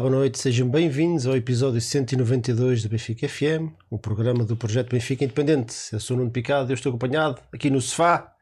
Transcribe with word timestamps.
Olá, 0.00 0.08
boa 0.08 0.20
noite, 0.20 0.38
sejam 0.38 0.66
bem-vindos 0.66 1.26
ao 1.26 1.36
episódio 1.36 1.78
192 1.78 2.82
do 2.84 2.88
Benfica 2.88 3.28
FM, 3.28 3.68
um 3.92 3.98
programa 3.98 4.44
do 4.46 4.56
projeto 4.56 4.88
Benfica 4.92 5.24
Independente. 5.24 5.74
Eu 5.92 6.00
sou 6.00 6.16
o 6.16 6.20
Nuno 6.20 6.30
Picado, 6.30 6.72
eu 6.72 6.74
estou 6.74 6.88
acompanhado 6.88 7.38
aqui 7.52 7.68
no 7.68 7.82
sofá. 7.82 8.32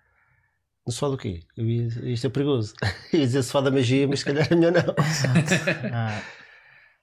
No 0.87 0.93
sofá 0.93 1.09
do 1.09 1.19
quê? 1.19 1.41
Eu 1.57 1.67
ia- 1.69 1.89
isto 2.13 2.29
é 2.29 2.31
perigoso. 2.31 2.75
ia 3.13 3.27
dizer 3.27 3.43
sofá 3.43 3.61
da 3.61 3.73
magia, 3.73 4.07
mas 4.07 4.21
se 4.21 4.25
calhar 4.27 4.47
é 4.49 4.55
melhor 4.55 4.73
não. 4.73 4.95
Ah, 5.93 6.21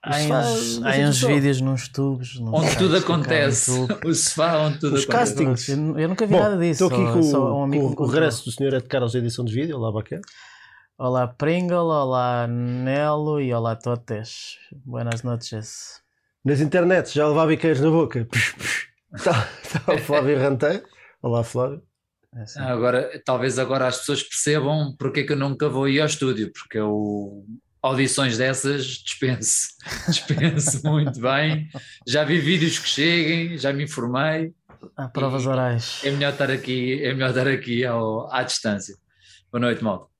há 0.02 0.16
uns, 0.50 0.82
há 0.82 0.96
é 0.96 1.06
uns 1.06 1.20
vídeos 1.22 1.60
nos 1.60 1.88
tubos. 1.88 2.40
nos 2.40 2.54
Onde 2.54 2.78
tudo 2.78 2.96
acontece. 2.96 3.72
O 4.06 4.14
sofá 4.14 4.56
onde 4.58 4.78
tudo 4.78 4.94
Os 4.96 5.04
acontece. 5.04 5.34
castings. 5.34 5.68
Eu, 5.68 5.98
eu 5.98 6.08
nunca 6.08 6.24
vi 6.26 6.32
Bom, 6.32 6.40
nada 6.40 6.56
disso. 6.56 6.82
estou 6.84 6.88
aqui 7.04 7.12
com, 7.12 7.22
só 7.22 7.58
um 7.58 7.64
amigo 7.64 7.94
com 7.94 8.04
me 8.04 8.08
o 8.08 8.10
regresso 8.10 8.42
do 8.46 8.50
Sr. 8.50 8.74
Ed 8.76 8.84
Carlos 8.88 9.14
edição 9.14 9.44
de 9.44 9.52
vídeo. 9.52 9.76
Olá, 9.76 9.92
Baquer. 9.92 10.22
Olá 10.98 11.26
Pringle, 11.28 11.76
olá 11.76 12.46
Nelo 12.46 13.38
e 13.38 13.52
olá 13.52 13.76
Totes. 13.76 14.56
Buenas 14.72 15.22
noches. 15.22 16.00
Nas 16.42 16.58
internets, 16.60 17.12
já 17.12 17.28
levava 17.28 17.48
biqueiros 17.48 17.80
na 17.80 17.90
boca. 17.90 18.26
Está 19.14 19.46
está 19.62 19.92
o 19.92 19.98
Flávio 19.98 20.38
Ranteiro. 20.40 20.82
Olá, 21.20 21.44
Flávio. 21.44 21.82
É 22.34 22.40
assim. 22.42 22.60
Ah, 22.60 22.72
Agora, 22.72 23.10
talvez 23.26 23.58
agora 23.58 23.86
as 23.86 23.98
pessoas 23.98 24.22
percebam 24.22 24.96
porque 24.98 25.20
é 25.20 25.24
que 25.24 25.32
eu 25.34 25.36
nunca 25.36 25.68
vou 25.68 25.86
ir 25.86 26.00
ao 26.00 26.06
estúdio, 26.06 26.50
porque 26.52 26.78
eu 26.78 27.44
audições 27.82 28.38
dessas 28.38 28.86
dispenso, 28.86 29.68
dispenso 30.08 30.82
muito 30.88 31.20
bem. 31.20 31.68
Já 32.06 32.24
vi 32.24 32.38
vídeos 32.38 32.78
que 32.78 32.88
cheguem, 32.88 33.58
já 33.58 33.70
me 33.70 33.84
informei. 33.84 34.54
Há 34.96 35.08
provas 35.08 35.46
orais. 35.46 36.00
É 36.04 36.10
melhor 36.10 36.32
estar 36.32 36.50
aqui, 36.50 37.04
é 37.04 37.12
melhor 37.12 37.30
estar 37.30 37.48
aqui 37.48 37.84
ao, 37.84 38.32
à 38.32 38.42
distância. 38.42 38.96
Boa 39.52 39.60
noite, 39.60 39.84
malta. 39.84 40.15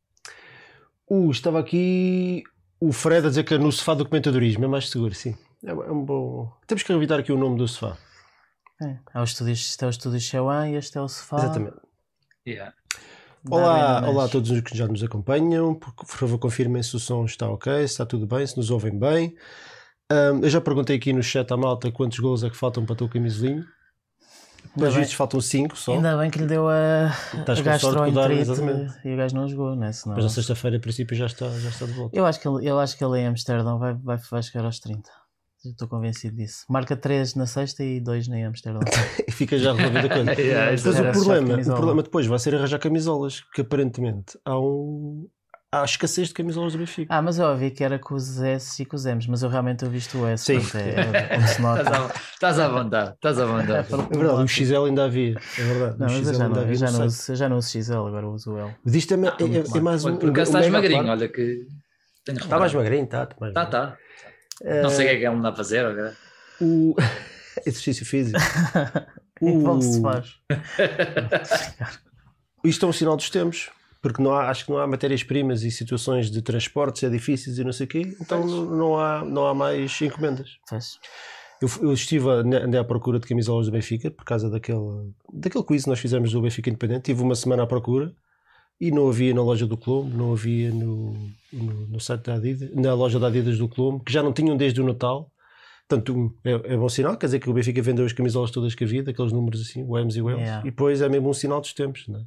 Uh, 1.09 1.31
estava 1.31 1.61
aqui 1.61 2.43
o 2.81 2.93
Fred 2.93 3.27
a 3.27 3.29
dizer 3.31 3.45
que 3.45 3.55
é 3.55 3.59
no 3.59 3.71
sofá 3.71 3.95
do 3.95 4.05
comentadorismo. 4.05 4.65
É 4.65 4.69
mais 4.69 4.89
seguro, 4.89 5.15
sim. 5.15 5.37
É, 5.65 5.71
é 5.71 5.93
um 5.93 6.05
bom. 6.05 6.53
Temos 6.67 6.83
que 6.83 6.93
revitar 6.93 7.21
aqui 7.21 7.33
o 7.33 7.39
nome 7.39 7.57
do 7.57 7.69
sofá. 7.69 7.97
É, 8.83 8.99
é 9.15 9.23
este 9.23 9.85
é 9.85 9.87
o 9.87 9.91
estúdio 9.91 10.21
Xewan 10.21 10.69
e 10.69 10.75
este 10.77 10.99
é 10.99 11.01
o 11.01 11.09
sofá. 11.09 11.39
Exatamente. 11.39 11.77
Yeah. 12.47 12.75
Olá, 13.49 14.01
bem, 14.01 14.11
olá 14.11 14.25
a 14.25 14.29
todos 14.29 14.51
os 14.51 14.61
que 14.61 14.77
já 14.77 14.89
nos 14.89 15.03
acompanham. 15.03 15.75
Por 15.75 16.07
favor, 16.07 16.39
confirmem 16.39 16.83
se 16.83 16.97
o 16.97 16.99
som 16.99 17.25
está 17.25 17.49
ok, 17.49 17.73
se 17.79 17.85
está 17.85 18.05
tudo 18.05 18.27
bem, 18.27 18.47
se 18.47 18.57
nos 18.57 18.71
ouvem 18.71 18.99
bem. 18.99 19.37
Ahm, 20.11 20.41
eu 20.43 20.51
já 20.51 20.61
perguntei 20.61 20.97
aqui 20.97 21.13
no 21.13 21.23
chat 21.23 21.51
à 21.53 21.57
malta 21.57 21.91
quantos 21.93 22.19
gols 22.19 22.43
é 22.43 22.51
que 22.51 22.57
faltam 22.57 22.85
para 22.85 22.95
o 22.95 22.97
teu 22.97 23.09
camisolinho. 23.09 23.65
Bem. 24.77 24.91
vistos 24.91 25.15
faltam 25.15 25.41
5 25.41 25.77
só. 25.77 25.95
Ainda 25.95 26.17
bem 26.17 26.31
que 26.31 26.39
lhe 26.39 26.47
deu 26.47 26.69
a, 26.69 27.11
Estás 27.35 27.59
a 27.59 27.63
gastroenterite 27.63 28.41
exatamente. 28.43 28.95
e 29.05 29.15
o 29.15 29.17
gajo 29.17 29.35
não 29.35 29.49
jogou, 29.49 29.77
né? 29.77 29.93
Senão... 29.93 30.17
Mas 30.17 30.25
na 30.25 30.31
sexta-feira, 30.31 30.77
a 30.77 30.81
princípio, 30.81 31.17
já 31.17 31.27
está, 31.27 31.49
já 31.59 31.69
está 31.69 31.87
de 31.87 31.93
volta. 31.93 32.17
Eu 32.17 32.27
acho 32.27 32.41
que 32.41 32.49
ele, 32.49 32.69
eu 32.69 32.79
acho 32.79 32.97
que 32.97 33.05
ele 33.05 33.19
em 33.21 33.27
Amsterdão 33.27 33.79
vai, 33.79 33.95
vai, 33.95 34.19
vai 34.31 34.43
chegar 34.43 34.65
aos 34.65 34.79
30. 34.79 35.09
Eu 35.65 35.73
Estou 35.73 35.89
convencido 35.89 36.37
disso. 36.37 36.65
Marca 36.69 36.97
3 36.97 37.35
na 37.35 37.47
sexta 37.47 37.83
e 37.83 38.01
2 38.01 38.29
em 38.29 38.45
Amsterdão. 38.45 38.81
E 39.27 39.33
fica 39.33 39.59
já 39.59 39.73
resolvida 39.73 40.07
a 40.07 40.09
coisa. 40.09 40.33
Yeah, 40.41 40.71
Mas 40.71 40.87
o 40.87 41.13
problema, 41.13 41.61
o 41.61 41.77
problema 41.77 42.03
depois 42.03 42.27
vai 42.27 42.39
ser 42.39 42.55
arranjar 42.55 42.79
camisolas, 42.79 43.41
porque 43.41 43.63
aparentemente 43.63 44.39
há 44.45 44.59
um. 44.59 45.29
Há 45.81 45.85
escassez 45.85 46.29
de 46.29 46.35
camisolas 46.35 46.73
do 46.73 46.79
Benfica. 46.79 47.15
Ah, 47.15 47.23
mas 47.23 47.39
eu 47.39 47.47
ouvi 47.47 47.71
que 47.71 47.85
era 47.85 47.99
com 47.99 48.15
os 48.15 48.41
S 48.41 48.83
e 48.83 48.87
com 48.87 48.97
os 48.97 49.05
M's, 49.05 49.27
mas 49.27 49.43
eu 49.43 49.49
realmente 49.49 49.85
visto 49.87 50.19
o 50.19 50.27
S. 50.27 50.45
Sim. 50.45 50.61
portanto, 50.61 51.15
É, 51.15 51.35
é 51.35 51.39
onde 51.39 51.49
se 51.49 51.63
nota. 51.63 51.83
Estás 52.33 52.59
à, 52.59 52.69
vontade, 52.69 53.15
estás 53.15 53.39
à 53.39 53.47
vontade. 53.47 53.89
É 53.93 54.17
verdade, 54.17 54.43
o 54.43 54.49
XL 54.49 54.85
ainda 54.87 55.05
havia. 55.05 55.37
É 55.59 55.63
verdade. 55.63 55.99
Não, 55.99 56.07
o 56.07 56.11
mas 56.11 56.29
eu 56.29 56.35
já 56.35 56.49
não, 56.49 56.63
eu 56.63 56.75
já 56.75 56.89
uso, 57.05 57.33
eu 57.33 57.37
já 57.37 57.49
não 57.49 57.59
uso 57.59 57.69
XL, 57.71 57.93
agora 58.07 58.29
uso 58.29 58.53
o 58.53 58.59
L. 58.59 58.75
Mas 58.85 58.95
isto 58.95 59.15
é, 59.15 59.17
ma- 59.17 59.37
é- 59.39 59.45
é- 59.45 59.79
é 59.79 59.81
mais 59.81 60.05
um. 60.05 60.09
Olha, 60.09 60.17
Por 60.19 60.31
acaso 60.31 60.53
um 60.53 60.57
estás 60.59 60.73
magrinho, 60.73 61.09
olha 61.11 61.29
que. 61.29 61.67
Está 62.29 62.59
mais 62.59 62.75
magrinho, 62.75 63.05
está. 63.05 63.23
Está 63.25 63.37
mais 63.41 63.55
Tá, 63.55 63.63
magrinho. 63.65 63.97
tá. 64.65 64.83
Não 64.83 64.91
sei 64.91 65.07
o 65.07 65.09
que 65.11 65.15
é 65.15 65.19
que 65.19 65.25
ele 65.27 65.37
anda 65.37 65.49
a 65.51 65.55
fazer 65.55 65.85
agora. 65.85 66.17
O 66.61 66.95
exercício 67.67 68.07
físico. 68.07 68.39
Em 69.43 69.63
que 69.63 69.83
se 69.85 69.99
O- 69.99 70.03
faz? 70.03 70.31
Isto 72.65 72.87
é 72.87 72.89
um 72.89 72.93
sinal 72.93 73.17
dos 73.17 73.31
tempos, 73.31 73.71
porque 74.07 74.23
não 74.23 74.33
há, 74.33 74.49
acho 74.49 74.67
que 74.67 74.71
não 74.71 74.79
há 74.79 74.87
matérias-primas 74.87 75.65
e 75.65 75.71
situações 75.73 76.31
de 76.31 76.41
transportes 76.41 77.03
é 77.03 77.11
difíceis 77.11 77.59
e 77.59 77.65
não 77.65 77.73
sei 77.73 77.87
o 77.87 77.89
quê, 77.89 78.17
então 78.21 78.47
não, 78.47 78.97
há, 78.97 79.25
não 79.25 79.49
há 79.49 79.53
mais 79.53 80.01
encomendas. 80.01 80.59
Faz. 80.69 81.01
Eu, 81.61 81.69
eu 81.83 81.93
estive 81.93 82.31
a, 82.31 82.35
andei 82.35 82.79
à 82.79 82.85
procura 82.85 83.19
de 83.19 83.27
camisolas 83.27 83.67
do 83.67 83.73
Benfica 83.73 84.09
por 84.09 84.25
causa 84.25 84.49
daquele, 84.49 85.13
daquele 85.33 85.65
quiz 85.65 85.83
que 85.83 85.91
nós 85.91 85.99
fizemos 85.99 86.31
do 86.31 86.41
Benfica 86.41 86.71
Independente. 86.71 87.07
Tive 87.07 87.21
uma 87.21 87.35
semana 87.35 87.65
à 87.65 87.67
procura 87.67 88.15
e 88.81 88.93
não 88.93 89.09
havia 89.09 89.35
na 89.35 89.43
loja 89.43 89.67
do 89.67 89.77
Colombo, 89.77 90.17
não 90.17 90.33
havia 90.33 90.71
no, 90.71 91.15
no, 91.53 91.87
no 91.89 91.99
site 91.99 92.27
da 92.27 92.35
Adidas, 92.35 92.73
na 92.77 92.95
loja 92.95 93.19
da 93.19 93.27
Adidas 93.27 93.59
do 93.59 93.69
Colombo, 93.69 94.05
que 94.05 94.13
já 94.13 94.23
não 94.23 94.33
tinham 94.33 94.57
desde 94.57 94.81
o 94.81 94.85
Natal. 94.85 95.33
Portanto, 95.89 96.33
é, 96.45 96.75
é 96.75 96.77
bom 96.77 96.89
sinal, 96.89 97.17
quer 97.17 97.27
dizer 97.27 97.41
que 97.41 97.51
o 97.51 97.53
Benfica 97.53 97.83
vendeu 97.83 98.05
as 98.05 98.13
camisolas 98.13 98.53
todas 98.53 98.73
que 98.73 98.85
havia, 98.85 99.03
daqueles 99.03 99.33
números 99.33 99.63
assim, 99.63 99.85
o 99.85 99.99
Ems 99.99 100.15
e 100.15 100.23
o 100.23 100.31
Ems, 100.31 100.41
Yeah. 100.41 100.61
e 100.61 100.71
depois 100.71 101.03
é 101.03 101.09
mesmo 101.09 101.29
um 101.29 101.35
sinal 101.35 101.61
dos 101.61 101.73
tempos, 101.73 102.07
não 102.07 102.21
é? 102.21 102.25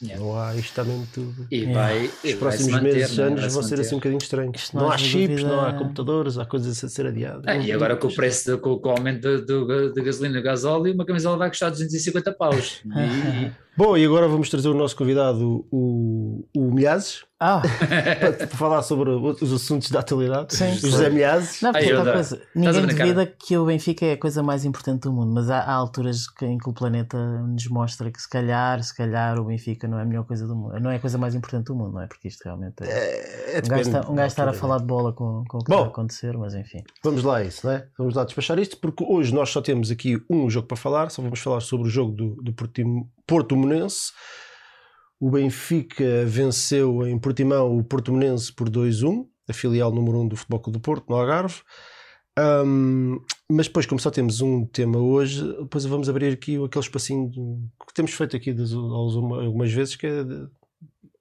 Yeah. 0.00 0.22
Não 0.24 0.38
há, 0.40 0.54
isto 0.54 0.66
está 0.68 0.84
mesmo 0.84 1.08
tudo. 1.12 1.46
E 1.50 1.56
Yeah. 1.64 1.74
vai. 1.80 2.10
Os 2.24 2.34
próximos 2.34 2.72
manter, 2.72 2.94
meses, 2.94 3.16
né? 3.18 3.24
anos 3.24 3.40
Vai-se 3.40 3.54
vão 3.54 3.62
ser 3.64 3.70
manter. 3.70 3.82
assim 3.86 3.94
um 3.94 3.98
bocadinho 3.98 4.18
estranhos. 4.22 4.72
Não 4.72 4.82
não 4.82 4.92
há 4.92 4.98
chips, 4.98 5.42
não 5.42 5.60
há 5.60 5.72
computadores, 5.72 6.38
há 6.38 6.44
coisas 6.46 6.84
a 6.84 6.88
ser 6.88 7.06
adiadas. 7.06 7.42
Ah, 7.46 7.56
e 7.56 7.72
agora 7.72 7.96
com 7.96 8.06
o 8.06 8.14
preço, 8.14 8.50
do- 8.52 8.58
com, 8.58 8.78
com 8.78 8.88
o 8.90 8.92
aumento 8.92 9.40
do, 9.44 9.66
do, 9.92 10.02
gasolina 10.04 10.38
e 10.38 10.42
gasóleo, 10.42 10.94
uma 10.94 11.04
camisola 11.04 11.36
vai 11.36 11.48
custar 11.48 11.70
250 11.72 12.32
paus. 12.32 12.80
E, 12.88 13.67
Bom, 13.78 13.96
e 13.96 14.04
agora 14.04 14.26
vamos 14.26 14.50
trazer 14.50 14.68
o 14.68 14.74
nosso 14.74 14.96
convidado, 14.96 15.64
o, 15.70 16.44
o 16.56 16.70
Milhazes, 16.72 17.24
Ah, 17.38 17.62
para, 17.62 18.32
para 18.32 18.46
falar 18.48 18.82
sobre 18.82 19.08
os 19.10 19.52
assuntos 19.52 19.88
da 19.92 20.00
atualidade. 20.00 20.52
Sim, 20.56 20.72
o. 20.72 20.90
José 20.90 21.08
Milhazes. 21.08 21.62
não, 21.62 21.70
porque 21.70 21.86
Ai, 21.92 22.12
coisa, 22.12 22.42
ninguém 22.56 22.86
duvida 22.86 23.24
que 23.24 23.56
o 23.56 23.64
Benfica 23.66 24.04
é 24.04 24.12
a 24.14 24.18
coisa 24.18 24.42
mais 24.42 24.64
importante 24.64 25.02
do 25.02 25.12
mundo, 25.12 25.32
mas 25.32 25.48
há, 25.48 25.60
há 25.60 25.72
alturas 25.74 26.24
em 26.42 26.58
que 26.58 26.68
o 26.68 26.72
planeta 26.72 27.16
nos 27.42 27.68
mostra 27.68 28.10
que 28.10 28.20
se 28.20 28.28
calhar, 28.28 28.82
se 28.82 28.92
calhar 28.96 29.38
o 29.38 29.44
Benfica 29.44 29.86
não 29.86 30.00
é 30.00 30.02
a 30.02 30.04
melhor 30.04 30.24
coisa 30.24 30.44
do 30.44 30.56
mundo, 30.56 30.80
não 30.80 30.90
é 30.90 30.96
a 30.96 30.98
coisa 31.00 31.16
mais 31.16 31.36
importante 31.36 31.66
do 31.66 31.76
mundo, 31.76 31.92
não 31.92 32.02
é? 32.02 32.08
Porque 32.08 32.26
isto 32.26 32.42
realmente 32.44 32.82
é. 32.82 32.88
É, 32.88 33.58
é 33.58 33.62
Um 33.64 33.68
gajo, 33.68 33.82
está, 33.82 34.10
um 34.10 34.14
gajo 34.16 34.26
estar 34.26 34.48
a 34.48 34.52
falar 34.52 34.78
de 34.78 34.86
bola 34.86 35.12
com, 35.12 35.44
com 35.48 35.58
o 35.58 35.62
que 35.62 35.70
Bom. 35.70 35.76
está 35.76 35.86
a 35.86 35.92
acontecer, 35.92 36.36
mas 36.36 36.52
enfim. 36.56 36.82
Vamos 37.04 37.22
lá 37.22 37.36
a 37.36 37.44
isso, 37.44 37.64
não 37.64 37.74
é? 37.74 37.86
Vamos 37.96 38.16
lá 38.16 38.24
despachar 38.24 38.58
isto, 38.58 38.76
porque 38.78 39.04
hoje 39.08 39.32
nós 39.32 39.50
só 39.50 39.60
temos 39.62 39.92
aqui 39.92 40.20
um 40.28 40.50
jogo 40.50 40.66
para 40.66 40.76
falar, 40.76 41.10
só 41.10 41.22
vamos 41.22 41.38
falar 41.38 41.60
sobre 41.60 41.86
o 41.86 41.90
jogo 41.90 42.10
do, 42.10 42.42
do 42.42 42.52
Portim- 42.52 43.06
Portimonense. 43.68 44.12
O 45.20 45.30
Benfica 45.30 46.24
venceu 46.24 47.06
em 47.06 47.18
Portimão 47.18 47.76
o 47.76 47.82
Portimonense 47.82 48.52
por 48.52 48.70
2-1, 48.70 49.26
a 49.48 49.52
filial 49.52 49.92
número 49.92 50.20
1 50.20 50.28
do 50.28 50.36
Futebol 50.36 50.60
Clube 50.60 50.78
do 50.78 50.82
Porto, 50.82 51.08
no 51.08 51.16
Algarve. 51.16 51.60
Ahm, 52.38 53.18
mas 53.50 53.66
depois, 53.66 53.84
como 53.84 54.00
só 54.00 54.10
temos 54.10 54.40
um 54.40 54.64
tema 54.64 54.98
hoje, 54.98 55.42
depois 55.58 55.84
vamos 55.84 56.08
abrir 56.08 56.32
aqui 56.32 56.62
aquele 56.62 56.84
espacinho 56.84 57.30
que 57.86 57.94
temos 57.94 58.12
feito 58.12 58.36
aqui 58.36 58.54
algumas 58.72 59.72
vezes, 59.72 59.96
que 59.96 60.06
é 60.06 60.22
de 60.22 60.46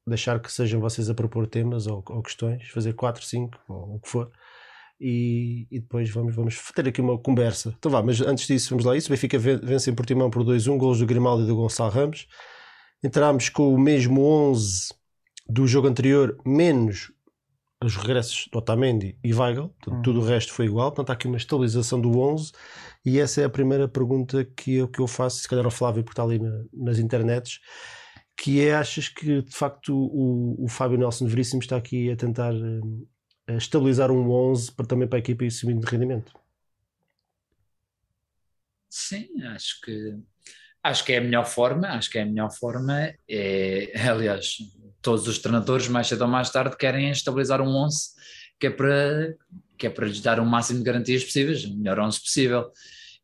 deixar 0.06 0.40
que 0.40 0.52
sejam 0.52 0.80
vocês 0.80 1.10
a 1.10 1.16
propor 1.16 1.48
temas 1.48 1.88
ou, 1.88 2.04
ou 2.08 2.22
questões, 2.22 2.70
fazer 2.70 2.94
4, 2.94 3.26
5, 3.26 3.60
ou 3.68 3.96
o 3.96 4.00
que 4.00 4.10
for 4.10 4.32
e, 5.00 5.68
e 5.72 5.80
depois 5.80 6.10
vamos, 6.10 6.36
vamos 6.36 6.60
ter 6.74 6.88
aqui 6.88 7.02
uma 7.02 7.18
conversa. 7.18 7.74
Então 7.78 7.92
vá, 7.92 8.02
mas 8.02 8.20
antes 8.22 8.48
disso, 8.48 8.70
vamos 8.72 8.86
lá. 8.86 8.96
Isso, 8.98 9.08
o 9.08 9.12
Benfica 9.12 9.38
ven- 9.38 9.60
vence 9.62 9.90
em 9.90 9.96
Portimão 9.96 10.30
por 10.30 10.44
2-1, 10.44 10.78
golos 10.78 11.00
do 11.00 11.06
Grimaldo 11.06 11.44
e 11.44 11.48
do 11.48 11.56
Gonçalo 11.56 11.92
Ramos. 11.92 12.28
Entramos 13.04 13.50
com 13.50 13.74
o 13.74 13.78
mesmo 13.80 14.22
11 14.24 14.90
do 15.48 15.68
jogo 15.68 15.88
anterior, 15.88 16.38
menos 16.46 17.12
os 17.84 17.96
regressos 17.96 18.48
do 18.52 18.58
Otamendi 18.58 19.18
e 19.24 19.34
Weigl. 19.34 19.70
Portanto, 19.70 19.96
Uhum. 19.98 20.02
Tudo 20.02 20.20
o 20.20 20.24
resto 20.24 20.52
foi 20.52 20.66
igual. 20.66 20.92
Portanto, 20.92 21.12
há 21.12 21.14
aqui 21.14 21.28
uma 21.28 21.38
estabilização 21.38 22.02
do 22.02 22.18
11 22.20 22.52
e 23.06 23.20
essa 23.20 23.42
é 23.42 23.46
a 23.46 23.50
primeira 23.50 23.88
pergunta 23.88 24.44
que 24.44 24.76
eu, 24.78 24.88
que 24.88 25.00
eu 25.00 25.06
faço, 25.08 25.38
se 25.42 25.48
calhar 25.48 25.64
ao 25.64 25.72
Flávio, 25.72 26.04
porque 26.04 26.14
está 26.20 26.24
ali 26.24 26.40
na- 26.40 26.64
nas 26.74 26.98
internets, 26.98 27.60
que 28.36 28.62
é, 28.66 28.76
achas 28.76 29.08
que 29.10 29.42
de 29.44 29.56
facto 29.56 29.96
o, 29.96 30.56
o 30.66 30.68
Fábio 30.68 30.98
Nelson 30.98 31.28
Veríssimo 31.28 31.62
está 31.62 31.76
aqui 31.78 32.10
a 32.12 32.16
tentar 32.16 32.54
hum, 32.54 33.06
estabilizar 33.56 34.12
um 34.12 34.30
11 34.30 34.72
para 34.72 34.86
também 34.86 35.08
para 35.08 35.18
a 35.18 35.20
equipa 35.20 35.46
ir 35.46 35.52
subindo 35.52 35.86
de 35.86 35.92
rendimento. 35.92 36.34
Sim, 38.90 39.28
acho 39.44 39.82
que 39.82 40.18
acho 40.84 41.04
que 41.06 41.14
é 41.14 41.18
a 41.18 41.22
melhor 41.22 41.46
forma, 41.46 41.88
acho 41.90 42.10
que 42.10 42.18
é 42.18 42.22
a 42.22 42.26
melhor 42.26 42.52
forma 42.52 43.14
é, 43.30 43.92
aliás, 44.10 44.58
todos 45.02 45.28
os 45.28 45.40
treinadores 45.40 45.88
mais 45.88 46.08
cedo 46.08 46.22
ou 46.22 46.28
mais 46.28 46.50
tarde 46.50 46.78
querem 46.78 47.10
estabilizar 47.10 47.62
um 47.62 47.76
11 47.76 48.16
que 48.60 48.68
é 48.68 48.70
para 48.70 49.36
que 49.78 49.86
é 49.86 49.90
para 49.90 50.08
lhes 50.08 50.22
dar 50.22 50.40
o 50.40 50.46
máximo 50.46 50.80
de 50.80 50.86
garantias 50.86 51.24
possíveis, 51.24 51.64
o 51.64 51.78
melhor 51.78 52.00
11 52.00 52.20
possível. 52.20 52.72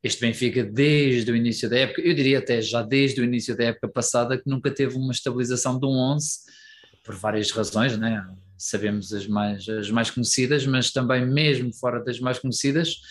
Este 0.04 0.22
Benfica 0.22 0.64
desde 0.64 1.32
o 1.32 1.36
início 1.36 1.68
da 1.68 1.80
época, 1.80 2.02
eu 2.02 2.14
diria 2.14 2.40
até 2.40 2.62
já 2.62 2.84
desde 2.84 3.22
o 3.22 3.24
início 3.24 3.58
da 3.58 3.64
época 3.64 3.88
passada 3.88 4.38
que 4.38 4.48
nunca 4.48 4.70
teve 4.70 4.96
uma 4.96 5.12
estabilização 5.12 5.80
de 5.80 5.86
um 5.88 5.98
11 5.98 6.42
por 7.04 7.16
várias 7.16 7.50
razões, 7.52 7.98
né? 7.98 8.24
Sabemos 8.58 9.14
as 9.14 9.28
mais 9.28 9.68
as 9.68 9.90
mais 9.90 10.10
conhecidas, 10.10 10.66
mas 10.66 10.92
também 10.92 11.26
mesmo 11.26 11.74
fora 11.74 12.04
das 12.04 12.20
mais 12.20 12.40
conhecidas, 12.40 13.02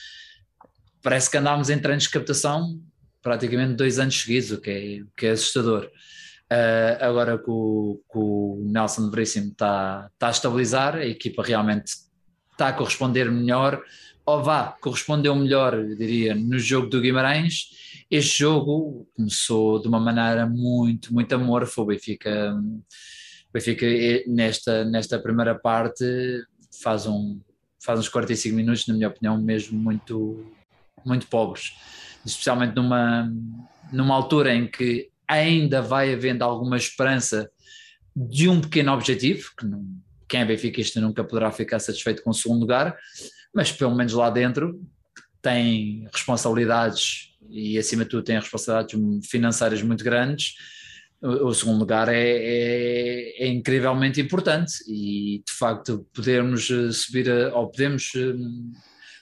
parece 1.02 1.30
que 1.30 1.36
andámos 1.36 1.70
em 1.70 1.78
treinos 1.78 2.04
de 2.04 2.10
captação 2.10 2.80
praticamente 3.22 3.74
dois 3.74 3.98
anos 3.98 4.20
seguidos, 4.20 4.50
o 4.50 4.60
que 4.60 4.70
é, 4.70 5.02
o 5.02 5.08
que 5.16 5.26
é 5.26 5.30
assustador. 5.30 5.90
Uh, 6.52 7.00
agora 7.00 7.38
que 7.38 7.50
o, 7.50 8.00
que 8.10 8.18
o 8.18 8.62
Nelson 8.66 9.10
Veríssimo 9.10 9.52
está 9.52 10.10
tá 10.18 10.28
a 10.28 10.30
estabilizar, 10.30 10.96
a 10.96 11.06
equipa 11.06 11.42
realmente 11.42 11.94
está 12.50 12.68
a 12.68 12.72
corresponder 12.72 13.30
melhor, 13.30 13.82
ou 14.26 14.42
vá, 14.42 14.76
correspondeu 14.80 15.34
melhor, 15.34 15.74
eu 15.74 15.96
diria, 15.96 16.34
no 16.34 16.58
jogo 16.58 16.88
do 16.88 17.00
Guimarães. 17.00 17.68
Este 18.10 18.40
jogo 18.40 19.08
começou 19.16 19.80
de 19.80 19.88
uma 19.88 19.98
maneira 19.98 20.46
muito, 20.46 21.12
muito 21.12 21.34
amorfa. 21.34 21.80
O 21.80 21.86
Benfica, 21.86 22.54
Benfica 23.52 23.86
nesta, 24.26 24.84
nesta 24.84 25.18
primeira 25.18 25.54
parte 25.54 26.04
faz, 26.82 27.06
um, 27.06 27.40
faz 27.84 28.00
uns 28.00 28.08
45 28.08 28.56
minutos, 28.56 28.86
na 28.86 28.94
minha 28.94 29.08
opinião, 29.08 29.40
mesmo 29.40 29.78
muito, 29.78 30.52
muito 31.04 31.26
pobres. 31.26 31.74
Especialmente 32.24 32.74
numa, 32.74 33.30
numa 33.92 34.14
altura 34.14 34.54
em 34.54 34.66
que 34.66 35.10
ainda 35.28 35.82
vai 35.82 36.12
havendo 36.12 36.42
alguma 36.42 36.76
esperança 36.76 37.50
de 38.14 38.48
um 38.48 38.60
pequeno 38.60 38.92
objetivo, 38.92 39.50
que 39.56 39.66
não, 39.66 39.84
quem 40.28 40.40
é 40.40 40.44
benfiquista 40.44 41.00
nunca 41.00 41.24
poderá 41.24 41.50
ficar 41.50 41.78
satisfeito 41.78 42.22
com 42.22 42.30
o 42.30 42.34
segundo 42.34 42.60
lugar, 42.60 42.96
mas 43.54 43.70
pelo 43.70 43.94
menos 43.94 44.12
lá 44.12 44.30
dentro 44.30 44.80
tem 45.40 46.08
responsabilidades 46.12 47.32
e 47.50 47.76
acima 47.76 48.04
de 48.04 48.10
tudo 48.10 48.22
tem 48.22 48.38
responsabilidades 48.38 49.28
financeiras 49.28 49.82
muito 49.82 50.02
grandes, 50.02 50.54
o, 51.22 51.54
segundo 51.54 51.78
lugar 51.78 52.08
é, 52.08 52.20
é, 52.20 53.44
é, 53.44 53.46
incrivelmente 53.46 54.20
importante 54.20 54.72
e 54.88 55.42
de 55.46 55.52
facto 55.52 56.04
podermos 56.12 56.68
eh, 56.68 56.90
subir 56.90 57.30
a, 57.30 57.54
ou 57.54 57.70
podemos 57.70 58.10
eh, 58.16 58.34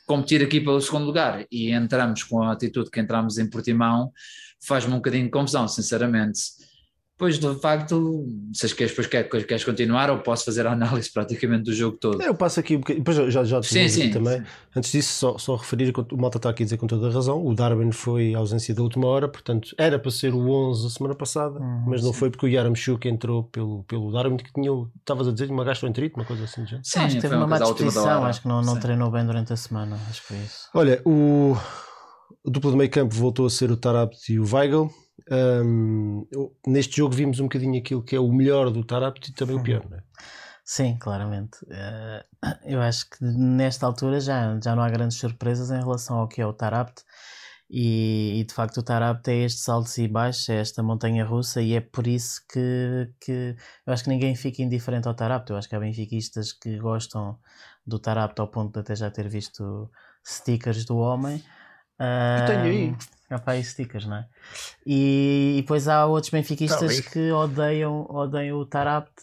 competir 0.07 0.43
aqui 0.43 0.61
pelo 0.61 0.81
segundo 0.81 1.05
lugar 1.05 1.47
e 1.53 1.71
entramos 1.71 2.23
com 2.23 2.43
a 2.43 2.53
atitude 2.53 2.91
que 2.91 2.99
entramos 2.99 3.37
em 3.37 3.49
Portimão, 3.49 4.11
faz-me 4.63 4.95
um 4.95 4.97
bocadinho 4.97 5.25
de 5.25 5.31
confusão, 5.31 5.69
sinceramente. 5.69 6.41
Pois, 7.21 7.39
de 7.39 7.55
facto, 7.57 8.27
se 8.55 8.75
queres, 8.75 8.93
depois 8.93 9.07
queres, 9.07 9.45
queres 9.45 9.63
continuar 9.63 10.09
ou 10.09 10.21
posso 10.21 10.43
fazer 10.43 10.67
a 10.67 10.73
análise 10.73 11.13
praticamente 11.13 11.65
do 11.65 11.73
jogo 11.75 11.99
todo? 11.99 12.23
Eu 12.23 12.35
passo 12.35 12.61
aqui 12.61 12.77
um 12.77 12.79
bocadinho, 12.79 13.05
depois 13.05 13.31
já, 13.31 13.45
já 13.45 13.61
te 13.61 13.67
sim, 13.67 13.87
sim, 13.91 14.11
também. 14.11 14.39
Sim. 14.39 14.47
Antes 14.75 14.91
disso, 14.91 15.13
só, 15.13 15.37
só 15.37 15.57
referir, 15.57 15.93
o 15.95 16.17
Malta 16.17 16.39
está 16.39 16.49
aqui 16.49 16.63
a 16.63 16.65
dizer 16.65 16.79
com 16.79 16.87
toda 16.87 17.09
a 17.09 17.13
razão, 17.13 17.45
o 17.45 17.55
Darwin 17.55 17.93
foi 17.93 18.35
ausência 18.35 18.75
da 18.75 18.81
última 18.83 19.07
hora, 19.07 19.29
portanto, 19.29 19.75
era 19.77 19.99
para 19.99 20.11
ser 20.11 20.33
o 20.33 20.51
11 20.51 20.87
a 20.87 20.89
semana 20.89 21.15
passada, 21.15 21.61
hum, 21.61 21.85
mas 21.89 22.03
não 22.03 22.15
foi 22.15 22.31
porque 22.31 22.47
o 22.47 22.49
Yaramchuk 22.49 23.07
entrou 23.07 23.45
pelo, 23.45 23.85
pelo 23.85 24.11
Darwin, 24.11 24.39
que 24.39 24.51
tinha, 24.55 24.71
estavas 24.99 25.29
a 25.29 25.33
dizer, 25.33 25.51
uma 25.51 25.63
gastroenterite, 25.63 26.17
uma 26.17 26.25
coisa 26.25 26.45
assim. 26.45 26.67
Já. 26.67 26.81
Sim, 26.83 27.01
acho 27.01 27.17
que 27.17 27.21
teve 27.21 27.35
uma 27.35 27.47
má 27.47 27.59
disposição, 27.59 28.25
acho 28.25 28.41
que 28.41 28.49
não, 28.49 28.63
não 28.63 28.81
treinou 28.81 29.11
bem 29.11 29.27
durante 29.27 29.53
a 29.53 29.57
semana, 29.57 29.99
acho 30.09 30.23
que 30.23 30.29
foi 30.29 30.39
isso. 30.39 30.71
Olha, 30.73 31.03
o, 31.05 31.55
o 32.43 32.51
duplo 32.51 32.71
de 32.71 32.79
meio 32.79 32.91
campo 32.91 33.15
voltou 33.15 33.45
a 33.45 33.51
ser 33.51 33.71
o 33.71 33.77
Tarabt 33.77 34.33
e 34.33 34.41
o 34.41 34.47
Weigl. 34.51 34.91
Um, 35.31 36.27
neste 36.67 36.97
jogo 36.97 37.15
vimos 37.15 37.41
um 37.41 37.45
bocadinho 37.45 37.79
aquilo 37.79 38.03
que 38.03 38.17
é 38.17 38.21
o 38.21 38.33
melhor 38.33 38.71
do 38.71 38.85
Tarapt 38.85 39.31
e 39.31 39.35
também 39.35 39.57
o 39.57 39.63
pior, 39.63 39.89
não 39.89 39.99
é? 39.99 40.03
Sim, 40.65 40.97
claramente. 40.99 41.59
Uh, 41.65 42.25
eu 42.65 42.81
acho 42.81 43.11
que 43.11 43.25
nesta 43.25 43.87
altura 43.87 44.21
já, 44.21 44.59
já 44.63 44.77
não 44.77 44.83
há 44.83 44.89
grandes 44.89 45.19
surpresas 45.19 45.71
em 45.71 45.81
relação 45.81 46.19
ao 46.19 46.29
que 46.29 46.41
é 46.41 46.47
o 46.47 46.53
Tarapt. 46.53 47.03
E, 47.73 48.41
e, 48.41 48.45
de 48.45 48.53
facto 48.53 48.79
o 48.79 48.83
Tarapt 48.83 49.29
é 49.31 49.45
este 49.45 49.61
saltos 49.61 49.97
e 49.99 50.09
baixos, 50.09 50.49
é 50.49 50.57
esta 50.57 50.83
montanha 50.83 51.25
russa 51.25 51.63
e 51.63 51.75
é 51.75 51.81
por 51.81 52.05
isso 52.09 52.41
que, 52.53 53.13
que 53.21 53.55
eu 53.87 53.93
acho 53.93 54.03
que 54.03 54.11
ninguém 54.11 54.35
fica 54.35 54.61
indiferente 54.61 55.07
ao 55.07 55.15
Tarapt. 55.15 55.51
Eu 55.51 55.57
acho 55.57 55.69
que 55.69 55.77
há 55.77 55.81
benfiquistas 55.81 56.53
que 56.53 56.79
gostam 56.79 57.39
do 57.87 57.99
Tarapt 57.99 58.41
ao 58.41 58.49
ponto 58.49 58.73
de 58.73 58.81
até 58.81 58.97
já 58.97 59.11
ter 59.11 59.29
visto 59.29 59.91
stickers 60.25 60.85
do 60.85 60.99
homem. 60.99 61.37
Uh, 62.01 62.47
tenho 62.47 62.63
aí. 62.63 62.97
Opa, 63.31 63.57
e 63.57 63.65
stickers, 63.65 64.07
não 64.07 64.17
é? 64.17 64.27
E, 64.85 65.55
e 65.59 65.63
depois 65.63 65.87
há 65.87 66.05
outros 66.07 66.31
benfiquistas 66.31 67.01
tá 67.01 67.11
que 67.11 67.31
odeiam, 67.31 68.07
odeiam 68.11 68.59
o 68.59 68.67
Tarapt 68.67 69.23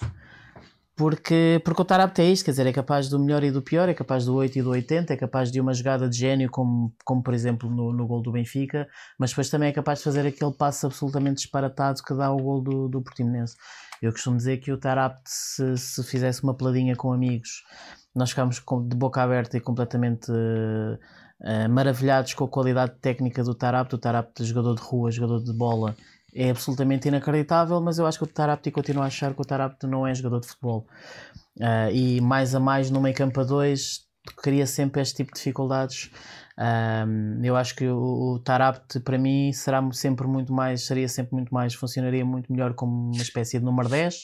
porque, 0.98 1.62
porque 1.64 1.82
o 1.84 1.86
Tarapt 1.86 2.20
é 2.20 2.26
isto, 2.26 2.44
quer 2.44 2.52
dizer, 2.52 2.66
é 2.66 2.74
capaz 2.74 3.08
do 3.08 3.20
melhor 3.20 3.44
e 3.44 3.52
do 3.52 3.62
pior, 3.62 3.88
é 3.88 3.94
capaz 3.94 4.26
do 4.26 4.34
8 4.34 4.58
e 4.58 4.62
do 4.64 4.72
80, 4.72 5.14
é 5.14 5.16
capaz 5.16 5.52
de 5.52 5.62
uma 5.62 5.72
jogada 5.72 6.10
de 6.10 6.18
gênio, 6.18 6.50
como, 6.50 6.92
como 7.06 7.22
por 7.22 7.36
exemplo 7.36 7.70
no, 7.70 7.94
no 7.94 8.08
gol 8.08 8.20
do 8.20 8.32
Benfica, 8.32 8.88
mas 9.20 9.30
depois 9.30 9.48
também 9.48 9.70
é 9.70 9.72
capaz 9.72 10.00
de 10.00 10.06
fazer 10.06 10.26
aquele 10.26 10.52
passo 10.54 10.88
absolutamente 10.88 11.36
disparatado 11.36 12.02
que 12.02 12.16
dá 12.16 12.32
o 12.32 12.38
gol 12.38 12.62
do, 12.64 12.88
do 12.90 13.00
Portimonense. 13.00 13.56
Eu 14.02 14.12
costumo 14.12 14.38
dizer 14.38 14.58
que 14.58 14.72
o 14.72 14.78
Tarapt, 14.78 15.22
se, 15.28 15.78
se 15.78 16.04
fizesse 16.04 16.42
uma 16.42 16.56
peladinha 16.56 16.96
com 16.96 17.14
amigos, 17.14 17.64
nós 18.16 18.32
ficámos 18.32 18.56
de 18.56 18.96
boca 18.96 19.22
aberta 19.22 19.56
e 19.56 19.62
completamente. 19.62 20.32
Uh, 20.32 20.98
uh, 21.42 21.70
maravilhados 21.70 22.34
com 22.34 22.46
a 22.46 22.48
qualidade 22.48 22.94
técnica 23.02 23.44
do 23.44 23.54
Tarapto. 23.54 23.96
O 23.96 24.00
Tarapto, 24.00 24.44
jogador 24.44 24.76
de 24.76 24.82
rua, 24.82 25.12
jogador 25.12 25.44
de 25.44 25.54
bola, 25.54 25.96
é 26.34 26.50
absolutamente 26.50 27.08
inacreditável, 27.08 27.80
mas 27.82 27.98
eu 27.98 28.06
acho 28.06 28.18
que 28.18 28.24
o 28.24 28.28
Tarapto 28.28 28.72
continua 28.72 29.06
a 29.06 29.08
achar 29.08 29.34
que 29.34 29.42
o 29.42 29.46
Tarapto 29.46 29.88
não 29.88 30.06
é 30.06 30.14
jogador 30.14 30.40
de 30.42 30.48
futebol. 30.48 30.86
Uh, 31.58 31.92
e 31.92 32.22
mais 32.22 32.54
a 32.54 32.60
mais 32.60 32.92
no 32.92 33.02
meio 33.02 33.16
campo 33.16 33.40
a 33.40 33.44
dois 33.44 34.06
cria 34.44 34.68
sempre 34.68 35.02
este 35.02 35.16
tipo 35.16 35.32
de 35.32 35.38
dificuldades. 35.38 36.12
Um, 36.58 37.44
eu 37.44 37.56
acho 37.56 37.76
que 37.76 37.88
o, 37.88 38.34
o 38.34 38.40
Tarapt 38.40 39.00
para 39.02 39.18
mim 39.18 39.54
será 39.54 39.82
sempre 39.92 40.28
muito 40.28 40.52
mais, 40.52 40.86
seria 40.86 41.08
sempre 41.08 41.36
muito 41.36 41.54
mais, 41.54 41.74
funcionaria 41.74 42.26
muito 42.26 42.52
melhor 42.52 42.74
como 42.74 43.12
uma 43.12 43.22
espécie 43.22 43.60
de 43.60 43.66
número 43.66 43.88
10 43.88 44.16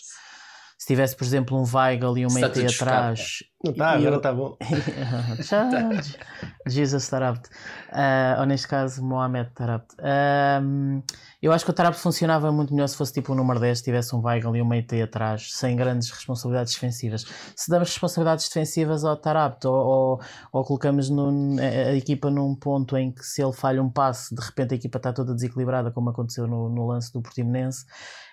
se 0.83 0.87
tivesse, 0.87 1.15
por 1.15 1.23
exemplo, 1.23 1.57
um 1.57 1.63
Weigl 1.63 2.17
e 2.17 2.25
um 2.25 2.29
Meite 2.33 2.65
atrás. 2.65 3.37
Não 3.63 3.71
está, 3.71 3.91
agora 3.91 4.17
está 4.17 4.33
bom. 4.33 4.57
Jesus 6.67 7.07
Tarabt. 7.07 7.47
Uh, 7.93 8.41
ou 8.41 8.45
neste 8.45 8.67
caso, 8.67 9.01
Mohamed 9.01 9.51
Tarabt. 9.51 9.95
Uh, 9.99 11.01
eu 11.41 11.53
acho 11.53 11.63
que 11.63 11.71
o 11.71 11.73
Tarabt 11.73 11.97
funcionava 11.97 12.51
muito 12.51 12.73
melhor 12.73 12.87
se 12.87 12.97
fosse 12.97 13.13
tipo 13.13 13.31
o 13.31 13.35
número 13.35 13.61
10, 13.61 13.77
se 13.77 13.83
tivesse 13.85 14.13
um 14.13 14.21
Weigl 14.21 14.53
e 14.57 14.61
um 14.61 14.65
Meite 14.65 15.01
atrás, 15.01 15.53
sem 15.53 15.77
grandes 15.77 16.09
responsabilidades 16.09 16.73
defensivas. 16.73 17.25
Se 17.55 17.71
damos 17.71 17.89
responsabilidades 17.89 18.49
defensivas 18.49 19.05
ao 19.05 19.15
Tarabt 19.15 19.65
ou, 19.65 19.75
ou, 19.75 20.21
ou 20.51 20.63
colocamos 20.65 21.09
no, 21.09 21.57
a, 21.57 21.95
equipa 21.95 22.29
num 22.29 22.53
ponto 22.55 22.97
em 22.97 23.13
que 23.13 23.23
se 23.23 23.41
ele 23.41 23.53
falha 23.53 23.81
um 23.81 23.89
passe, 23.89 24.35
de 24.35 24.41
repente 24.41 24.73
a 24.73 24.75
equipa 24.75 24.97
está 24.97 25.13
toda 25.13 25.33
desequilibrada, 25.33 25.89
como 25.89 26.09
aconteceu 26.09 26.47
no, 26.47 26.67
no 26.67 26.87
lance 26.87 27.13
do 27.13 27.21
Portimonense, 27.21 27.85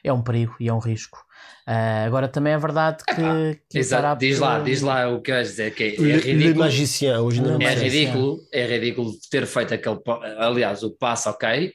é 0.02 0.12
um 0.12 0.22
perigo 0.22 0.56
e 0.58 0.68
é 0.68 0.74
um 0.74 0.78
risco. 0.78 1.18
Uh, 1.66 2.06
agora 2.06 2.26
também 2.26 2.52
é 2.52 2.58
verdade 2.58 3.04
que, 3.04 3.60
que 3.68 3.78
Exato, 3.78 4.18
diz 4.18 4.38
lá, 4.38 4.58
diz 4.58 4.82
lá 4.82 5.08
o 5.08 5.19
que 5.20 5.32
queres 5.32 5.48
dizer 5.48 5.74
que 5.74 5.84
é, 5.84 5.86
é 5.88 6.16
ridículo. 6.16 6.64
hoje 7.22 7.42
não 7.42 7.60
é 7.60 7.74
ridículo, 7.74 8.40
é 8.52 8.66
ridículo 8.66 9.12
ter 9.30 9.46
feito 9.46 9.74
aquele, 9.74 9.98
aliás, 10.38 10.82
o 10.82 10.90
passo 10.90 11.30
ok, 11.30 11.72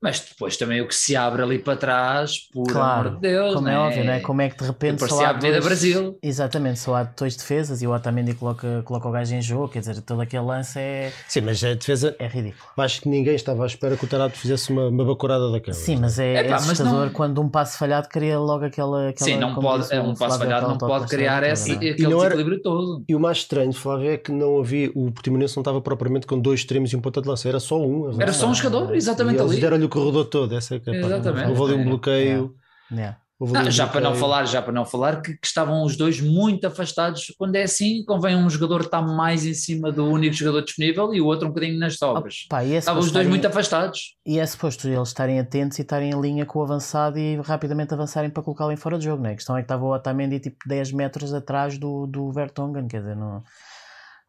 mas 0.00 0.20
depois 0.20 0.56
também 0.56 0.80
o 0.80 0.88
que 0.88 0.94
se 0.94 1.16
abre 1.16 1.42
ali 1.42 1.58
para 1.58 1.76
trás, 1.76 2.38
por 2.52 2.66
claro, 2.66 3.08
amor 3.08 3.20
de 3.20 3.28
Deus, 3.28 3.54
como 3.54 3.68
é, 3.68 3.74
é 3.74 3.78
óbvio, 3.78 4.04
não 4.04 4.12
é? 4.12 4.20
Como 4.20 4.42
é 4.42 4.50
que 4.50 4.58
de 4.58 4.64
repente 4.64 5.08
só 5.08 5.24
há 5.24 5.32
dois... 5.32 5.64
Brasil. 5.64 6.18
Exatamente, 6.22 6.78
só 6.78 6.94
há 6.94 7.02
dois 7.02 7.36
defesas 7.36 7.82
e 7.82 7.86
o 7.86 7.92
Otamendi 7.92 8.34
coloca, 8.34 8.82
coloca 8.84 9.08
o 9.08 9.10
gajo 9.10 9.34
em 9.34 9.42
jogo, 9.42 9.68
quer 9.68 9.80
dizer, 9.80 10.00
todo 10.02 10.20
aquele 10.20 10.44
lance 10.44 10.78
é. 10.78 11.12
Sim, 11.26 11.42
mas 11.42 11.62
a 11.64 11.74
defesa 11.74 12.14
é 12.18 12.26
ridículo. 12.26 12.64
Acho 12.76 13.00
que 13.02 13.08
ninguém 13.08 13.34
estava 13.34 13.64
à 13.64 13.66
espera 13.66 13.96
que 13.96 14.04
o 14.04 14.08
Tarato 14.08 14.36
fizesse 14.38 14.70
uma, 14.70 14.88
uma 14.88 15.04
bacurada 15.04 15.50
daquela. 15.50 15.76
Sim, 15.76 15.96
mas 15.96 16.18
é, 16.18 16.34
é, 16.34 16.46
é 16.46 16.52
assustador 16.52 17.06
não... 17.06 17.10
quando 17.10 17.40
um 17.40 17.48
passo 17.48 17.78
falhado 17.78 18.08
cria 18.08 18.38
logo 18.38 18.64
aquela. 18.64 19.08
aquela 19.08 19.30
Sim, 19.30 19.36
não 19.38 19.54
pode, 19.54 19.92
é 19.92 20.00
um 20.00 20.14
passo 20.14 20.38
falhado 20.38 20.68
não 20.68 20.78
pode 20.78 21.06
criar 21.08 21.42
esse, 21.42 21.72
aquele 21.72 21.94
desequilíbrio 21.94 22.62
todo. 22.62 23.04
E 23.08 23.14
o 23.14 23.20
mais 23.20 23.38
estranho, 23.38 23.72
Flávio, 23.72 24.10
é 24.10 24.16
que 24.16 24.30
não 24.30 24.58
havia. 24.60 24.90
O 24.94 25.10
Portimonense 25.10 25.56
não 25.56 25.62
estava 25.62 25.80
propriamente 25.80 26.26
com 26.26 26.38
dois 26.38 26.60
extremos 26.60 26.92
e 26.92 26.96
um 26.96 27.00
ponta 27.00 27.20
de 27.20 27.28
lança, 27.28 27.48
era 27.48 27.60
só 27.60 27.80
um. 27.80 28.20
Era 28.20 28.32
só 28.32 28.48
um 28.48 28.54
jogador, 28.54 28.94
exatamente 28.94 29.40
ali. 29.40 29.58
O 29.88 29.90
corredor 29.90 30.24
todo. 30.26 30.56
Essa 30.56 30.76
é 30.76 30.80
que 30.80 30.90
é, 30.90 31.00
Exatamente. 31.00 31.48
Houve 31.48 31.72
ali 31.72 31.82
um 31.82 31.84
bloqueio. 31.84 32.54
Yeah. 32.90 33.18
Não, 33.40 33.70
já 33.70 33.86
para 33.86 34.00
não 34.00 34.16
falar, 34.16 34.46
já 34.46 34.60
para 34.60 34.72
não 34.72 34.84
falar 34.84 35.22
que, 35.22 35.32
que, 35.36 35.46
estavam 35.46 35.84
os 35.84 35.96
dois 35.96 36.20
muito 36.20 36.66
afastados. 36.66 37.32
Quando 37.38 37.54
é 37.54 37.62
assim, 37.62 38.04
convém 38.04 38.34
um 38.34 38.50
jogador 38.50 38.80
estar 38.80 39.00
mais 39.00 39.46
em 39.46 39.54
cima 39.54 39.92
do 39.92 40.06
único 40.06 40.34
jogador 40.34 40.62
disponível 40.62 41.14
e 41.14 41.20
o 41.20 41.26
outro 41.26 41.46
um 41.46 41.50
bocadinho 41.50 41.78
nas 41.78 41.96
sobras. 41.96 42.48
Oh, 42.52 42.56
é 42.56 42.66
estavam 42.66 42.98
os 42.98 43.06
dois 43.06 43.10
estarem, 43.10 43.28
muito 43.28 43.46
afastados. 43.46 44.16
E 44.26 44.40
é 44.40 44.46
suposto 44.46 44.88
eles 44.88 45.08
estarem 45.08 45.38
atentos 45.38 45.78
e 45.78 45.82
estarem 45.82 46.10
em 46.10 46.20
linha 46.20 46.44
com 46.44 46.58
o 46.58 46.62
avançado 46.62 47.16
e 47.16 47.36
rapidamente 47.36 47.94
avançarem 47.94 48.28
para 48.28 48.42
colocá-lo 48.42 48.72
em 48.72 48.76
fora 48.76 48.98
de 48.98 49.04
jogo, 49.04 49.22
não 49.22 49.30
é? 49.30 49.34
A 49.34 49.36
questão 49.36 49.56
é 49.56 49.60
que 49.60 49.66
estava 49.66 49.84
o 49.84 49.94
Otamendi 49.94 50.40
tipo 50.40 50.56
10 50.66 50.90
metros 50.90 51.32
atrás 51.32 51.78
do, 51.78 52.08
do 52.08 52.32
Vertonghen, 52.32 52.88
quer 52.88 53.02
dizer, 53.02 53.14
não. 53.14 53.44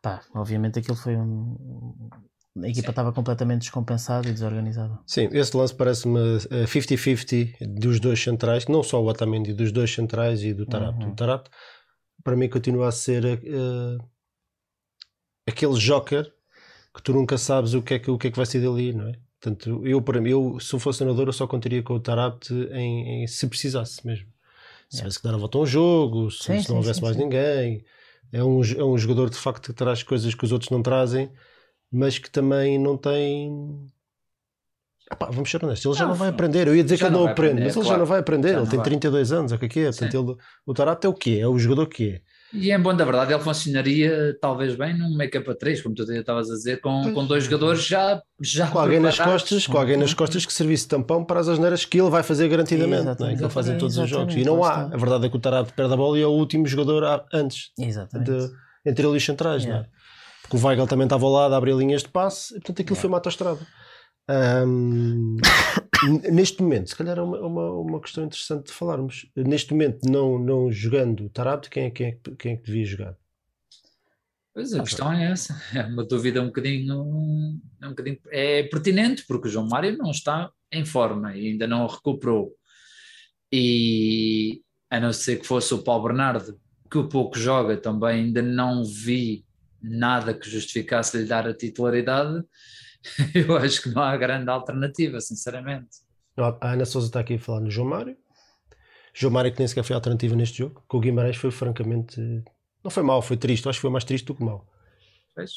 Pá, 0.04 0.22
obviamente 0.36 0.78
aquilo 0.78 0.96
foi 0.96 1.18
um, 1.18 1.58
a 2.58 2.68
equipa 2.68 2.90
estava 2.90 3.14
completamente 3.14 3.62
descompensada 3.62 4.28
e 4.28 4.34
desorganizada. 4.34 5.00
Sim, 5.06 5.30
esse 5.32 5.56
lance 5.56 5.74
parece-me 5.74 6.20
50-50 6.66 7.56
dos 7.80 8.00
dois 8.00 8.22
centrais, 8.22 8.68
não 8.68 8.84
só 8.84 9.02
o 9.02 9.08
Otamendi, 9.08 9.54
dos 9.54 9.72
dois 9.72 9.94
centrais 9.94 10.44
e 10.44 10.54
do 10.54 10.66
Tarato. 10.66 11.00
Uhum. 11.06 11.12
O 11.12 11.16
Tarato, 11.16 11.52
para 12.24 12.36
mim, 12.36 12.50
continua 12.50 12.88
a 12.88 12.92
ser 12.92 13.24
uh, 13.26 14.04
aquele 15.48 15.76
joker 15.76 16.32
que 16.94 17.04
tu 17.04 17.14
nunca 17.14 17.38
sabes 17.38 17.74
o 17.74 17.82
que 17.82 17.94
é 17.94 18.00
que, 18.00 18.10
o 18.10 18.18
que, 18.18 18.28
é 18.28 18.32
que 18.32 18.38
vai 18.38 18.46
ser 18.46 18.62
dali, 18.62 18.94
não 18.94 19.08
é? 19.08 19.14
Portanto, 19.40 19.88
eu, 19.88 20.02
para 20.02 20.20
mim, 20.20 20.32
eu, 20.32 20.60
se 20.60 20.74
eu 20.74 20.80
fosse 20.80 21.00
treinador, 21.00 21.28
eu 21.28 21.34
só 21.34 21.48
contaria 21.48 21.82
com 21.82 21.94
o 21.94 22.00
Tarapt 22.00 22.52
em, 22.54 23.24
em, 23.24 23.28
se 23.28 23.48
precisasse 23.48 24.06
mesmo. 24.06 24.28
Se 24.90 24.98
tivesse 24.98 25.20
que 25.20 25.24
dar 25.24 25.36
a 25.36 25.38
volta 25.38 25.58
a 25.58 25.62
um 25.62 25.66
jogo, 25.66 26.30
se, 26.32 26.44
sim, 26.44 26.62
se 26.62 26.70
não 26.70 26.78
houvesse 26.78 27.00
sim, 27.00 27.06
mais 27.06 27.16
sim. 27.16 27.24
ninguém. 27.24 27.86
É 28.34 28.44
um, 28.44 28.62
é 28.62 28.84
um 28.84 28.98
jogador 28.98 29.30
de 29.30 29.38
facto 29.38 29.68
que 29.68 29.74
traz 29.74 30.04
coisas 30.04 30.36
que 30.36 30.44
os 30.44 30.52
outros 30.52 30.70
não 30.72 30.84
trazem 30.84 31.32
mas 31.92 32.18
que 32.18 32.30
também 32.30 32.78
não 32.78 32.98
tem. 32.98 33.88
Epá, 35.12 35.28
vamos 35.32 35.50
ser 35.50 35.64
honestos, 35.64 35.86
ele 35.86 35.98
já 35.98 36.06
não, 36.06 36.14
vai 36.14 36.30
aprender. 36.30 36.68
Eu 36.68 36.76
ia 36.76 36.84
dizer 36.84 36.98
que 36.98 37.04
ele 37.04 37.12
não, 37.12 37.24
não 37.24 37.32
aprende, 37.32 37.54
aprender, 37.54 37.66
mas 37.66 37.76
ele 37.76 37.84
claro. 37.84 37.96
já 37.96 37.98
não 37.98 38.06
vai 38.06 38.20
aprender. 38.20 38.50
Já 38.54 38.60
ele 38.60 38.68
tem 38.68 38.78
vai. 38.78 38.86
32 38.86 39.32
anos, 39.32 39.52
o 39.52 39.58
que 39.58 39.66
é 39.66 39.70
que 39.70 39.80
é? 39.80 39.86
Portanto, 39.86 40.14
ele, 40.14 40.38
o 40.66 40.74
Tarato 40.74 41.08
é 41.08 41.10
o 41.10 41.14
que 41.14 41.38
é? 41.38 41.42
É 41.42 41.48
o 41.48 41.58
jogador 41.58 41.88
que 41.88 42.10
é. 42.10 42.22
E 42.52 42.72
em 42.72 42.80
bom 42.80 42.96
da 42.96 43.06
verdade, 43.06 43.32
ele 43.32 43.42
funcionaria 43.42 44.36
talvez 44.42 44.76
bem 44.76 44.98
num 44.98 45.16
make-up 45.16 45.48
a 45.52 45.56
3, 45.56 45.82
como 45.84 45.94
tu 45.94 46.04
estavas 46.04 46.50
a 46.50 46.54
dizer, 46.54 46.82
com, 46.82 47.14
com 47.14 47.26
dois 47.26 47.44
jogadores 47.44 47.86
já. 47.86 48.22
já 48.42 48.68
com 48.68 48.80
alguém 48.80 49.00
nas 49.00 49.20
costas, 49.20 49.68
com 49.68 49.78
alguém 49.78 49.98
nas 49.98 50.16
costas 50.16 50.46
que 50.48 50.54
servisse 50.54 50.88
tampão 50.88 51.24
para 51.24 51.40
as 51.40 51.48
asneiras 51.48 51.86
que 51.86 52.00
ele 52.00 52.10
vai 52.10 52.24
fazer 52.24 52.48
garantidamente, 52.48 53.20
não 53.20 53.28
é? 53.28 53.36
que 53.36 53.44
ele 53.44 53.50
faz 53.50 53.70
em 53.70 53.78
todos 53.78 53.98
os 53.98 54.10
jogos. 54.10 54.36
E 54.36 54.44
não 54.44 54.64
há. 54.64 54.86
A 54.86 54.98
verdade 54.98 55.28
é 55.28 55.30
que 55.30 55.38
o 55.38 55.40
Tarato 55.40 55.74
perde 55.74 55.94
a 55.94 55.98
bola 55.98 56.18
e 56.18 56.22
é 56.24 56.28
o 56.28 56.32
último 56.32 56.66
jogador 56.66 57.24
antes 57.32 57.72
de, 57.78 58.52
entre 58.86 59.06
eles 59.08 59.24
centrais, 59.24 59.64
yeah. 59.64 59.84
não 59.84 59.88
é? 59.88 59.99
Porque 60.50 60.58
o 60.58 60.68
Weigl 60.68 60.88
também 60.88 61.06
estava 61.06 61.26
ao 61.26 61.32
lado 61.32 61.54
a 61.54 61.58
abrir 61.58 61.76
linhas 61.76 62.02
de 62.02 62.10
passe, 62.10 62.54
e 62.56 62.60
portanto 62.60 62.82
aquilo 62.82 62.96
yeah. 62.96 63.02
foi 63.02 63.08
uma 63.08 63.18
autostrada. 63.18 63.60
Um, 64.66 65.38
neste 66.32 66.62
momento, 66.64 66.90
se 66.90 66.96
calhar 66.96 67.20
é 67.20 67.22
uma, 67.22 67.40
uma, 67.40 67.72
uma, 67.72 68.02
questão 68.02 68.24
interessante 68.24 68.66
de 68.68 68.72
falarmos. 68.72 69.30
Neste 69.36 69.74
momento, 69.74 70.10
não, 70.10 70.40
não 70.40 70.72
jogando 70.72 71.26
o 71.26 71.30
Tarabto, 71.30 71.70
quem 71.70 71.86
é, 71.86 71.92
quem, 71.92 72.08
é, 72.08 72.18
quem 72.38 72.54
é 72.54 72.58
que 72.58 72.64
devia 72.64 72.86
jogar? 72.86 73.16
Pois 74.56 74.74
a 74.74 74.80
ah, 74.80 74.84
questão 74.84 75.14
é 75.14 75.32
essa. 75.32 75.62
É 75.76 75.86
uma 75.86 76.04
dúvida 76.04 76.42
um 76.42 76.48
bocadinho, 76.48 77.00
um 77.00 77.90
bocadinho. 77.90 78.18
É 78.32 78.64
pertinente, 78.64 79.24
porque 79.28 79.48
o 79.48 79.52
João 79.52 79.68
Mário 79.68 79.96
não 79.98 80.10
está 80.10 80.52
em 80.72 80.84
forma 80.84 81.36
e 81.36 81.50
ainda 81.50 81.68
não 81.68 81.86
recuperou. 81.86 82.56
E 83.52 84.62
a 84.90 85.00
não 85.00 85.14
ser 85.14 85.38
que 85.38 85.46
fosse 85.46 85.74
o 85.76 85.84
Paulo 85.84 86.04
Bernardo, 86.04 86.60
que 86.90 86.98
o 86.98 87.08
pouco 87.08 87.38
joga, 87.38 87.78
também 87.78 88.26
ainda 88.26 88.42
não 88.42 88.84
vi 88.84 89.46
nada 89.82 90.34
que 90.34 90.50
justificasse 90.50 91.18
lhe 91.18 91.26
dar 91.26 91.48
a 91.48 91.54
titularidade 91.54 92.44
eu 93.34 93.56
acho 93.58 93.82
que 93.82 93.90
não 93.90 94.02
há 94.02 94.16
grande 94.18 94.50
alternativa, 94.50 95.20
sinceramente. 95.22 95.98
A 96.38 96.74
Ana 96.74 96.86
Souza 96.86 97.08
está 97.08 97.20
aqui 97.20 97.36
a 97.36 97.40
falar 97.40 97.62
no 97.62 97.72
João 97.72 97.88
Mário. 97.88 98.18
João 99.14 99.34
Mário 99.34 99.52
que 99.52 99.60
nem 99.60 99.68
sequer 99.68 99.84
foi 99.84 99.96
alternativa 99.96 100.36
neste 100.36 100.60
jogo. 100.60 100.84
Com 100.88 100.98
o 100.98 101.00
Guimarães 101.00 101.36
foi 101.36 101.52
francamente. 101.52 102.20
Não 102.84 102.92
foi 102.92 103.04
mal, 103.04 103.22
foi 103.22 103.38
triste. 103.38 103.66
Eu 103.66 103.70
acho 103.70 103.80
que 103.80 103.82
foi 103.82 103.92
mais 103.92 104.04
triste 104.04 104.26
do 104.26 104.36
que 104.36 104.44
mal. 104.44 104.66
Pois. 105.36 105.52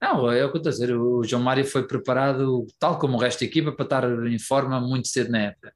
Não, 0.00 0.30
é 0.30 0.44
o 0.44 0.50
que 0.50 0.56
eu 0.56 0.58
estou 0.58 0.70
a 0.70 0.72
dizer. 0.72 0.96
O 0.96 1.24
João 1.24 1.42
Mário 1.42 1.64
foi 1.64 1.86
preparado, 1.86 2.66
tal 2.78 2.98
como 2.98 3.16
o 3.16 3.20
resto 3.20 3.40
da 3.40 3.46
equipa, 3.46 3.72
para 3.72 3.84
estar 3.84 4.26
em 4.26 4.38
forma 4.38 4.80
muito 4.80 5.08
cedo 5.08 5.30
na 5.30 5.40
época. 5.40 5.74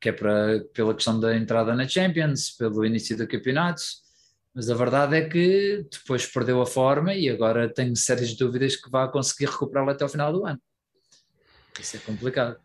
Que 0.00 0.08
é 0.08 0.12
para, 0.12 0.64
pela 0.72 0.94
questão 0.94 1.20
da 1.20 1.36
entrada 1.36 1.74
na 1.74 1.86
Champions, 1.86 2.50
pelo 2.50 2.84
início 2.84 3.16
do 3.16 3.28
campeonato 3.28 3.82
mas 4.54 4.68
a 4.68 4.74
verdade 4.74 5.16
é 5.16 5.28
que 5.28 5.86
depois 5.90 6.26
perdeu 6.26 6.60
a 6.60 6.66
forma 6.66 7.14
e 7.14 7.28
agora 7.28 7.72
tenho 7.72 7.94
sérias 7.96 8.34
dúvidas 8.34 8.76
que 8.76 8.90
vai 8.90 9.10
conseguir 9.10 9.50
recuperá-la 9.50 9.92
até 9.92 10.04
ao 10.04 10.10
final 10.10 10.32
do 10.32 10.44
ano. 10.44 10.60
Isso 11.78 11.96
é 11.96 12.00
complicado. 12.00 12.56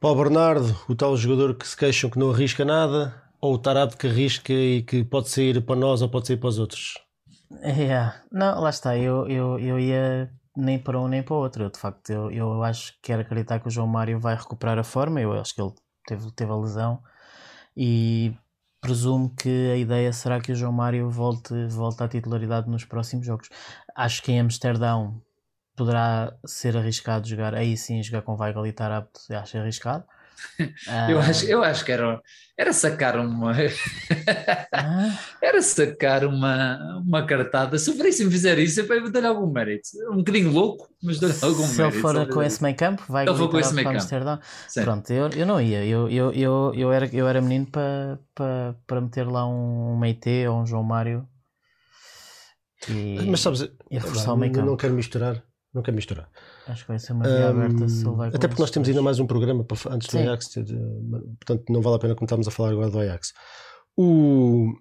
Paulo 0.00 0.24
Bernardo, 0.24 0.76
o 0.88 0.94
tal 0.94 1.16
jogador 1.16 1.54
que 1.54 1.66
se 1.66 1.76
queixam 1.76 2.10
que 2.10 2.18
não 2.18 2.30
arrisca 2.30 2.64
nada, 2.64 3.22
ou 3.40 3.54
o 3.54 3.58
tarado 3.58 3.96
que 3.96 4.06
arrisca 4.06 4.52
e 4.52 4.82
que 4.82 5.04
pode 5.04 5.28
sair 5.28 5.60
para 5.64 5.76
nós 5.76 6.02
ou 6.02 6.08
pode 6.08 6.26
sair 6.26 6.36
para 6.36 6.48
os 6.48 6.58
outros? 6.58 6.94
É, 7.62 8.12
não, 8.30 8.60
lá 8.60 8.70
está, 8.70 8.96
eu, 8.96 9.26
eu, 9.28 9.58
eu 9.58 9.78
ia 9.78 10.30
nem 10.56 10.78
para 10.78 11.00
um 11.00 11.06
nem 11.06 11.22
para 11.22 11.34
o 11.34 11.38
outro. 11.38 11.64
Eu, 11.64 11.70
de 11.70 11.78
facto, 11.78 12.10
eu, 12.10 12.30
eu 12.30 12.62
acho 12.62 12.92
que 12.94 12.98
quero 13.02 13.22
acreditar 13.22 13.60
que 13.60 13.68
o 13.68 13.70
João 13.70 13.86
Mário 13.86 14.18
vai 14.18 14.34
recuperar 14.34 14.78
a 14.78 14.84
forma. 14.84 15.20
Eu 15.20 15.32
acho 15.32 15.54
que 15.54 15.60
ele 15.60 15.72
teve, 16.06 16.30
teve 16.32 16.50
a 16.50 16.56
lesão 16.56 17.02
e 17.76 18.34
presumo 18.80 19.34
que 19.34 19.70
a 19.72 19.76
ideia 19.76 20.12
será 20.12 20.40
que 20.40 20.52
o 20.52 20.54
João 20.54 20.72
Mário 20.72 21.10
volte, 21.10 21.54
volte 21.68 22.02
à 22.02 22.08
titularidade 22.08 22.68
nos 22.68 22.84
próximos 22.84 23.26
jogos. 23.26 23.48
Acho 23.94 24.22
que 24.22 24.32
em 24.32 24.40
Amsterdão 24.40 25.20
poderá 25.76 26.34
ser 26.46 26.76
arriscado 26.76 27.28
jogar, 27.28 27.54
aí 27.54 27.76
sim 27.76 28.02
jogar 28.02 28.22
com 28.22 28.36
Weigl 28.36 28.66
e 28.66 28.72
Tarap, 28.72 29.08
acho 29.30 29.58
arriscado. 29.58 30.04
eu, 31.08 31.18
acho, 31.18 31.46
eu 31.46 31.62
acho 31.62 31.84
que 31.84 31.92
era, 31.92 32.20
era 32.58 32.72
sacar 32.72 33.18
uma 33.18 33.52
ah. 34.72 35.18
era 35.42 35.62
sacar 35.62 36.24
uma, 36.24 37.00
uma 37.04 37.26
cartada. 37.26 37.78
Se 37.78 37.90
o 37.90 37.96
Veríssimo 37.96 38.30
fizer 38.30 38.58
isso, 38.58 38.80
é 38.80 38.84
para 38.84 39.08
dar 39.08 39.26
algum 39.26 39.50
mérito. 39.50 39.88
Um 40.10 40.18
bocadinho 40.18 40.50
louco, 40.50 40.88
mas 41.02 41.18
dar 41.18 41.28
algum 41.42 41.64
Se 41.64 41.76
mérito. 41.76 41.76
Se 41.76 41.82
ele 41.82 41.92
for 41.92 42.28
com 42.28 42.42
esse 42.42 42.62
meio 42.62 42.76
campo, 42.76 43.02
vai 43.08 43.26
ele 43.26 43.36
for 43.36 43.50
com 43.50 43.58
esse 43.58 43.74
meio 43.74 43.88
campo. 43.90 44.04
Pronto, 44.82 45.10
eu, 45.12 45.28
eu 45.30 45.46
não 45.46 45.60
ia. 45.60 45.84
Eu, 45.84 46.08
eu, 46.08 46.32
eu, 46.32 46.72
eu, 46.74 46.92
era, 46.92 47.06
eu 47.12 47.28
era 47.28 47.40
menino 47.40 47.66
para, 47.66 48.18
para, 48.34 48.76
para 48.86 49.00
meter 49.00 49.26
lá 49.26 49.46
um 49.46 49.96
Meite 49.98 50.46
ou 50.48 50.60
um 50.60 50.66
João 50.66 50.82
Mário. 50.82 51.26
E, 52.88 53.24
mas 53.26 53.40
sabes, 53.40 53.62
e 53.90 53.98
reforçar 53.98 54.34
o 54.34 54.36
meio 54.36 54.52
campo. 54.52 54.66
não 54.66 54.76
quero 54.76 54.94
misturar 54.94 55.42
não 55.76 55.82
quero 55.82 55.94
misturar. 55.94 56.28
Acho 56.66 56.82
que 56.82 56.88
vai 56.88 56.98
ser 56.98 57.12
uma 57.12 57.24
via 57.24 57.46
um, 57.46 57.48
aberta 57.48 57.88
se 57.88 58.06
ele 58.06 58.16
vai 58.16 58.28
Até 58.28 58.48
porque 58.48 58.60
nós 58.60 58.70
temos 58.70 58.88
ainda 58.88 59.02
mais 59.02 59.20
um 59.20 59.26
programa 59.26 59.64
para, 59.64 59.94
antes 59.94 60.08
do 60.08 60.12
Sim. 60.12 60.22
Ajax, 60.22 60.54
portanto 61.38 61.64
não 61.72 61.80
vale 61.80 61.96
a 61.96 61.98
pena 61.98 62.14
começarmos 62.14 62.48
a 62.48 62.50
falar 62.50 62.70
agora 62.70 62.90
do 62.90 62.98
Ajax. 62.98 63.32
O, 63.96 64.72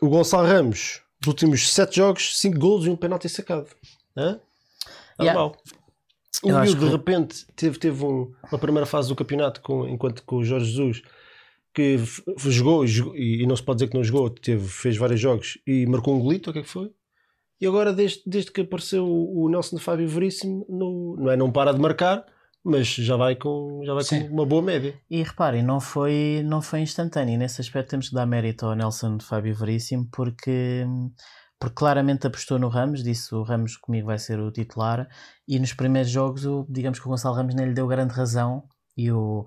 o 0.00 0.08
Gonçalo 0.08 0.46
Ramos, 0.46 1.02
nos 1.20 1.28
últimos 1.28 1.72
7 1.72 1.96
jogos, 1.96 2.38
5 2.38 2.58
golos 2.58 2.86
e 2.86 2.90
um 2.90 2.96
penalti 2.96 3.28
sacado. 3.28 3.68
Hã? 4.16 4.40
Normal. 5.18 5.56
Yeah. 6.44 6.70
O 6.70 6.74
de 6.74 6.76
que... 6.76 6.84
repente, 6.90 7.46
teve, 7.54 7.78
teve 7.78 8.04
um, 8.04 8.32
uma 8.50 8.58
primeira 8.58 8.86
fase 8.86 9.08
do 9.08 9.16
campeonato 9.16 9.60
com, 9.62 9.88
enquanto 9.88 10.22
com 10.22 10.36
o 10.36 10.44
Jorge 10.44 10.66
Jesus 10.66 11.02
que 11.76 11.98
jogou 12.50 12.86
e, 12.86 13.42
e 13.42 13.46
não 13.46 13.54
se 13.54 13.62
pode 13.62 13.78
dizer 13.78 13.90
que 13.90 13.96
não 13.96 14.02
jogou, 14.02 14.30
teve, 14.30 14.66
fez 14.66 14.96
vários 14.96 15.20
jogos 15.20 15.58
e 15.66 15.84
marcou 15.86 16.16
um 16.16 16.20
golito, 16.20 16.48
o 16.48 16.52
que 16.52 16.60
é 16.60 16.62
que 16.62 16.68
foi? 16.68 16.90
E 17.60 17.66
agora, 17.66 17.92
desde, 17.92 18.22
desde 18.26 18.52
que 18.52 18.60
apareceu 18.60 19.06
o 19.06 19.48
Nelson 19.48 19.76
de 19.76 19.82
Fábio 19.82 20.08
Veríssimo, 20.08 20.66
no, 20.68 21.16
não 21.18 21.30
é 21.30 21.36
não 21.36 21.50
para 21.50 21.72
de 21.72 21.80
marcar, 21.80 22.24
mas 22.62 22.88
já 22.88 23.16
vai 23.16 23.36
com, 23.36 23.80
já 23.84 23.94
vai 23.94 24.04
com 24.04 24.16
uma 24.34 24.44
boa 24.44 24.60
média. 24.60 24.98
E 25.08 25.22
reparem, 25.22 25.62
não 25.62 25.80
foi, 25.80 26.42
não 26.44 26.60
foi 26.60 26.80
instantâneo. 26.80 27.38
Nesse 27.38 27.60
aspecto 27.60 27.90
temos 27.90 28.08
que 28.08 28.14
dar 28.14 28.26
mérito 28.26 28.66
ao 28.66 28.74
Nelson 28.74 29.16
de 29.16 29.24
Fábio 29.24 29.54
Veríssimo, 29.54 30.06
porque, 30.12 30.84
porque 31.58 31.76
claramente 31.76 32.26
apostou 32.26 32.58
no 32.58 32.68
Ramos, 32.68 33.02
disse 33.02 33.34
o 33.34 33.42
Ramos 33.42 33.76
comigo 33.76 34.08
vai 34.08 34.18
ser 34.18 34.38
o 34.40 34.50
titular, 34.50 35.08
e 35.46 35.58
nos 35.58 35.72
primeiros 35.72 36.10
jogos, 36.10 36.44
o, 36.44 36.66
digamos 36.68 36.98
que 36.98 37.06
o 37.06 37.08
Gonçalo 37.08 37.36
Ramos 37.36 37.54
nem 37.54 37.68
lhe 37.68 37.74
deu 37.74 37.86
grande 37.86 38.12
razão, 38.12 38.64
e 38.96 39.12
o 39.12 39.44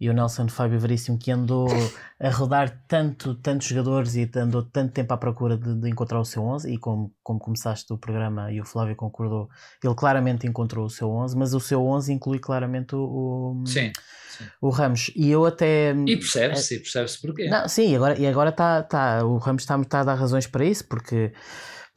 e 0.00 0.08
o 0.08 0.12
Nelson 0.12 0.48
Fábio 0.48 0.78
Veríssimo 0.78 1.18
que 1.18 1.30
andou 1.30 1.68
a 2.20 2.30
rodar 2.30 2.82
tanto, 2.86 3.34
tantos 3.34 3.66
jogadores 3.66 4.14
e 4.14 4.30
andou 4.36 4.62
tanto 4.62 4.92
tempo 4.92 5.12
à 5.12 5.16
procura 5.16 5.56
de, 5.56 5.74
de, 5.74 5.88
encontrar 5.88 6.20
o 6.20 6.24
seu 6.24 6.42
11 6.42 6.72
e 6.72 6.78
como, 6.78 7.12
como 7.22 7.40
começaste 7.40 7.92
o 7.92 7.98
programa 7.98 8.52
e 8.52 8.60
o 8.60 8.64
Flávio 8.64 8.94
concordou, 8.94 9.48
ele 9.82 9.94
claramente 9.94 10.46
encontrou 10.46 10.86
o 10.86 10.90
seu 10.90 11.10
11, 11.10 11.36
mas 11.36 11.54
o 11.54 11.60
seu 11.60 11.84
11 11.84 12.12
inclui 12.12 12.38
claramente 12.38 12.94
o, 12.94 13.62
o, 13.62 13.66
sim, 13.66 13.92
sim. 14.28 14.44
o 14.60 14.70
Ramos 14.70 15.10
e 15.16 15.30
eu 15.30 15.44
até... 15.44 15.92
E 15.92 16.16
percebe-se, 16.16 16.76
é, 16.76 16.78
percebe-se 16.78 17.20
porquê. 17.20 17.48
Não, 17.48 17.68
sim, 17.68 17.92
e 17.92 17.96
agora, 17.96 18.18
e 18.18 18.26
agora 18.26 18.52
tá, 18.52 18.82
tá, 18.82 19.24
o 19.24 19.38
Ramos 19.38 19.62
está 19.62 19.82
tá 19.84 20.00
a 20.00 20.04
dar 20.04 20.14
razões 20.14 20.46
para 20.46 20.64
isso, 20.64 20.86
porque 20.86 21.32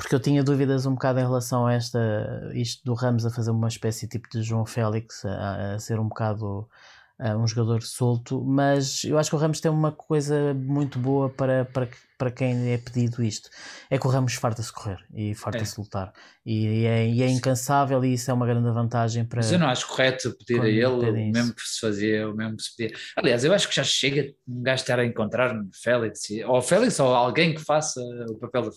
porque 0.01 0.15
eu 0.15 0.19
tinha 0.19 0.43
dúvidas 0.43 0.87
um 0.87 0.95
bocado 0.95 1.19
em 1.19 1.21
relação 1.21 1.67
a 1.67 1.73
esta, 1.75 1.99
isto 2.55 2.83
do 2.83 2.95
Ramos 2.95 3.23
a 3.23 3.29
fazer 3.29 3.51
uma 3.51 3.67
espécie 3.67 4.07
tipo 4.07 4.27
de 4.31 4.41
João 4.41 4.65
Félix, 4.65 5.23
a, 5.23 5.75
a 5.75 5.79
ser 5.79 5.99
um 5.99 6.07
bocado 6.07 6.67
um 7.37 7.47
jogador 7.47 7.83
solto, 7.83 8.43
mas 8.43 9.03
eu 9.03 9.17
acho 9.17 9.29
que 9.29 9.35
o 9.35 9.39
Ramos 9.39 9.59
tem 9.59 9.71
uma 9.71 9.91
coisa 9.91 10.53
muito 10.55 10.97
boa 10.97 11.29
para, 11.29 11.65
para, 11.65 11.87
para 12.21 12.29
quem 12.29 12.71
é 12.71 12.77
pedido 12.77 13.23
isto. 13.23 13.49
É 13.89 13.97
que 13.97 14.05
o 14.05 14.09
Ramos 14.11 14.35
farta-se 14.35 14.71
correr 14.71 14.99
e 15.11 15.33
farta-se 15.33 15.73
é. 15.79 15.81
lutar. 15.81 16.13
E 16.45 16.85
é, 16.85 17.07
e 17.07 17.23
é, 17.23 17.27
incansável 17.27 18.05
e 18.05 18.13
isso 18.13 18.29
é 18.29 18.33
uma 18.33 18.45
grande 18.45 18.69
vantagem 18.69 19.25
para. 19.25 19.37
Mas 19.37 19.51
eu 19.51 19.57
não 19.57 19.67
acho 19.67 19.87
correto 19.87 20.31
pedir 20.37 20.61
a 20.61 20.69
ele 20.69 20.85
o 20.85 21.31
mesmo 21.31 21.55
que 21.55 21.61
se 21.63 21.79
fazia, 21.79 22.29
o 22.29 22.35
mesmo 22.35 22.57
que 22.57 22.61
se 22.61 22.75
pedia. 22.75 22.95
Aliás, 23.15 23.43
eu 23.43 23.51
acho 23.51 23.67
que 23.67 23.75
já 23.75 23.83
chega 23.83 24.31
um 24.47 24.61
gajo 24.61 24.83
estar 24.83 24.99
a 24.99 25.05
encontrar 25.05 25.51
no 25.51 25.67
Félix, 25.73 26.21
ou 26.45 26.61
Félix, 26.61 26.99
ou 26.99 27.07
alguém 27.07 27.55
que 27.55 27.61
faça 27.61 27.99
o 28.29 28.37
papel 28.37 28.69
do 28.69 28.71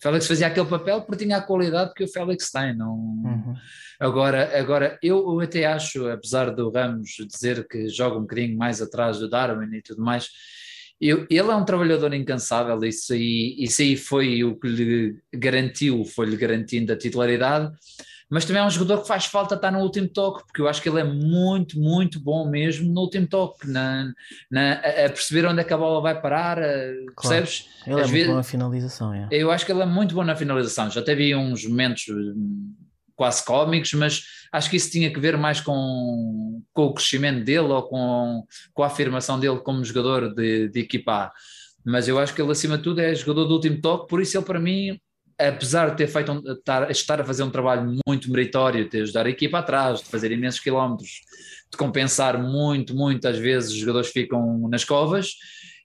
Félix. 0.00 0.28
fazia 0.28 0.46
aquele 0.46 0.68
papel 0.68 1.02
porque 1.02 1.24
tinha 1.24 1.38
a 1.38 1.42
qualidade 1.42 1.92
que 1.94 2.04
o 2.04 2.08
Félix 2.08 2.48
tem. 2.52 2.76
Não... 2.76 2.94
Uhum. 2.94 3.56
Agora, 3.98 4.56
agora 4.56 4.98
eu, 5.02 5.18
eu 5.18 5.40
até 5.40 5.66
acho, 5.66 6.06
apesar 6.08 6.50
do 6.52 6.70
Ramos 6.70 7.10
dizer 7.28 7.66
que 7.66 7.88
joga 7.88 8.18
um 8.18 8.22
bocadinho 8.22 8.56
mais 8.56 8.80
atrás 8.80 9.18
do 9.18 9.28
Darwin 9.28 9.74
e 9.74 9.82
tudo 9.82 10.00
mais 10.00 10.28
eu, 11.00 11.26
ele 11.28 11.50
é 11.50 11.54
um 11.54 11.64
trabalhador 11.64 12.12
incansável, 12.14 12.82
isso 12.84 13.12
aí, 13.12 13.56
isso 13.58 13.82
aí 13.82 13.96
foi 13.96 14.44
o 14.44 14.56
que 14.56 14.68
lhe 14.68 15.16
garantiu, 15.32 16.04
foi-lhe 16.04 16.36
garantindo 16.36 16.92
a 16.92 16.96
titularidade, 16.96 17.72
mas 18.30 18.44
também 18.44 18.62
é 18.62 18.64
um 18.64 18.70
jogador 18.70 19.02
que 19.02 19.08
faz 19.08 19.26
falta 19.26 19.54
estar 19.54 19.70
no 19.70 19.80
último 19.80 20.08
toque, 20.08 20.44
porque 20.46 20.60
eu 20.60 20.68
acho 20.68 20.80
que 20.80 20.88
ele 20.88 21.00
é 21.00 21.04
muito, 21.04 21.78
muito 21.78 22.18
bom 22.18 22.48
mesmo 22.48 22.92
no 22.92 23.02
último 23.02 23.26
toque, 23.26 23.68
na, 23.68 24.12
na 24.50 24.72
a 24.74 25.08
perceber 25.08 25.46
onde 25.46 25.60
é 25.60 25.64
que 25.64 25.72
a 25.72 25.78
bola 25.78 26.00
vai 26.00 26.20
parar, 26.20 26.56
claro. 26.56 27.14
percebes? 27.16 27.68
Ele 27.86 28.00
Às 28.00 28.08
é 28.08 28.12
muito 28.12 28.26
bom 28.26 28.34
na 28.34 28.42
finalização, 28.42 29.14
é. 29.14 29.28
Eu 29.30 29.50
acho 29.50 29.66
que 29.66 29.72
ele 29.72 29.82
é 29.82 29.86
muito 29.86 30.14
bom 30.14 30.24
na 30.24 30.36
finalização, 30.36 30.90
já 30.90 31.02
teve 31.02 31.34
uns 31.34 31.66
momentos 31.66 32.06
quase 33.16 33.44
cómicos, 33.44 33.92
mas 33.94 34.24
acho 34.52 34.70
que 34.70 34.76
isso 34.76 34.90
tinha 34.90 35.12
que 35.12 35.20
ver 35.20 35.36
mais 35.36 35.60
com, 35.60 36.62
com 36.72 36.86
o 36.86 36.94
crescimento 36.94 37.44
dele 37.44 37.68
ou 37.68 37.82
com, 37.82 38.44
com 38.72 38.82
a 38.82 38.86
afirmação 38.86 39.38
dele 39.38 39.58
como 39.60 39.84
jogador 39.84 40.34
de, 40.34 40.68
de 40.68 40.80
equipa 40.80 41.32
Mas 41.84 42.08
eu 42.08 42.18
acho 42.18 42.34
que 42.34 42.42
ele, 42.42 42.52
acima 42.52 42.76
de 42.76 42.84
tudo, 42.84 43.00
é 43.00 43.14
jogador 43.14 43.46
do 43.46 43.54
último 43.54 43.80
toque, 43.80 44.08
por 44.08 44.20
isso 44.20 44.36
ele, 44.36 44.44
para 44.44 44.60
mim, 44.60 44.98
apesar 45.38 45.90
de 45.90 45.96
ter 45.96 46.06
feito 46.06 46.32
um, 46.32 46.52
estar, 46.52 46.90
estar, 46.90 47.20
a 47.20 47.24
fazer 47.24 47.42
um 47.42 47.50
trabalho 47.50 47.98
muito 48.06 48.30
meritório, 48.30 48.88
de 48.88 49.02
ajudar 49.02 49.26
a 49.26 49.30
equipa 49.30 49.58
atrás, 49.58 50.00
de 50.00 50.06
fazer 50.06 50.30
imensos 50.32 50.60
quilómetros, 50.60 51.20
de 51.70 51.76
compensar 51.76 52.40
muito, 52.40 52.94
muito, 52.94 53.26
às 53.26 53.38
vezes 53.38 53.70
os 53.70 53.76
jogadores 53.76 54.08
ficam 54.08 54.68
nas 54.68 54.84
covas, 54.84 55.34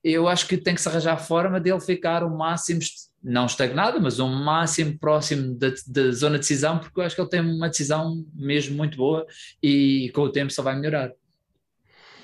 eu 0.03 0.27
acho 0.27 0.47
que 0.47 0.57
tem 0.57 0.75
que 0.75 0.81
se 0.81 0.87
arranjar 0.87 1.13
a 1.13 1.17
forma 1.17 1.59
dele 1.59 1.79
ficar 1.79 2.23
o 2.23 2.37
máximo, 2.37 2.79
não 3.23 3.45
estagnado, 3.45 3.99
mas 4.01 4.19
o 4.19 4.27
máximo 4.27 4.97
próximo 4.97 5.55
da, 5.55 5.69
da 5.87 6.11
zona 6.11 6.35
de 6.35 6.39
decisão, 6.39 6.79
porque 6.79 6.99
eu 6.99 7.03
acho 7.03 7.15
que 7.15 7.21
ele 7.21 7.29
tem 7.29 7.41
uma 7.41 7.69
decisão 7.69 8.25
mesmo 8.33 8.75
muito 8.75 8.97
boa 8.97 9.25
e 9.61 10.11
com 10.13 10.21
o 10.21 10.31
tempo 10.31 10.51
só 10.51 10.61
vai 10.61 10.75
melhorar. 10.75 11.11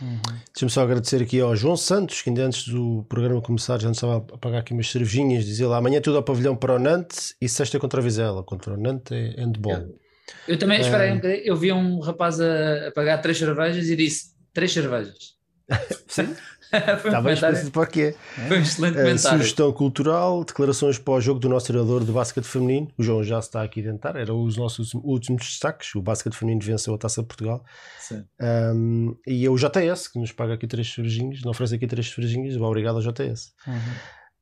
Uhum. 0.02 0.22
Deixa-me 0.54 0.70
só 0.70 0.82
agradecer 0.82 1.22
aqui 1.22 1.40
ao 1.40 1.56
João 1.56 1.78
Santos, 1.78 2.22
que 2.22 2.30
ainda 2.30 2.46
antes 2.46 2.68
do 2.68 3.06
programa 3.08 3.42
começar 3.42 3.80
já 3.80 3.88
nos 3.88 3.98
estava 3.98 4.18
a 4.18 4.38
pagar 4.38 4.60
aqui 4.60 4.74
umas 4.74 4.90
cervejinhas, 4.90 5.46
dizia 5.46 5.68
lá 5.68 5.78
amanhã 5.78 6.02
tudo 6.02 6.18
ao 6.18 6.24
pavilhão 6.24 6.56
para 6.56 6.76
o 6.76 6.80
Nantes 6.80 7.36
e 7.42 7.48
sexta 7.48 7.80
contra 7.80 8.02
a 8.02 8.04
Vizela, 8.04 8.44
contra 8.44 8.74
o 8.74 8.78
Nantes 8.78 9.12
é 9.12 9.42
handball. 9.42 9.74
Eu, 9.74 10.00
eu 10.48 10.60
também, 10.60 10.82
aí, 10.82 11.12
um 11.14 11.20
eu 11.24 11.56
vi 11.56 11.72
um 11.72 12.00
rapaz 12.00 12.42
a, 12.42 12.88
a 12.88 12.92
pagar 12.92 13.20
três 13.20 13.38
cervejas 13.38 13.88
e 13.88 13.96
disse, 13.96 14.34
três 14.54 14.74
cervejas. 14.74 15.36
Sim. 16.08 16.36
Foi 17.02 17.12
um 17.12 17.32
Está 17.32 17.52
bem 17.52 17.72
para 17.72 17.88
quê? 17.88 18.16
Foi 18.48 18.60
um 18.60 18.62
excelente 18.62 18.98
uh, 18.98 19.20
Sugestão 19.20 19.72
cultural, 19.72 20.44
declarações 20.44 20.98
para 20.98 21.14
o 21.14 21.22
jogo 21.22 21.40
do 21.40 21.50
nosso 21.50 21.68
treinador 21.68 22.04
de 22.04 22.12
basquete 22.12 22.46
feminino. 22.46 22.88
O 22.98 23.04
João 23.04 23.24
já 23.24 23.40
está 23.40 23.64
aqui 23.64 23.82
a 23.82 23.84
tentar, 23.84 24.16
eram 24.16 24.44
os 24.44 24.58
nossos 24.58 24.94
últimos 24.94 25.44
destaques. 25.44 25.94
O 25.96 26.02
basquete 26.02 26.36
feminino 26.36 26.62
venceu 26.64 26.94
a 26.94 26.98
taça 26.98 27.22
de 27.22 27.28
Portugal. 27.28 27.64
Sim. 28.00 28.24
Um, 28.40 29.16
e 29.26 29.48
o 29.48 29.56
JS, 29.56 30.08
que 30.08 30.20
nos 30.20 30.32
paga 30.32 30.54
aqui 30.54 30.68
três 30.68 30.94
cervejinhas, 30.94 31.38
nos 31.38 31.46
oferece 31.46 31.76
aqui 31.76 31.88
três 31.88 32.10
cervejinhas. 32.10 32.56
Obrigado 32.58 32.96
ao 32.96 33.02
JS. 33.02 33.54
Uhum. 33.68 33.74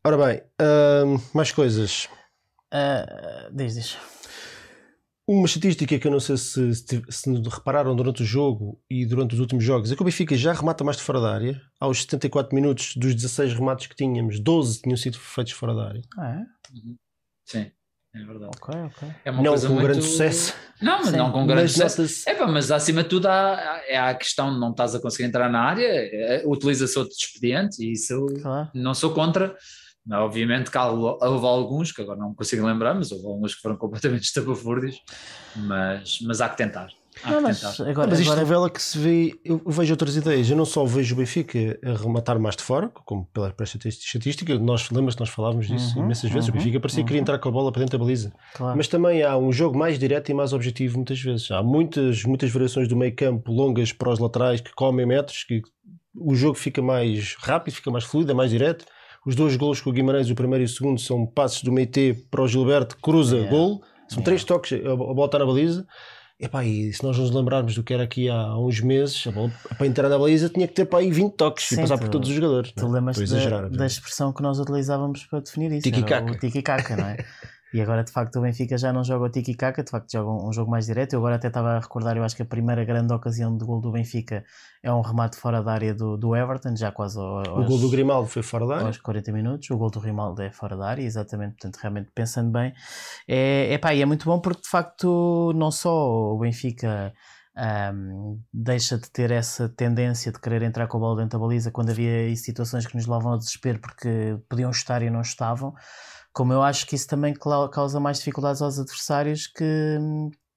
Ora 0.05 0.17
bem, 0.17 0.41
um, 1.05 1.19
mais 1.33 1.51
coisas. 1.51 2.09
Uh, 2.73 3.55
diz, 3.55 3.75
diz. 3.75 3.97
Uma 5.33 5.47
estatística 5.47 5.97
que 5.97 6.07
eu 6.07 6.11
não 6.11 6.19
sei 6.19 6.37
se, 6.37 6.75
se, 6.75 7.01
se, 7.09 7.41
repararam 7.49 7.95
durante 7.95 8.21
o 8.21 8.25
jogo 8.25 8.79
e 8.87 9.03
durante 9.03 9.33
os 9.33 9.39
últimos 9.39 9.63
jogos 9.63 9.91
é 9.91 9.95
que 9.95 10.01
o 10.03 10.05
Benfica 10.05 10.35
já 10.35 10.53
remata 10.53 10.83
mais 10.83 10.95
de 10.95 11.01
fora 11.01 11.19
da 11.19 11.33
área. 11.33 11.59
Aos 11.79 12.03
74 12.03 12.53
minutos 12.53 12.95
dos 12.95 13.15
16 13.15 13.55
remates 13.55 13.87
que 13.87 13.95
tínhamos, 13.95 14.39
12 14.39 14.83
tinham 14.83 14.95
sido 14.95 15.17
feitos 15.17 15.53
fora 15.53 15.73
da 15.73 15.87
área. 15.87 16.01
Ah, 16.19 16.35
é? 16.35 16.45
Sim, 17.45 17.71
é 18.13 18.23
verdade. 18.23 18.51
Ok, 18.55 18.79
ok. 18.79 19.09
É 19.25 19.31
uma 19.31 19.41
não 19.41 19.51
coisa 19.51 19.67
com 19.67 19.73
muito... 19.73 19.87
grande 19.87 20.03
sucesso. 20.03 20.53
Não, 20.79 20.99
mas 20.99 21.09
Sim. 21.09 21.17
não 21.17 21.31
com 21.31 21.47
grande 21.47 21.79
mas 21.79 21.91
sucesso. 21.93 22.29
É, 22.29 22.35
pá, 22.35 22.45
mas 22.45 22.69
acima 22.69 23.01
de 23.01 23.09
tudo 23.09 23.25
há, 23.25 23.81
é 23.87 23.97
a 23.97 24.13
questão 24.13 24.53
de 24.53 24.59
não 24.59 24.69
estás 24.69 24.93
a 24.93 25.01
conseguir 25.01 25.23
entrar 25.23 25.49
na 25.49 25.61
área, 25.61 25.87
é, 25.87 26.43
utiliza-se 26.45 26.99
outro 26.99 27.15
expediente 27.15 27.83
e 27.83 27.93
isso 27.93 28.27
claro. 28.39 28.69
não 28.75 28.93
sou 28.93 29.15
contra 29.15 29.57
Obviamente 30.12 30.69
que 30.69 30.77
houve 30.77 31.45
alguns, 31.45 31.91
que 31.91 32.01
agora 32.01 32.19
não 32.19 32.33
consigo 32.33 32.65
lembrar, 32.65 32.93
mas 32.93 33.12
houve 33.12 33.25
alguns 33.25 33.55
que 33.55 33.62
foram 33.62 33.77
completamente 33.77 34.24
estapafúrdios, 34.24 35.01
mas, 35.55 36.19
mas 36.22 36.41
há 36.41 36.50
que 36.50 36.57
tentar. 36.57 36.89
Há 37.24 37.31
não, 37.31 37.38
que 37.38 37.43
mas, 37.43 37.62
tentar. 37.62 37.89
Agora, 37.89 38.10
mas 38.10 38.19
isto 38.19 38.31
agora... 38.31 38.45
revela 38.45 38.69
que 38.69 38.81
se 38.81 38.98
vê, 38.98 39.39
eu 39.45 39.62
vejo 39.65 39.93
outras 39.93 40.17
ideias, 40.17 40.50
eu 40.50 40.57
não 40.57 40.65
só 40.65 40.83
vejo 40.83 41.15
o 41.15 41.17
Benfica 41.19 41.79
a 41.86 41.93
rematar 41.93 42.38
mais 42.38 42.57
de 42.57 42.63
fora, 42.63 42.89
como 43.05 43.25
pela 43.27 43.55
estatística, 43.63 44.60
nós 44.60 44.89
lembras 44.89 45.15
que 45.15 45.22
nós 45.22 45.29
falávamos 45.29 45.67
disso 45.67 45.98
uhum, 45.98 46.03
imensas 46.03 46.29
vezes, 46.29 46.50
uhum, 46.50 46.55
o 46.55 46.57
Benfica 46.57 46.79
parecia 46.81 47.00
uhum. 47.00 47.05
que 47.05 47.07
queria 47.07 47.22
entrar 47.22 47.39
com 47.39 47.48
a 47.48 47.51
bola 47.51 47.72
para 47.72 47.79
dentro 47.79 47.98
da 47.98 48.03
baliza. 48.03 48.33
Claro. 48.55 48.75
Mas 48.75 48.89
também 48.89 49.24
há 49.24 49.38
um 49.38 49.53
jogo 49.53 49.77
mais 49.77 49.98
direto 49.98 50.29
e 50.29 50.33
mais 50.33 50.51
objetivo 50.51 50.98
muitas 50.98 51.22
vezes. 51.22 51.50
Há 51.50 51.63
muitas, 51.63 52.25
muitas 52.25 52.51
variações 52.51 52.89
do 52.89 52.98
meio 52.98 53.15
campo 53.15 53.53
longas 53.53 53.93
para 53.93 54.10
os 54.10 54.19
laterais 54.19 54.60
que 54.60 54.74
comem 54.74 55.05
metros, 55.05 55.45
que 55.45 55.62
o 56.13 56.36
jogo 56.36 56.55
fica 56.55 56.81
mais 56.81 57.36
rápido, 57.39 57.75
fica 57.75 57.89
mais 57.89 58.03
fluido, 58.03 58.31
é 58.31 58.33
mais 58.36 58.51
direto 58.51 58.86
os 59.25 59.35
dois 59.35 59.55
golos 59.55 59.81
com 59.81 59.89
o 59.89 59.93
Guimarães, 59.93 60.29
o 60.29 60.35
primeiro 60.35 60.63
e 60.63 60.65
o 60.65 60.69
segundo, 60.69 60.99
são 60.99 61.25
passos 61.25 61.63
do 61.63 61.71
meio 61.71 61.87
T 61.87 62.13
para 62.29 62.41
o 62.41 62.47
Gilberto, 62.47 62.97
cruza, 62.97 63.37
yeah. 63.37 63.51
gol. 63.51 63.81
São 64.07 64.17
yeah. 64.19 64.25
três 64.25 64.43
toques, 64.43 64.85
a 64.85 64.95
bola 64.95 65.25
está 65.25 65.39
na 65.39 65.45
baliza. 65.45 65.85
Epá, 66.39 66.65
e 66.65 66.91
se 66.91 67.01
nós 67.03 67.17
nos 67.17 67.31
lembrarmos 67.31 67.75
do 67.75 67.83
que 67.83 67.93
era 67.93 68.03
aqui 68.03 68.27
há 68.27 68.57
uns 68.57 68.81
meses, 68.81 69.25
bola, 69.27 69.51
para 69.77 69.88
entrar 69.88 70.09
na 70.09 70.17
baliza 70.17 70.49
tinha 70.49 70.67
que 70.67 70.73
ter 70.73 70.86
para 70.86 70.99
aí 70.99 71.09
20 71.09 71.36
toques 71.36 71.67
Sim, 71.67 71.75
e 71.75 71.77
passar 71.79 71.97
tu, 71.97 72.01
por 72.01 72.09
todos 72.09 72.27
os 72.27 72.36
jogadores. 72.36 72.73
Tu 72.73 72.88
lembras 72.88 73.17
da, 73.29 73.69
da, 73.69 73.86
expressão 73.86 74.33
que 74.33 74.41
nós 74.41 74.59
utilizávamos 74.59 75.25
para 75.25 75.39
definir 75.39 75.71
isso? 75.71 75.83
Tiki-caca. 75.83 76.31
O 76.31 76.38
tiki-caca, 76.38 76.97
não 76.97 77.05
é? 77.05 77.17
E 77.73 77.81
agora, 77.81 78.03
de 78.03 78.12
facto, 78.12 78.38
o 78.38 78.41
Benfica 78.41 78.77
já 78.77 78.93
não 78.93 79.03
joga 79.03 79.25
o 79.25 79.29
tiki-caca, 79.29 79.83
de 79.83 79.89
facto, 79.89 80.12
joga 80.12 80.29
um, 80.29 80.53
jogo 80.53 80.69
mais 80.69 80.86
direto. 80.86 81.13
Eu 81.13 81.19
agora 81.19 81.38
até 81.38 81.47
estava 81.47 81.71
a 81.71 81.79
recordar, 81.79 82.15
eu 82.15 82.23
acho 82.23 82.36
que 82.36 82.43
a 82.43 82.45
primeira 82.45 82.86
grande 82.86 83.12
ocasião 83.12 83.57
de 83.57 83.65
gol 83.65 83.81
do 83.81 83.91
Benfica 83.91 84.45
é 84.83 84.93
um 84.93 85.01
remate 85.01 85.38
fora 85.38 85.63
da 85.63 85.73
área 85.73 85.91
do, 85.91 86.15
do 86.15 86.36
Everton, 86.36 86.75
já 86.75 86.91
quase 86.91 87.17
aos, 87.17 87.47
O 87.47 87.63
gol 87.63 87.79
do 87.79 87.89
Grimaldo 87.89 88.29
foi 88.29 88.43
fora 88.43 88.67
da 88.67 88.75
área? 88.75 88.88
Aos 88.88 88.99
40 88.99 89.31
minutos. 89.31 89.69
O 89.71 89.77
gol 89.77 89.89
do 89.89 89.99
Grimaldo 89.99 90.39
é 90.43 90.51
fora 90.51 90.77
da 90.77 90.88
área, 90.88 91.01
exatamente. 91.01 91.53
Portanto, 91.53 91.77
realmente, 91.77 92.12
pensando 92.13 92.51
bem, 92.51 92.73
é, 93.27 93.73
é, 93.73 93.77
pá, 93.79 93.95
é 93.95 94.05
muito 94.05 94.25
bom 94.25 94.39
porque, 94.39 94.62
de 94.62 94.69
facto, 94.69 95.51
não 95.55 95.71
só 95.71 96.33
o 96.33 96.38
Benfica. 96.38 97.12
Um, 97.55 98.41
deixa 98.51 98.97
de 98.97 99.07
ter 99.12 99.29
essa 99.29 99.69
tendência 99.69 100.31
de 100.31 100.39
querer 100.39 100.63
entrar 100.63 100.88
com 100.88 100.97
a 100.97 100.99
bola 100.99 101.17
dentro 101.17 101.38
da 101.38 101.45
baliza 101.45 101.69
quando 101.69 101.91
havia 101.91 102.36
situações 102.36 102.88
que 102.88 102.95
nos 102.95 103.05
levavam 103.05 103.33
ao 103.33 103.38
desespero 103.38 103.77
porque 103.77 104.39
podiam 104.49 104.71
estar 104.71 105.03
e 105.03 105.09
não 105.12 105.21
estavam 105.21 105.71
como 106.34 106.52
eu 106.52 106.63
acho 106.63 106.88
que 106.88 106.96
isso 106.96 107.08
também 107.08 107.34
causa 107.34 108.00
mais 108.00 108.17
dificuldades 108.17 108.62
aos 108.62 108.80
adversários 108.80 109.48
que, 109.48 110.00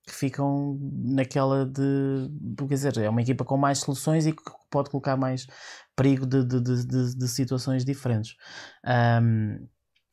que 0.07 0.12
ficam 0.12 0.79
naquela 0.81 1.67
de. 1.67 2.31
Quer 2.57 2.75
dizer, 2.75 2.99
é 2.99 3.11
uma 3.11 3.21
equipa 3.21 3.45
com 3.45 3.57
mais 3.57 3.79
soluções 3.79 4.27
e 4.27 4.33
que 4.33 4.43
pode 4.71 4.91
colocar 4.91 5.17
mais 5.17 5.47
perigo 5.95 6.27
de, 6.27 6.45
de, 6.45 6.61
de, 6.61 7.17
de 7.17 7.29
situações 7.29 7.85
diferentes. 7.85 8.37
Um, 9.23 9.69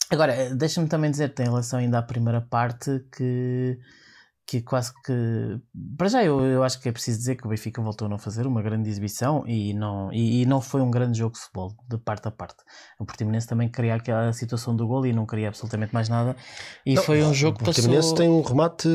agora, 0.09 0.53
deixa-me 0.53 0.87
também 0.87 1.09
dizer, 1.09 1.33
em 1.39 1.43
relação 1.43 1.79
ainda 1.79 1.99
à 1.99 2.03
primeira 2.03 2.41
parte, 2.41 3.05
que 3.15 3.79
que 4.45 4.61
quase 4.61 4.93
que. 5.05 5.59
Para 5.97 6.07
já, 6.09 6.23
eu, 6.23 6.41
eu 6.41 6.63
acho 6.63 6.79
que 6.79 6.89
é 6.89 6.91
preciso 6.91 7.17
dizer 7.17 7.35
que 7.35 7.45
o 7.45 7.49
Benfica 7.49 7.81
voltou 7.81 8.05
a 8.07 8.09
não 8.09 8.17
fazer 8.17 8.45
uma 8.45 8.61
grande 8.61 8.89
exibição 8.89 9.43
e 9.47 9.73
não, 9.73 10.11
e, 10.11 10.41
e 10.41 10.45
não 10.45 10.61
foi 10.61 10.81
um 10.81 10.91
grande 10.91 11.17
jogo 11.17 11.33
de 11.33 11.39
futebol, 11.39 11.73
de 11.89 11.97
parte 11.97 12.27
a 12.27 12.31
parte. 12.31 12.57
O 12.99 13.05
Portimonense 13.05 13.47
também 13.47 13.69
queria 13.69 13.95
aquela 13.95 14.33
situação 14.33 14.75
do 14.75 14.85
gol 14.85 15.05
e 15.05 15.13
não 15.13 15.25
queria 15.25 15.47
absolutamente 15.47 15.93
mais 15.93 16.09
nada. 16.09 16.35
E 16.85 16.95
não, 16.95 17.03
foi 17.03 17.23
um 17.23 17.33
jogo 17.33 17.57
que 17.57 17.65
passou. 17.65 17.71
O 17.71 17.75
Portimonense 17.75 18.15
tem 18.15 18.29
um 18.29 18.41
remate, 18.41 18.87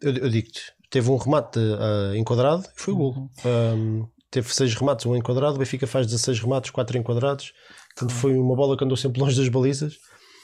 eu, 0.00 0.16
eu 0.16 0.30
digo-te, 0.30 0.72
teve 0.90 1.10
um 1.10 1.16
remate 1.16 1.58
uh, 1.58 2.14
enquadrado 2.16 2.64
e 2.76 2.80
foi 2.80 2.94
o 2.94 2.96
gol. 2.96 3.14
Uhum. 3.14 3.30
Um, 3.46 4.08
teve 4.30 4.52
seis 4.54 4.74
remates, 4.74 5.04
um 5.04 5.14
enquadrado, 5.14 5.56
o 5.56 5.58
Benfica 5.58 5.86
faz 5.86 6.06
16 6.06 6.40
remates, 6.40 6.70
4 6.70 6.96
enquadrados. 6.96 7.52
Portanto, 7.94 8.18
foi 8.18 8.34
uma 8.34 8.56
bola 8.56 8.76
que 8.76 8.84
andou 8.84 8.96
sempre 8.96 9.20
longe 9.20 9.36
das 9.36 9.48
balizas. 9.48 9.98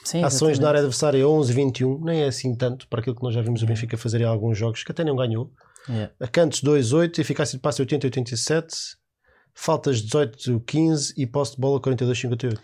Sim, 0.09 0.23
Ações 0.23 0.57
na 0.57 0.69
área 0.69 0.79
adversária 0.79 1.27
11, 1.27 1.53
21, 1.53 2.03
nem 2.03 2.23
é 2.23 2.27
assim 2.27 2.55
tanto 2.55 2.87
para 2.87 2.99
aquilo 2.99 3.15
que 3.15 3.21
nós 3.21 3.31
já 3.31 3.43
vimos 3.43 3.61
o 3.61 3.65
Benfica 3.67 3.95
fazer 3.95 4.21
em 4.21 4.25
alguns 4.25 4.57
jogos 4.57 4.83
que 4.83 4.91
até 4.91 5.03
não 5.03 5.15
ganhou. 5.15 5.51
Yeah. 5.87 6.11
Cantos 6.31 6.63
2, 6.63 6.93
8, 6.93 7.21
eficácia 7.21 7.55
de 7.55 7.61
passe 7.61 7.79
80, 7.79 8.07
87, 8.07 8.75
faltas 9.53 10.01
18, 10.01 10.61
15 10.61 11.13
e 11.15 11.27
posse 11.27 11.51
de 11.51 11.61
bola 11.61 11.79
42, 11.79 12.17
58. 12.17 12.59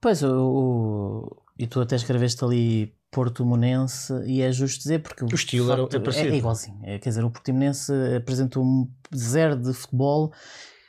Pois, 0.00 0.22
o, 0.22 0.30
o, 0.30 1.42
e 1.58 1.66
tu 1.66 1.82
até 1.82 1.96
escreveste 1.96 2.42
ali 2.42 2.94
Portimonense 3.10 4.14
e 4.24 4.40
é 4.40 4.50
justo 4.50 4.78
dizer 4.78 5.00
porque 5.02 5.22
o 5.22 5.34
estilo 5.34 5.68
facto, 5.68 5.96
era, 5.96 6.16
é, 6.16 6.32
é 6.32 6.36
igualzinho. 6.36 6.78
É, 6.82 6.98
quer 6.98 7.10
dizer, 7.10 7.24
o 7.24 7.30
Portimonense 7.30 7.92
apresentou 8.16 8.64
um 8.64 8.90
zero 9.14 9.54
de 9.54 9.74
futebol 9.74 10.32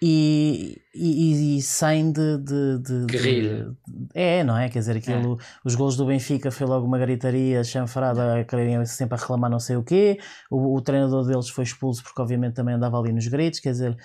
e, 0.01 0.79
e, 0.93 1.57
e 1.57 1.61
saem 1.61 2.11
de, 2.11 2.37
de, 2.37 2.79
de, 2.79 3.05
de, 3.05 3.75
É, 4.13 4.43
não 4.43 4.55
é? 4.55 4.69
Quer 4.69 4.79
dizer, 4.79 4.97
aquilo, 4.97 5.39
é. 5.39 5.45
os 5.65 5.73
gols 5.73 5.97
do 5.97 6.05
Benfica 6.05 6.51
foi 6.51 6.67
logo 6.67 6.85
uma 6.85 6.99
gritaria 6.99 7.63
chanfrada, 7.63 8.45
quererem 8.45 8.85
sempre 8.85 9.15
a 9.15 9.21
reclamar 9.21 9.49
não 9.49 9.59
sei 9.59 9.75
o 9.75 9.83
quê. 9.83 10.19
O, 10.51 10.75
o, 10.75 10.81
treinador 10.81 11.25
deles 11.25 11.49
foi 11.49 11.63
expulso 11.63 12.03
porque, 12.03 12.21
obviamente, 12.21 12.53
também 12.53 12.75
andava 12.75 12.99
ali 12.99 13.11
nos 13.11 13.27
gritos. 13.27 13.59
Quer 13.59 13.71
dizer, 13.71 13.97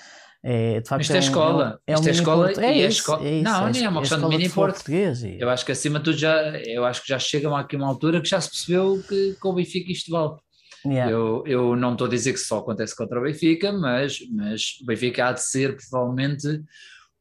é, 0.43 0.81
de 0.81 0.89
facto, 0.89 1.03
Isto 1.03 1.13
é, 1.13 1.17
é 1.17 1.21
escola. 1.21 1.81
É 1.87 1.93
um, 1.93 2.01
é, 2.01 2.01
um 2.01 2.07
é 2.07 2.11
escola 2.11 2.53
é, 2.53 2.65
é, 2.65 2.79
isso, 2.79 2.99
escola. 2.99 3.27
É 3.27 3.35
isso, 3.35 3.45
não, 3.45 3.69
nem 3.69 3.85
é 3.85 3.89
uma 3.89 4.01
questão 4.01 4.19
de 4.19 4.37
mini 4.37 4.49
português. 4.49 5.23
E... 5.23 5.39
Eu 5.39 5.51
acho 5.51 5.65
que 5.65 5.73
acima 5.73 5.99
de 5.99 6.07
tudo 6.07 6.17
já, 6.17 6.43
eu 6.67 6.85
acho 6.87 7.03
que 7.03 7.09
já 7.09 7.19
chegam 7.19 7.55
aqui 7.55 7.77
uma 7.77 7.87
altura 7.87 8.21
que 8.21 8.29
já 8.29 8.41
se 8.41 8.49
percebeu 8.49 9.03
que 9.07 9.35
com 9.41 9.51
o 9.51 9.55
Benfica 9.55 9.93
isto 9.93 10.11
vale. 10.11 10.35
Yeah. 10.85 11.11
Eu, 11.11 11.45
eu 11.47 11.77
não 11.77 11.93
estou 11.93 12.07
a 12.07 12.11
dizer 12.11 12.33
que 12.33 12.39
só 12.39 12.59
acontece 12.59 12.97
contra 12.97 13.19
o 13.19 13.23
Benfica, 13.23 13.73
mas, 13.73 14.19
mas 14.31 14.79
o 14.83 14.87
Benfica 14.87 15.29
há 15.29 15.33
de 15.33 15.43
ser 15.43 15.77
provavelmente 15.77 16.63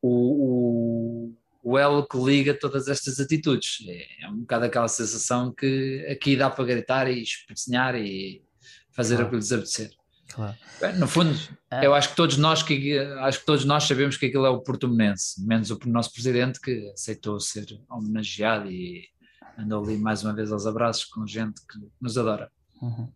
o, 0.01 1.31
o, 1.63 1.71
o 1.71 1.77
elo 1.77 2.07
que 2.07 2.17
liga 2.17 2.53
todas 2.53 2.87
estas 2.87 3.19
atitudes. 3.19 3.77
É, 3.87 4.25
é, 4.25 4.29
um 4.29 4.39
bocado 4.39 4.65
aquela 4.65 4.87
sensação 4.87 5.53
que 5.53 6.05
aqui 6.09 6.35
dá 6.35 6.49
para 6.49 6.65
gritar 6.65 7.09
e 7.09 7.21
espezinhar 7.21 7.95
e 7.95 8.43
fazer 8.91 9.15
claro. 9.15 9.27
o 9.27 9.29
que 9.31 9.35
lhes 9.37 9.51
apetecer. 9.51 9.91
Claro. 10.33 10.55
No 10.97 11.07
fundo, 11.07 11.37
é. 11.69 11.85
eu 11.85 11.93
acho 11.93 12.09
que 12.09 12.15
todos 12.15 12.37
nós 12.37 12.63
que 12.63 12.97
acho 12.97 13.41
que 13.41 13.45
todos 13.45 13.65
nós 13.65 13.83
sabemos 13.83 14.15
que 14.15 14.27
aquilo 14.27 14.45
é 14.45 14.49
o 14.49 14.61
portumonense, 14.61 15.45
menos 15.45 15.69
o 15.69 15.79
nosso 15.85 16.13
presidente 16.13 16.59
que 16.59 16.89
aceitou 16.93 17.37
ser 17.39 17.65
homenageado 17.89 18.71
e 18.71 19.09
andou 19.57 19.83
ali 19.83 19.97
mais 19.97 20.23
uma 20.23 20.33
vez 20.33 20.51
aos 20.51 20.65
abraços 20.65 21.05
com 21.05 21.27
gente 21.27 21.59
que 21.67 21.77
nos 21.99 22.17
adora. 22.17 22.49
Uhum. 22.81 23.07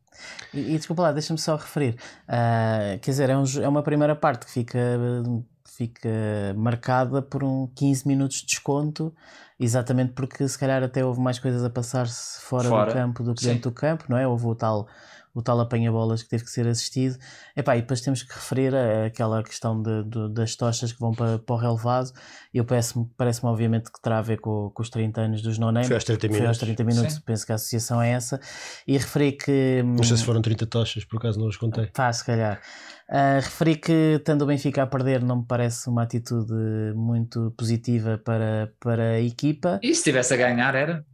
E, 0.53 0.75
e, 0.75 0.77
desculpa 0.77 1.01
lá, 1.03 1.11
deixa-me 1.11 1.39
só 1.39 1.55
referir. 1.55 1.95
Uh, 2.27 2.99
quer 3.01 3.11
dizer, 3.11 3.29
é, 3.29 3.37
um, 3.37 3.43
é, 3.61 3.67
uma 3.67 3.83
primeira 3.83 4.15
parte 4.15 4.45
que 4.45 4.51
fica 4.51 4.79
fica 5.75 6.09
marcada 6.55 7.21
por 7.21 7.43
um 7.43 7.67
15 7.75 8.07
minutos 8.07 8.37
de 8.37 8.45
desconto, 8.45 9.13
exatamente 9.59 10.13
porque 10.13 10.47
se 10.47 10.57
calhar 10.57 10.81
até 10.81 11.03
houve 11.03 11.19
mais 11.19 11.37
coisas 11.37 11.65
a 11.65 11.69
passar-se 11.69 12.39
fora, 12.41 12.69
Fora, 12.69 12.91
do 12.91 12.93
campo 12.93 13.23
do 13.23 13.33
que 13.35 13.43
dentro 13.43 13.69
do 13.69 13.73
campo, 13.73 14.05
não 14.07 14.17
é? 14.17 14.25
Houve 14.25 14.45
o 14.45 14.55
tal, 14.55 14.87
o 15.35 15.41
tal 15.41 15.59
apanha-bolas 15.59 16.23
que 16.23 16.29
teve 16.29 16.45
que 16.45 16.49
ser 16.49 16.65
assistido. 16.65 17.17
Epá, 17.55 17.75
e 17.77 17.81
depois 17.81 17.99
temos 18.01 18.23
que 18.23 18.33
referir 18.33 18.73
a- 18.73 19.05
aquela 19.05 19.43
questão 19.43 19.79
de- 19.81 20.03
do- 20.03 20.29
das 20.29 20.55
tochas 20.55 20.93
que 20.93 20.99
vão 20.99 21.11
para, 21.11 21.37
para 21.37 21.55
o 21.55 21.57
relevado. 21.59 22.11
E 22.53 22.57
eu 22.57 22.65
parece-me 22.65 23.05
parece 23.17 23.45
obviamente 23.45 23.91
que 23.91 24.01
terá 24.01 24.19
a 24.19 24.21
ver 24.21 24.39
com, 24.39 24.71
com 24.73 24.81
os 24.81 24.89
30 24.89 25.21
anos 25.21 25.41
dos 25.41 25.57
no 25.59 25.71
name. 25.71 25.85
Foi 25.87 25.95
aos 25.97 26.03
30 26.05 26.21
Foi 26.21 26.29
aos 26.37 26.39
minutos. 26.41 26.59
30 26.59 26.83
minutos, 26.85 27.13
Sim. 27.15 27.21
penso 27.25 27.45
que 27.45 27.51
a 27.51 27.55
associação 27.55 28.01
é 28.01 28.11
essa. 28.11 28.39
E 28.87 28.97
referi 28.97 29.33
que. 29.33 29.83
Não 29.85 30.03
sei 30.03 30.15
se 30.17 30.23
foram 30.23 30.41
30 30.41 30.65
tochas, 30.65 31.03
por 31.03 31.17
acaso 31.17 31.37
não 31.37 31.47
os 31.47 31.57
contei. 31.57 31.87
Pá, 31.87 32.11
se 32.13 32.25
calhar. 32.25 32.61
Ah, 33.09 33.35
referi 33.41 33.75
que, 33.75 33.91
estando 34.17 34.43
o 34.43 34.45
Benfica 34.47 34.81
a 34.83 34.87
perder, 34.87 35.21
não 35.21 35.39
me 35.41 35.45
parece 35.45 35.87
uma 35.89 36.01
atitude 36.03 36.53
muito 36.95 37.53
positiva 37.57 38.17
para, 38.17 38.71
para 38.79 39.03
a 39.11 39.21
equipa. 39.21 39.79
E 39.83 39.87
se 39.87 39.99
estivesse 39.99 40.33
a 40.33 40.37
ganhar, 40.37 40.73
era? 40.73 41.05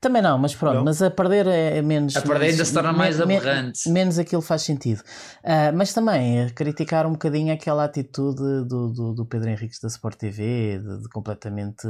Também 0.00 0.22
não, 0.22 0.38
mas 0.38 0.54
pronto, 0.54 0.76
Não. 0.76 0.84
mas 0.84 1.02
a 1.02 1.10
perder 1.10 1.46
é, 1.48 1.78
é 1.78 1.82
menos. 1.82 2.16
A 2.16 2.22
perder 2.22 2.50
ainda 2.50 2.64
se 2.64 2.72
torna 2.72 2.92
mais 2.92 3.16
me- 3.16 3.22
aberrante. 3.36 3.88
Menos 3.90 4.16
aquilo 4.16 4.40
faz 4.40 4.62
sentido. 4.62 5.02
Ah, 5.42 5.72
mas 5.74 5.92
também 5.92 6.38
eh, 6.40 6.50
criticar 6.50 7.04
um 7.04 7.12
bocadinho 7.12 7.52
aquela 7.52 7.84
atitude 7.84 8.36
do, 8.64 8.88
do, 8.92 9.12
do 9.14 9.26
Pedro 9.26 9.48
Henriques 9.50 9.80
da 9.80 9.88
Sport 9.88 10.16
TV, 10.16 10.78
de, 10.78 11.02
de 11.02 11.08
completamente. 11.08 11.82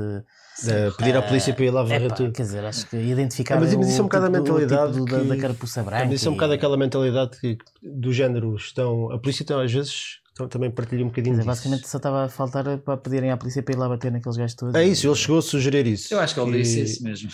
De 0.65 0.91
pedir 0.97 1.17
à 1.17 1.23
polícia 1.23 1.53
para 1.55 1.65
ir 1.67 1.71
lá 1.71 1.83
varrer 1.83 2.07
Epá, 2.07 2.15
tudo. 2.17 2.33
quer 2.33 2.43
dizer, 2.43 2.65
acho 2.65 2.87
que 2.89 2.97
identificar 2.97 3.57
Ah, 3.57 3.61
mas 3.61 3.73
isso 3.73 4.01
é 4.01 4.03
um 4.03 4.07
bocado 4.09 4.25
a 4.27 4.29
tipo 4.31 4.43
do- 4.43 4.55
o 4.55 4.59
mentalidade 4.59 4.93
tipo 4.95 5.05
da, 5.07 5.23
da 5.23 5.37
carapuça 5.41 5.83
branca. 5.85 6.05
Mas 6.07 6.15
isso 6.15 6.27
é 6.27 6.31
um 6.31 6.33
e- 6.33 6.37
bocado 6.37 6.53
aquela 6.55 6.77
mentalidade 6.77 7.39
que, 7.39 7.59
do 7.83 8.13
género 8.13 8.57
estão. 8.57 9.13
A 9.13 9.19
polícia 9.19 9.43
então, 9.45 9.61
às 9.61 9.71
vezes 9.71 10.19
então, 10.33 10.49
também 10.49 10.71
partilha 10.71 11.05
um 11.05 11.09
bocadinho 11.09 11.35
dizer, 11.37 11.43
disso. 11.43 11.47
basicamente 11.47 11.87
só 11.89 11.99
estava 11.99 12.25
a 12.25 12.29
faltar 12.29 12.79
para 12.79 12.97
pedirem 12.97 13.31
à 13.31 13.37
polícia 13.37 13.63
para 13.63 13.75
ir 13.75 13.79
lá 13.79 13.89
bater 13.89 14.11
naqueles 14.11 14.37
gajos 14.39 14.57
todos. 14.57 14.75
É 14.75 14.83
isso, 14.85 15.07
ele 15.07 15.15
chegou 15.15 15.39
a 15.39 15.43
sugerir 15.43 15.87
isso. 15.87 16.13
Eu 16.13 16.19
acho 16.21 16.35
que 16.35 16.41
ele 16.41 16.59
disse 16.63 16.81
isso 16.83 17.05
mesmo. 17.05 17.31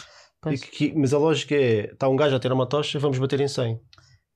E 0.52 0.58
Pois, 0.58 0.60
que- 0.64 0.90
que- 0.90 0.98
mas 0.98 1.12
a 1.14 1.18
lógica 1.18 1.54
é: 1.54 1.92
está 1.92 2.08
um 2.08 2.16
gajo 2.16 2.34
a 2.36 2.40
ter 2.40 2.52
uma 2.52 2.66
tocha, 2.68 2.98
vamos 2.98 3.18
bater 3.18 3.40
em 3.40 3.48
100. 3.48 3.78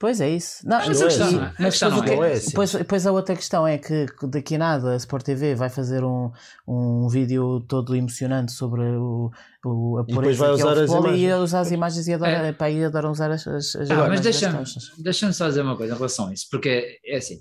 pois 0.00 0.20
é 0.20 0.30
isso. 0.30 0.60
Não, 0.64 0.78
Mas 0.78 0.86
não 0.86 0.94
a 0.94 1.00
é 1.00 1.08
questão, 1.08 1.26
assim. 1.26 1.36
a 1.38 1.54
mas 1.58 1.70
questão 1.70 1.88
depois, 1.90 2.06
não 2.10 2.16
não 2.16 2.22
que- 2.22 2.28
é 2.28 2.32
assim. 2.34 2.48
depois, 2.50 2.72
depois 2.72 3.06
a 3.06 3.12
outra 3.12 3.34
questão 3.34 3.66
é 3.66 3.78
que 3.78 4.06
daqui 4.30 4.54
a 4.54 4.58
nada 4.58 4.92
a 4.92 4.96
Sport 4.96 5.24
TV 5.24 5.54
vai 5.56 5.68
fazer 5.68 6.04
um, 6.04 6.30
um 6.68 7.08
vídeo 7.08 7.60
todo 7.68 7.96
emocionante 7.96 8.52
sobre 8.52 8.82
o, 8.82 9.30
o, 9.64 9.98
a 9.98 10.02
E 10.02 10.06
depois 10.14 10.36
vai 10.36 10.54
que 10.54 10.62
é 10.62 10.64
o 10.64 10.68
usar 10.68 10.82
as 10.84 10.90
e 10.90 10.94
imagens. 10.94 11.20
ia 11.20 11.38
usar 11.38 11.60
as 11.60 11.70
imagens 11.72 12.06
e 12.06 12.14
adora, 12.14 12.56
É. 12.60 12.72
e 12.72 12.84
adoram 12.84 13.10
usar 13.10 13.30
as, 13.32 13.44
as, 13.46 13.74
as 13.74 13.90
Ah, 13.90 13.94
imagens 13.94 14.08
mas 14.08 14.20
deixa-me 14.20 14.64
deixa 15.02 15.32
só 15.32 15.48
dizer 15.48 15.62
uma 15.62 15.76
coisa 15.76 15.92
em 15.94 15.96
relação 15.96 16.28
a 16.28 16.32
isso, 16.32 16.46
porque 16.48 17.00
é 17.04 17.16
assim, 17.16 17.40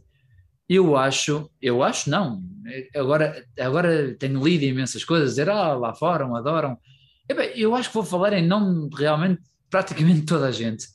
eu 0.68 0.98
acho, 0.98 1.50
eu 1.62 1.84
acho 1.84 2.10
não, 2.10 2.42
agora, 2.96 3.46
agora 3.60 4.16
tenho 4.18 4.44
lido 4.44 4.64
imensas 4.66 5.06
coisas, 5.06 5.30
dizer, 5.30 5.48
ah, 5.50 5.74
lá 5.76 5.94
fora, 5.94 6.26
adoram, 6.36 6.76
eu 7.56 7.76
acho 7.76 7.90
que 7.90 7.96
vou 7.96 8.04
falar 8.04 8.34
em 8.34 8.46
nome 8.48 8.90
de 8.90 8.96
realmente 8.96 9.42
praticamente 9.70 10.22
toda 10.22 10.48
a 10.48 10.52
gente, 10.52 10.88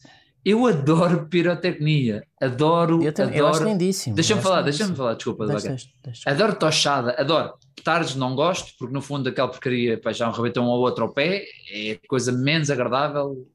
eu 0.45 0.67
adoro 0.67 1.29
pirotecnia, 1.29 2.25
adoro, 2.41 3.03
Eu, 3.03 3.13
também, 3.13 3.39
eu 3.39 3.47
acho 3.47 3.57
adoro, 3.59 3.71
lindíssimo. 3.71 4.17
deixa-me 4.17 4.41
falar, 4.43 4.63
deixa-me 4.63 4.97
falar, 4.97 5.15
desculpa, 5.15 5.47
Deixa, 5.47 5.69
deixa, 5.69 5.89
deixa. 6.03 6.31
Adoro 6.31 6.55
tochada, 6.57 7.15
adoro. 7.19 7.53
Petardos 7.77 8.15
não 8.17 8.35
gosto, 8.35 8.73
porque 8.79 8.93
no 8.95 9.01
fundo 9.03 9.29
aquela 9.29 9.49
porcaria 9.49 9.99
pá, 10.01 10.13
já 10.13 10.29
um 10.29 10.33
rebenta 10.33 10.61
um 10.61 10.65
ao 10.65 10.81
outro 10.81 11.05
ao 11.05 11.13
pé, 11.13 11.45
é 11.71 11.93
a 12.03 12.09
coisa 12.09 12.33
menos 12.33 12.71
agradável 12.71 13.47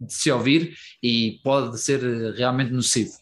de 0.00 0.12
se 0.12 0.30
ouvir 0.30 0.74
e 1.02 1.38
pode 1.44 1.78
ser 1.80 2.00
realmente 2.34 2.72
nocivo. 2.72 3.12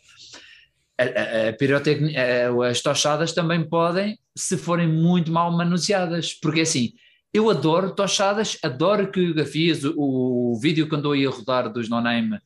A, 0.98 1.02
a- 1.02 1.48
a 1.48 1.52
pirotecnia, 1.54 2.50
as 2.70 2.80
tochadas 2.82 3.32
também 3.32 3.66
podem, 3.68 4.18
se 4.36 4.56
forem 4.56 4.86
muito 4.88 5.32
mal 5.32 5.50
manuseadas, 5.56 6.34
porque 6.34 6.60
assim, 6.60 6.92
eu 7.32 7.48
adoro 7.48 7.92
tochadas, 7.92 8.58
adoro 8.62 9.06
coreografias, 9.12 9.84
o, 9.84 9.94
o 10.52 10.58
vídeo 10.60 10.88
que 10.88 10.94
andou 10.96 11.12
aí 11.12 11.26
a 11.26 11.30
rodar 11.30 11.72
dos 11.72 11.88
No 11.88 12.00
Name 12.00 12.38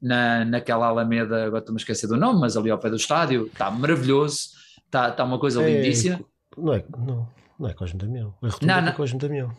na, 0.00 0.44
naquela 0.44 0.86
Alameda, 0.86 1.44
agora 1.44 1.58
estou-me 1.58 1.78
a 1.78 1.82
esquecer 1.82 2.06
do 2.06 2.16
nome, 2.16 2.40
mas 2.40 2.56
ali 2.56 2.70
ao 2.70 2.78
pé 2.78 2.88
do 2.88 2.96
estádio, 2.96 3.46
está 3.46 3.70
maravilhoso, 3.70 4.50
está, 4.84 5.08
está 5.08 5.24
uma 5.24 5.38
coisa 5.38 5.62
É, 5.62 5.74
lindíssima. 5.74 6.20
Não 6.56 6.72
é, 6.72 6.84
não, 6.96 7.28
não 7.58 7.68
é 7.68 7.74
Cosme 7.74 7.98
Damião. 7.98 8.34
É 8.42 8.66
Não, 8.66 8.92
Cosme 8.92 9.18
Damião. 9.18 9.50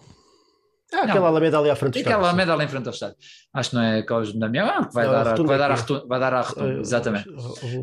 Ah, 0.94 1.04
aquela 1.04 1.28
Alameda 1.28 1.60
ali 1.60 1.70
à 1.70 1.76
frente 1.76 1.94
do 1.94 2.00
aquela 2.00 2.16
estádio, 2.16 2.24
sim. 2.24 2.30
Alameda 2.30 2.54
ali 2.54 2.66
em 2.66 2.68
frente 2.68 2.88
ao 2.88 2.94
estádio. 2.94 3.16
Acho 3.54 3.70
que 3.70 3.76
não 3.76 3.84
é 3.84 4.02
Cosme 4.04 4.40
Damião, 4.40 4.68
ah, 4.68 4.88
que 4.88 4.94
vai, 4.94 5.06
Não, 5.06 5.14
a 5.14 5.16
dar, 5.16 5.22
a- 5.22 5.24
que 5.24 5.30
rotunda 5.32 5.48
vai, 5.48 5.56
é 5.56 5.60
dar 5.60 5.72
a 5.72 5.76
rotunda, 5.76 6.06
vai 6.08 6.20
dar 6.20 6.34
à 6.34 6.42
rotunda, 6.42 6.80
exatamente. 6.80 7.30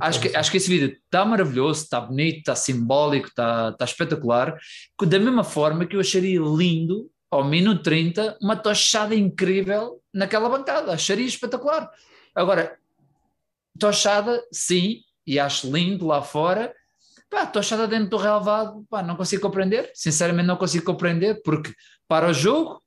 Acho 0.00 0.20
que, 0.20 0.36
acho 0.36 0.50
que 0.50 0.56
esse 0.56 0.68
vídeo 0.68 0.96
está 1.04 1.24
maravilhoso, 1.24 1.84
está 1.84 2.00
bonito, 2.00 2.38
está 2.38 2.54
simbólico, 2.56 3.28
está, 3.28 3.68
está 3.70 3.84
espetacular. 3.84 4.56
Que 4.98 5.06
Da 5.06 5.18
mesma 5.20 5.44
forma 5.44 5.86
que 5.86 5.94
eu 5.96 6.00
acharia 6.00 6.40
lindo, 6.40 7.08
ao 7.30 7.44
minuto 7.44 7.82
30, 7.82 8.36
uma 8.42 8.56
tochada 8.56 9.14
incrível 9.14 10.00
naquela 10.12 10.48
bancada. 10.48 10.92
Acharia 10.92 11.26
espetacular. 11.26 11.88
Agora, 12.34 12.76
tochada, 13.78 14.42
sim, 14.52 15.00
e 15.26 15.38
acho 15.38 15.70
lindo 15.70 16.06
lá 16.06 16.22
fora. 16.22 16.72
Pá, 17.28 17.44
tochada 17.44 17.86
dentro 17.88 18.10
do 18.10 18.16
relevado, 18.16 18.84
pá, 18.88 19.02
não 19.02 19.16
consigo 19.16 19.42
compreender. 19.42 19.90
Sinceramente, 19.94 20.46
não 20.46 20.56
consigo 20.56 20.84
compreender, 20.84 21.42
porque 21.42 21.72
para 22.08 22.28
o 22.28 22.32
jogo 22.32 22.80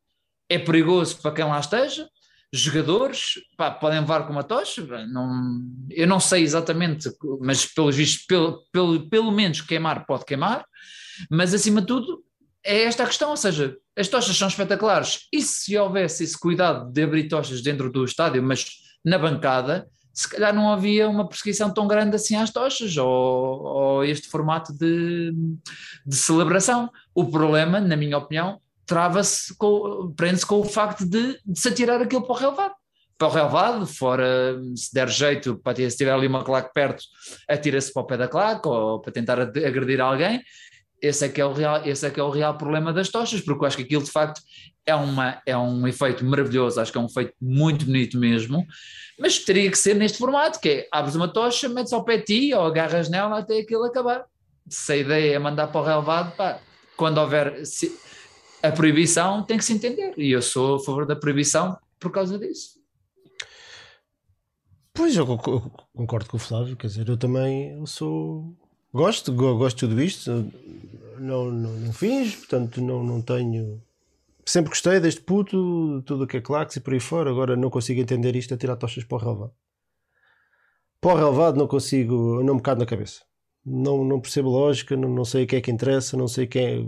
é 0.49 0.57
perigoso 0.57 1.17
para 1.21 1.31
quem 1.31 1.45
lá 1.45 1.59
esteja. 1.59 2.09
Jogadores 2.51 3.35
pá, 3.55 3.69
podem 3.69 3.99
levar 3.99 4.25
com 4.25 4.33
uma 4.33 4.43
tocha. 4.43 4.83
Não, 5.07 5.61
eu 5.91 6.07
não 6.07 6.19
sei 6.19 6.41
exatamente, 6.41 7.09
mas 7.41 7.65
pelo, 7.65 8.63
pelo, 8.71 9.09
pelo 9.09 9.31
menos 9.31 9.61
queimar 9.61 10.05
pode 10.05 10.25
queimar. 10.25 10.65
Mas 11.29 11.53
acima 11.53 11.81
de 11.81 11.87
tudo, 11.87 12.23
é 12.63 12.83
esta 12.83 13.03
a 13.03 13.07
questão, 13.07 13.29
ou 13.29 13.37
seja, 13.37 13.77
as 13.95 14.07
tochas 14.07 14.35
são 14.35 14.47
espetaculares 14.47 15.27
e 15.31 15.41
se 15.41 15.77
houvesse 15.77 16.23
esse 16.23 16.37
cuidado 16.37 16.91
de 16.91 17.03
abrir 17.03 17.27
tochas 17.27 17.61
dentro 17.61 17.91
do 17.91 18.03
estádio, 18.03 18.41
mas 18.41 18.65
na 19.05 19.17
bancada, 19.17 19.87
se 20.13 20.27
calhar 20.27 20.53
não 20.53 20.71
havia 20.71 21.07
uma 21.07 21.27
perseguição 21.27 21.73
tão 21.73 21.87
grande 21.87 22.15
assim 22.15 22.35
às 22.35 22.51
tochas 22.51 22.97
ou, 22.97 23.07
ou 23.07 24.03
este 24.03 24.27
formato 24.27 24.73
de, 24.73 25.31
de 26.05 26.15
celebração. 26.15 26.89
O 27.13 27.25
problema, 27.29 27.79
na 27.79 27.95
minha 27.95 28.17
opinião, 28.17 28.59
trava-se, 28.89 29.55
prende-se 30.15 30.45
com 30.45 30.59
o 30.59 30.65
facto 30.65 31.05
de, 31.05 31.39
de 31.45 31.59
se 31.59 31.69
atirar 31.69 32.01
aquilo 32.01 32.23
para 32.23 32.33
o 32.33 32.37
relevado. 32.37 32.73
Para 33.17 33.27
o 33.27 33.31
relevado, 33.31 33.85
fora 33.85 34.59
se 34.75 34.93
der 34.93 35.09
jeito, 35.09 35.57
para 35.57 35.75
se 35.75 35.95
tiver 35.97 36.11
ali 36.11 36.27
uma 36.27 36.43
claque 36.43 36.73
perto, 36.73 37.03
atira-se 37.47 37.93
para 37.93 38.01
o 38.01 38.05
pé 38.05 38.17
da 38.17 38.27
claque 38.27 38.67
ou 38.67 38.99
para 38.99 39.11
tentar 39.11 39.39
agredir 39.39 40.01
alguém 40.01 40.41
esse 41.01 41.25
é 41.25 41.29
que 41.29 41.39
é 41.39 41.45
o 41.45 41.53
real, 41.53 41.85
esse 41.85 42.05
é 42.05 42.09
que 42.09 42.19
é 42.19 42.23
o 42.23 42.29
real 42.29 42.57
problema 42.57 42.91
das 42.91 43.09
tochas, 43.09 43.41
porque 43.41 43.63
eu 43.63 43.67
acho 43.67 43.77
que 43.77 43.83
aquilo 43.83 44.03
de 44.03 44.11
facto 44.11 44.41
é, 44.85 44.93
uma, 44.93 45.41
é 45.45 45.57
um 45.57 45.87
efeito 45.87 46.25
maravilhoso, 46.25 46.79
acho 46.79 46.91
que 46.91 46.97
é 46.97 47.01
um 47.01 47.05
efeito 47.05 47.33
muito 47.41 47.85
bonito 47.85 48.17
mesmo, 48.17 48.65
mas 49.17 49.39
teria 49.39 49.69
que 49.69 49.77
ser 49.77 49.95
neste 49.95 50.17
formato, 50.17 50.59
que 50.59 50.69
é 50.69 50.87
abres 50.91 51.15
uma 51.15 51.27
tocha, 51.27 51.69
metes 51.69 51.93
ao 51.93 52.03
pé 52.03 52.17
de 52.17 52.23
ti 52.23 52.53
ou 52.53 52.65
agarras 52.65 53.09
nela 53.09 53.39
até 53.39 53.59
aquilo 53.59 53.85
acabar. 53.85 54.25
Se 54.67 54.93
a 54.93 54.97
ideia 54.97 55.35
é 55.35 55.39
mandar 55.39 55.67
para 55.67 55.81
o 55.81 55.83
relevado, 55.83 56.35
pá, 56.35 56.59
quando 56.95 57.17
houver 57.19 57.65
se- 57.65 57.97
a 58.61 58.71
proibição 58.71 59.43
tem 59.43 59.57
que 59.57 59.65
se 59.65 59.73
entender, 59.73 60.13
e 60.17 60.31
eu 60.31 60.41
sou 60.41 60.75
a 60.75 60.79
favor 60.79 61.05
da 61.05 61.15
proibição 61.15 61.77
por 61.99 62.11
causa 62.11 62.37
disso. 62.37 62.79
Pois, 64.93 65.15
eu 65.15 65.25
conc- 65.25 65.47
eu 65.47 65.71
concordo 65.95 66.29
com 66.29 66.37
o 66.37 66.39
Flávio, 66.39 66.75
quer 66.75 66.87
dizer, 66.87 67.07
eu 67.07 67.17
também 67.17 67.71
eu 67.77 67.85
sou. 67.85 68.53
Gosto, 68.93 69.31
go- 69.31 69.57
gosto 69.57 69.77
de 69.77 69.87
tudo 69.87 70.01
isto, 70.01 70.51
não, 71.19 71.51
não, 71.51 71.71
não 71.71 71.93
finjo, 71.93 72.37
portanto 72.39 72.81
não, 72.81 73.03
não 73.03 73.21
tenho. 73.21 73.81
Sempre 74.45 74.71
gostei 74.71 74.99
deste 74.99 75.21
puto, 75.21 76.01
tudo 76.05 76.23
o 76.23 76.27
que 76.27 76.37
é 76.37 76.41
claques 76.41 76.75
e 76.75 76.79
por 76.81 76.93
aí 76.93 76.99
fora, 76.99 77.29
agora 77.29 77.55
não 77.55 77.69
consigo 77.69 78.01
entender 78.01 78.35
isto 78.35 78.53
a 78.53 78.57
tirar 78.57 78.75
tochas 78.75 79.03
para 79.03 79.15
o 79.15 79.19
relevado. 79.19 79.53
Para 80.99 81.13
o 81.13 81.17
relevado 81.17 81.55
não 81.57 81.67
consigo, 81.67 82.41
não 82.43 82.55
me 82.55 82.61
cabe 82.61 82.79
na 82.79 82.85
cabeça. 82.85 83.21
Não, 83.63 84.03
não 84.03 84.19
percebo 84.19 84.49
lógica, 84.49 84.97
não, 84.97 85.07
não 85.07 85.23
sei 85.23 85.43
o 85.43 85.47
que 85.47 85.55
é 85.55 85.61
que 85.61 85.69
interessa, 85.71 86.17
não 86.17 86.27
sei 86.27 86.47
quem 86.47 86.65
é, 86.65 86.85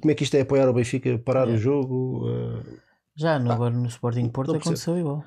como 0.00 0.10
é 0.10 0.14
que 0.14 0.24
isto 0.24 0.34
é 0.36 0.40
apoiar 0.40 0.68
o 0.68 0.72
Benfica, 0.72 1.18
parar 1.24 1.42
o 1.46 1.50
Yeah. 1.50 1.62
jogo. 1.62 2.26
eh, 2.28 2.76
Já 3.16 3.38
no, 3.38 3.50
agora 3.52 3.74
no 3.74 3.86
Sporting 3.88 4.28
Porto 4.28 4.48
não 4.48 4.54
percebo. 4.54 4.70
aconteceu 4.74 4.98
igual. 4.98 5.24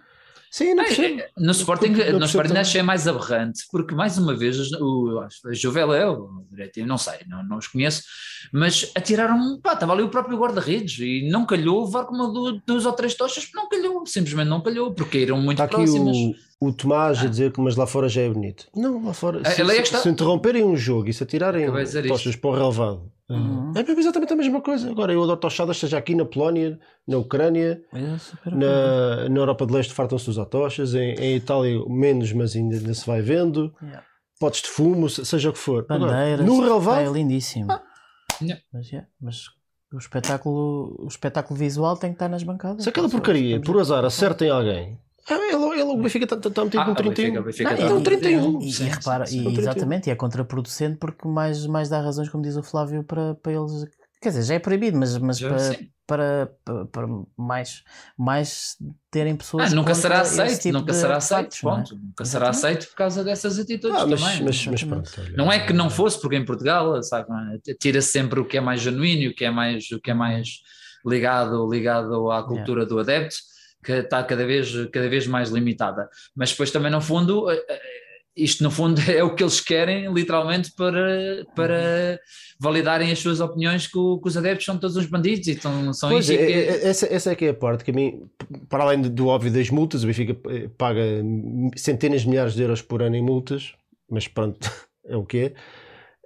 Sim, 0.53 0.73
não 0.73 0.83
Ai, 0.83 0.87
percebo. 0.89 1.21
No 1.37 1.51
Sporting, 1.51 1.87
Não 2.11 2.19
no 2.19 2.25
Sporting 2.25 2.57
achei 2.57 2.81
mais 2.81 3.07
aberrante, 3.07 3.61
porque 3.71 3.95
mais 3.95 4.17
uma 4.17 4.35
vez 4.35 4.57
o, 4.73 5.19
a 5.45 5.53
Juveléu, 5.53 6.25
o 6.25 6.45
Direitivo, 6.51 6.85
não 6.87 6.97
sei, 6.97 7.19
não, 7.25 7.41
não 7.41 7.57
os 7.57 7.67
conheço, 7.69 8.03
mas 8.51 8.91
atiraram, 8.93 9.61
pá, 9.61 9.73
estava 9.75 9.93
ali 9.93 10.01
o 10.03 10.09
próprio 10.09 10.37
guarda-redes 10.37 10.99
e 10.99 11.29
não 11.31 11.45
calhou 11.45 11.85
levar 11.85 12.03
com 12.03 12.13
uma 12.15 12.27
du- 12.33 12.61
duas 12.67 12.85
ou 12.85 12.91
três 12.91 13.15
tochas, 13.15 13.47
não 13.53 13.69
calhou, 13.69 13.90
simplesmente 14.05 14.47
não 14.49 14.61
calhou, 14.61 14.93
porque 14.93 15.19
eram 15.19 15.37
muito 15.37 15.61
Está 15.61 15.65
aqui 15.65 15.75
próximas. 15.75 16.15
o, 16.61 16.67
o 16.67 16.73
Tomás 16.73 17.19
a 17.23 17.27
dizer 17.27 17.51
que 17.51 17.59
mas 17.61 17.75
lá 17.75 17.85
fora 17.87 18.07
já 18.09 18.21
é 18.21 18.29
bonito. 18.29 18.67
Não, 18.75 19.03
lá 19.05 19.13
fora. 19.13 19.41
Ah, 19.43 19.51
Se, 19.51 19.61
ele 19.61 19.71
é 19.71 19.75
se- 19.75 19.81
está- 19.81 19.99
se 19.99 20.09
interromperem 20.09 20.63
um 20.63 20.75
jogo 20.75 21.09
e 21.09 21.13
se 21.13 21.23
atirarem 21.23 21.67
tochas 22.07 22.35
para 22.35 22.49
o 22.49 22.53
relevado, 22.53 23.11
Uhum. 23.29 23.71
é 23.75 23.91
exatamente 23.99 24.33
a 24.33 24.35
mesma 24.35 24.59
coisa. 24.61 24.89
Agora 24.91 25.13
eu 25.13 25.23
adoro 25.23 25.39
tochadas, 25.39 25.77
seja 25.77 25.97
aqui 25.97 26.13
na 26.15 26.25
Polónia, 26.25 26.77
na 27.07 27.17
Ucrânia, 27.17 27.81
é 27.93 27.99
na, 28.53 29.29
na 29.29 29.39
Europa 29.39 29.65
de 29.65 29.73
Leste 29.73 29.93
fartam-se 29.93 30.25
dos 30.25 30.47
tochas, 30.49 30.93
em, 30.93 31.13
em 31.13 31.35
Itália 31.37 31.79
menos, 31.87 32.33
mas 32.33 32.55
ainda, 32.55 32.75
ainda 32.75 32.93
se 32.93 33.05
vai 33.07 33.21
vendo. 33.21 33.73
Yeah. 33.81 34.03
potes 34.39 34.63
de 34.63 34.67
fumo, 34.69 35.07
seja 35.09 35.49
o 35.49 35.53
que 35.53 35.59
for. 35.59 35.85
Agora, 35.87 36.11
Bandeiras. 36.13 36.45
no 36.45 36.57
pá, 36.57 36.63
relevado, 36.65 37.09
é 37.09 37.13
lindíssimo. 37.13 37.67
Yeah. 38.41 38.61
Mas, 38.73 38.87
yeah, 38.89 39.07
mas 39.21 39.43
o, 39.93 39.97
espetáculo, 39.97 40.95
o 40.99 41.07
espetáculo 41.07 41.57
visual 41.59 41.97
tem 41.97 42.11
que 42.11 42.15
estar 42.15 42.29
nas 42.29 42.43
bancadas. 42.43 42.83
se 42.83 42.89
aquela 42.89 43.09
porcaria, 43.09 43.59
por 43.61 43.77
a- 43.77 43.81
azar, 43.81 44.05
acerta 44.05 44.45
em 44.45 44.49
alguém, 44.49 44.97
é, 45.29 45.33
ele, 45.53 45.65
ele, 45.73 45.83
o 45.83 45.97
Benfica 45.97 46.25
está 46.25 46.37
tá 46.49 46.63
metido 46.65 46.81
Ah, 46.81 46.85
com 46.85 46.91
o 46.91 46.95
Benfica- 46.95 47.13
31. 47.15 47.39
o 47.39 47.43
Benfica 47.43 47.69
Não, 47.69 47.77
tá 47.77 47.83
Então, 47.85 47.99
e- 47.99 48.03
31. 48.03 48.61
E, 48.61 48.67
e 48.69 48.73
Sim, 48.73 48.87
repara, 48.87 49.25
sim, 49.25 49.35
e 49.35 49.37
sim. 49.37 49.43
31. 49.43 49.61
exatamente, 49.61 50.07
e 50.07 50.11
é 50.11 50.15
contraproducente 50.15 50.97
porque 50.97 51.27
mais, 51.27 51.65
mais 51.67 51.89
dá 51.89 52.01
razões, 52.01 52.29
como 52.29 52.43
diz 52.43 52.55
o 52.57 52.63
Flávio, 52.63 53.03
para, 53.03 53.35
para 53.35 53.51
eles. 53.51 53.85
Quer 54.21 54.29
dizer, 54.29 54.43
já 54.43 54.53
é 54.55 54.59
proibido, 54.59 54.97
mas, 54.97 55.17
mas 55.17 55.37
Já, 55.39 55.49
para, 55.49 55.59
sim. 55.59 55.89
Para, 56.11 56.51
para, 56.65 56.85
para 56.87 57.07
mais, 57.37 57.83
mais 58.17 58.75
terem 59.09 59.33
pessoas. 59.37 59.71
Ah, 59.71 59.75
nunca 59.75 59.95
será 59.95 60.19
aceito, 60.19 60.61
tipo 60.61 60.77
nunca 60.77 60.93
será 60.93 61.15
aceito, 61.15 61.55
é? 61.55 61.65
Nunca 61.65 62.25
será 62.25 62.49
Exatamente. 62.49 62.49
aceito 62.49 62.89
por 62.89 62.95
causa 62.97 63.23
dessas 63.23 63.57
atitudes 63.57 63.97
Ah, 63.97 64.05
mas, 64.05 64.21
também. 64.21 64.43
mas, 64.43 64.67
mas 64.67 64.83
pronto. 64.83 65.09
olha. 65.17 65.33
Não 65.37 65.49
é 65.49 65.65
que 65.65 65.71
não 65.71 65.89
fosse, 65.89 66.19
porque 66.19 66.35
em 66.35 66.43
Portugal, 66.43 67.01
sabe, 67.01 67.29
tira 67.79 68.01
sempre 68.01 68.41
o 68.41 68.45
que 68.45 68.57
é 68.57 68.61
mais 68.61 68.81
genuíno, 68.81 69.31
o 69.31 69.33
que 69.33 69.45
é 69.45 69.51
mais, 69.51 69.89
o 69.91 70.01
que 70.01 70.11
é 70.11 70.13
mais 70.13 70.49
ligado, 71.05 71.65
ligado 71.71 72.29
à 72.29 72.43
cultura 72.43 72.85
do 72.85 72.99
adepto, 72.99 73.37
que 73.81 73.93
está 73.93 74.21
cada 74.21 74.45
vez, 74.45 74.69
cada 74.91 75.07
vez 75.07 75.25
mais 75.25 75.49
limitada. 75.49 76.09
Mas 76.35 76.51
depois 76.51 76.71
também, 76.71 76.91
no 76.91 76.99
fundo, 76.99 77.49
eh, 77.49 77.55
eh, 77.69 77.81
isto 78.35 78.63
no 78.63 78.71
fundo 78.71 78.99
é 79.11 79.23
o 79.23 79.35
que 79.35 79.43
eles 79.43 79.59
querem, 79.59 80.11
literalmente, 80.13 80.71
para, 80.75 81.45
para 81.55 82.19
validarem 82.59 83.11
as 83.11 83.19
suas 83.19 83.39
opiniões 83.39 83.87
que, 83.87 83.97
o- 83.97 84.19
que 84.19 84.27
os 84.27 84.37
adeptos 84.37 84.65
são 84.65 84.77
todos 84.77 84.95
uns 84.97 85.05
bandidos 85.07 85.47
e 85.47 85.59
são, 85.59 85.91
são 85.93 86.09
Pois, 86.09 86.29
isso 86.29 86.33
é, 86.39 86.45
que- 86.45 86.53
é, 86.53 86.87
essa, 86.89 87.05
essa 87.13 87.31
é 87.31 87.35
que 87.35 87.45
é 87.45 87.49
a 87.49 87.53
parte 87.53 87.83
que 87.83 87.91
a 87.91 87.93
mim, 87.93 88.21
para 88.69 88.83
além 88.83 89.01
do 89.01 89.27
óbvio 89.27 89.51
das 89.51 89.69
multas, 89.69 90.03
o 90.03 90.07
Benfica 90.07 90.37
eh, 90.49 90.69
paga 90.77 91.01
centenas 91.75 92.21
de 92.21 92.29
milhares 92.29 92.53
de 92.53 92.61
euros 92.61 92.81
por 92.81 93.01
ano 93.01 93.15
em 93.15 93.21
multas, 93.23 93.73
mas 94.09 94.27
pronto, 94.27 94.59
é 95.05 95.15
o 95.17 95.25
que 95.25 95.53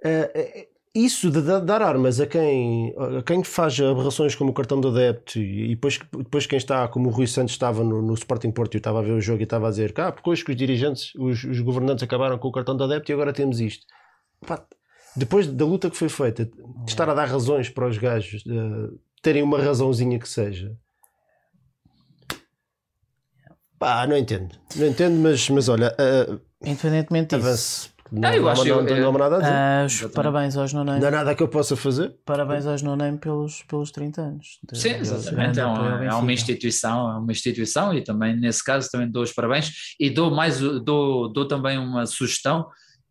é. 0.02 0.66
Isso 0.98 1.30
de 1.30 1.42
da- 1.42 1.60
dar 1.60 1.82
armas 1.82 2.20
a 2.20 2.26
quem, 2.26 2.94
a 3.18 3.22
quem 3.22 3.44
faz 3.44 3.78
aberrações 3.80 4.34
como 4.34 4.50
o 4.50 4.54
cartão 4.54 4.80
do 4.80 4.88
adepto 4.88 5.38
e 5.38 5.68
depois, 5.74 5.98
depois 6.16 6.46
quem 6.46 6.56
está, 6.56 6.88
como 6.88 7.08
o 7.08 7.12
Rui 7.12 7.26
Santos 7.26 7.52
estava 7.52 7.84
no, 7.84 8.00
no 8.00 8.14
Sporting 8.14 8.50
Porto 8.50 8.74
e 8.74 8.76
eu 8.76 8.78
estava 8.78 9.00
a 9.00 9.02
ver 9.02 9.12
o 9.12 9.20
jogo 9.20 9.40
e 9.40 9.44
estava 9.44 9.66
a 9.66 9.70
dizer 9.70 9.92
que 9.92 10.00
ah, 10.00 10.10
porque 10.10 10.30
hoje 10.30 10.42
que 10.44 10.52
os 10.52 10.56
dirigentes, 10.56 11.14
os, 11.16 11.44
os 11.44 11.60
governantes 11.60 12.02
acabaram 12.02 12.38
com 12.38 12.48
o 12.48 12.52
cartão 12.52 12.74
do 12.74 12.84
adepto 12.84 13.10
e 13.10 13.14
agora 13.14 13.32
temos 13.32 13.60
isto. 13.60 13.84
Pá, 14.46 14.64
depois 15.14 15.46
da 15.46 15.64
luta 15.66 15.90
que 15.90 15.96
foi 15.96 16.08
feita, 16.08 16.46
de 16.46 16.52
estar 16.90 17.08
a 17.10 17.14
dar 17.14 17.26
razões 17.26 17.68
para 17.68 17.86
os 17.88 17.98
gajos 17.98 18.42
eh, 18.46 18.90
terem 19.22 19.42
uma 19.42 19.58
razãozinha 19.60 20.18
que 20.18 20.28
seja. 20.28 20.74
Pá, 23.78 24.06
não 24.06 24.16
entendo. 24.16 24.56
Não 24.76 24.86
entendo, 24.86 25.16
mas, 25.20 25.48
mas 25.50 25.68
olha, 25.68 25.94
eh, 25.98 26.38
Independentemente 26.62 27.34
disso, 27.36 27.46
avance. 27.46 27.90
Não, 28.12 28.28
Ah, 28.28 28.36
eu 28.36 28.42
não, 28.42 28.48
acho- 28.50 28.64
não, 28.64 28.80
eu- 28.88 29.12
não, 29.12 29.18
nada 29.18 29.36
a 29.36 29.40
dizer. 29.40 29.52
ah, 29.52 29.84
os 30.06 30.14
parabéns 30.14 30.56
aos 30.56 30.72
Noname. 30.72 31.00
Não 31.00 31.08
há 31.08 31.10
nada 31.10 31.34
que 31.34 31.42
eu 31.42 31.48
possa 31.48 31.74
fazer. 31.76 32.14
Parabéns 32.24 32.66
aos 32.66 32.80
Noname 32.82 33.18
pelos, 33.18 33.62
pelos 33.64 33.90
30 33.90 34.20
anos. 34.22 34.58
de- 34.70 34.78
Sim, 34.78 34.90
exatamente. 35.00 35.58
É 35.58 35.62
é 36.06 36.14
uma 36.14 36.32
instituição, 36.32 37.10
é 37.10 37.18
uma 37.18 37.32
instituição 37.32 37.92
e 37.92 38.02
também 38.02 38.36
nesse 38.36 38.64
caso 38.64 38.88
também 38.90 39.10
dou 39.10 39.22
os 39.22 39.32
parabéns 39.32 39.72
e 39.98 40.08
dou 40.08 40.30
mais 40.30 40.60
dou, 40.60 41.28
dou 41.32 41.48
também 41.48 41.78
uma 41.78 42.06
sugestão 42.06 42.66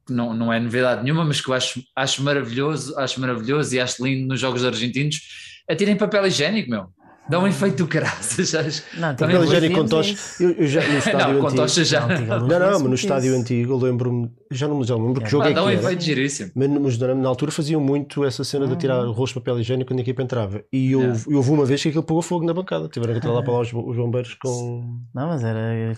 que 0.08 0.14
não, 0.14 0.34
não 0.34 0.54
é 0.54 0.60
novidade 0.60 1.04
nenhuma, 1.04 1.26
mas 1.26 1.42
que 1.42 1.50
eu 1.50 1.54
acho, 1.54 1.82
acho 1.96 2.24
maravilhoso, 2.24 2.98
acho 2.98 3.20
maravilhoso 3.20 3.76
e 3.76 3.80
acho 3.80 4.06
lindo 4.06 4.28
nos 4.28 4.40
jogos 4.40 4.64
argentinos. 4.64 5.20
Atirem 5.70 5.96
papel 5.98 6.26
higiênico, 6.28 6.70
meu. 6.70 6.88
Dá 7.28 7.40
um 7.40 7.48
efeito 7.48 7.78
do 7.78 7.88
caraças. 7.88 8.50
sabes? 8.50 8.84
Não, 8.98 9.16
Também 9.16 9.36
Papel 9.38 9.44
Tiga 9.46 9.58
higiênico 9.58 9.74
com 9.90 9.96
Luz 9.96 10.08
tocha. 10.08 10.14
vimos 10.38 10.40
Eu, 10.40 10.52
eu 10.64 10.68
já 10.68 10.88
no 10.88 10.98
estádio 11.00 11.34
Não, 11.34 11.42
com 11.42 11.48
antigo. 11.48 11.84
já. 11.86 12.08
Não, 12.08 12.48
Não, 12.48 12.60
mas 12.72 12.82
no 12.84 12.94
estádio 12.94 13.32
isso. 13.32 13.42
antigo 13.42 13.74
eu 13.74 13.78
lembro-me, 13.78 14.32
já 14.52 14.68
não 14.68 14.78
me 14.80 14.86
lembro 14.86 15.22
que 15.22 15.28
É. 15.28 15.30
jogo 15.30 15.44
Pá, 15.44 15.50
é 15.50 15.54
dá 15.54 15.64
um 15.64 15.68
que 15.68 15.72
era. 15.74 15.82
efeito 15.84 16.04
giríssimo. 16.04 16.52
Mas 16.54 16.70
mas 16.70 16.98
na, 17.00 17.16
na 17.16 17.28
altura 17.30 17.52
faziam 17.52 17.82
muito 17.82 18.24
essa 18.24 18.44
cena 18.44 18.68
de 18.68 18.76
tirar 18.76 19.00
o 19.06 19.12
rosto 19.12 19.34
de 19.34 19.40
papel 19.40 19.60
higiênico 19.60 19.90
quando 19.92 20.00
a 20.00 20.02
equipa 20.04 20.22
entrava. 20.22 20.64
E 20.72 20.96
houve, 20.96 21.06
Yeah. 21.08 21.24
e 21.30 21.36
houve 21.36 21.50
uma 21.52 21.66
vez 21.66 21.82
que 21.82 21.90
aquilo 21.90 22.04
pegou 22.04 22.22
fogo 22.22 22.46
na 22.46 22.54
bancada. 22.54 22.88
Tiveram 22.90 23.14
que 23.14 23.18
entrar 23.20 23.32
lá 23.32 23.42
para 23.42 23.54
lá 23.54 23.60
os, 23.62 23.74
os 23.74 23.96
bombeiros 23.98 24.34
com. 24.36 25.00
Não, 25.14 25.28
mas 25.28 25.44
era. 25.44 25.94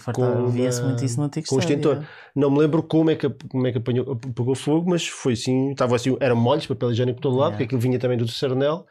Via-se 0.51 0.81
muito 0.83 1.03
isso 1.03 1.19
no 1.19 1.25
antigo 1.25 1.45
com 1.47 1.59
extintor. 1.59 2.03
Não 2.35 2.49
me 2.49 2.59
lembro 2.59 2.81
como 2.83 3.09
é 3.11 3.15
que, 3.15 3.29
como 3.49 3.67
é 3.67 3.71
que 3.71 3.77
apanhou, 3.79 4.15
pegou 4.15 4.55
fogo, 4.55 4.89
mas 4.89 5.07
foi 5.07 5.33
assim, 5.33 5.71
estava 5.71 5.95
assim, 5.95 6.15
era 6.19 6.33
molhos, 6.35 6.67
papel 6.67 6.91
higiênico 6.91 7.17
por 7.17 7.23
todo 7.23 7.35
lado, 7.35 7.47
Yeah. 7.47 7.57
porque 7.57 7.63
aquilo 7.65 7.81
vinha 7.81 7.99
também 7.99 8.17
do 8.17 8.25
terceiro 8.25 8.53
anel. 8.55 8.85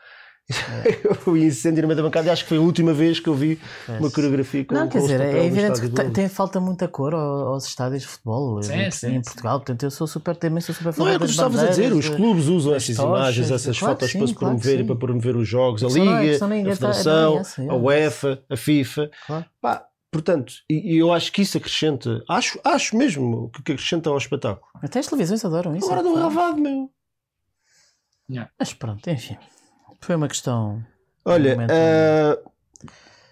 o 1.27 1.37
incêndio 1.37 1.83
no 1.83 1.89
meio 1.89 1.97
da 1.97 2.03
bancada, 2.05 2.29
e 2.29 2.31
acho 2.31 2.45
que 2.45 2.49
foi 2.51 2.59
a 2.59 2.61
última 2.61 2.93
vez 2.93 3.19
que 3.19 3.29
eu 3.29 3.35
vi 3.35 3.59
Pois. 3.85 3.99
uma 3.99 4.11
coreografia 4.11 4.65
com 4.65 4.75
Não, 4.75 4.89
quer 4.89 5.01
dizer, 5.01 5.21
é 5.21 5.45
evidente 5.45 5.81
que 5.81 5.89
tem, 5.89 6.11
tem 6.11 6.29
falta 6.29 6.61
muita 6.61 6.87
cor 6.87 7.15
ao- 7.15 7.49
aos 7.49 7.67
estádios 7.67 8.03
de 8.03 8.09
futebol 8.09 8.63
Sim, 8.63 8.75
em, 8.75 8.91
sim, 8.93 9.07
em 9.09 9.13
sim. 9.15 9.21
Portugal. 9.23 9.59
Portanto, 9.59 9.83
eu 9.83 9.91
sou 9.91 10.07
super, 10.07 10.37
também 10.37 10.61
sou 10.61 10.73
super 10.73 10.97
Não 10.97 11.09
é 11.09 11.17
o 11.17 11.21
que 11.21 11.27
tu 11.27 11.31
estavas 11.31 11.61
a 11.61 11.67
dizer, 11.67 11.93
os 11.93 12.09
clubes 12.09 12.47
usam 12.47 12.75
essas 12.77 12.95
tochas, 12.95 13.09
imagens, 13.11 13.51
essas 13.51 13.79
claro 13.79 13.95
fotos 13.95 14.11
sim, 14.13 14.19
para 14.19 14.27
se 14.29 14.35
claro 14.35 14.55
promover 14.55 14.75
e 14.77 14.83
sim. 14.83 14.87
para 14.87 14.97
promover 14.97 15.37
os 15.37 15.49
jogos, 15.49 15.83
a 15.83 15.87
é- 15.87 15.91
Liga, 15.91 16.45
a 16.47 16.57
é- 16.71 16.75
Federação, 16.75 17.37
é 17.39 17.41
essa, 17.41 17.63
é. 17.65 17.69
a 17.69 17.75
UEFA, 17.75 18.45
a 18.49 18.57
FIFA. 18.57 19.11
Claro. 19.27 19.45
Pá, 19.61 19.85
portanto, 20.13 20.55
e, 20.71 20.95
e 20.95 20.99
eu 20.99 21.13
acho 21.13 21.33
que 21.33 21.43
isso 21.43 21.59
acrescenta, 21.59 22.23
acho, 22.29 22.61
acho 22.65 22.97
mesmo 22.97 23.51
que, 23.51 23.63
que 23.65 23.73
acrescenta 23.73 24.11
ao 24.11 24.17
espetáculo. 24.17 24.67
Até 24.81 25.01
as 25.01 25.07
televisões 25.09 25.45
adoram 25.45 25.75
isso. 25.75 25.87
Agora 25.87 26.05
do 26.05 26.15
relevado, 26.15 26.59
meu. 26.61 26.89
Mas 28.59 28.73
pronto, 28.73 29.09
enfim. 29.11 29.37
Foi 30.01 30.15
uma 30.17 30.29
questão. 30.29 30.85
Olha, 31.25 31.55
Momento, 31.55 31.71
ah, 31.73 32.39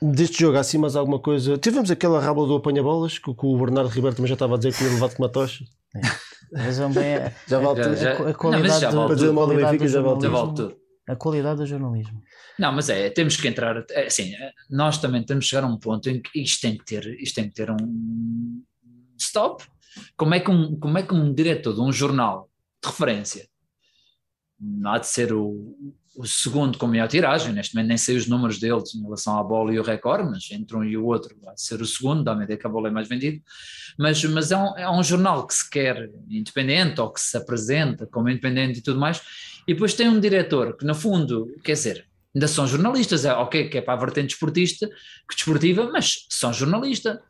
deste 0.03 0.41
jogo 0.41 0.57
há 0.57 0.61
assim 0.61 0.79
mais 0.79 0.97
alguma 0.97 1.19
coisa. 1.19 1.57
Tivemos 1.59 1.91
aquela 1.91 2.21
rábula 2.21 2.49
do 2.49 2.57
apanha-bolas 2.57 3.19
que, 3.19 3.31
o- 3.31 3.35
que 3.35 3.47
o 3.47 3.57
Bernardo 3.59 3.89
Ribeiro 3.91 4.17
também 4.17 4.29
já 4.29 4.35
estava 4.35 4.55
a 4.55 4.59
dizer 4.59 4.73
que 4.73 4.79
tinha 4.79 4.91
levado 4.91 5.15
com 5.17 5.23
uma 5.23 5.29
tocha. 5.29 5.65
Vejam 6.53 6.91
bem 6.93 7.17
a, 7.17 7.33
Já 7.47 7.59
vale 7.59 7.77
Já- 7.83 7.89
tudo. 7.89 7.97
já- 7.97 8.11
a, 8.11 8.15
a 8.15 8.25
Não, 8.27 8.33
qualidade 8.35 8.81
já 8.81 8.91
do, 8.91 8.97
vale 8.97 9.15
dizer 9.15 9.27
a 9.27 9.31
do 9.31 9.35
qualidade 9.37 9.79
vale 10.29 10.55
tudo. 10.55 10.77
A 11.07 11.17
qualidade 11.17 11.57
do 11.59 11.67
jornalismo. 11.67 12.23
Não, 12.59 12.73
mas 12.73 12.89
é, 12.89 13.11
temos 13.11 13.37
que 13.37 13.47
entrar, 13.47 13.85
é, 13.91 14.07
assim, 14.07 14.33
é, 14.35 14.51
nós 14.71 14.99
também 14.99 15.23
temos 15.23 15.45
que 15.45 15.51
chegar 15.51 15.65
a 15.65 15.71
um 15.71 15.79
ponto 15.79 16.09
em 16.09 16.21
que 16.23 16.41
isto 16.43 16.63
tem 16.63 16.79
que 16.79 16.85
ter, 16.85 17.07
isto 17.21 17.35
tem 17.35 17.49
que 17.49 17.55
ter 17.55 17.71
um 17.71 18.63
stop. 19.19 19.65
Como 20.17 20.35
é 20.35 20.41
que 20.41 20.51
um, 20.51 20.79
como 20.79 20.97
é 20.99 21.03
que 21.03 21.15
um 21.15 21.33
diretor 21.35 21.75
de 21.75 21.81
um 21.81 21.93
jornal 21.93 22.49
de 22.83 22.89
referência 22.91 23.47
não 24.59 24.93
há 24.93 24.99
de 24.99 25.07
ser 25.07 25.33
o, 25.33 25.75
o 26.17 26.27
segundo 26.27 26.79
com 26.79 26.87
maior 26.87 27.09
tiragem, 27.09 27.53
neste 27.53 27.75
momento 27.75 27.89
nem 27.89 27.99
sei 27.99 28.17
os 28.17 28.27
números 28.27 28.59
deles 28.59 28.95
em 28.95 29.03
relação 29.03 29.39
à 29.39 29.43
bola 29.43 29.73
e 29.73 29.79
o 29.79 29.83
recorde, 29.83 30.29
mas 30.31 30.49
entre 30.51 30.77
um 30.77 30.85
e 30.85 30.97
o 30.97 31.05
outro 31.05 31.35
de 31.35 31.63
ser 31.63 31.81
o 31.81 31.87
segundo, 31.87 32.23
dá-me 32.23 32.43
a 32.43 32.45
ideia 32.45 32.59
que 32.59 32.67
a 32.67 32.71
bola 32.71 32.89
é 32.89 32.91
mais 32.91 33.09
vendida, 33.09 33.43
mas, 33.99 34.23
mas 34.25 34.53
é, 34.53 34.57
um, 34.57 34.79
é 34.79 34.91
um 34.91 35.03
jornal 35.03 35.47
que 35.47 35.55
se 35.55 35.69
quer 35.69 36.11
independente 36.29 37.01
ou 37.01 37.11
que 37.11 37.21
se 37.21 37.37
apresenta 37.37 38.07
como 38.07 38.29
independente 38.29 38.79
e 38.79 38.83
tudo 38.83 39.01
mais, 39.01 39.23
e 39.67 39.75
depois 39.75 39.95
tem 39.95 40.09
um 40.09 40.21
diretor 40.21 40.77
que 40.77 40.85
no 40.85 40.95
fundo, 40.95 41.53
quer 41.65 41.73
dizer, 41.73 42.07
ainda 42.35 42.49
são 42.49 42.67
jornalistas, 42.67 43.25
é 43.25 43.33
ok 43.33 43.69
que 43.69 43.79
é 43.79 43.81
para 43.81 43.95
a 43.95 43.97
vertente 43.97 44.29
desportista, 44.29 44.89
que 45.29 45.35
desportiva, 45.35 45.91
mas 45.93 46.27
são 46.29 46.53
jornalista. 46.53 47.23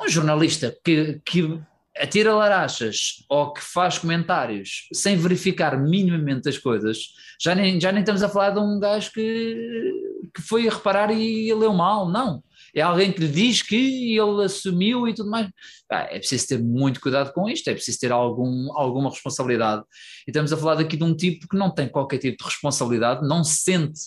Um 0.00 0.08
jornalista 0.08 0.74
que, 0.82 1.20
que 1.24 1.60
atira 2.00 2.34
larachas 2.34 3.24
ou 3.28 3.52
que 3.52 3.60
faz 3.62 3.98
comentários 3.98 4.88
sem 4.92 5.16
verificar 5.16 5.78
minimamente 5.78 6.48
as 6.48 6.58
coisas, 6.58 6.98
já 7.40 7.54
nem, 7.54 7.80
já 7.80 7.92
nem 7.92 8.00
estamos 8.00 8.22
a 8.22 8.28
falar 8.28 8.50
de 8.50 8.60
um 8.60 8.78
gajo 8.78 9.12
que, 9.12 9.92
que 10.34 10.42
foi 10.42 10.66
a 10.66 10.72
reparar 10.72 11.10
e 11.10 11.52
leu 11.52 11.72
mal, 11.72 12.08
não. 12.08 12.42
É 12.74 12.80
alguém 12.80 13.12
que 13.12 13.20
lhe 13.20 13.28
diz 13.28 13.62
que 13.62 14.16
ele 14.16 14.44
assumiu 14.44 15.08
e 15.08 15.14
tudo 15.14 15.30
mais. 15.30 15.48
É 15.90 16.18
preciso 16.18 16.48
ter 16.48 16.58
muito 16.58 17.00
cuidado 17.00 17.32
com 17.32 17.48
isto, 17.48 17.68
é 17.68 17.74
preciso 17.74 17.98
ter 17.98 18.12
algum, 18.12 18.72
alguma 18.76 19.10
responsabilidade. 19.10 19.82
E 20.26 20.30
estamos 20.30 20.52
a 20.52 20.56
falar 20.56 20.76
daqui 20.76 20.96
de 20.96 21.04
um 21.04 21.14
tipo 21.14 21.48
que 21.48 21.56
não 21.56 21.70
tem 21.70 21.88
qualquer 21.88 22.18
tipo 22.18 22.38
de 22.38 22.44
responsabilidade, 22.44 23.26
não 23.26 23.42
se 23.42 23.62
sente, 23.62 24.00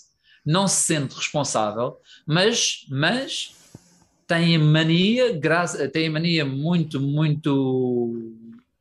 não 0.46 0.68
se 0.68 0.84
sente 0.84 1.16
responsável, 1.16 1.98
mas, 2.26 2.86
mas 2.90 3.54
tem 4.28 4.56
a 4.56 4.60
mania, 4.60 5.34
graça, 5.38 5.88
tem 5.88 6.08
a 6.08 6.12
mania 6.12 6.46
muito, 6.46 7.00
muito, 7.00 8.14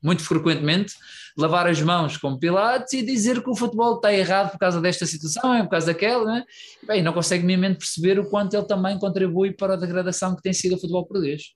muito 0.03 0.23
frequentemente 0.23 0.95
lavar 1.37 1.67
as 1.67 1.81
mãos 1.81 2.17
com 2.17 2.37
Pilates 2.39 2.93
e 2.93 3.03
dizer 3.05 3.43
que 3.43 3.51
o 3.51 3.57
futebol 3.57 3.97
está 3.97 4.13
errado 4.13 4.51
por 4.53 4.59
causa 4.59 4.81
desta 4.81 5.07
situação, 5.07 5.55
é 5.55 5.63
por 5.63 5.71
causa 5.71 5.87
daquela, 5.87 6.25
né? 6.25 6.45
Bem, 6.87 7.03
não 7.03 7.13
consegue 7.13 7.45
minimamente 7.45 7.79
perceber 7.79 8.19
o 8.19 8.29
quanto 8.29 8.55
ele 8.55 8.67
também 8.67 8.99
contribui 8.99 9.53
para 9.53 9.75
a 9.75 9.77
degradação 9.77 10.37
que 10.37 10.43
tem 10.43 10.53
sido 10.53 10.75
o 10.75 10.79
futebol 10.79 11.07
português. 11.07 11.55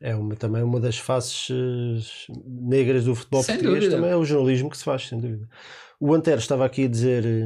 É 0.00 0.14
uma, 0.14 0.36
também 0.36 0.62
uma 0.62 0.78
das 0.78 0.96
faces 0.96 1.48
eh, 1.50 2.32
negras 2.46 3.04
do 3.04 3.14
futebol 3.16 3.42
Sem 3.42 3.56
português, 3.56 3.84
dúvida. 3.84 3.96
também 3.96 4.12
é 4.12 4.16
o 4.16 4.24
jornalismo 4.24 4.70
que 4.70 4.78
se 4.78 4.84
faz, 4.84 5.08
sem 5.08 5.18
dúvida. 5.18 5.48
O 6.00 6.14
Antero 6.14 6.38
estava 6.38 6.64
aqui 6.64 6.84
a 6.84 6.88
dizer 6.88 7.26
eh, 7.26 7.44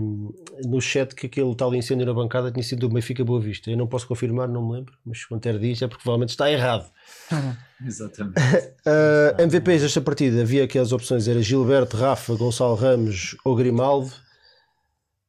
no 0.67 0.79
chat 0.79 1.15
que 1.15 1.27
aquele 1.27 1.55
tal 1.55 1.75
incêndio 1.75 2.05
na 2.05 2.13
bancada 2.13 2.53
tinha 2.53 2.63
sido 2.63 2.81
do 2.81 2.91
Benfica 2.95 3.25
Boa 3.25 3.41
Vista. 3.41 3.71
Eu 3.71 3.79
não 3.79 3.87
posso 3.87 4.07
confirmar, 4.07 4.47
não 4.47 4.69
me 4.69 4.75
lembro, 4.75 4.93
mas 5.07 5.21
o 5.31 5.35
Antero 5.35 5.59
diz 5.59 5.81
é 5.81 5.89
porque 5.89 6.03
provavelmente 6.03 6.31
está 6.31 6.51
errado. 6.51 6.91
Exatamente. 7.85 8.41
Uh, 8.83 9.41
MVPs 9.41 9.83
desta 9.83 10.01
partida 10.01 10.43
havia 10.43 10.65
aqui 10.65 10.77
as 10.77 10.91
opções: 10.91 11.29
era 11.29 11.41
Gilberto, 11.41 11.97
Rafa, 11.97 12.35
Gonçalo 12.35 12.75
Ramos 12.75 13.37
ou 13.45 13.55
Grimaldo. 13.55 14.13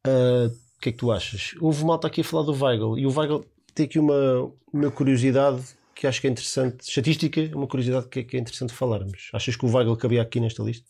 Uh, 0.08 0.48
O 0.78 0.82
que 0.82 0.90
é 0.90 0.92
que 0.92 0.98
tu 0.98 1.12
achas? 1.12 1.54
Houve 1.62 1.86
malta 1.86 2.08
aqui 2.08 2.22
a 2.22 2.24
falar 2.24 2.44
do 2.44 2.52
Weigl 2.52 2.98
e 2.98 3.06
o 3.06 3.16
Weigl 3.16 3.46
tem 3.76 3.86
aqui 3.86 4.00
uma, 4.00 4.52
uma 4.74 4.90
curiosidade 4.92 5.62
que 5.96 6.08
acho 6.08 6.20
que 6.20 6.28
é 6.28 6.32
interessante, 6.32 6.82
estatística, 6.82 7.56
uma 7.56 7.68
curiosidade 7.68 8.08
que 8.10 8.20
é, 8.20 8.24
que 8.24 8.36
é 8.36 8.40
interessante 8.40 8.74
falarmos. 8.74 9.30
Achas 9.34 9.56
que 9.56 9.66
o 9.66 9.72
Weigl 9.74 9.96
cabia 9.96 10.22
aqui 10.24 10.40
nesta 10.40 10.64
lista? 10.64 10.90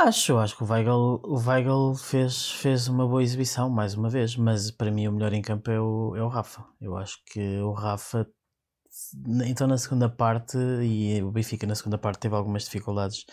Acho, 0.00 0.38
acho 0.38 0.56
que 0.56 0.62
o 0.62 0.66
Weigl, 0.66 1.20
o 1.24 1.36
Weigl 1.44 1.92
fez, 1.96 2.52
fez 2.52 2.86
uma 2.86 3.04
boa 3.06 3.20
exibição, 3.20 3.68
mais 3.68 3.94
uma 3.94 4.08
vez, 4.08 4.36
mas 4.36 4.70
para 4.70 4.92
mim 4.92 5.08
o 5.08 5.12
melhor 5.12 5.32
em 5.32 5.42
campo 5.42 5.72
é 5.72 5.80
o, 5.80 6.14
é 6.14 6.22
o 6.22 6.28
Rafa. 6.28 6.64
Eu 6.80 6.96
acho 6.96 7.18
que 7.26 7.58
o 7.58 7.72
Rafa 7.72 8.24
então 9.46 9.66
na 9.66 9.76
segunda 9.76 10.08
parte 10.08 10.56
e 10.56 11.22
o 11.22 11.30
Benfica 11.30 11.66
na 11.66 11.74
segunda 11.74 11.98
parte 11.98 12.20
teve 12.20 12.34
algumas 12.34 12.64
dificuldades 12.64 13.24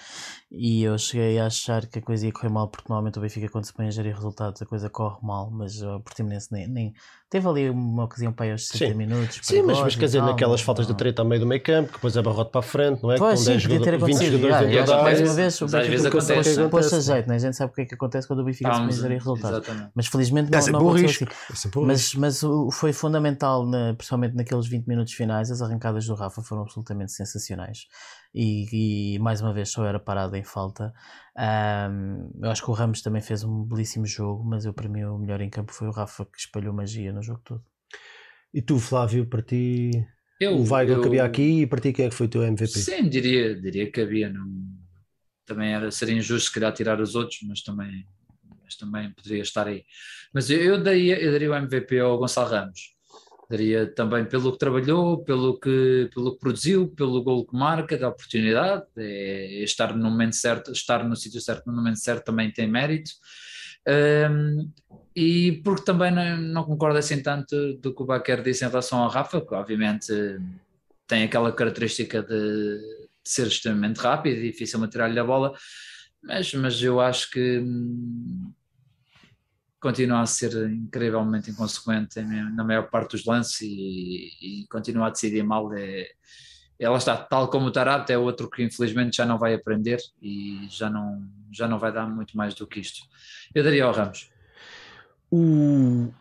e 0.52 0.84
eu 0.84 0.98
cheguei 0.98 1.40
a 1.40 1.48
achar 1.48 1.88
que 1.88 2.00
a 2.00 2.02
coisa 2.02 2.26
ia 2.26 2.34
correr 2.34 2.50
mal 2.50 2.68
porque 2.70 2.88
normalmente 2.90 3.18
o 3.18 3.22
Benfica 3.22 3.50
quando 3.50 3.66
se 3.66 3.74
põe 3.74 3.88
a 3.88 3.92
gerir 3.92 4.14
resultados 4.14 4.62
a 4.62 4.66
coisa 4.66 4.90
corre 4.90 5.18
mal 5.24 5.50
mas 5.50 5.82
o 5.82 6.00
Portimonense 6.02 6.52
nem, 6.52 6.68
nem 6.68 6.94
teve 7.36 7.50
ali 7.50 7.70
uma 7.70 8.06
ocasião 8.06 8.32
para 8.32 8.46
aí 8.46 8.52
aos 8.54 8.68
60 8.68 8.92
Sim. 8.92 8.98
minutos 8.98 9.40
Sim, 9.42 9.62
mas, 9.64 9.80
mas 9.82 9.96
quer 9.96 10.06
dizer, 10.06 10.20
tal, 10.20 10.28
naquelas 10.28 10.62
não, 10.62 10.66
faltas 10.66 10.88
não. 10.88 10.94
de 10.94 10.98
treta 10.98 11.22
ao 11.22 11.28
meio 11.28 11.42
do 11.42 11.48
meio 11.48 11.62
campo 11.62 11.90
que 11.90 11.96
depois 11.96 12.16
é 12.16 12.22
barrote 12.22 12.50
para 12.50 12.60
a 12.60 12.64
frente, 12.64 13.04
não 13.04 13.12
é? 13.12 13.18
Pois, 13.18 13.42
sim, 13.42 13.60
podia 13.60 13.82
ter 13.82 13.96
acontecido 13.96 14.38
20 14.38 14.42
jogadores 14.42 14.90
mais 15.04 15.22
uma 15.22 15.34
vez 15.34 15.62
o 15.62 15.68
Benfica 15.68 16.08
acontece, 16.08 16.70
pôs 16.70 16.94
a 16.94 17.00
jeito, 17.02 17.28
né? 17.28 17.36
a 17.36 17.40
gente 17.40 17.58
sabe 17.58 17.72
o 17.72 17.76
que 17.76 17.82
é 17.82 17.86
que 17.86 17.96
acontece 17.96 18.28
quando 18.28 18.40
o 18.40 18.44
Benfica 18.46 18.74
se 18.74 18.80
põe 18.80 18.88
a 18.88 18.92
gerir 18.92 19.18
resultados 19.18 19.58
exatamente. 19.58 19.92
mas 19.94 20.08
felizmente 20.08 20.52
não, 20.52 20.60
é 20.60 20.72
não 20.72 20.80
aconteceu 20.80 21.28
assim 21.52 21.70
mas, 21.76 22.16
mas 22.16 22.42
foi 22.72 22.94
fundamental, 22.94 23.66
na, 23.66 23.94
principalmente 23.94 24.36
naqueles 24.36 24.68
20 24.68 24.86
minutos 24.88 25.14
finais 25.14 25.52
as 25.52 25.62
arrancadas 25.62 26.06
do 26.06 26.16
Rafa 26.16 26.42
foram 26.42 26.62
absolutamente 26.62 27.12
sensacionais 27.12 27.88
e, 28.36 29.14
e 29.16 29.20
mais 29.20 29.40
uma 29.40 29.54
vez 29.54 29.70
só 29.72 29.86
era 29.86 29.98
parado 29.98 30.36
em 30.36 30.44
falta. 30.44 30.94
Um, 31.38 32.30
eu 32.44 32.52
acho 32.52 32.62
que 32.62 32.70
o 32.70 32.74
Ramos 32.74 33.02
também 33.02 33.22
fez 33.22 33.46
um 33.46 33.64
belíssimo 33.64 34.06
jogo, 34.06 34.44
mas 34.44 34.66
eu 34.66 34.74
para 34.74 34.90
mim 34.90 35.06
o 35.06 35.18
melhor 35.18 35.40
em 35.40 35.50
campo 35.50 35.72
foi 35.72 35.88
o 35.88 35.92
Rafa 35.92 36.26
que 36.26 36.38
espalhou 36.38 36.74
magia 36.74 37.14
no 37.14 37.24
jogo 37.24 37.40
todo. 37.46 37.64
E 38.54 38.62
tu, 38.62 38.78
Flávio, 38.78 39.26
para 39.26 39.42
ti 39.42 39.92
eu, 40.40 40.58
o 40.58 40.70
Weigl 40.70 40.96
eu... 40.96 41.02
cabia 41.02 41.24
aqui 41.24 41.62
e 41.62 41.68
para 41.68 41.80
ti 41.80 41.94
quem 41.94 42.06
é 42.06 42.10
que 42.10 42.16
foi 42.16 42.28
o 42.28 42.30
teu 42.30 42.44
MVP? 42.44 42.68
Sim, 42.68 43.08
diria, 43.08 43.56
diria 43.56 43.90
que 43.90 44.02
havia. 44.02 44.30
Não... 44.30 44.46
Também 45.46 45.74
era 45.74 45.90
ser 45.90 46.10
injusto 46.10 46.50
se 46.50 46.54
calhar 46.54 46.74
tirar 46.74 47.00
os 47.00 47.16
outros, 47.16 47.40
mas 47.48 47.62
também, 47.62 48.06
mas 48.62 48.76
também 48.76 49.14
poderia 49.14 49.44
estar 49.44 49.66
aí. 49.66 49.86
Mas 50.34 50.50
eu, 50.50 50.60
eu, 50.60 50.84
daria, 50.84 51.22
eu 51.22 51.32
daria 51.32 51.52
o 51.52 51.56
MVP 51.56 52.00
ao 52.00 52.18
Gonçalo 52.18 52.50
Ramos 52.50 52.95
daria 53.50 53.86
também 53.88 54.26
pelo 54.26 54.52
que 54.52 54.58
trabalhou, 54.58 55.24
pelo 55.24 55.60
que, 55.60 56.10
pelo 56.14 56.34
que 56.34 56.40
produziu, 56.40 56.88
pelo 56.90 57.24
gol 57.24 57.46
que 57.46 57.56
marca, 57.56 57.98
da 57.98 58.10
oportunidade, 58.10 58.86
é, 58.98 59.62
é 59.62 59.64
estar 59.64 59.96
no 59.96 60.10
momento 60.10 60.36
certo, 60.36 60.72
estar 60.72 61.04
no 61.04 61.16
sítio 61.16 61.40
certo 61.42 61.68
no 61.68 61.74
momento 61.74 62.00
certo 62.00 62.26
também 62.26 62.52
tem 62.52 62.68
mérito. 62.68 63.12
Um, 63.88 64.72
e 65.16 65.62
porque 65.64 65.86
também 65.86 66.12
não, 66.12 66.38
não, 66.38 66.64
concordo 66.64 66.98
assim 66.98 67.22
tanto 67.22 67.76
do 67.76 67.94
que 67.94 68.02
o 68.02 68.06
Baquer 68.06 68.42
disse 68.42 68.66
em 68.66 68.68
relação 68.68 69.00
ao 69.00 69.10
Rafa, 69.10 69.40
que 69.40 69.54
obviamente 69.54 70.12
tem 71.08 71.24
aquela 71.24 71.52
característica 71.52 72.24
de, 72.24 72.80
de 72.80 73.10
ser 73.24 73.48
extremamente 73.48 73.98
rápido 73.98 74.38
e 74.38 74.52
difícil 74.52 74.86
tirar-lhe 74.88 75.20
a 75.20 75.24
bola, 75.24 75.54
mas, 76.24 76.54
mas 76.56 76.82
eu 76.82 77.00
acho 77.00 77.30
que 77.30 77.60
hum, 77.60 78.52
continua 79.86 80.22
a 80.22 80.26
ser 80.26 80.52
incrivelmente 80.72 81.52
inconsequente 81.52 82.20
na 82.20 82.64
maior 82.64 82.90
parte 82.90 83.12
dos 83.12 83.24
lances 83.24 83.62
e, 83.62 84.32
e 84.42 84.68
continua 84.68 85.06
a 85.06 85.10
decidir 85.12 85.44
mal. 85.44 85.72
É, 85.76 86.08
ela 86.80 86.98
está 86.98 87.16
tal 87.16 87.50
como 87.50 87.68
o 87.68 87.72
Tarap, 87.72 88.10
é 88.10 88.18
outro 88.18 88.50
que 88.50 88.64
infelizmente 88.64 89.18
já 89.18 89.28
não 89.28 89.38
vai 89.38 89.54
aprender 89.54 90.00
e 90.20 90.66
já 90.72 90.90
não, 90.90 91.24
já 91.52 91.68
não 91.68 91.78
vai 91.78 91.94
dar 91.94 92.08
muito 92.10 92.36
mais 92.36 92.56
do 92.56 92.66
que 92.66 92.80
isto. 92.80 93.06
Eu 93.54 93.64
daria 93.64 93.86
ao 93.86 93.94
Ramos. 93.94 94.28
O, 95.30 96.12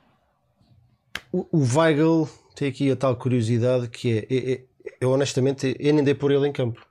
o, 1.32 1.48
o 1.50 1.78
Weigl 1.78 2.28
tem 2.54 2.68
aqui 2.68 2.90
a 2.90 2.96
tal 2.96 3.16
curiosidade 3.16 3.88
que 3.88 4.18
é, 4.18 4.26
é, 4.28 4.52
é 4.52 4.64
eu 5.00 5.10
honestamente 5.10 5.74
eu 5.80 5.94
nem 5.94 6.04
dei 6.04 6.14
por 6.14 6.30
ele 6.30 6.46
em 6.46 6.52
campo. 6.52 6.86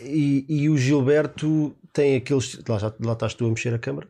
E, 0.00 0.46
e 0.48 0.70
o 0.70 0.78
Gilberto 0.78 1.76
tem 1.92 2.16
aqueles. 2.16 2.58
Lá, 2.66 2.78
já, 2.78 2.94
lá 2.98 3.12
estás 3.12 3.34
tu 3.34 3.44
a 3.44 3.50
mexer 3.50 3.74
a 3.74 3.78
câmara 3.78 4.08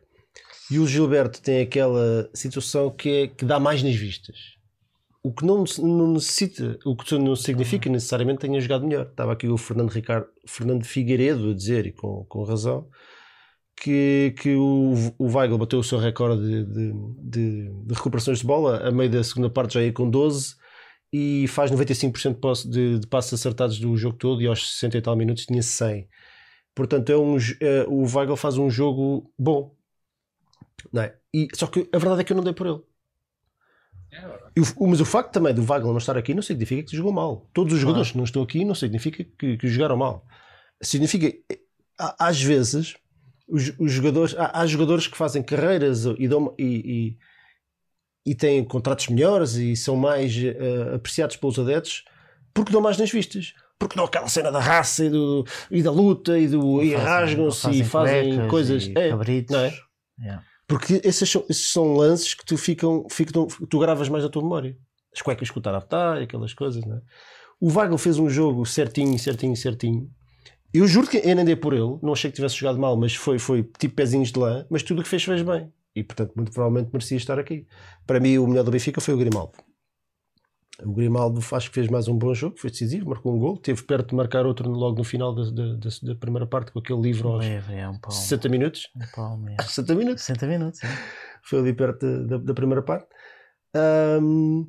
e 0.71 0.79
o 0.79 0.87
Gilberto 0.87 1.41
tem 1.41 1.61
aquela 1.61 2.29
situação 2.33 2.89
que, 2.89 3.09
é, 3.09 3.27
que 3.27 3.45
dá 3.45 3.59
mais 3.59 3.83
nas 3.83 3.95
vistas. 3.95 4.37
O 5.21 5.33
que 5.33 5.45
não, 5.45 5.63
não 5.79 6.13
necessita, 6.13 6.77
o 6.85 6.95
que 6.95 7.17
não 7.17 7.35
significa 7.35 7.89
necessariamente 7.89 8.39
tenha 8.39 8.59
jogado 8.59 8.85
melhor. 8.85 9.05
Estava 9.05 9.33
aqui 9.33 9.47
o 9.47 9.57
Fernando, 9.57 9.89
Ricardo, 9.89 10.27
Fernando 10.45 10.83
Figueiredo 10.83 11.51
a 11.51 11.53
dizer, 11.53 11.85
e 11.85 11.91
com, 11.93 12.25
com 12.25 12.43
razão, 12.43 12.89
que, 13.75 14.33
que 14.37 14.55
o, 14.55 14.93
o 15.17 15.25
Weigl 15.25 15.57
bateu 15.57 15.79
o 15.79 15.83
seu 15.83 15.97
recorde 15.97 16.41
de, 16.41 16.65
de, 16.65 17.69
de, 17.85 17.93
recuperações 17.93 18.39
de 18.39 18.45
bola, 18.45 18.87
a 18.87 18.91
meio 18.91 19.09
da 19.09 19.23
segunda 19.23 19.49
parte 19.49 19.75
já 19.75 19.83
ia 19.83 19.93
com 19.93 20.09
12 20.09 20.55
e 21.11 21.47
faz 21.47 21.71
95% 21.71 22.69
de, 22.69 22.99
de 22.99 23.07
passos 23.07 23.33
acertados 23.33 23.79
do 23.79 23.95
jogo 23.95 24.17
todo 24.17 24.41
e 24.41 24.47
aos 24.47 24.73
60 24.73 24.97
e 24.97 25.01
tal 25.01 25.15
minutos 25.15 25.45
tinha 25.45 25.61
100. 25.61 26.07
Portanto, 26.75 27.11
é 27.11 27.17
um, 27.17 27.37
é, 27.61 27.85
o 27.87 28.03
Weigl 28.03 28.35
faz 28.35 28.57
um 28.57 28.69
jogo 28.69 29.31
bom, 29.37 29.75
não 30.91 31.01
é? 31.01 31.15
E, 31.33 31.47
só 31.53 31.67
que 31.67 31.89
a 31.91 31.97
verdade 31.97 32.21
é 32.21 32.23
que 32.23 32.33
eu 32.33 32.37
não 32.37 32.43
dei 32.43 32.53
por 32.53 32.67
ele. 32.67 32.81
É 34.11 34.43
o, 34.77 34.87
mas 34.87 35.01
o 35.01 35.05
facto 35.05 35.31
também 35.31 35.53
do 35.53 35.63
Wagner 35.63 35.91
não 35.91 35.97
estar 35.97 36.17
aqui 36.17 36.33
não 36.33 36.41
significa 36.41 36.83
que 36.83 36.95
jogou 36.95 37.11
mal. 37.11 37.49
Todos 37.53 37.73
os 37.73 37.79
jogadores 37.79 38.11
que 38.11 38.17
não 38.17 38.23
estão 38.23 38.43
aqui 38.43 38.63
não 38.63 38.75
significa 38.75 39.23
que, 39.23 39.57
que 39.57 39.67
jogaram 39.67 39.97
mal. 39.97 40.25
Significa, 40.81 41.33
às 41.97 42.41
vezes, 42.41 42.95
os, 43.47 43.73
os 43.79 43.91
jogadores, 43.91 44.35
há, 44.37 44.61
há, 44.61 44.67
jogadores 44.67 45.07
que 45.07 45.17
fazem 45.17 45.41
carreiras 45.41 46.05
e, 46.05 46.27
dão, 46.27 46.53
e, 46.59 47.17
e, 48.25 48.31
e, 48.31 48.35
têm 48.35 48.63
contratos 48.63 49.07
melhores 49.07 49.55
e 49.55 49.75
são 49.75 49.95
mais 49.95 50.35
uh, 50.35 50.95
apreciados 50.95 51.35
pelos 51.35 51.57
adeptos 51.57 52.05
porque 52.53 52.71
dão 52.71 52.81
mais 52.81 52.97
nas 52.97 53.11
vistas. 53.11 53.53
Porque 53.79 53.95
dão 53.95 54.05
aquela 54.05 54.29
cena 54.29 54.51
da 54.51 54.59
raça 54.59 55.03
e, 55.03 55.09
do, 55.09 55.45
e 55.71 55.81
da 55.81 55.91
luta 55.91 56.37
e, 56.37 56.47
do, 56.47 56.81
e 56.83 56.93
rasgam-se 56.93 57.69
e 57.71 57.83
fazem 57.83 58.47
coisas. 58.47 58.85
E 58.85 58.93
é, 58.95 59.11
não 59.49 59.59
é? 59.59 59.73
Yeah. 60.19 60.43
Porque 60.67 61.01
esses 61.03 61.29
são, 61.29 61.45
esses 61.49 61.71
são 61.71 61.93
lances 61.93 62.33
que 62.33 62.45
tu, 62.45 62.57
ficam, 62.57 63.05
ficam, 63.09 63.47
tu 63.69 63.79
gravas 63.79 64.09
mais 64.09 64.23
na 64.23 64.29
tua 64.29 64.41
memória. 64.41 64.77
As 65.13 65.21
cuecas 65.21 65.51
que 65.51 65.57
o 65.57 65.61
Taraptá 65.61 66.19
e 66.19 66.23
aquelas 66.23 66.53
coisas, 66.53 66.83
não 66.85 66.97
é? 66.97 67.01
O 67.59 67.71
Weigl 67.71 67.97
fez 67.97 68.17
um 68.17 68.29
jogo 68.29 68.65
certinho, 68.65 69.17
certinho, 69.17 69.55
certinho. 69.55 70.09
Eu 70.73 70.87
juro 70.87 71.07
que 71.07 71.17
eu 71.17 71.35
nem 71.35 71.45
dei 71.45 71.55
por 71.55 71.73
ele, 71.73 71.97
não 72.01 72.13
achei 72.13 72.31
que 72.31 72.35
tivesse 72.35 72.55
jogado 72.55 72.79
mal, 72.79 72.97
mas 72.97 73.13
foi, 73.13 73.37
foi 73.37 73.63
tipo 73.77 73.95
pezinhos 73.95 74.31
de 74.31 74.39
lã, 74.39 74.65
mas 74.69 74.81
tudo 74.81 74.99
o 74.99 75.03
que 75.03 75.09
fez, 75.09 75.23
fez 75.23 75.41
bem. 75.43 75.71
E 75.95 76.03
portanto, 76.03 76.33
muito 76.35 76.51
provavelmente 76.51 76.89
merecia 76.91 77.17
estar 77.17 77.37
aqui. 77.37 77.67
Para 78.07 78.19
mim, 78.19 78.37
o 78.39 78.47
melhor 78.47 78.63
do 78.63 78.71
Benfica 78.71 78.99
foi 78.99 79.13
o 79.13 79.17
Grimaldo. 79.17 79.53
O 80.81 80.91
Grimaldo 80.91 81.39
acho 81.51 81.69
que 81.69 81.75
fez 81.75 81.87
mais 81.87 82.07
um 82.07 82.17
bom 82.17 82.33
jogo, 82.33 82.57
foi 82.57 82.71
decisivo, 82.71 83.09
marcou 83.09 83.35
um 83.35 83.37
gol, 83.37 83.57
teve 83.57 83.83
perto 83.83 84.09
de 84.09 84.15
marcar 84.15 84.45
outro 84.45 84.67
logo 84.71 84.97
no 84.97 85.03
final 85.03 85.33
da, 85.33 85.43
da, 85.51 85.89
da 86.01 86.15
primeira 86.15 86.47
parte 86.47 86.71
com 86.71 86.79
aquele 86.79 86.99
livro 86.99 87.29
aos 87.29 87.45
é 87.45 87.87
um 87.87 87.99
60 88.09 88.49
minutos. 88.49 88.89
Um 88.95 89.05
palmo, 89.15 89.49
é. 89.49 89.61
60 89.61 89.93
minutos. 89.95 90.23
60 90.23 90.47
minutos, 90.47 90.81
Foi 91.43 91.59
ali 91.59 91.73
perto 91.73 92.25
da, 92.25 92.37
da 92.37 92.53
primeira 92.53 92.81
parte. 92.81 93.07
Um, 94.21 94.67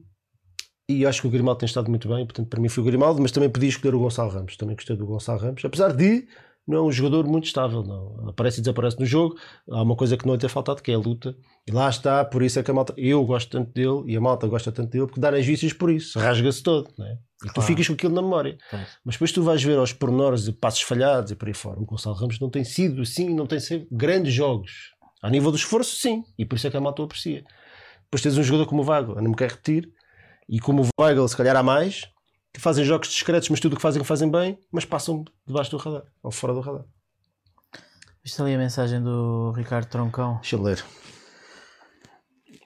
e 0.88 1.06
acho 1.06 1.22
que 1.22 1.28
o 1.28 1.30
Grimaldo 1.30 1.60
tem 1.60 1.66
estado 1.66 1.88
muito 1.88 2.06
bem, 2.06 2.26
portanto, 2.26 2.48
para 2.48 2.60
mim 2.60 2.68
foi 2.68 2.82
o 2.82 2.86
Grimaldo, 2.86 3.22
mas 3.22 3.32
também 3.32 3.48
podia 3.48 3.70
escolher 3.70 3.94
o 3.94 4.00
Gonçalo 4.00 4.30
Ramos. 4.30 4.56
Também 4.58 4.76
gostei 4.76 4.96
do 4.96 5.06
Gonçalo 5.06 5.38
Ramos, 5.38 5.64
apesar 5.64 5.94
de 5.94 6.28
não 6.66 6.79
é 6.79 6.83
um 6.83 6.90
jogador 6.90 7.27
muito 7.27 7.44
estável, 7.44 7.83
não. 7.83 8.29
Aparece 8.29 8.59
e 8.59 8.62
desaparece 8.62 8.98
no 8.98 9.05
jogo. 9.05 9.37
Há 9.70 9.83
uma 9.83 9.94
coisa 9.94 10.16
que 10.16 10.27
não 10.27 10.35
lhe 10.35 10.40
tem 10.40 10.48
faltado, 10.48 10.83
que 10.83 10.90
é 10.90 10.94
a 10.94 10.98
luta. 10.98 11.37
E 11.66 11.72
lá 11.72 11.88
está, 11.88 12.24
por 12.24 12.42
isso 12.42 12.59
é 12.59 12.62
que 12.62 12.70
a 12.70 12.74
malta. 12.74 12.94
Eu 12.96 13.24
gosto 13.24 13.50
tanto 13.50 13.72
dele 13.72 14.12
e 14.12 14.16
a 14.16 14.20
malta 14.20 14.46
gosta 14.46 14.72
tanto 14.72 14.90
dele, 14.90 15.07
porque 15.07 15.20
dá 15.20 15.29
as 15.29 15.44
vícios 15.44 15.72
por 15.72 15.90
isso. 15.90 16.18
Rasga-se 16.18 16.62
todo, 16.62 16.90
não 16.96 17.07
é? 17.07 17.12
E 17.12 17.48
claro. 17.48 17.55
tu 17.55 17.62
ficas 17.62 17.87
com 17.87 17.92
aquilo 17.92 18.14
na 18.14 18.22
memória. 18.22 18.57
Mas 19.05 19.16
depois 19.16 19.31
tu 19.31 19.42
vais 19.42 19.62
ver 19.62 19.77
aos 19.77 19.92
pormenores 19.92 20.44
de 20.44 20.53
passos 20.53 20.81
falhados 20.83 21.31
e 21.31 21.35
por 21.37 21.48
aí 21.48 21.55
fora. 21.55 21.79
O 21.79 21.85
Gonçalo 21.85 22.16
Ramos 22.16 22.40
não 22.40 22.48
tem 22.48 22.64
sido 22.64 23.03
assim, 23.03 23.35
não 23.35 23.46
tem 23.46 23.61
sido 23.61 23.87
grandes 23.90 24.33
jogos. 24.33 24.94
A 25.22 25.29
nível 25.29 25.50
do 25.50 25.57
esforço, 25.57 25.96
sim. 25.96 26.22
E 26.38 26.46
por 26.46 26.57
isso 26.57 26.66
é 26.66 26.70
que 26.70 26.77
a 26.77 26.81
malta 26.81 27.03
o 27.03 27.05
aprecia. 27.05 27.44
Depois 28.05 28.22
tens 28.22 28.38
um 28.38 28.42
jogador 28.42 28.66
como 28.66 28.81
o 28.83 28.85
Vago, 28.85 29.14
não 29.16 29.31
me 29.31 29.37
quero 29.37 29.53
repetir. 29.53 29.90
E 30.48 30.61
como 30.61 30.83
o 30.83 31.03
Weigl, 31.03 31.27
se 31.29 31.37
calhar 31.37 31.57
há 31.57 31.62
mais, 31.62 32.09
que 32.54 32.60
fazem 32.60 32.84
jogos 32.84 33.08
discretos, 33.08 33.48
mas 33.48 33.58
tudo 33.58 33.72
o 33.72 33.76
que 33.76 33.82
fazem, 33.82 34.02
fazem 34.04 34.30
bem, 34.30 34.56
mas 34.70 34.84
passam 34.84 35.24
debaixo 35.44 35.72
do 35.72 35.76
radar, 35.76 36.04
ou 36.22 36.30
fora 36.30 36.54
do 36.54 36.60
radar. 36.60 36.84
Viste 38.22 38.40
ali 38.40 38.54
a 38.54 38.58
mensagem 38.58 39.02
do 39.02 39.50
Ricardo 39.50 39.88
Troncão? 39.88 40.37
Deixa 40.37 40.54
eu 40.54 40.62
ler. 40.62 40.85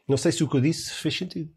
Não 0.07 0.19
sei 0.19 0.31
se 0.31 0.45
o 0.45 0.49
que 0.49 0.59
eu 0.59 0.61
disse 0.61 0.93
fez 0.93 1.17
sentido. 1.17 1.51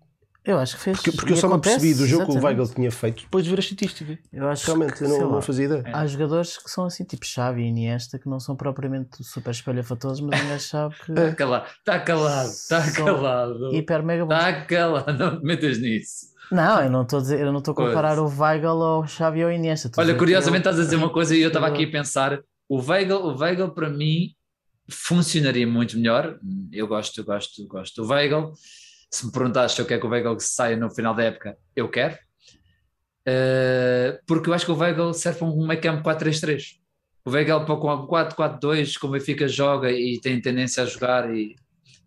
Eu 0.43 0.57
acho 0.57 0.75
que 0.75 0.81
fez. 0.81 0.97
Porque, 0.97 1.11
porque 1.11 1.33
eu 1.33 1.37
só 1.37 1.47
acontece, 1.47 1.75
me 1.75 1.81
percebi 1.81 1.99
do 1.99 2.07
jogo 2.07 2.23
exatamente. 2.23 2.39
que 2.39 2.45
o 2.45 2.47
Weigl 2.47 2.73
tinha 2.73 2.91
feito 2.91 3.23
depois 3.23 3.43
de 3.43 3.49
ver 3.51 3.57
a 3.57 3.59
estatística. 3.59 4.19
Eu 4.33 4.49
acho 4.49 4.65
Realmente, 4.65 4.93
que, 4.93 5.03
eu 5.03 5.09
não, 5.09 5.31
não, 5.33 5.41
fazia 5.41 5.65
ideia. 5.65 5.83
Há 5.93 6.07
jogadores 6.07 6.57
que 6.57 6.69
são 6.69 6.85
assim, 6.85 7.03
tipo 7.03 7.25
Xavi 7.25 7.61
e 7.61 7.67
Iniesta, 7.67 8.17
que 8.17 8.27
não 8.27 8.39
são 8.39 8.55
propriamente 8.55 9.23
super 9.23 9.51
espalhafatosos, 9.51 10.21
mas 10.21 10.41
ninguém 10.41 10.59
sabe 10.59 10.95
que. 11.05 11.11
Está 11.11 11.31
calado, 11.35 11.65
está 11.77 11.99
calado, 11.99 12.49
está 12.49 12.91
calado. 12.91 13.75
Hiper 13.75 14.03
mega 14.03 14.23
Está 14.23 14.65
calado, 14.65 15.13
não 15.13 15.39
te 15.39 15.45
metas 15.45 15.77
nisso. 15.77 16.31
Não, 16.51 16.81
eu 16.81 16.89
não 16.89 17.03
estou 17.03 17.19
a 17.19 17.21
dizer, 17.21 17.39
eu 17.39 17.51
não 17.51 17.59
estou 17.59 17.73
a 17.73 17.75
comparar 17.75 18.15
pois. 18.15 18.33
o 18.33 18.41
Weigl 18.41 18.67
ao 18.67 19.07
Xavi 19.07 19.43
ou 19.43 19.51
Iniesta. 19.51 19.91
Olha, 19.97 20.15
curiosamente 20.15 20.61
estás 20.61 20.79
a 20.79 20.83
dizer 20.83 20.95
uma 20.95 21.09
coisa 21.09 21.35
e 21.35 21.41
eu 21.41 21.47
estava 21.47 21.67
aqui 21.67 21.85
a 21.85 21.91
pensar 21.91 22.41
o 22.67 22.81
Weigl, 22.81 23.15
o 23.15 23.37
Weigl 23.37 23.69
para 23.69 23.89
mim 23.89 24.33
funcionaria 24.89 25.67
muito 25.67 25.97
melhor. 25.97 26.39
Eu 26.71 26.87
gosto, 26.87 27.19
eu 27.19 27.25
gosto, 27.25 27.67
gosto 27.67 28.01
do 28.01 28.09
Weigl. 28.09 28.53
Se 29.11 29.25
me 29.25 29.31
perguntaste 29.31 29.75
se 29.75 29.81
eu 29.81 29.85
quero 29.85 30.01
que 30.01 30.07
o 30.07 30.09
Weigl 30.09 30.39
saia 30.39 30.77
no 30.77 30.89
final 30.89 31.13
da 31.13 31.23
época, 31.23 31.57
eu 31.75 31.89
quero. 31.89 32.17
Uh, 33.27 34.17
porque 34.25 34.49
eu 34.49 34.53
acho 34.53 34.65
que 34.65 34.71
o 34.71 34.77
Weigl 34.77 35.13
serve 35.13 35.39
para 35.39 35.47
um 35.47 35.67
meio 35.67 35.81
campo 35.81 36.09
4-3-3. 36.09 36.77
O 37.25 37.31
Weigl 37.31 37.65
para 37.65 37.75
com 37.75 38.07
4-4-2, 38.07 38.97
como 38.97 39.13
o 39.13 39.19
Benfica 39.19 39.47
joga 39.47 39.91
e 39.91 40.19
tem 40.19 40.41
tendência 40.41 40.83
a 40.83 40.85
jogar 40.85 41.35
e 41.35 41.55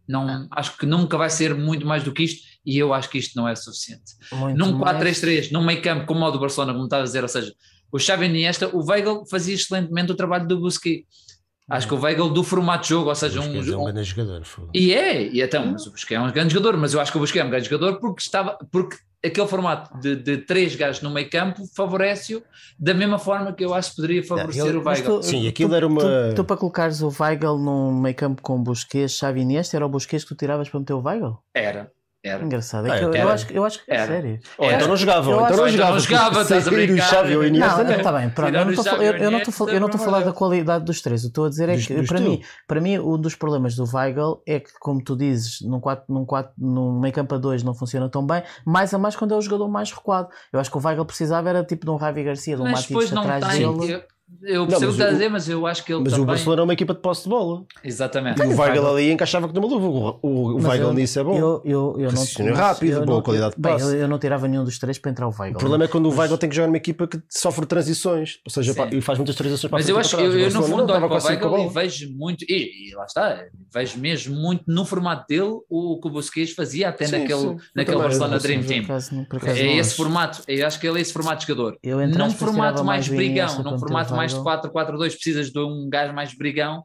não, 0.09 0.49
acho 0.51 0.77
que 0.77 0.87
nunca 0.87 1.17
vai 1.17 1.31
ser 1.31 1.55
muito 1.55 1.87
mais 1.87 2.03
do 2.03 2.13
que 2.13 2.25
isto 2.25 2.47
e 2.65 2.79
eu 2.79 2.93
acho 2.93 3.09
que 3.09 3.19
isto 3.19 3.37
não 3.37 3.49
é 3.49 3.55
suficiente. 3.55 4.15
Muito 4.33 4.59
num 4.59 4.79
4-3-3, 4.79 5.51
num 5.53 5.65
meio 5.65 5.83
campo 5.83 6.07
como 6.07 6.25
o 6.25 6.31
do 6.31 6.41
Barcelona, 6.41 6.73
como 6.73 6.85
estava 6.85 7.03
a 7.03 7.07
dizer, 7.07 7.23
ou 7.23 7.29
seja, 7.29 7.55
o 7.93 7.99
Xavi 7.99 8.27
Iniesta, 8.27 8.69
o 8.75 8.85
Weigl 8.85 9.25
fazia 9.27 9.55
excelentemente 9.55 10.11
o 10.11 10.17
trabalho 10.17 10.49
do 10.49 10.61
Busquets. 10.61 11.34
Acho 11.69 11.89
que 11.89 11.95
o 11.95 12.01
Weigl 12.01 12.29
do 12.29 12.45
formato 12.45 12.83
de 12.83 12.91
jogo, 12.91 13.09
ou 13.09 13.15
seja, 13.15 13.41
um, 13.41 13.45
é 13.45 13.77
um 13.77 13.85
grande 13.85 14.05
jogador. 14.05 14.43
E 14.75 14.93
é, 14.93 15.23
e 15.23 15.41
então, 15.41 15.65
mas 15.65 15.87
o 15.87 15.91
Busquets 15.91 16.23
é 16.23 16.29
um 16.29 16.31
grande 16.31 16.53
jogador, 16.53 16.77
mas 16.77 16.93
eu 16.93 17.01
acho 17.01 17.11
que 17.11 17.17
o 17.17 17.21
Busquets 17.21 17.43
é 17.43 17.47
um 17.47 17.51
grande 17.51 17.69
jogador 17.71 17.99
porque 17.99 18.21
estava, 18.21 18.59
porque 18.71 18.99
aquele 19.25 19.49
formato 19.49 19.99
de, 19.99 20.15
de 20.15 20.39
três 20.39 20.77
gajos 20.77 21.01
no 21.01 21.11
meio 21.11 21.31
campo 21.31 21.63
favorece-o 21.75 22.43
da 22.79 22.93
mesma 22.93 23.19
forma 23.19 23.51
que 23.55 23.65
eu 23.65 23.73
acho 23.73 23.91
que 23.91 23.97
poderia 23.97 24.23
favorecer 24.23 24.67
ele, 24.67 24.77
o 24.77 24.87
Weigl. 24.87 25.21
Tu, 25.21 25.23
Sim, 25.23 25.49
aquilo 25.49 25.71
tu, 25.71 25.75
era 25.75 25.87
uma. 25.87 26.01
Tu, 26.03 26.35
tu, 26.37 26.45
para 26.45 26.57
colocares 26.59 27.01
o 27.01 27.11
Weigl 27.19 27.57
num 27.57 27.99
meio 27.99 28.15
campo 28.15 28.43
com 28.43 28.63
Busquets, 28.63 29.17
Xavi 29.17 29.41
Iniesta, 29.41 29.77
era 29.77 29.87
o 29.87 29.89
Busquets 29.89 30.25
que 30.25 30.35
tu 30.35 30.39
tiravas 30.39 30.69
para 30.69 30.81
meter 30.81 30.93
o 30.93 31.01
Weigl? 31.01 31.39
Era. 31.55 31.91
Era. 32.25 32.43
Engraçado. 32.43 32.87
É 32.87 32.91
ah, 32.91 33.03
eu, 33.03 33.15
eu, 33.15 33.29
acho, 33.29 33.53
eu 33.53 33.65
acho 33.67 33.85
que 33.85 33.93
é 33.93 34.07
sério. 34.07 34.41
Oh, 34.57 34.65
então 34.65 34.89
não 34.89 34.97
jogava. 34.97 35.31
Então 35.31 35.57
não 35.59 35.69
jogava. 35.69 35.93
Não 35.93 35.99
jogava. 35.99 36.41
Estás 36.41 36.67
a 36.67 36.71
brincar. 36.71 37.07
Xavi 37.07 37.37
ou 37.37 37.45
Iniesta. 37.45 37.85
Não, 37.85 37.93
está 37.93 38.13
bem. 38.13 38.31
Pronto, 38.31 38.55
eu 38.55 38.65
não 38.65 38.73
estou 38.73 39.03
eu, 39.03 39.31
não 39.31 39.39
estou 39.39 39.69
eu 39.69 39.81
não 39.81 39.87
estou 39.89 40.01
a 40.01 40.05
falar 40.05 40.21
da 40.21 40.33
qualidade 40.33 40.87
dos 40.87 41.03
três. 41.03 41.23
Eu 41.23 41.29
estou 41.29 41.45
a 41.45 41.49
dizer 41.51 41.69
é 41.69 41.77
que 41.77 42.03
para 42.07 42.21
mim, 42.21 42.43
para 42.67 42.81
mim 42.81 42.99
um 42.99 43.19
dos 43.19 43.35
problemas 43.35 43.77
do 43.77 43.85
Weigl 43.85 44.43
é 44.47 44.59
que 44.59 44.71
como 44.81 45.05
tu 45.05 45.15
dizes, 45.15 45.61
num 45.61 45.79
4 45.79 46.07
num 46.09 46.25
4 46.25 46.53
num 46.57 46.99
meio 46.99 47.13
campo 47.13 47.35
a 47.35 47.39
2 47.39 47.63
não 47.63 47.75
funciona 47.75 48.09
tão 48.09 48.27
bem, 48.27 48.43
mais 48.65 48.95
a 48.95 48.99
mais 48.99 49.15
quando 49.15 49.35
é 49.35 49.37
o 49.37 49.43
jogador 49.43 49.69
mais 49.69 49.93
recuado. 49.93 50.31
Eu 50.51 50.59
acho 50.59 50.71
que 50.71 50.79
o 50.79 50.81
Weigl 50.83 51.05
precisava 51.05 51.51
era 51.51 51.63
tipo 51.63 51.85
de 51.85 51.91
um 51.91 51.99
Javi 51.99 52.25
Garcia, 52.25 52.57
de 52.57 52.63
um 52.63 52.71
Matias 52.71 53.13
atrás 53.13 53.47
dele. 53.49 54.03
Eu 54.43 54.67
percebo 54.67 54.91
o 54.91 54.95
que 54.95 55.01
está 55.01 55.09
a 55.09 55.13
dizer, 55.13 55.29
mas 55.29 55.49
eu 55.49 55.67
acho 55.67 55.85
que 55.85 55.93
ele 55.93 56.01
Mas 56.03 56.13
também... 56.13 56.25
o 56.25 56.27
Barcelona 56.27 56.63
é 56.63 56.65
uma 56.65 56.73
equipa 56.73 56.95
de 56.95 57.01
posse 57.01 57.25
de 57.25 57.29
bola. 57.29 57.65
Exatamente. 57.83 58.41
E 58.41 58.47
o 58.47 58.59
Weigl 58.59 58.87
ali 58.87 59.11
encaixava 59.11 59.47
que 59.47 59.55
numa 59.55 59.67
luva. 59.67 60.19
O, 60.23 60.29
o, 60.29 60.55
o 60.55 60.67
Weigl 60.67 60.95
nisso 60.95 61.19
é 61.19 61.25
bom. 61.25 61.37
Eu, 61.37 61.63
eu, 61.65 61.97
eu 61.99 62.11
não, 62.11 62.55
rápido, 62.55 63.05
boa 63.05 63.17
não, 63.17 63.23
qualidade 63.23 63.55
de 63.55 63.61
passe. 63.61 63.85
Bem, 63.85 63.95
eu, 63.95 64.01
eu, 64.01 64.09
não 64.09 64.19
tirava 64.19 64.49
nenhum 64.49 64.65
dos 64.65 64.79
três 64.79 64.99
para 64.99 65.11
entrar 65.11 65.29
o 65.29 65.31
Weigl. 65.39 65.57
O 65.57 65.59
problema 65.59 65.85
é 65.85 65.89
quando 65.89 66.07
mas... 66.07 66.15
o 66.15 66.21
Weigl 66.21 66.39
tem 66.39 66.49
que 66.49 66.57
jogar 66.57 66.69
numa 66.69 66.79
equipa 66.79 67.07
que 67.07 67.21
sofre 67.29 67.67
transições. 67.67 68.39
Ou 68.47 68.51
seja, 68.51 68.75
pá, 68.75 68.89
e 68.91 69.01
faz 69.03 69.19
muitas 69.19 69.37
transições 69.37 69.69
para 69.69 69.79
Mas 69.79 69.89
eu 69.89 69.99
acho 69.99 70.17
que 70.17 70.23
eu, 70.23 70.39
eu 70.39 70.51
no 70.51 70.63
fundo 70.63 70.91
olho 70.91 71.09
para 71.09 71.19
o 71.19 71.27
Weigl 71.27 71.59
e 71.59 71.69
vejo 71.69 72.17
muito, 72.17 72.45
e, 72.49 72.91
e, 72.91 72.95
lá 72.95 73.05
está, 73.05 73.45
vejo 73.73 73.99
mesmo 73.99 74.35
muito 74.35 74.65
no 74.67 74.87
formato 74.87 75.27
dele 75.29 75.61
o 75.69 76.01
que 76.01 76.09
o 76.09 76.11
Busquets 76.11 76.55
fazia 76.55 76.89
até 76.89 77.05
sim, 77.05 77.19
naquele, 77.19 77.41
sim. 77.41 77.57
naquele 77.75 77.99
Barcelona 77.99 78.39
Dream 78.39 78.63
Team. 78.63 78.85
É 79.47 79.77
esse 79.77 79.95
formato, 79.95 80.43
eu 80.49 80.67
acho 80.67 80.81
que 80.81 80.87
ele 80.87 80.99
é 80.99 81.03
esse 81.03 81.13
formato 81.13 81.43
de 81.43 81.53
jogador. 81.53 81.79
Num 82.17 82.31
formato 82.31 82.83
mais 82.83 83.07
brigão, 83.07 83.63
num 83.63 83.79
formato 83.79 84.14
mais 84.17 84.33
de 84.33 84.41
4-4-2 84.41 84.97
2 84.97 85.15
precisas 85.15 85.51
de 85.51 85.59
um 85.59 85.89
gajo 85.89 86.13
mais 86.13 86.35
brigão, 86.35 86.85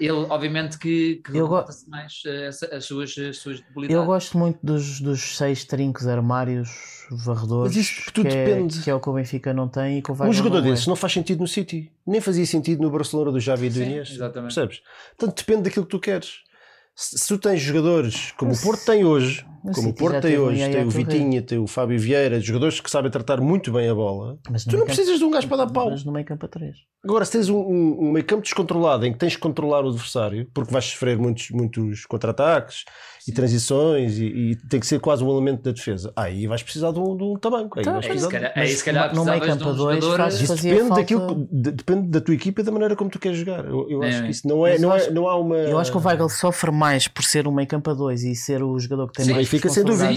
ele 0.00 0.26
obviamente 0.30 0.78
que, 0.78 1.20
que 1.24 1.40
gosto 1.40 1.88
mais 1.90 2.22
uh, 2.24 2.74
as, 2.74 2.84
suas, 2.84 3.16
as 3.18 3.36
suas 3.36 3.60
debilidades. 3.60 3.96
Eu 3.96 4.04
gosto 4.06 4.38
muito 4.38 4.58
dos, 4.62 5.00
dos 5.00 5.36
seis 5.36 5.64
trincos 5.64 6.06
armários 6.06 6.70
varredores. 7.10 7.76
Mas 7.76 7.84
isto 7.84 8.12
tudo 8.12 8.28
que 8.28 8.34
depende. 8.34 8.78
É, 8.78 8.82
que 8.82 8.90
é 8.90 8.94
o 8.94 9.00
que 9.00 9.08
o 9.08 9.12
Benfica 9.12 9.52
não 9.52 9.68
tem 9.68 9.98
e 9.98 10.02
que 10.02 10.10
o 10.10 10.14
Um 10.14 10.32
jogador 10.32 10.62
desses 10.62 10.86
não 10.86 10.96
faz 10.96 11.12
sentido 11.12 11.40
no 11.40 11.48
City, 11.48 11.92
nem 12.06 12.20
fazia 12.20 12.46
sentido 12.46 12.82
no 12.82 12.90
Barcelona 12.90 13.30
do 13.30 13.40
Javi 13.40 13.66
e 13.66 13.70
do 13.70 13.82
Inês. 13.82 14.10
Exatamente. 14.10 14.54
Percebes? 14.54 14.82
Portanto, 15.18 15.36
depende 15.36 15.62
daquilo 15.64 15.84
que 15.84 15.90
tu 15.90 16.00
queres. 16.00 16.49
Se, 16.94 17.26
tu 17.28 17.38
tens 17.38 17.60
jogadores 17.60 18.32
como 18.32 18.52
o 18.52 18.60
Porto 18.60 18.84
tem 18.84 19.04
hoje, 19.04 19.46
como 19.74 19.90
o 19.90 19.94
Porto 19.94 20.20
tem 20.20 20.38
hoje, 20.38 20.68
tem 20.68 20.84
o 20.84 20.90
Vitinha, 20.90 21.40
tem 21.40 21.58
o 21.58 21.66
Fábio 21.66 21.98
Vieira, 21.98 22.40
jogadores 22.40 22.80
que 22.80 22.90
sabem 22.90 23.10
tratar 23.10 23.40
muito 23.40 23.72
bem 23.72 23.88
a 23.88 23.94
bola, 23.94 24.38
tu 24.68 24.76
não 24.76 24.84
precisas 24.84 25.18
de 25.18 25.24
um 25.24 25.30
gajo 25.30 25.48
para 25.48 25.64
dar 25.64 25.72
pau. 25.72 25.90
Mas 25.90 26.04
no 26.04 26.12
meio 26.12 26.26
campo 26.26 26.46
a 26.46 26.48
3. 26.48 26.76
Agora, 27.02 27.24
se 27.24 27.32
tens 27.32 27.48
um, 27.48 27.58
um, 27.58 28.04
um, 28.04 28.12
meio 28.12 28.24
campo 28.26 28.42
descontrolado 28.42 29.06
em 29.06 29.12
que 29.12 29.18
tens 29.18 29.34
que 29.34 29.40
controlar 29.40 29.84
o 29.84 29.88
adversário, 29.88 30.50
porque 30.52 30.72
vais 30.72 30.84
sofrer 30.84 31.18
muitos, 31.18 31.50
muitos 31.50 32.04
contra-ataques 32.04 32.84
e 33.26 33.32
transições 33.32 34.18
e, 34.18 34.24
e, 34.24 34.56
tem 34.68 34.80
que 34.80 34.86
ser 34.86 35.00
quase 35.00 35.22
um 35.22 35.30
elemento 35.30 35.62
da 35.62 35.72
defesa, 35.72 36.12
aí 36.16 36.46
vais 36.46 36.62
precisar 36.62 36.92
de 36.92 36.98
um, 36.98 37.16
de 37.16 37.22
um 37.22 37.36
tamanco. 37.36 37.78
Aí 37.78 37.82
então, 37.82 37.94
vais 37.94 38.06
precisar 38.06 38.34
é, 38.34 38.52
aí, 38.54 38.68
se 38.68 38.84
calhar, 38.84 39.14
no 39.14 39.24
meio 39.24 39.40
campo 39.40 39.68
a 39.68 39.72
2 39.72 40.04
faz, 40.04 40.38
depende, 40.38 40.80
falta... 40.80 40.94
daquilo, 40.94 41.48
de, 41.50 41.70
depende 41.72 42.08
da 42.08 42.20
tua 42.20 42.34
equipa 42.34 42.60
e 42.60 42.64
da 42.64 42.72
maneira 42.72 42.96
como 42.96 43.10
tu 43.10 43.18
queres 43.18 43.38
jogar. 43.38 43.64
Eu, 43.64 43.90
eu 43.90 44.02
é, 44.02 44.08
acho 44.08 44.22
que 44.22 44.30
isso 44.30 44.48
não 44.48 44.66
é, 44.66 44.78
não, 44.78 44.94
é, 44.94 45.10
não 45.10 45.28
há 45.28 45.36
uma. 45.38 45.56
Eu 45.56 45.78
acho 45.78 45.90
que 45.90 45.98
o 45.98 46.00
Weigl 46.00 46.28
sofre 46.28 46.70
mais 46.70 47.08
por 47.08 47.24
ser 47.24 47.46
um 47.46 47.52
meio 47.52 47.68
campo 47.68 47.90
a 47.90 47.94
2 47.94 48.24
e 48.24 48.34
ser 48.34 48.62
o 48.62 48.78
jogador 48.78 49.08
que 49.08 49.14
tem 49.14 49.26
sim, 49.26 49.32
mais 49.32 49.48
fica 49.48 49.68
sem 49.68 49.84
dúvida. 49.84 50.10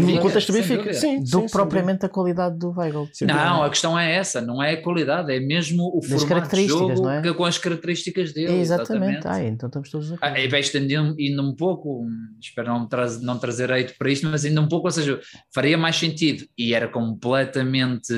No 0.00 0.20
contexto 0.20 0.52
do 0.52 0.58
Benfica, 0.58 0.92
sim. 0.94 1.22
Do 1.22 1.42
que 1.42 1.50
propriamente 1.50 2.06
a 2.06 2.08
qualidade 2.08 2.58
do 2.58 2.70
Weigl. 2.70 3.08
Não, 3.22 3.62
a 3.62 3.70
questão 3.70 3.98
é 3.98 4.14
essa, 4.14 4.40
não 4.40 4.62
é 4.62 4.72
a 4.72 4.82
qualidade, 4.82 5.32
é 5.32 5.40
mesmo 5.40 5.90
o 5.94 6.02
formato 6.02 6.54
de 6.54 6.68
jogo 6.68 7.02
não 7.02 7.10
é? 7.10 7.34
com 7.34 7.44
as 7.44 7.58
características 7.58 8.32
dele. 8.32 8.52
É 8.52 8.60
exatamente. 8.60 9.18
exatamente. 9.18 9.28
Ah, 9.28 9.44
então 9.44 9.68
estamos 9.68 9.90
todos 9.90 10.12
aqui. 10.12 10.20
Ah, 10.22 10.38
e 10.38 10.48
vai 10.48 10.60
estendendo 10.60 11.14
indo 11.18 11.42
um 11.42 11.54
pouco, 11.54 12.06
espero 12.48 12.68
não, 12.68 12.86
traz, 12.86 13.20
não 13.20 13.38
trazer 13.38 13.72
hate 13.72 13.94
para 13.94 14.10
isto, 14.10 14.26
mas 14.26 14.44
ainda 14.44 14.60
um 14.60 14.68
pouco, 14.68 14.86
ou 14.86 14.90
seja, 14.90 15.20
faria 15.52 15.76
mais 15.76 15.96
sentido 15.96 16.46
e 16.56 16.74
era 16.74 16.88
completamente 16.88 18.14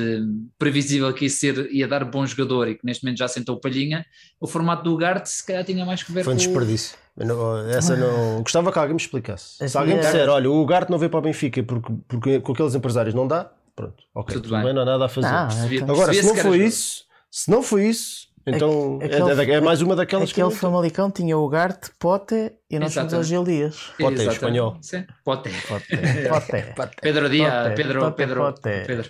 previsível 0.57 1.13
que 1.13 1.25
isso 1.25 1.39
ser, 1.39 1.71
ia 1.71 1.87
dar 1.87 2.05
bom 2.05 2.25
jogador 2.25 2.67
e 2.67 2.75
que 2.75 2.85
neste 2.85 3.03
momento 3.03 3.19
já 3.19 3.27
sentou 3.27 3.59
palhinha, 3.59 4.05
o 4.39 4.47
formato 4.47 4.83
do 4.83 4.93
Ugarte 4.93 5.29
se 5.29 5.45
calhar 5.45 5.63
tinha 5.63 5.85
mais 5.85 6.03
que 6.03 6.11
ver 6.11 6.23
Foi 6.23 6.33
um 6.33 6.37
desperdício. 6.37 6.97
Não, 7.15 7.67
essa 7.69 7.95
não. 7.95 8.41
Gostava 8.43 8.71
que 8.71 8.77
alguém 8.77 8.93
me 8.93 9.01
explicasse. 9.01 9.67
Se 9.67 9.77
alguém 9.77 9.99
disser, 9.99 10.29
olha, 10.29 10.49
o 10.49 10.61
Ugarte 10.61 10.91
não 10.91 10.99
veio 10.99 11.09
para 11.09 11.19
o 11.19 11.23
Benfica 11.23 11.63
porque, 11.63 11.91
porque 12.07 12.39
com 12.41 12.51
aqueles 12.51 12.75
empresários 12.75 13.15
não 13.15 13.27
dá, 13.27 13.51
pronto, 13.75 14.03
ok, 14.13 14.35
tudo, 14.35 14.49
tudo 14.49 14.61
bem. 14.61 14.73
não 14.73 14.83
há 14.83 14.85
nada 14.85 15.05
a 15.05 15.09
fazer. 15.09 15.27
Ah, 15.27 15.49
então. 15.71 15.95
Agora, 15.95 16.13
se 16.13 16.23
não 16.23 16.35
foi 16.35 16.57
isso, 16.63 17.05
se 17.31 17.51
não 17.51 17.63
foi 17.63 17.87
isso, 17.87 18.27
então 18.47 18.99
é, 19.01 19.51
é, 19.51 19.61
mais 19.61 19.81
uma 19.81 19.95
daquelas 19.95 20.29
aquele 20.29 20.33
que. 20.33 20.41
Aquele 20.41 20.59
Famalicão 20.59 21.11
tinha 21.11 21.37
o 21.37 21.47
Garte, 21.49 21.91
Pote 21.99 22.53
e 22.69 22.77
nós 22.79 22.93
somos 22.93 23.13
hoje 23.13 23.29
Gil 23.29 23.45
Dias. 23.45 23.91
Pote, 23.97 24.21
em 24.21 24.27
espanhol. 24.27 24.77
Sim. 24.81 25.05
Pote. 25.23 25.49
Pote. 25.67 25.85
Pedro 27.01 27.29
Dias, 27.29 27.73
Pedro, 27.75 28.01
Pote, 28.01 28.17
Pedro, 28.17 28.41
Pote. 28.41 28.61
Pedro. 28.61 29.09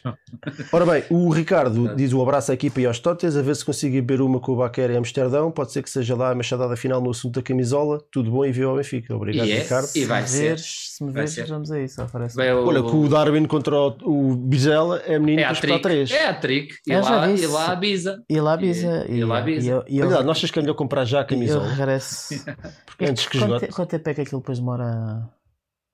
Ora 0.71 0.85
bem, 0.85 1.03
o 1.09 1.29
Ricardo 1.31 1.95
diz 1.95 2.13
um 2.13 2.21
abraço 2.21 2.51
à 2.51 2.53
equipa 2.53 2.81
e 2.81 2.85
aos 2.85 2.99
Totes, 2.99 3.35
a 3.35 3.41
ver 3.41 3.55
se 3.55 3.65
consigo 3.65 3.95
beber 3.95 4.21
uma 4.21 4.39
com 4.39 4.51
o 4.51 4.57
Baquer 4.57 4.91
em 4.91 4.97
Amsterdão. 4.97 5.49
Pode 5.51 5.71
ser 5.71 5.81
que 5.81 5.89
seja 5.89 6.15
lá 6.15 6.31
a 6.31 6.35
machadada 6.35 6.75
final 6.75 7.01
no 7.01 7.09
assunto 7.09 7.35
da 7.35 7.41
camisola. 7.41 7.99
Tudo 8.11 8.29
bom 8.29 8.45
e 8.45 8.51
viva 8.51 8.69
ao 8.69 8.75
Benfica. 8.75 9.15
Obrigado, 9.15 9.49
é, 9.49 9.59
Ricardo. 9.59 9.89
E 9.95 10.05
vai 10.05 10.27
se 10.27 10.37
ser. 10.37 10.59
Se 10.59 11.03
me 11.03 11.11
veres, 11.11 11.35
vamos 11.49 11.71
a 11.71 11.79
isso. 11.79 11.99
Olha, 12.63 12.83
com 12.83 13.01
o 13.01 13.09
Darwin 13.09 13.45
contra 13.45 13.75
o, 13.75 14.35
Bizela 14.35 15.01
é 15.05 15.17
menino 15.17 15.41
é 15.41 15.53
para 15.53 15.75
a 15.75 15.79
3. 15.79 16.11
É 16.11 16.27
a 16.27 16.33
trick. 16.35 16.75
E 16.85 16.95
lá, 16.95 17.29
e 17.29 17.47
lá 17.47 17.71
avisa. 17.71 18.23
E 18.29 18.39
lá 18.39 18.53
avisa. 18.53 19.05
E 19.09 19.23
lá 19.27 19.37
avisa. 19.39 19.85
Olha, 19.89 20.23
nós 20.23 20.37
achas 20.37 20.51
que 20.51 20.59
é 20.59 20.61
melhor 20.61 20.75
comprar 20.75 21.05
já 21.05 21.21
a 21.21 21.25
camisola? 21.25 21.65
Eu 21.65 21.69
regresso. 21.69 22.43
Porque 22.85 23.05
antes 23.05 23.27
que 23.27 23.37
esgote. 23.37 23.67
Quanto 23.67 23.89
tempo 23.89 24.09
é 24.09 24.13
que 24.13 24.21
aquilo 24.21 24.41
depois 24.41 24.59
demora? 24.59 25.29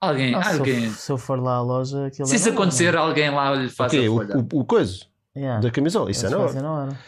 Alguém, 0.02 0.36
ah, 0.36 0.54
alguém. 0.54 0.82
Se 0.82 0.88
eu, 0.88 0.92
se 0.94 1.12
eu, 1.14 1.18
for 1.18 1.40
lá 1.42 1.56
à 1.56 1.62
loja, 1.62 2.08
aquilo 2.08 2.28
Se 2.28 2.36
isso 2.36 2.50
acontecer, 2.50 2.96
alguém 2.96 3.30
lá 3.30 3.56
lhe 3.56 3.70
faz 3.70 3.94
okay, 3.94 4.10
o, 4.10 4.18
o, 4.18 4.60
o 4.60 4.66
coisa 4.66 5.06
yeah. 5.36 5.62
da 5.62 5.72
camisola, 5.72 6.12
isso 6.12 6.26
é 6.26 6.30
na 6.30 6.40
hora. 6.40 7.00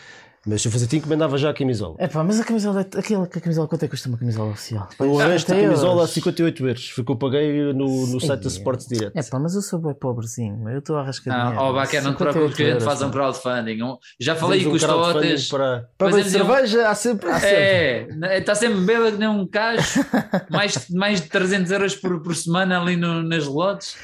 Mas 0.46 0.62
se 0.62 0.68
eu 0.68 0.72
fazia 0.72 0.88
assim, 0.88 0.98
encomendava 0.98 1.38
já 1.38 1.50
a 1.50 1.54
camisola. 1.54 1.96
É 1.98 2.08
pá, 2.08 2.24
mas 2.24 2.39
a 2.39 2.43
camisola, 2.43 2.82
aquela, 2.82 3.24
a 3.24 3.28
camisola, 3.28 3.68
quanto 3.68 3.84
é 3.84 3.88
que 3.88 3.91
custa 3.91 4.10
uma 4.10 4.18
camisola 4.18 4.52
oficial? 4.52 4.88
O 5.00 5.18
resto 5.18 5.52
da 5.52 5.60
camisola 5.60 6.04
a 6.04 6.08
58 6.08 6.68
euros. 6.68 6.89
Foi 6.89 7.04
que 7.04 7.12
eu 7.12 7.16
paguei 7.16 7.74
no, 7.74 8.08
no 8.08 8.22
site 8.22 8.41
da 8.41 8.48
Sports 8.50 8.88
Direct. 8.88 9.18
É 9.18 9.24
pá, 9.24 9.39
mas 9.39 9.56
eu 9.56 9.62
sou 9.62 9.80
bem 9.80 9.93
pobrezinho, 9.96 10.70
eu 10.70 10.80
estou 10.80 10.98
a 10.98 11.02
arrascar 11.02 11.54
Não, 11.56 11.62
ó, 11.62 11.74
Baquer, 11.74 12.04
não 12.04 12.14
te 12.14 12.18
preocupes 12.18 12.56
que 12.56 12.64
a 12.64 12.74
gente 12.74 12.84
faz 12.84 13.02
um 13.02 13.10
crowdfunding. 13.10 13.80
Já 14.20 14.36
falei 14.36 14.64
com 14.64 14.72
os 14.72 14.84
totes. 14.84 15.48
Para, 15.48 15.89
para 15.98 16.10
beber 16.10 16.30
cerveja, 16.30 16.89
há 16.89 16.96
sempre. 16.96 17.30
Há 17.30 17.39
sempre. 17.39 17.56
É, 17.56 18.38
está 18.38 18.54
sempre 18.54 18.82
bêbado 18.82 19.18
nem 19.18 19.28
um 19.28 19.48
cacho. 19.48 20.06
mais, 20.50 20.89
mais 20.89 21.22
de 21.22 21.28
300 21.28 21.72
euros 21.72 21.96
por, 21.96 22.22
por 22.22 22.36
semana 22.36 22.80
ali 22.80 22.96
no, 22.96 23.24
nas 23.24 23.46
lotes 23.46 23.96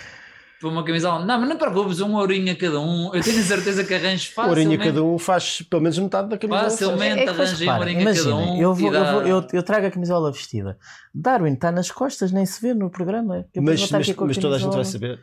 para 0.62 0.70
uma 0.70 0.86
camisola. 0.86 1.26
Não, 1.26 1.39
mas 1.39 1.49
não 1.49 1.57
te 1.57 1.59
preocupes, 1.59 1.99
um 1.99 2.16
ourinho 2.16 2.51
a 2.51 2.55
cada 2.55 2.80
um. 2.80 3.14
Eu 3.14 3.22
tenho 3.24 3.41
certeza 3.41 3.84
que 3.84 3.93
arranjo 3.93 4.32
fácil. 4.32 4.51
Ourinho 4.51 4.80
a 4.80 4.84
cada 4.84 5.03
um 5.03 5.18
faz 5.18 5.64
pelo 5.64 5.82
menos 5.82 5.97
metade 5.97 6.30
da 6.30 6.38
camisola. 6.38 6.70
Facilmente 6.70 7.20
é, 7.20 7.26
é 7.26 7.30
arranjei 7.30 7.68
um 7.68 7.78
ourinho 7.78 8.09
a 8.09 8.14
cada 8.14 8.36
um. 8.36 8.62
Eu, 8.62 8.74
vou, 8.74 8.91
dá... 8.91 8.99
eu, 8.99 9.12
vou, 9.12 9.22
eu, 9.28 9.47
eu, 9.53 9.64
trago 9.64 9.88
a 9.88 9.91
camisola 9.91 10.32
vestida. 10.32 10.78
Darwin 11.14 11.53
está 11.53 11.72
nas 11.72 11.89
costas, 11.89 12.32
nem 12.32 12.45
se 12.45 12.62
vê 12.62 12.74
no 12.76 12.89
programa. 12.91 13.45
Mas, 13.55 13.89
mas, 13.89 14.16
mas 14.16 14.38
toda 14.38 14.55
a 14.55 14.59
gente 14.59 14.74
vai 14.74 14.86
saber. 14.86 15.20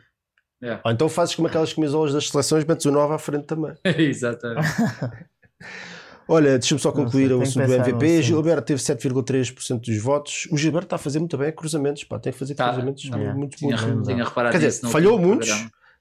Yeah. 0.61 0.81
Ou 0.83 0.91
então 0.91 1.07
fazes 1.07 1.35
como 1.35 1.47
aquelas 1.47 1.71
camisolas 1.71 2.13
das 2.13 2.27
seleções, 2.27 2.65
metes 2.65 2.85
o 2.85 2.91
9 2.91 3.13
à 3.13 3.17
frente 3.17 3.45
também. 3.45 3.73
Exatamente. 3.97 4.67
Olha, 6.29 6.59
deixa-me 6.59 6.79
só 6.79 6.91
concluir 6.91 7.31
o 7.33 7.41
assunto 7.41 7.65
do 7.65 7.73
MVP. 7.73 8.21
Gilberto 8.21 8.61
teve 8.61 8.79
7,3% 8.79 9.79
dos 9.79 9.97
votos. 9.97 10.47
O 10.51 10.57
Gilberto 10.57 10.85
está 10.85 10.95
a 10.95 10.99
fazer 10.99 11.17
muito 11.17 11.35
bem 11.37 11.51
cruzamentos, 11.51 12.03
pá, 12.03 12.19
tem 12.19 12.31
que 12.31 12.37
fazer 12.37 12.53
tá. 12.53 12.67
cruzamentos 12.67 13.09
não, 13.09 13.35
muito 13.35 13.57
bons. 13.59 14.05
Tinha 14.05 14.23
reparado 14.23 14.51
Quer 14.57 14.67
dizer, 14.67 14.87
falhou 14.89 15.17
muitos, 15.17 15.49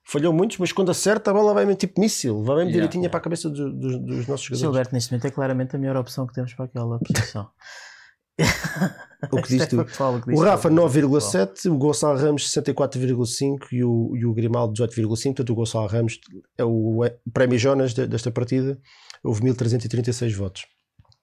falhou 0.04 0.32
muitos, 0.32 0.58
mas 0.58 0.70
quando 0.70 0.90
acerta 0.90 1.30
a 1.30 1.34
bola 1.34 1.54
vai 1.54 1.64
mesmo 1.64 1.78
tipo 1.78 1.98
míssil, 1.98 2.42
vai 2.42 2.56
mesmo 2.56 2.70
yeah. 2.70 2.72
direitinho 2.72 3.10
para 3.10 3.18
a 3.18 3.22
cabeça 3.22 3.48
do, 3.48 3.72
do, 3.72 3.98
dos 3.98 4.26
nossos 4.26 4.44
jogadores. 4.44 4.60
Gilberto 4.60 4.94
neste 4.94 5.10
momento 5.10 5.26
é 5.26 5.30
claramente 5.30 5.74
a 5.74 5.78
melhor 5.78 5.96
opção 5.96 6.26
que 6.26 6.34
temos 6.34 6.52
para 6.52 6.66
aquela 6.66 6.98
posição. 6.98 7.48
o 9.32 9.42
que 9.42 9.48
diz 9.48 9.62
é 9.62 9.66
tu. 9.66 9.76
factual, 9.76 10.16
o 10.16 10.20
que 10.20 10.30
diz 10.30 10.38
O 10.38 10.42
Rafa 10.42 10.68
tudo. 10.68 10.82
9,7, 10.82 11.70
o 11.70 11.76
Gonçalo 11.76 12.18
Ramos 12.18 12.48
64,5 12.48 13.66
e 13.72 13.82
o, 13.82 14.12
e 14.14 14.24
o 14.24 14.32
Grimaldo 14.32 14.74
18,5. 14.74 15.24
Portanto, 15.24 15.50
o 15.50 15.54
Gonçalo 15.54 15.86
Ramos 15.86 16.20
é 16.56 16.64
o 16.64 17.04
é, 17.04 17.16
prémio 17.32 17.58
Jonas 17.58 17.94
de- 17.94 18.06
desta 18.06 18.30
partida. 18.30 18.78
Houve 19.22 19.42
1336 19.44 20.34
votos. 20.34 20.66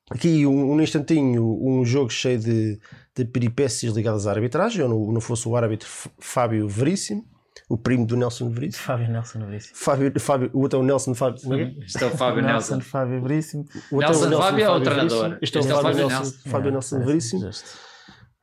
Aqui, 0.09 0.45
um, 0.45 0.73
um 0.73 0.81
instantinho, 0.81 1.43
um 1.43 1.83
jogo 1.83 2.11
cheio 2.11 2.39
de, 2.39 2.79
de 3.15 3.25
peripécias 3.25 3.93
ligadas 3.93 4.27
à 4.27 4.31
arbitragem. 4.31 4.81
Eu 4.81 4.89
não, 4.89 5.11
não 5.11 5.21
fosse 5.21 5.47
o 5.47 5.55
árbitro 5.55 5.89
Fábio 6.19 6.67
Veríssimo, 6.67 7.25
o 7.67 7.75
primo 7.75 8.05
do 8.05 8.15
Nelson 8.15 8.51
Veríssimo. 8.51 8.83
Fábio 8.83 9.09
Nelson 9.09 9.39
Veríssimo. 9.39 9.75
Fábio, 9.75 10.19
Fábio, 10.19 10.51
o 10.53 10.61
outro 10.61 10.77
é 10.77 10.81
o 10.83 10.85
Nelson 10.85 11.15
Fábio. 11.15 11.53
é 11.53 11.63
é? 11.63 11.73
Este 11.79 12.03
é 12.03 12.07
o 12.07 12.11
Fábio 12.11 12.43
Nelson. 12.43 12.81
Fábio 12.81 13.21
Veríssimo. 13.23 13.65
O 13.91 13.95
outro 13.95 14.11
Nelson 14.11 14.37
Fábio 14.37 14.65
é 14.65 14.69
o 14.69 14.81
treinador. 14.81 15.37
Este 15.41 15.57
é 15.57 15.61
o 15.61 15.63
Este 15.63 15.71
é 15.71 15.75
o 15.75 15.81
Fábio, 15.81 15.81
Fábio 15.81 16.07
Nelson, 16.07 16.23
Nelson. 16.23 16.49
Fábio 16.49 16.67
É, 16.67 16.71
Nelson 16.71 16.97
é, 16.97 17.05
Veríssimo. 17.05 17.49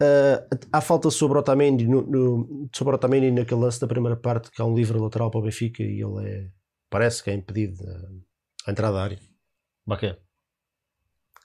Uh, 0.02 0.58
há 0.72 0.80
falta 0.80 1.10
sobre 1.10 1.38
Otamendi 1.38 1.86
no, 1.86 2.02
no, 2.02 2.68
sobre 2.74 2.96
Otamendi 2.96 3.30
naquele 3.30 3.60
lance 3.60 3.80
da 3.80 3.86
primeira 3.86 4.16
parte 4.16 4.50
que 4.50 4.60
há 4.60 4.64
um 4.64 4.74
livre 4.74 4.98
lateral 4.98 5.30
para 5.30 5.38
o 5.38 5.44
Benfica 5.44 5.80
e 5.80 6.02
ele 6.02 6.28
é 6.28 6.48
parece 6.90 7.22
que 7.22 7.30
é 7.30 7.34
impedido 7.34 7.76
a, 7.88 8.68
a 8.68 8.72
entrada 8.72 8.98
à 8.98 9.04
área 9.04 9.31
Baquer 9.86 10.18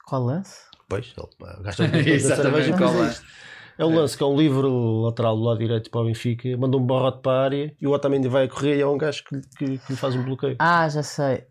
Qual 0.05 0.23
lance? 0.23 0.61
pois 0.89 1.13
ele 1.17 1.63
gasta 1.63 1.83
um 1.83 1.95
Exatamente. 1.95 2.35
cerveja 2.35 2.77
qual 2.77 2.93
mas 2.93 3.19
é 3.19 3.83
é? 3.83 3.83
é 3.83 3.85
um 3.85 3.95
lance 3.95 4.17
que 4.17 4.23
é 4.23 4.25
um 4.25 4.37
livre 4.37 4.67
lateral 4.67 5.35
do 5.35 5.43
lado 5.43 5.59
direito 5.59 5.89
para 5.91 6.01
o 6.01 6.05
Benfica 6.05 6.57
manda 6.57 6.77
um 6.77 6.85
barrote 6.85 7.21
para 7.21 7.31
a 7.39 7.43
área 7.43 7.75
e 7.79 7.85
o 7.87 7.91
Otamendi 7.91 8.27
vai 8.27 8.45
a 8.45 8.49
correr 8.49 8.77
e 8.77 8.81
é 8.81 8.87
um 8.87 8.97
gajo 8.97 9.23
que, 9.25 9.41
que, 9.57 9.77
que 9.79 9.91
lhe 9.91 9.97
faz 9.97 10.15
um 10.15 10.23
bloqueio 10.23 10.55
Ah, 10.59 10.87
já 10.89 11.03
sei. 11.03 11.45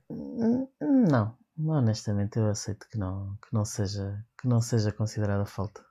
Não, 0.81 1.37
honestamente 1.59 2.39
eu 2.39 2.47
aceito 2.49 2.87
que 2.91 2.99
não, 2.99 3.37
que 3.43 3.53
não, 3.53 3.65
seja, 3.65 4.25
que 4.41 4.49
não 4.49 4.61
seja 4.61 4.91
considerada 4.93 5.45
falta. 5.45 5.85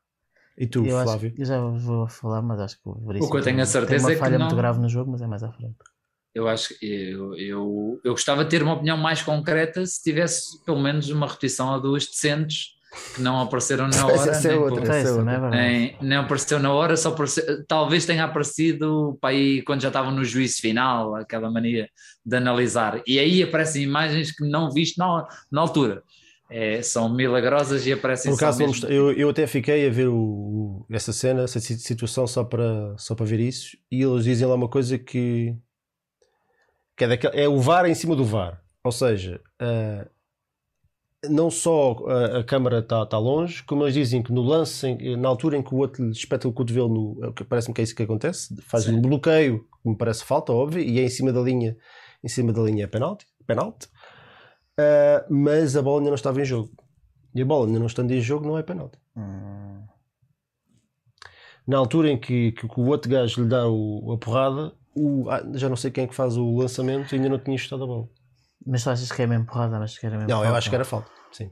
e 0.58 0.66
tu 0.68 0.86
eu 0.86 1.02
Flávio 1.04 1.32
que- 1.34 1.42
eu 1.42 1.46
já 1.46 1.60
vou 1.62 2.08
falar, 2.08 2.42
mas 2.42 2.60
acho 2.60 2.82
que 2.82 2.90
o 2.90 2.94
Veríssimo 3.06 3.28
O 3.28 3.32
que 3.32 3.38
eu 3.38 3.44
tenho 3.44 3.58
a 3.62 3.64
tem- 3.64 3.72
certeza 3.72 3.88
tem 3.88 3.98
é 3.98 4.00
uma 4.00 4.12
que 4.12 4.16
falha 4.18 4.38
não- 4.40 4.46
muito 4.48 4.56
grave 4.58 4.80
no 4.80 4.90
jogo, 4.90 5.12
mas 5.12 5.22
é 5.22 5.28
mais 5.28 5.44
à 5.44 5.52
frente. 5.52 5.78
Eu 6.36 6.48
acho 6.50 6.78
que 6.78 6.86
eu, 6.86 7.34
eu, 7.36 8.00
eu 8.04 8.12
gostava 8.12 8.44
de 8.44 8.50
ter 8.50 8.62
uma 8.62 8.74
opinião 8.74 8.98
mais 8.98 9.22
concreta 9.22 9.86
se 9.86 10.04
tivesse 10.04 10.62
pelo 10.66 10.82
menos 10.82 11.10
uma 11.10 11.26
repetição 11.28 11.74
a 11.74 11.80
duas 11.80 12.06
decentes 12.06 12.76
que 13.16 13.22
não 13.22 13.40
apareceram 13.42 13.88
na 13.88 14.06
hora. 14.06 14.32
Essa 14.32 14.48
é 14.50 14.52
nem 14.52 14.58
outra. 14.62 14.82
por- 14.82 14.90
Essa 14.92 15.08
é 15.08 15.12
é 15.12 15.14
verdade? 15.24 15.56
nem, 15.58 15.98
nem 16.02 16.18
apareceu 16.18 16.60
na 16.60 16.74
hora, 16.74 16.98
só 16.98 17.10
apareceu- 17.10 17.66
talvez 17.66 18.06
tenha 18.06 18.26
aparecido 18.26 19.18
para 19.22 19.30
aí 19.30 19.62
quando 19.62 19.82
já 19.82 19.88
estavam 19.88 20.12
no 20.12 20.26
juízo 20.26 20.60
final, 20.60 21.16
aquela 21.16 21.50
mania 21.50 21.88
de 22.26 22.36
analisar. 22.36 23.02
E 23.08 23.18
aí 23.18 23.42
aparecem 23.42 23.84
imagens 23.84 24.32
que 24.32 24.46
não 24.46 24.70
viste 24.72 24.98
na, 24.98 25.26
na 25.50 25.62
altura. 25.62 26.04
É, 26.50 26.82
são 26.82 27.10
milagrosas 27.10 27.88
e 27.88 27.94
aparecem 27.94 28.32
Por 28.32 28.38
acaso, 28.38 28.60
não 28.60 28.68
mesmo- 28.68 28.88
eu, 28.88 29.12
eu 29.14 29.30
até 29.30 29.48
fiquei 29.48 29.88
a 29.88 29.90
ver 29.90 30.08
o, 30.10 30.16
o- 30.16 30.86
essa 30.92 31.12
cena, 31.12 31.44
essa 31.44 31.60
si- 31.60 31.80
situação 31.80 32.28
só 32.28 32.44
para, 32.44 32.94
só 32.98 33.16
para 33.16 33.26
ver 33.26 33.40
isso, 33.40 33.76
e 33.92 34.04
eles 34.04 34.24
dizem 34.26 34.46
lá 34.48 34.54
uma 34.54 34.70
coisa 34.70 34.98
que, 35.00 35.56
que 36.96 37.04
é, 37.04 37.08
daquela- 37.08 37.36
é 37.36 37.48
o 37.48 37.60
VAR 37.60 37.86
em 37.86 37.96
cima 37.96 38.16
do 38.16 38.24
VAR. 38.26 38.62
Ou 38.84 38.92
seja, 38.92 39.42
ah, 39.60 40.08
não 41.30 41.50
só 41.50 41.96
a, 42.08 42.40
a 42.40 42.44
câmara 42.44 42.80
está 42.80 43.06
tá 43.06 43.18
longe, 43.18 43.64
como 43.64 43.84
eles 43.84 43.94
dizem 43.96 44.22
que 44.22 44.32
no 44.32 44.42
lance, 44.44 44.86
em- 44.88 45.18
na 45.18 45.28
altura 45.28 45.58
em 45.58 45.64
que 45.64 45.74
o 45.74 45.78
outro 45.78 46.04
lhe 46.06 46.12
espeta 46.12 46.48
o 46.48 46.54
cotovelo, 46.54 46.88
no, 46.88 47.26
é 47.26 47.32
que 47.32 47.44
parece-me 47.44 47.74
que 47.74 47.82
é 47.82 47.84
isso 47.84 47.96
que 47.96 48.04
acontece, 48.04 48.56
faz 48.64 48.88
um 48.88 49.02
bloqueio, 49.02 49.66
que 49.82 49.90
me 49.90 49.98
parece 49.98 50.24
falta, 50.24 50.54
óbvio, 50.54 50.82
e 50.84 51.00
é 51.00 51.04
em 51.04 51.10
cima 51.10 51.34
da 51.34 51.42
linha, 51.42 51.76
em 52.24 52.28
cima 52.28 52.54
da 52.54 52.62
linha 52.62 52.84
é 52.84 52.88
penalti, 52.88 53.26
penalti. 53.48 53.88
Ah, 54.78 55.26
mas 55.30 55.76
a 55.76 55.82
bola 55.82 56.00
ainda 56.00 56.10
não 56.12 56.16
estava 56.16 56.40
em 56.42 56.46
jogo. 56.46 56.70
E 57.34 57.42
a 57.42 57.46
bola 57.46 57.66
ainda 57.68 57.80
não 57.80 57.88
estando 57.88 58.12
em 58.12 58.22
jogo 58.22 58.46
não 58.48 58.58
é 58.58 58.64
penalti. 58.64 58.98
Hum, 59.18 59.84
Na 61.68 61.78
altura 61.80 62.10
em 62.12 62.18
que, 62.20 62.52
que 62.52 62.66
o 62.80 62.86
outro 62.88 63.10
gajo 63.10 63.42
lhe 63.42 63.50
dá 63.50 63.68
o- 63.68 64.12
a 64.14 64.18
porrada, 64.18 64.72
o- 64.96 65.30
ah, 65.30 65.44
já 65.54 65.68
não 65.70 65.76
sei 65.76 65.92
quem 65.92 66.06
é 66.06 66.08
que 66.08 66.16
faz 66.16 66.38
o 66.38 66.56
lançamento 66.58 67.12
e 67.14 67.16
ainda 67.16 67.30
não 67.30 67.40
tinha 67.40 67.58
chutado 67.58 67.84
a 67.84 67.88
bola. 67.88 68.08
Mas 68.66 68.84
tu 68.84 68.90
achas 68.90 69.12
que 69.12 69.22
é 69.22 69.28
mesmo 69.28 69.46
porrada? 69.46 69.78
Achas 69.78 69.98
que 69.98 70.06
era 70.06 70.16
mesmo 70.18 70.30
Não, 70.30 70.38
eu 70.38 70.44
falta? 70.46 70.58
acho 70.58 70.70
que 70.70 70.76
era 70.76 70.86
falta. 70.86 71.12
Sim. 71.32 71.52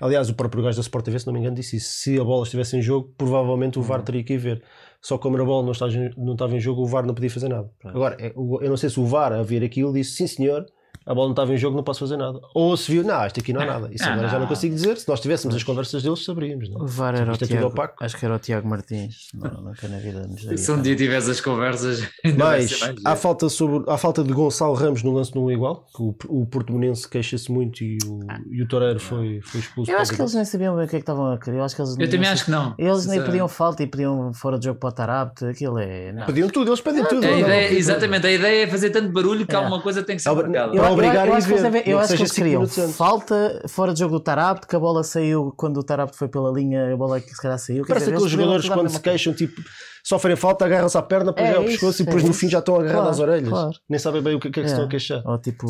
Aliás, 0.00 0.30
o 0.30 0.34
próprio 0.34 0.62
gajo 0.62 0.76
da 0.76 0.80
Sport 0.82 1.04
TV, 1.04 1.18
se 1.18 1.26
não 1.26 1.32
me 1.32 1.40
engano, 1.40 1.56
disse 1.56 1.76
isso. 1.76 1.92
Se 1.92 2.18
a 2.20 2.24
bola 2.24 2.44
estivesse 2.44 2.76
em 2.76 2.82
jogo, 2.82 3.12
provavelmente 3.18 3.78
o 3.78 3.82
VAR 3.82 4.02
teria 4.02 4.22
que 4.22 4.34
ir 4.34 4.38
ver. 4.38 4.62
Só 5.02 5.16
que 5.16 5.22
como 5.24 5.36
a 5.40 5.44
bola 5.44 5.64
não 5.64 5.72
estava, 5.72 5.92
não 6.16 6.32
estava 6.34 6.54
em 6.56 6.60
jogo, 6.60 6.82
o 6.82 6.86
VAR 6.86 7.04
não 7.04 7.14
podia 7.14 7.30
fazer 7.30 7.48
nada. 7.48 7.70
Agora, 7.84 8.16
é, 8.20 8.32
eu 8.34 8.68
não 8.70 8.76
sei 8.76 8.88
se 8.90 9.00
o 9.00 9.04
VAR, 9.06 9.32
a 9.32 9.42
ver 9.42 9.64
aquilo, 9.64 9.92
disse 9.92 10.12
sim 10.12 10.26
senhor, 10.26 10.64
a 11.08 11.14
bola 11.14 11.26
não 11.28 11.32
estava 11.32 11.52
em 11.54 11.56
jogo, 11.56 11.76
não 11.76 11.82
posso 11.82 12.00
fazer 12.00 12.16
nada. 12.16 12.38
Ou 12.54 12.76
se 12.76 12.92
viu, 12.92 13.02
não, 13.02 13.26
isto 13.26 13.40
aqui 13.40 13.52
não 13.52 13.62
há 13.62 13.66
nada. 13.66 13.88
Isso 13.92 14.04
Ah, 14.04 14.12
agora 14.12 14.26
já 14.28 14.34
não 14.34 14.40
não. 14.40 14.46
consigo 14.48 14.74
dizer. 14.74 14.96
Se 14.98 15.08
nós 15.08 15.20
tivéssemos 15.20 15.56
as 15.56 15.62
conversas 15.62 16.02
deles, 16.02 16.24
saberíamos. 16.24 16.68
Não? 16.70 16.82
O 16.82 16.86
VAR 16.86 17.14
era 17.14 17.30
o 17.30 17.32
Isto 17.32 17.44
é 17.44 17.46
tudo 17.46 17.56
Tiago, 17.58 17.66
opaco. 17.68 18.04
acho 18.04 18.16
que 18.16 18.24
era 18.24 18.34
o 18.34 18.38
Tiago 18.38 18.68
Martins. 18.68 19.14
Não, 19.34 19.50
nunca 19.62 19.88
na 19.88 19.98
vida 19.98 20.26
nos 20.26 20.42
daria 20.42 20.58
Se 20.58 20.70
um 20.70 20.80
dia 20.82 20.94
tiveres 20.96 21.28
as 21.28 21.40
conversas, 21.40 22.06
Mas 22.36 22.78
há 23.04 23.16
falta, 23.16 23.48
sobre, 23.48 23.90
há 23.90 23.96
falta 23.96 24.22
de 24.22 24.32
Gonçalo 24.32 24.74
Ramos 24.74 25.02
no 25.02 25.12
lance 25.12 25.34
no 25.34 25.46
1 25.46 25.50
igual, 25.52 25.86
que 25.94 26.02
o, 26.02 26.14
o 26.28 26.46
Portimonense 26.46 27.08
queixa-se 27.08 27.50
muito 27.50 27.82
e 27.82 27.98
o, 28.06 28.20
e 28.50 28.62
o 28.62 28.68
Toreiro 28.68 29.00
foi, 29.00 29.40
foi 29.42 29.60
expulso. 29.60 29.90
Eu 29.90 29.98
acho 29.98 30.12
que 30.14 30.20
eles 30.20 30.34
nem 30.34 30.44
sabiam 30.44 30.76
bem 30.76 30.84
o 30.84 30.88
que 30.88 30.96
é 30.96 30.98
que 30.98 31.02
estavam 31.02 31.32
a 31.32 31.38
querer. 31.38 31.56
Eu 31.58 31.64
acho 31.64 31.74
que 31.74 31.82
eles 31.82 31.96
Eu 31.98 32.10
também 32.10 32.28
acho 32.28 32.44
que 32.44 32.50
não. 32.50 32.74
Eles 32.78 33.06
nem 33.06 33.22
pediam 33.22 33.48
falta 33.48 33.82
e 33.82 33.86
pediam 33.86 34.32
fora 34.34 34.58
de 34.58 34.66
jogo 34.66 34.78
para 34.78 34.88
o 34.88 34.92
Tarapte. 34.92 35.44
Aquilo 35.46 35.78
é. 35.78 36.12
Não. 36.12 36.26
Pediam 36.26 36.48
tudo, 36.48 36.68
eles 36.70 36.80
pedem 36.80 37.04
tudo. 37.04 37.24
A 37.26 37.30
não, 37.30 37.38
ideia- 37.38 37.70
não, 37.70 37.76
exatamente, 37.78 38.26
a 38.26 38.30
ideia 38.32 38.64
é 38.64 38.66
fazer 38.66 38.90
tanto 38.90 39.10
barulho 39.12 39.46
que 39.46 39.54
É. 39.54 39.58
alguma 39.58 39.80
coisa 39.80 40.02
tem 40.02 40.16
que 40.16 40.22
ser 40.22 40.28
Eu- 40.28 40.36
marcada. 40.36 40.76
Eu- 41.02 41.08
obrigar 41.08 41.26
eu 41.28 41.34
a 41.34 41.36
acho 41.36 41.46
que 41.46 41.52
eles 41.52 41.62
devem- 41.62 41.82
eu 41.86 41.98
acho 41.98 42.16
que 42.16 42.22
eles 42.22 42.96
falta 42.96 43.62
fora 43.68 43.92
de 43.92 44.00
jogo 44.00 44.14
do 44.18 44.20
Tarapte, 44.20 44.66
que 44.66 44.76
a 44.76 44.78
bola 44.80 45.02
saiu 45.04 45.52
quando 45.56 45.78
o 45.78 45.82
Tarapte 45.82 46.16
foi 46.16 46.28
pela 46.28 46.50
linha, 46.52 46.92
a 46.92 46.96
bola 46.96 47.20
que 47.20 47.30
se 47.30 47.40
calhar 47.40 47.58
saiu. 47.58 47.84
Parece 47.86 48.06
dizer, 48.06 48.16
aqueles 48.16 48.32
jogadores 48.32 48.68
quando 48.68 48.88
se 48.88 49.00
queixam, 49.00 49.32
tipo, 49.34 49.60
sofrem 50.04 50.36
falta, 50.36 50.64
agarram-se 50.64 50.96
à 50.98 51.02
perna, 51.02 51.32
depois 51.32 51.46
É 51.48 51.52
é 51.52 51.56
ao 51.56 51.62
isso, 51.64 51.72
pescoço 51.72 52.00
e 52.00 52.02
é 52.02 52.06
depois 52.06 52.24
no 52.24 52.32
fim 52.32 52.48
já 52.48 52.58
estão 52.60 52.74
agarrados 52.76 52.94
Claro, 53.00 53.10
às 53.10 53.18
orelhas. 53.20 53.48
claro. 53.48 53.72
Nem 53.88 53.98
sabem 53.98 54.22
bem 54.22 54.34
o 54.34 54.40
que, 54.40 54.48
o 54.48 54.52
que 54.52 54.60
é 54.60 54.62
que 54.62 54.68
se 54.68 54.74
É. 54.74 54.76
estão 54.76 54.86
a 54.86 54.90
queixar. 54.90 55.22
Ou 55.26 55.38
tipo 55.38 55.66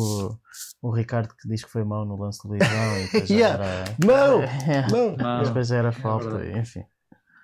o 0.81 0.91
Ricardo 0.91 1.29
que 1.35 1.47
diz 1.47 1.63
que 1.63 1.69
foi 1.71 1.83
mau 1.83 2.05
no 2.05 2.15
lance 2.21 2.39
do 2.43 2.49
Luizão 2.49 2.97
e 2.97 3.03
depois 3.05 3.29
Yeah. 3.29 3.65
era. 3.65 3.83
Mão! 4.05 4.41
É. 4.43 4.87
Não. 4.91 5.11
Não. 5.17 5.37
Mas 5.39 5.47
depois 5.49 5.67
já 5.67 5.75
era 5.77 5.89
É 5.89 5.91
falta, 5.91 6.45
enfim. 6.57 6.83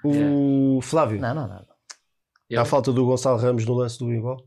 O 0.03 0.79
Flávio, 0.81 1.19
Não, 1.19 1.33
não, 1.33 1.47
não. 1.47 1.65
Eu 2.49 2.61
há 2.61 2.65
falta 2.65 2.91
do 2.93 3.05
Gonçalo 3.05 3.37
Ramos 3.39 3.65
no 3.65 3.73
lance 3.73 3.97
do 3.97 4.13
igual. 4.13 4.37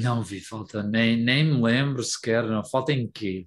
Não 0.00 0.22
vi 0.22 0.40
falta, 0.40 0.82
nem, 0.82 1.16
nem 1.22 1.44
me 1.44 1.62
lembro 1.62 2.02
sequer. 2.02 2.44
Não. 2.44 2.64
Falta 2.64 2.92
em 2.92 3.06
quê? 3.06 3.46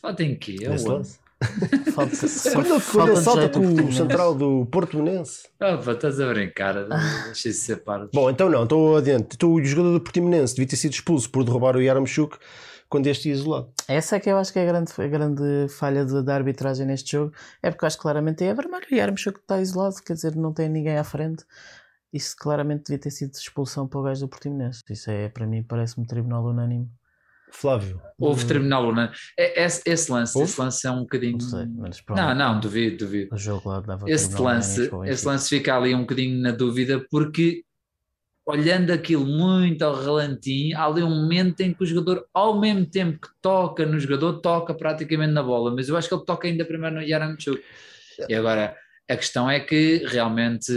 Falta 0.00 0.22
em 0.22 0.36
quê? 0.36 0.56
É 0.62 0.68
Nesse 0.68 0.84
onde? 0.88 0.94
lance. 0.98 1.18
Falta, 1.94 2.14
só 2.16 2.52
Quando 2.52 2.82
quando 2.92 3.16
salta 3.18 3.48
com 3.50 3.60
o 3.60 3.92
central 3.92 4.34
do 4.34 4.64
Portimonense. 4.66 5.48
Ah, 5.60 5.76
pá, 5.76 5.92
estás 5.92 6.18
a 6.18 6.26
brincar. 6.28 6.74
Deixa 7.26 7.48
isso 7.50 7.60
ser 7.66 7.76
parvo. 7.84 8.08
Bom, 8.14 8.30
então 8.30 8.48
não, 8.48 8.62
estou 8.62 8.96
adiante. 8.96 9.34
Então, 9.34 9.52
o 9.52 9.62
jogador 9.64 9.92
do 9.92 10.00
Portimonense 10.00 10.54
devia 10.54 10.68
ter 10.68 10.76
sido 10.76 10.92
expulso 10.94 11.30
por 11.30 11.44
derrubar 11.44 11.76
o 11.76 11.82
Yaramchuk 11.82 12.38
quando 12.88 13.06
este 13.08 13.28
ia 13.28 13.34
isolado. 13.34 13.70
Essa 13.86 14.16
é 14.16 14.20
que 14.20 14.30
eu 14.30 14.38
acho 14.38 14.50
que 14.52 14.58
é 14.58 14.62
a 14.62 14.66
grande, 14.66 14.92
a 14.96 15.06
grande 15.08 15.68
falha 15.68 16.04
de- 16.06 16.22
da 16.22 16.34
arbitragem 16.34 16.86
neste 16.86 17.12
jogo. 17.12 17.32
É 17.62 17.70
porque 17.70 17.84
eu 17.84 17.86
acho 17.88 17.96
que 17.96 18.02
claramente 18.02 18.42
é 18.44 18.54
vermelho 18.54 18.86
e 18.90 19.00
Armstrong 19.00 19.38
está 19.38 19.60
isolado, 19.60 19.96
quer 20.06 20.14
dizer, 20.14 20.34
não 20.36 20.52
tem 20.54 20.68
ninguém 20.70 20.96
à 20.96 21.04
frente. 21.04 21.44
Isso 22.12 22.34
claramente 22.38 22.84
devia 22.84 22.98
ter 22.98 23.10
sido 23.10 23.34
expulsão 23.34 23.86
para 23.86 24.00
o 24.00 24.02
gajo 24.02 24.20
do 24.20 24.28
Portimonense. 24.28 24.82
Isso 24.88 25.10
é, 25.10 25.28
para 25.28 25.46
mim, 25.46 25.62
parece-me 25.62 26.06
tribunal 26.06 26.44
unânime. 26.44 26.88
Flávio. 27.50 28.00
Houve 28.18 28.44
tribunal, 28.46 28.92
não 28.92 29.02
é? 29.02 29.12
É- 29.38 29.64
Esse, 29.64 29.82
esse 29.86 30.10
lance, 30.10 30.36
Houve? 30.36 30.50
esse 30.50 30.60
lance 30.60 30.86
é 30.86 30.90
um 30.90 31.00
bocadinho. 31.00 31.32
Não 31.32 31.40
sei, 31.40 31.66
mas 31.66 32.00
pronto. 32.00 32.18
Não, 32.18 32.34
não, 32.34 32.60
duvido, 32.60 33.04
duvido. 33.04 33.34
O 33.34 33.38
jogo 33.38 33.68
lá 33.68 33.80
dava 33.80 34.10
Esse 34.10 34.40
lance, 34.40 34.88
unânime 34.88 35.12
esse 35.12 35.26
lance 35.26 35.48
fica 35.48 35.76
ali 35.76 35.94
um 35.94 36.00
bocadinho 36.00 36.40
na 36.40 36.50
dúvida 36.50 37.04
porque 37.10 37.62
olhando 38.46 38.92
aquilo 38.92 39.26
muito 39.26 39.82
ao 39.82 40.00
relantinho, 40.00 40.78
há 40.78 40.84
ali 40.84 41.02
um 41.02 41.10
momento 41.10 41.60
em 41.60 41.74
que 41.74 41.82
o 41.82 41.86
jogador, 41.86 42.24
ao 42.32 42.60
mesmo 42.60 42.86
tempo 42.86 43.18
que 43.20 43.28
toca 43.42 43.84
no 43.84 43.98
jogador, 43.98 44.40
toca 44.40 44.72
praticamente 44.72 45.32
na 45.32 45.42
bola, 45.42 45.74
mas 45.74 45.88
eu 45.88 45.96
acho 45.96 46.08
que 46.08 46.14
ele 46.14 46.24
toca 46.24 46.46
ainda 46.46 46.64
primeiro 46.64 46.94
no 46.94 47.02
Yaramchuk. 47.02 47.60
E 48.28 48.34
agora, 48.34 48.76
a 49.10 49.16
questão 49.16 49.50
é 49.50 49.58
que 49.58 50.04
realmente, 50.06 50.72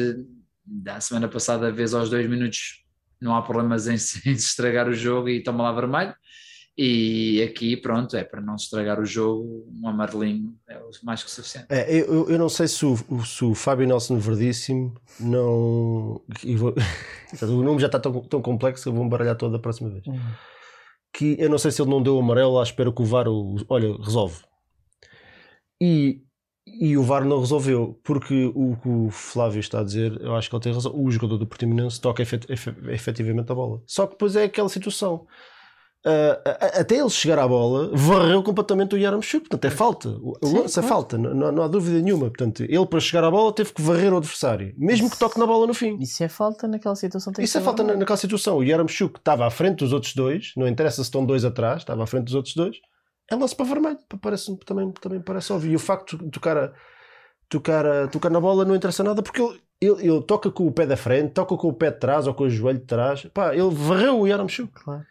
da 0.71 0.99
semana 1.01 1.27
passada, 1.27 1.71
vez 1.71 1.93
aos 1.93 2.09
dois 2.09 2.29
minutos, 2.29 2.83
não 3.19 3.35
há 3.35 3.41
problemas 3.41 3.87
em 3.87 3.97
se, 3.97 4.21
em 4.29 4.33
estragar 4.33 4.87
o 4.87 4.93
jogo 4.93 5.27
e 5.29 5.41
toma 5.43 5.63
lá 5.63 5.71
vermelho. 5.71 6.13
E 6.81 7.41
aqui, 7.43 7.75
pronto, 7.75 8.15
é 8.15 8.23
para 8.23 8.39
não 8.39 8.57
se 8.57 8.65
estragar 8.65 9.01
o 9.01 9.05
jogo, 9.05 9.67
um 9.81 9.89
amarelinho 9.89 10.55
é 10.69 10.77
o 10.77 10.89
mais 11.03 11.21
que 11.21 11.29
suficiente. 11.29 11.65
É, 11.69 11.93
eu, 11.93 12.29
eu- 12.29 12.39
não 12.39 12.47
sei 12.47 12.69
se 12.69 12.85
o, 12.85 12.93
o- 13.09 13.25
se 13.25 13.43
o 13.43 13.53
Fábio 13.53 13.85
Nelson 13.85 14.17
Verdíssimo 14.17 14.93
não. 15.19 16.21
e 16.41 16.55
vou- 16.55 16.73
o 17.41 17.63
nome 17.63 17.81
já 17.81 17.87
está 17.87 17.99
tão, 17.99 18.21
tão 18.21 18.41
complexo 18.41 18.83
que 18.83 18.89
eu 18.89 18.93
vou 18.93 19.03
me 19.03 19.09
baralhar 19.09 19.35
toda 19.35 19.57
a 19.57 19.59
próxima 19.59 19.89
vez. 19.89 20.07
Hum. 20.07 20.17
Que 21.11 21.35
eu 21.37 21.49
não 21.49 21.57
sei 21.57 21.71
se 21.71 21.81
ele 21.81 21.89
não 21.89 22.01
deu 22.01 22.15
o 22.15 22.19
amarelo 22.19 22.57
à 22.59 22.63
espera 22.63 22.93
que 22.93 23.01
o 23.01 23.05
VAR 23.05 23.27
o, 23.27 23.57
olha, 23.67 23.97
resolve. 24.01 24.37
E, 25.81 26.21
e 26.79 26.97
o 26.97 27.03
VAR 27.03 27.23
não 27.25 27.39
resolveu, 27.39 27.99
porque 28.03 28.51
o 28.55 28.75
que 28.81 28.89
o 28.89 29.09
Flávio 29.09 29.59
está 29.59 29.79
a 29.79 29.83
dizer, 29.83 30.19
eu 30.21 30.35
acho 30.35 30.49
que 30.49 30.55
ele 30.55 30.63
tem 30.63 30.73
razão. 30.73 30.91
O 30.95 31.09
jogador 31.09 31.37
do 31.37 31.47
Portimonense 31.47 31.99
toca 32.01 32.21
efet, 32.21 32.45
efe- 32.51 32.75
efetivamente 32.89 33.51
a 33.51 33.55
bola. 33.55 33.81
Só 33.85 34.05
que 34.05 34.13
depois 34.13 34.35
é 34.35 34.43
aquela 34.43 34.69
situação. 34.69 35.25
uh, 36.05 36.79
até 36.79 36.95
ele 36.97 37.09
chegar 37.09 37.39
à 37.39 37.47
bola, 37.47 37.89
varreu 37.93 38.41
completamente 38.43 38.95
o 38.95 38.97
Yaramchuk. 38.97 39.49
Portanto, 39.49 39.65
é 39.65 39.69
falta. 39.69 40.09
O 40.09 40.37
Sim, 40.43 40.59
lance 40.59 40.79
é 40.79 40.83
falta, 40.83 41.17
não, 41.17 41.51
não 41.51 41.63
há 41.63 41.67
dúvida 41.67 41.99
nenhuma. 41.99 42.27
Portanto, 42.29 42.63
ele 42.63 42.85
para 42.85 42.99
chegar 42.99 43.23
à 43.23 43.31
bola 43.31 43.51
teve 43.53 43.73
que 43.73 43.81
varrer 43.81 44.13
o 44.13 44.17
adversário, 44.17 44.73
mesmo 44.77 45.09
que 45.09 45.17
toque 45.19 45.37
na 45.39 45.45
bola 45.45 45.67
no 45.67 45.73
fim. 45.73 45.97
Isso 45.99 46.23
é 46.23 46.29
falta 46.29 46.67
naquela 46.67 46.95
situação. 46.95 47.33
Isso 47.39 47.57
é 47.57 47.61
falta 47.61 47.83
na, 47.83 47.95
naquela 47.95 48.17
situação. 48.17 48.57
O 48.57 48.63
Yaramchuk 48.63 49.19
estava 49.19 49.45
à 49.45 49.49
frente 49.49 49.79
dos 49.79 49.91
outros 49.93 50.13
dois, 50.15 50.51
não 50.55 50.67
interessa 50.67 50.97
se 50.97 51.01
estão 51.03 51.25
dois 51.25 51.43
atrás, 51.43 51.79
estava 51.81 52.03
à 52.03 52.07
frente 52.07 52.25
dos 52.25 52.35
outros 52.35 52.55
dois. 52.55 52.77
É 53.31 53.35
lance 53.35 53.55
para 53.55 53.65
vermelho, 53.65 53.99
parece, 54.21 54.55
também, 54.65 54.91
também 54.91 55.21
parece 55.21 55.53
óbvio. 55.53 55.71
E 55.71 55.75
o 55.75 55.79
facto 55.79 56.17
de 56.17 56.29
tocar, 56.31 56.57
a- 56.57 56.73
tocar, 57.47 57.85
a- 57.85 58.07
tocar 58.07 58.29
na 58.29 58.39
bola 58.39 58.65
não 58.65 58.75
interessa 58.75 59.03
nada 59.03 59.21
porque 59.21 59.41
ele, 59.41 59.61
ele, 59.81 60.07
ele 60.07 60.21
toca 60.23 60.49
com 60.51 60.65
o 60.67 60.71
pé 60.71 60.85
da 60.85 60.97
frente, 60.97 61.33
toca 61.33 61.55
com 61.55 61.67
o 61.67 61.73
pé 61.73 61.91
de 61.91 61.99
trás 61.99 62.25
ou 62.27 62.33
com 62.33 62.43
o 62.45 62.49
joelho 62.49 62.79
de 62.79 62.85
trás. 62.85 63.25
Pá, 63.33 63.53
ele 63.53 63.69
varreu 63.69 64.19
o 64.19 64.27
Yaramchuk. 64.27 64.71
Claro. 64.73 65.03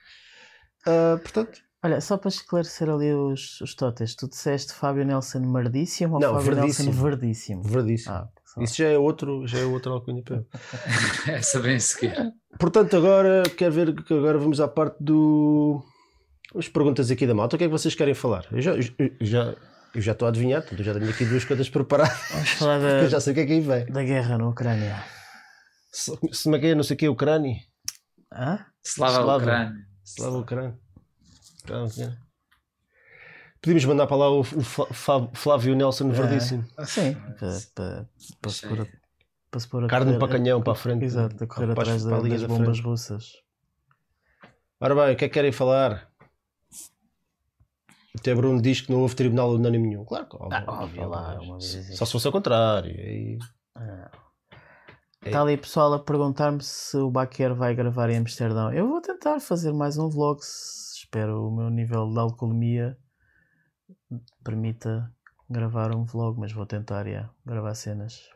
Ah, 0.86 1.18
portanto, 1.22 1.60
Olha, 1.80 2.00
só 2.00 2.16
para 2.16 2.28
esclarecer 2.28 2.90
ali 2.90 3.14
os, 3.14 3.60
os 3.60 3.72
totes, 3.72 4.16
tu 4.16 4.28
disseste 4.28 4.72
Fábio 4.72 5.04
Nelson 5.04 5.38
Mardíssimo 5.38 6.14
ou 6.14 6.20
Não, 6.20 6.34
Fábio 6.34 6.56
Verdíssimo. 6.56 6.88
Nelson 6.90 7.02
Verdíssimo? 7.04 7.62
verdíssimo. 7.62 8.14
Ah, 8.16 8.28
só- 8.44 8.60
Isso 8.60 8.76
já 8.78 8.88
é 8.88 8.98
outro, 8.98 9.46
já 9.46 9.60
é 9.60 9.64
outro 9.64 9.92
alcunha 9.92 10.20
para. 10.24 10.42
Essa 11.38 11.60
bem 11.60 11.78
seguir. 11.78 12.16
Portanto, 12.58 12.96
agora 12.96 13.44
quero 13.56 13.72
ver 13.72 13.94
que 14.02 14.12
agora 14.12 14.38
vamos 14.38 14.60
à 14.60 14.66
parte 14.66 14.96
do. 14.98 15.80
As 16.56 16.68
perguntas 16.68 17.10
aqui 17.10 17.26
da 17.26 17.34
malta. 17.34 17.56
O 17.56 17.58
que 17.58 17.64
é 17.64 17.66
que 17.68 17.72
vocês 17.72 17.94
querem 17.94 18.14
falar? 18.14 18.46
Eu 18.50 18.60
já, 18.62 18.72
eu 18.74 18.82
já, 19.20 19.54
eu 19.94 20.00
já 20.00 20.12
estou 20.12 20.26
a 20.26 20.28
adivinhar, 20.30 20.60
portanto, 20.62 20.80
eu 20.80 20.84
já 20.84 20.94
tenho 20.94 21.10
aqui 21.10 21.24
duas 21.26 21.44
coisas 21.44 21.68
preparadas. 21.68 22.18
Vamos 22.30 22.50
falar 22.50 22.76
Eu 22.76 23.02
da, 23.02 23.08
já 23.08 23.20
sei 23.20 23.32
o 23.32 23.34
que 23.34 23.40
é 23.42 23.46
que 23.46 23.52
aí 23.52 23.60
vem. 23.60 23.86
da 23.86 24.02
guerra 24.02 24.38
na 24.38 24.48
Ucrânia. 24.48 25.04
Se, 25.92 26.12
se 26.32 26.48
me 26.48 26.58
quer 26.58 26.74
não 26.74 26.82
sei 26.82 26.94
o 26.94 26.98
que, 26.98 27.08
Ucrânia. 27.08 27.56
Hã? 28.32 28.64
Slava 28.84 29.12
Slava. 29.20 29.42
Ucrânia. 29.42 29.86
Slava 30.04 30.38
Ucrânia. 30.38 30.78
Ucrânia. 31.64 32.18
Podíamos 33.60 33.84
mandar 33.86 34.06
para 34.06 34.16
lá 34.16 34.30
o, 34.30 34.40
o 34.40 34.44
Flá- 34.44 34.86
Flá- 34.92 35.28
Flávio 35.34 35.74
Nelson 35.74 36.10
Verdíssimo. 36.10 36.64
Sim, 36.86 37.14
para, 37.38 37.58
para, 37.74 38.08
para 38.40 38.50
se 38.52 38.66
pôr 38.68 38.80
a, 38.82 38.86
para 39.50 39.60
se 39.60 39.68
pôr 39.68 39.84
a 39.84 39.88
Carne 39.88 40.06
correr- 40.12 40.18
para 40.20 40.28
canhão, 40.38 40.62
para 40.62 40.72
a 40.72 40.76
frente. 40.76 41.04
Exato, 41.04 41.42
a 41.42 41.46
correr 41.46 41.66
Para- 41.74 41.82
atrás 41.82 42.04
das 42.04 42.40
da 42.42 42.46
bombas 42.48 42.66
frente. 42.78 42.82
russas. 42.86 43.32
Ora 44.80 44.94
bem, 44.94 45.14
o 45.14 45.16
que 45.16 45.24
é 45.24 45.28
que 45.28 45.34
querem 45.34 45.50
falar? 45.52 46.07
Até 48.18 48.34
Bruno 48.34 48.60
diz 48.60 48.80
que 48.80 48.90
não 48.90 49.00
houve 49.00 49.14
tribunal 49.14 49.52
unânime 49.52 49.88
nenhum. 49.88 50.04
Claro 50.04 50.28
que 50.28 50.36
óbvio. 50.36 50.64
Ah, 50.66 50.82
óbvio, 50.82 51.08
lá, 51.08 51.40
uma 51.40 51.58
vez 51.58 51.96
Só 51.96 52.04
se 52.04 52.12
fosse 52.12 52.26
ao 52.26 52.32
contrário. 52.32 52.90
Aí... 52.90 53.38
Está 55.24 55.42
ali 55.42 55.56
pessoal 55.56 55.92
a 55.92 55.98
perguntar-me 55.98 56.62
se 56.62 56.96
o 56.96 57.10
Baquer 57.10 57.54
vai 57.54 57.74
gravar 57.74 58.10
em 58.10 58.18
Amsterdão. 58.18 58.72
Eu 58.72 58.88
vou 58.88 59.00
tentar 59.00 59.40
fazer 59.40 59.72
mais 59.72 59.98
um 59.98 60.08
vlog. 60.08 60.40
Espero 60.40 61.48
o 61.48 61.54
meu 61.54 61.70
nível 61.70 62.10
de 62.10 62.18
alcoolemia 62.18 62.96
permita 64.44 65.12
gravar 65.48 65.94
um 65.94 66.04
vlog, 66.04 66.38
mas 66.38 66.52
vou 66.52 66.66
tentar 66.66 67.06
yeah, 67.06 67.32
gravar 67.44 67.74
cenas. 67.74 68.28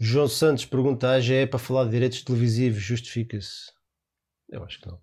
João 0.00 0.28
Santos 0.28 0.64
pergunta: 0.64 1.10
a 1.10 1.20
é 1.20 1.46
para 1.46 1.58
falar 1.58 1.84
de 1.84 1.90
direitos 1.90 2.22
televisivos, 2.22 2.80
justifica-se? 2.80 3.72
Eu 4.48 4.64
acho 4.64 4.80
que 4.80 4.88
não. 4.88 5.00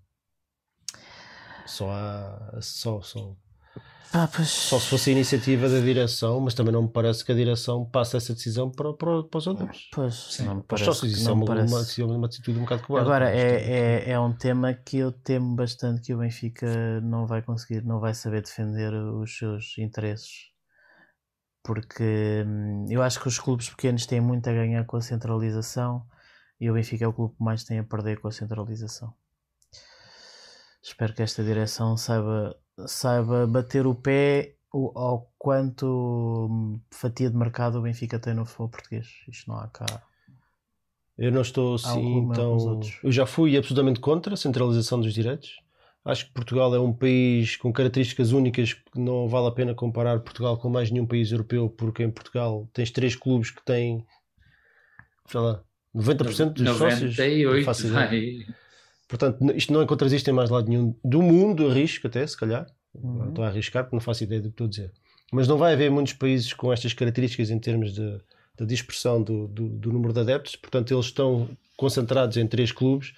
Só 1.65 1.91
há. 1.91 2.59
Só, 2.61 3.01
só, 3.01 3.35
Pá, 4.15 4.29
pois, 4.33 4.47
só 4.47 4.79
se 4.79 4.87
fosse 4.87 5.09
a 5.09 5.13
iniciativa 5.13 5.67
da 5.67 5.81
direção, 5.81 6.39
mas 6.39 6.53
também 6.53 6.71
não 6.71 6.83
me 6.83 6.89
parece 6.89 7.25
que 7.25 7.33
a 7.33 7.35
direção 7.35 7.83
passe 7.83 8.15
essa 8.15 8.33
decisão 8.33 8.71
para, 8.71 8.93
para, 8.93 9.23
para 9.23 9.37
os 9.37 9.45
adeptos. 9.45 9.89
pois 9.91 10.39
não 10.39 10.55
me 10.55 10.63
parece. 10.63 10.85
sócios, 10.85 11.13
que- 11.13 11.19
isso 11.19 11.29
é 11.29 11.33
uma, 11.33 11.45
parece. 11.45 12.01
uma, 12.01 12.13
é 12.13 12.17
uma 12.17 12.27
atitude 12.27 12.57
um 12.57 12.61
bocado 12.61 12.83
cobarde. 12.83 13.09
Agora, 13.09 13.35
Isto 13.35 13.45
é, 13.45 14.05
é, 14.05 14.11
é 14.11 14.19
um 14.21 14.31
tema 14.31 14.73
que 14.73 14.99
eu 14.99 15.11
temo 15.11 15.53
bastante 15.53 16.01
que 16.01 16.13
o 16.13 16.19
Benfica 16.19 17.01
não 17.01 17.27
vai 17.27 17.41
conseguir, 17.41 17.83
não 17.83 17.99
vai 17.99 18.13
saber 18.13 18.41
defender 18.41 18.93
os 18.93 19.37
seus 19.37 19.77
interesses. 19.77 20.31
Porque 21.61 22.45
hum, 22.47 22.85
eu 22.89 23.03
acho 23.03 23.19
que 23.19 23.27
os 23.27 23.37
clubes 23.37 23.69
pequenos 23.69 24.05
têm 24.05 24.21
muito 24.21 24.49
a 24.49 24.53
ganhar 24.53 24.85
com 24.85 24.95
a 24.95 25.01
centralização 25.01 26.05
e 26.57 26.71
o 26.71 26.73
Benfica 26.73 27.03
é 27.03 27.07
o 27.09 27.11
clube 27.11 27.35
que 27.35 27.43
mais 27.43 27.65
tem 27.65 27.79
a 27.79 27.83
perder 27.83 28.21
com 28.21 28.29
a 28.29 28.31
centralização. 28.31 29.13
Espero 30.85 31.15
que 31.15 31.23
esta 31.23 31.43
direção 31.43 31.97
saiba, 31.97 32.55
saiba 32.85 33.47
bater 33.47 33.87
o 33.87 33.95
pé 33.95 34.53
ao 34.71 35.33
quanto 35.35 36.47
hum, 36.47 36.79
fatia 36.91 37.27
de 37.27 37.35
mercado 37.35 37.79
o 37.79 37.81
Benfica 37.81 38.19
tem 38.19 38.35
no 38.35 38.45
futebol 38.45 38.69
português. 38.69 39.07
Isto 39.27 39.49
não 39.49 39.57
há 39.57 39.67
cá. 39.67 40.03
Eu 41.17 41.31
não 41.31 41.41
estou 41.41 41.73
assim, 41.73 42.19
então. 42.19 42.79
Eu 43.01 43.11
já 43.11 43.25
fui 43.25 43.57
absolutamente 43.57 43.99
contra 43.99 44.35
a 44.35 44.37
centralização 44.37 45.01
dos 45.01 45.11
direitos. 45.11 45.59
Acho 46.03 46.27
que 46.27 46.33
Portugal 46.33 46.75
é 46.75 46.79
um 46.79 46.93
país 46.93 47.57
com 47.57 47.73
características 47.73 48.31
únicas 48.31 48.73
que 48.73 48.99
não 48.99 49.27
vale 49.27 49.47
a 49.47 49.51
pena 49.51 49.73
comparar 49.73 50.19
Portugal 50.19 50.55
com 50.55 50.69
mais 50.69 50.91
nenhum 50.91 51.07
país 51.07 51.31
europeu, 51.31 51.67
porque 51.67 52.03
em 52.03 52.11
Portugal 52.11 52.69
tens 52.71 52.91
três 52.91 53.15
clubes 53.15 53.49
que 53.49 53.65
têm, 53.65 54.05
sei 55.25 55.39
lá, 55.39 55.63
90% 55.95 56.53
dos 56.53 56.77
sócios. 56.77 57.17
Não 57.17 57.25
98, 57.25 57.65
faço 57.65 57.87
ideia. 57.87 58.07
vai. 58.07 58.45
Portanto, 59.07 59.39
isto 59.55 59.71
não 59.71 59.85
contraexiste 59.85 60.29
em 60.29 60.33
mais 60.33 60.49
lado 60.49 60.67
nenhum 60.67 60.95
do 61.03 61.21
mundo, 61.21 61.67
arrisco 61.67 62.07
até, 62.07 62.25
se 62.25 62.37
calhar. 62.37 62.65
Uhum. 62.93 63.29
Estou 63.29 63.43
a 63.43 63.47
arriscar 63.47 63.83
porque 63.83 63.95
não 63.95 64.01
faço 64.01 64.23
ideia 64.23 64.41
do 64.41 64.49
que 64.49 64.53
estou 64.53 64.67
a 64.67 64.69
dizer. 64.69 64.91
Mas 65.31 65.47
não 65.47 65.57
vai 65.57 65.73
haver 65.73 65.91
muitos 65.91 66.13
países 66.13 66.53
com 66.53 66.71
estas 66.71 66.93
características 66.93 67.49
em 67.49 67.59
termos 67.59 67.93
de, 67.93 68.19
da 68.57 68.65
dispersão 68.65 69.21
do, 69.21 69.47
do, 69.47 69.69
do 69.69 69.91
número 69.91 70.13
de 70.13 70.19
adeptos. 70.21 70.55
Portanto, 70.55 70.93
eles 70.93 71.05
estão 71.05 71.49
concentrados 71.77 72.37
em 72.37 72.47
três 72.47 72.71
clubes. 72.71 73.13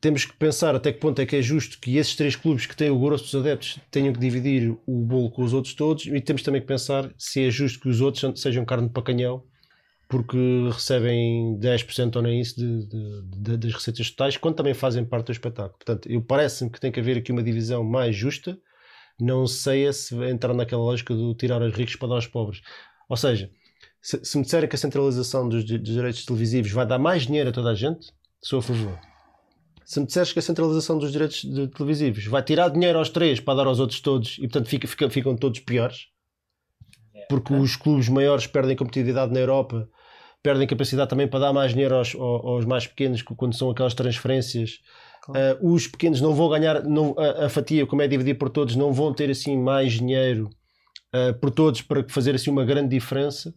Temos 0.00 0.26
que 0.26 0.36
pensar 0.36 0.74
até 0.74 0.92
que 0.92 1.00
ponto 1.00 1.18
é 1.22 1.24
que 1.24 1.36
é 1.36 1.40
justo 1.40 1.78
que 1.80 1.96
esses 1.96 2.14
três 2.14 2.36
clubes 2.36 2.66
que 2.66 2.76
têm 2.76 2.90
o 2.90 2.98
grosso 2.98 3.24
dos 3.24 3.34
adeptos 3.36 3.78
tenham 3.90 4.12
que 4.12 4.20
dividir 4.20 4.76
o 4.86 5.00
bolo 5.00 5.30
com 5.30 5.42
os 5.42 5.54
outros 5.54 5.72
todos 5.72 6.06
e 6.06 6.20
temos 6.20 6.42
também 6.42 6.60
que 6.60 6.66
pensar 6.66 7.10
se 7.16 7.46
é 7.46 7.50
justo 7.50 7.80
que 7.80 7.88
os 7.88 8.02
outros 8.02 8.40
sejam 8.40 8.66
carne 8.66 8.90
para 8.90 9.02
canhão 9.02 9.42
porque 10.14 10.36
recebem 10.72 11.58
10% 11.58 12.14
ou 12.16 12.22
nem 12.22 12.40
isso 12.40 12.54
de, 12.56 12.86
de- 12.86 13.22
de- 13.40 13.56
das 13.56 13.72
receitas 13.74 14.10
totais, 14.10 14.36
quando 14.36 14.54
também 14.54 14.72
fazem 14.74 15.04
parte 15.04 15.26
do 15.26 15.32
espetáculo. 15.32 15.76
Portanto, 15.76 16.08
eu 16.08 16.22
parece-me 16.22 16.70
que 16.70 16.78
tem 16.80 16.92
que 16.92 17.00
haver 17.00 17.16
aqui 17.18 17.32
uma 17.32 17.42
divisão 17.42 17.82
mais 17.82 18.14
justa. 18.14 18.56
Não 19.20 19.44
sei 19.46 19.86
é 19.88 19.92
se 19.92 20.14
entrar 20.26 20.54
naquela 20.54 20.82
lógica 20.82 21.12
de 21.14 21.34
tirar 21.34 21.60
os 21.62 21.72
ricos 21.74 21.96
para 21.96 22.08
dar 22.08 22.14
aos 22.16 22.26
pobres. 22.28 22.60
Ou 23.08 23.16
seja, 23.16 23.50
se, 24.00 24.24
se 24.24 24.38
me 24.38 24.44
disserem 24.44 24.68
que 24.68 24.76
a 24.76 24.78
centralização 24.78 25.48
dos, 25.48 25.64
dos 25.64 25.82
direitos 25.82 26.24
televisivos 26.24 26.70
vai 26.70 26.86
dar 26.86 26.98
mais 26.98 27.26
dinheiro 27.26 27.50
a 27.50 27.52
toda 27.52 27.70
a 27.70 27.74
gente, 27.74 28.12
sou 28.40 28.60
a 28.60 28.62
favor. 28.62 28.96
Se 29.84 29.98
me 29.98 30.06
disseres 30.06 30.32
que 30.32 30.38
a 30.38 30.42
centralização 30.42 30.96
dos 30.96 31.10
direitos 31.10 31.42
de- 31.42 31.68
televisivos 31.68 32.24
vai 32.26 32.42
tirar 32.42 32.68
dinheiro 32.68 32.98
aos 33.00 33.08
três 33.08 33.40
para 33.40 33.54
dar 33.54 33.66
aos 33.66 33.80
outros 33.80 34.00
todos 34.00 34.36
e, 34.38 34.42
portanto, 34.42 34.68
fica- 34.68 34.86
fica- 34.86 35.10
ficam 35.10 35.36
todos 35.36 35.58
piores, 35.60 36.06
porque 37.28 37.52
os 37.54 37.74
clubes 37.76 38.08
maiores 38.08 38.46
perdem 38.46 38.76
competitividade 38.76 39.32
na 39.32 39.40
Europa, 39.40 39.88
perdem 40.44 40.66
capacidade 40.66 41.08
também 41.08 41.26
para 41.26 41.40
dar 41.40 41.52
mais 41.54 41.72
dinheiro 41.72 41.96
aos, 41.96 42.14
aos- 42.14 42.66
mais 42.66 42.86
pequenos 42.86 43.22
quando 43.22 43.56
são 43.56 43.70
aquelas 43.70 43.94
transferências. 43.94 44.80
Claro. 45.22 45.58
Uh, 45.64 45.72
os 45.72 45.86
pequenos 45.88 46.20
não 46.20 46.34
vão 46.34 46.50
ganhar 46.50 46.84
não, 46.84 47.16
a, 47.18 47.46
a 47.46 47.48
fatia, 47.48 47.86
como 47.86 48.02
é 48.02 48.06
dividir 48.06 48.34
por 48.36 48.50
todos, 48.50 48.76
não 48.76 48.92
vão 48.92 49.12
ter 49.14 49.30
assim 49.30 49.56
mais 49.56 49.94
dinheiro 49.94 50.50
uh, 51.14 51.32
por 51.40 51.50
todos 51.50 51.80
para 51.80 52.06
fazer 52.10 52.34
assim 52.34 52.50
uma 52.50 52.62
grande 52.62 52.90
diferença. 52.90 53.54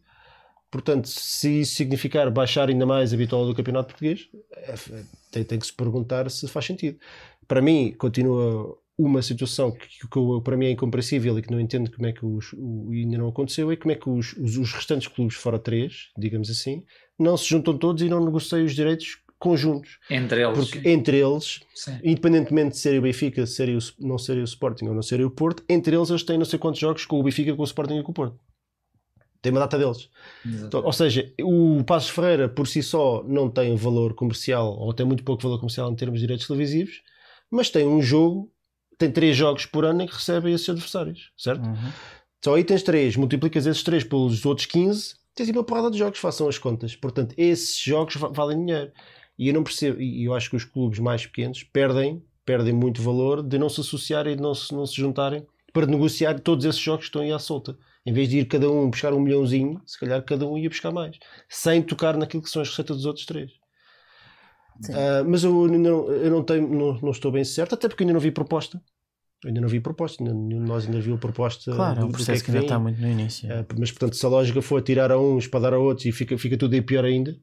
Portanto, 0.71 1.09
se 1.09 1.61
isso 1.61 1.75
significar 1.75 2.31
baixar 2.31 2.69
ainda 2.69 2.85
mais 2.85 3.13
a 3.13 3.17
vitória 3.17 3.45
do 3.45 3.53
campeonato 3.53 3.89
português, 3.89 4.29
é- 4.55 4.71
é- 4.71 5.03
tem, 5.29 5.43
tem 5.43 5.59
que 5.59 5.67
se 5.67 5.73
perguntar 5.73 6.31
se 6.31 6.47
faz 6.47 6.65
sentido. 6.65 6.97
Para 7.45 7.61
mim, 7.61 7.93
continua 7.97 8.77
uma 8.97 9.21
situação 9.21 9.71
que, 9.71 9.87
que 9.87 10.07
para 10.43 10.57
mim 10.57 10.65
é 10.65 10.71
incompreensível 10.71 11.37
e 11.37 11.41
que 11.41 11.51
não 11.51 11.59
entendo 11.59 11.91
como 11.91 12.07
é 12.07 12.11
que 12.11 12.25
os, 12.25 12.53
o, 12.53 12.93
e 12.93 13.01
ainda 13.01 13.17
não 13.17 13.27
aconteceu, 13.27 13.71
é 13.71 13.75
como 13.75 13.91
é 13.91 13.95
que 13.95 14.09
os, 14.09 14.33
os, 14.33 14.57
os 14.57 14.73
restantes 14.73 15.07
clubes, 15.07 15.35
fora 15.35 15.59
três, 15.59 16.09
digamos 16.17 16.49
assim, 16.49 16.83
não 17.17 17.37
se 17.37 17.45
juntam 17.47 17.77
todos 17.77 18.01
e 18.01 18.09
não 18.09 18.23
negociam 18.23 18.65
os 18.65 18.73
direitos 18.73 19.19
conjuntos. 19.39 19.99
Entre 20.09 20.41
eles. 20.41 20.57
Porque 20.57 20.89
entre 20.89 21.17
eles, 21.19 21.59
Sim. 21.75 21.99
independentemente 22.03 22.71
de 22.71 22.77
serem 22.77 22.99
o 22.99 23.03
Benfica, 23.03 23.45
serem 23.45 23.77
o, 23.77 23.79
não 23.99 24.17
serem 24.17 24.41
o 24.41 24.45
Sporting 24.45 24.87
ou 24.87 24.95
não 24.95 25.03
serem 25.03 25.25
o 25.25 25.31
Porto, 25.31 25.63
entre 25.69 25.95
eles 25.95 26.09
eles 26.09 26.23
têm 26.23 26.37
não 26.37 26.45
sei 26.45 26.57
quantos 26.57 26.79
jogos 26.79 27.05
com 27.05 27.19
o 27.19 27.23
Benfica, 27.23 27.55
com 27.55 27.61
o 27.61 27.65
Sporting 27.65 27.99
e 27.99 28.03
com 28.03 28.11
o 28.11 28.15
Porto. 28.15 28.39
Tem 29.41 29.51
uma 29.51 29.59
data 29.59 29.77
deles. 29.77 30.09
Então, 30.45 30.83
ou 30.83 30.91
seja, 30.91 31.31
o 31.41 31.83
Passos 31.83 32.09
Ferreira 32.09 32.49
por 32.49 32.67
si 32.67 32.81
só 32.81 33.23
não 33.23 33.49
tem 33.49 33.75
valor 33.75 34.13
comercial 34.15 34.75
ou 34.77 34.93
tem 34.93 35.05
muito 35.05 35.23
pouco 35.23 35.43
valor 35.43 35.59
comercial 35.59 35.91
em 35.91 35.95
termos 35.95 36.19
de 36.19 36.25
direitos 36.25 36.47
televisivos, 36.47 37.03
mas 37.49 37.69
tem 37.69 37.87
um 37.87 38.01
jogo, 38.01 38.51
tem 38.97 39.11
três 39.11 39.35
jogos 39.35 39.65
por 39.65 39.85
ano 39.85 40.01
em 40.01 40.07
que 40.07 40.13
recebe 40.13 40.51
esses 40.51 40.67
adversários, 40.69 41.31
certo? 41.37 41.65
Uhum. 41.67 41.91
Só 42.43 42.55
aí 42.55 42.63
tens 42.63 42.83
três, 42.83 43.15
multiplicas 43.15 43.65
esses 43.65 43.83
três 43.83 44.03
pelos 44.03 44.45
outros 44.45 44.65
15, 44.67 45.15
tens 45.35 45.47
aí 45.49 45.53
uma 45.55 45.63
porrada 45.63 45.91
de 45.91 45.97
jogos, 45.97 46.19
façam 46.19 46.47
as 46.47 46.57
contas. 46.57 46.95
Portanto, 46.95 47.33
esses 47.37 47.77
jogos 47.77 48.15
va- 48.15 48.29
valem 48.29 48.65
dinheiro. 48.65 48.91
E 49.37 49.47
eu 49.49 49.53
não 49.53 49.63
percebo, 49.63 50.01
e 50.01 50.23
eu 50.25 50.33
acho 50.33 50.49
que 50.49 50.55
os 50.55 50.65
clubes 50.65 50.99
mais 50.99 51.25
pequenos 51.25 51.61
perdem, 51.63 52.23
perdem 52.45 52.73
muito 52.73 53.01
valor 53.01 53.43
de 53.43 53.57
não 53.59 53.69
se 53.69 53.81
associarem 53.81 54.33
e 54.33 54.35
de 54.35 54.41
não 54.41 54.53
se, 54.55 54.73
não 54.73 54.85
se 54.85 54.95
juntarem 54.95 55.45
para 55.71 55.85
negociar 55.85 56.39
todos 56.39 56.65
esses 56.65 56.81
jogos 56.81 57.01
que 57.05 57.09
estão 57.09 57.21
aí 57.21 57.31
à 57.31 57.37
solta. 57.37 57.77
Em 58.05 58.13
vez 58.13 58.29
de 58.29 58.39
ir 58.39 58.45
cada 58.45 58.69
um 58.71 58.89
buscar 58.89 59.13
um 59.13 59.19
milhãozinho, 59.19 59.81
se 59.85 59.99
calhar 59.99 60.23
cada 60.23 60.47
um 60.47 60.57
ia 60.57 60.69
buscar 60.69 60.91
mais, 60.91 61.17
sem 61.49 61.81
tocar 61.83 62.17
naquilo 62.17 62.41
que 62.41 62.49
são 62.49 62.61
as 62.61 62.69
receitas 62.69 62.97
dos 62.97 63.05
outros 63.05 63.25
três. 63.25 63.51
Uh, 64.89 65.27
mas 65.27 65.43
eu, 65.43 65.67
não, 65.67 66.11
eu 66.11 66.31
não, 66.31 66.43
tenho, 66.43 66.67
não, 66.67 66.99
não, 66.99 67.11
estou 67.11 67.31
bem 67.31 67.43
certo, 67.43 67.75
até 67.75 67.87
porque 67.87 68.03
ainda 68.03 68.13
não 68.13 68.19
vi 68.19 68.31
proposta. 68.31 68.81
Eu 69.43 69.49
ainda 69.49 69.61
não 69.61 69.67
vi 69.67 69.79
proposta, 69.79 70.23
nenhum 70.23 70.63
de 70.63 70.67
nós 70.67 70.85
ainda 70.85 70.99
viu 70.99 71.15
a 71.15 71.17
proposta. 71.17 71.71
Claro, 71.71 71.99
do, 71.99 72.01
é 72.01 72.05
um 72.05 72.11
processo 72.11 72.43
que, 72.43 72.49
é 72.49 72.53
que, 72.53 72.57
ainda 72.57 72.65
está 72.65 72.79
muito 72.79 72.99
no 72.99 73.07
início. 73.07 73.49
Uh, 73.49 73.65
mas 73.79 73.91
portanto, 73.91 74.15
se 74.15 74.25
a 74.25 74.29
lógica 74.29 74.61
for 74.61 74.81
tirar 74.81 75.11
a 75.11 75.19
uns 75.19 75.47
para 75.47 75.59
dar 75.59 75.73
a 75.73 75.79
outros 75.79 76.05
e 76.05 76.11
fica, 76.11 76.37
fica 76.37 76.57
tudo 76.57 76.73
aí 76.73 76.81
pior 76.81 77.05
ainda, 77.05 77.37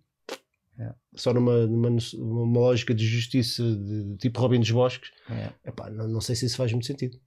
é. 0.78 0.93
só 1.14 1.32
numa, 1.32 1.66
numa, 1.66 1.91
numa, 1.91 2.61
lógica 2.61 2.93
de 2.93 3.07
justiça 3.07 3.62
de, 3.62 4.16
tipo 4.16 4.41
Robin 4.41 4.59
dos 4.59 4.70
Bosques, 4.70 5.11
é. 5.30 5.51
epá, 5.64 5.89
não, 5.89 6.09
não 6.09 6.20
sei 6.20 6.35
se 6.35 6.47
isso 6.47 6.57
faz 6.57 6.72
muito 6.72 6.87
sentido. 6.87 7.18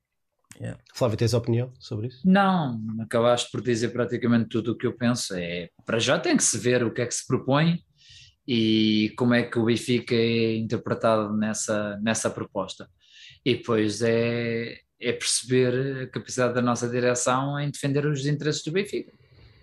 Yeah. 0.60 0.80
Flávio, 0.95 1.18
tens 1.18 1.34
opinião 1.34 1.72
sobre 1.80 2.08
isso? 2.08 2.28
Não, 2.28 2.82
acabaste 2.99 3.51
por 3.51 3.62
dizer 3.62 3.89
praticamente 3.89 4.49
tudo 4.49 4.72
o 4.72 4.78
que 4.78 4.88
eu 4.88 4.97
penso. 4.97 5.36
É, 5.36 5.70
para 5.86 5.99
já 5.99 6.20
tem 6.20 6.36
que 6.36 6.43
se 6.43 6.58
ver 6.58 6.84
o 6.84 6.91
que 6.91 7.01
é 7.01 7.05
que 7.05 7.14
se 7.14 7.26
propõe 7.28 7.80
e 8.48 9.14
como 9.18 9.34
é 9.34 9.43
que 9.43 9.60
o 9.60 9.66
Benfica 9.66 10.16
é 10.16 10.56
interpretado 10.56 11.36
nessa, 11.36 11.98
nessa 12.02 12.30
proposta. 12.30 12.89
E 13.45 13.56
depois 13.56 14.02
é, 14.02 14.78
é 15.00 15.12
perceber 15.12 16.04
a 16.04 16.08
capacidade 16.08 16.54
da 16.54 16.62
nossa 16.62 16.88
direção 16.88 17.60
em 17.60 17.70
defender 17.70 18.06
os 18.06 18.26
interesses 18.26 18.64
do 18.64 18.72
Benfica. 18.72 19.12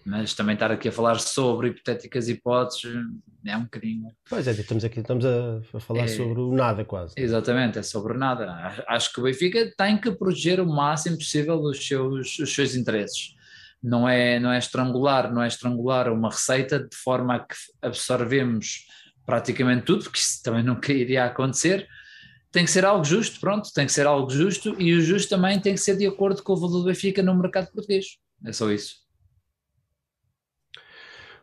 Mas 0.07 0.35
também 0.35 0.53
estar 0.53 0.71
aqui 0.71 0.89
a 0.89 0.93
falar 0.93 1.19
sobre 1.19 1.69
hipotéticas 1.69 2.29
hipóteses 2.29 2.95
é 3.47 3.57
um 3.57 3.63
bocadinho. 3.63 4.09
Pois 4.29 4.47
é, 4.47 4.51
estamos 4.51 4.85
aqui 4.85 5.01
estamos 5.01 5.25
a, 5.25 5.63
a 5.73 5.81
falar 5.81 6.05
é, 6.05 6.09
sobre 6.09 6.39
o 6.41 6.53
nada 6.53 6.85
quase. 6.85 7.15
Exatamente, 7.17 7.79
é 7.79 7.83
sobre 7.83 8.13
nada. 8.19 8.85
Acho 8.87 9.15
que 9.15 9.21
o 9.21 9.23
Benfica 9.23 9.73
tem 9.79 9.99
que 9.99 10.11
proteger 10.13 10.61
o 10.61 10.67
máximo 10.67 11.17
possível 11.17 11.59
os 11.59 11.87
seus, 11.87 12.39
os 12.39 12.55
seus 12.55 12.75
interesses 12.75 13.34
não 13.85 14.09
é, 14.09 14.41
não 14.41 14.51
é 14.51 14.59
estrangular, 14.59 15.31
não 15.31 15.43
é 15.43 15.47
estrangular 15.47 16.11
uma 16.11 16.31
receita 16.31 16.79
de 16.79 16.97
forma 16.97 17.35
a 17.35 17.41
que 17.41 17.55
absorvemos 17.83 18.87
praticamente 19.27 19.85
tudo, 19.85 20.05
porque 20.05 20.19
isso 20.19 20.43
também 20.43 20.63
nunca 20.65 20.91
iria 20.91 21.27
acontecer. 21.27 21.87
Tem 22.51 22.65
que 22.65 22.71
ser 22.71 22.85
algo 22.85 23.05
justo, 23.05 23.39
pronto, 23.41 23.71
tem 23.75 23.85
que 23.85 23.93
ser 23.93 24.07
algo 24.07 24.31
justo 24.31 24.81
e 24.81 24.95
o 24.95 25.03
justo 25.03 25.29
também 25.29 25.61
tem 25.61 25.75
que 25.75 25.81
ser 25.81 25.99
de 25.99 26.07
acordo 26.07 26.43
com 26.43 26.55
o 26.55 26.57
valor 26.57 26.79
do 26.79 26.85
Benfica 26.87 27.23
no 27.23 27.35
mercado 27.35 27.71
português. 27.71 28.17
É 28.45 28.53
só 28.53 28.71
isso. 28.71 29.05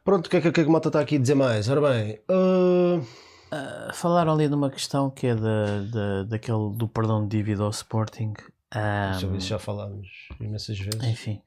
Pronto, 0.04 0.26
o 0.26 0.30
que 0.30 0.38
é 0.38 0.42
que, 0.42 0.52
que, 0.52 0.62
é 0.62 0.64
que 0.64 0.70
o 0.70 0.72
Mota 0.72 0.90
está 0.90 1.00
aqui 1.00 1.18
a 1.18 1.20
dizer 1.20 1.36
mais? 1.36 1.70
Ora 1.70 1.82
bem, 1.82 2.20
uh... 2.28 3.06
Uh, 3.54 3.94
falaram 3.94 4.34
ali 4.34 4.48
de 4.48 4.56
uma 4.56 4.72
questão 4.72 5.10
que 5.12 5.28
é 5.28 5.36
da, 5.36 5.82
da, 5.92 6.24
daquele 6.24 6.74
do 6.74 6.88
perdão 6.88 7.28
de 7.28 7.38
dívida 7.38 7.64
ao 7.64 7.70
Sporting. 7.70 8.34
Um, 8.74 9.36
isso 9.36 9.48
já 9.48 9.60
falámos 9.60 10.08
imensas 10.40 10.80
vezes. 10.80 11.04
Enfim. 11.04 11.42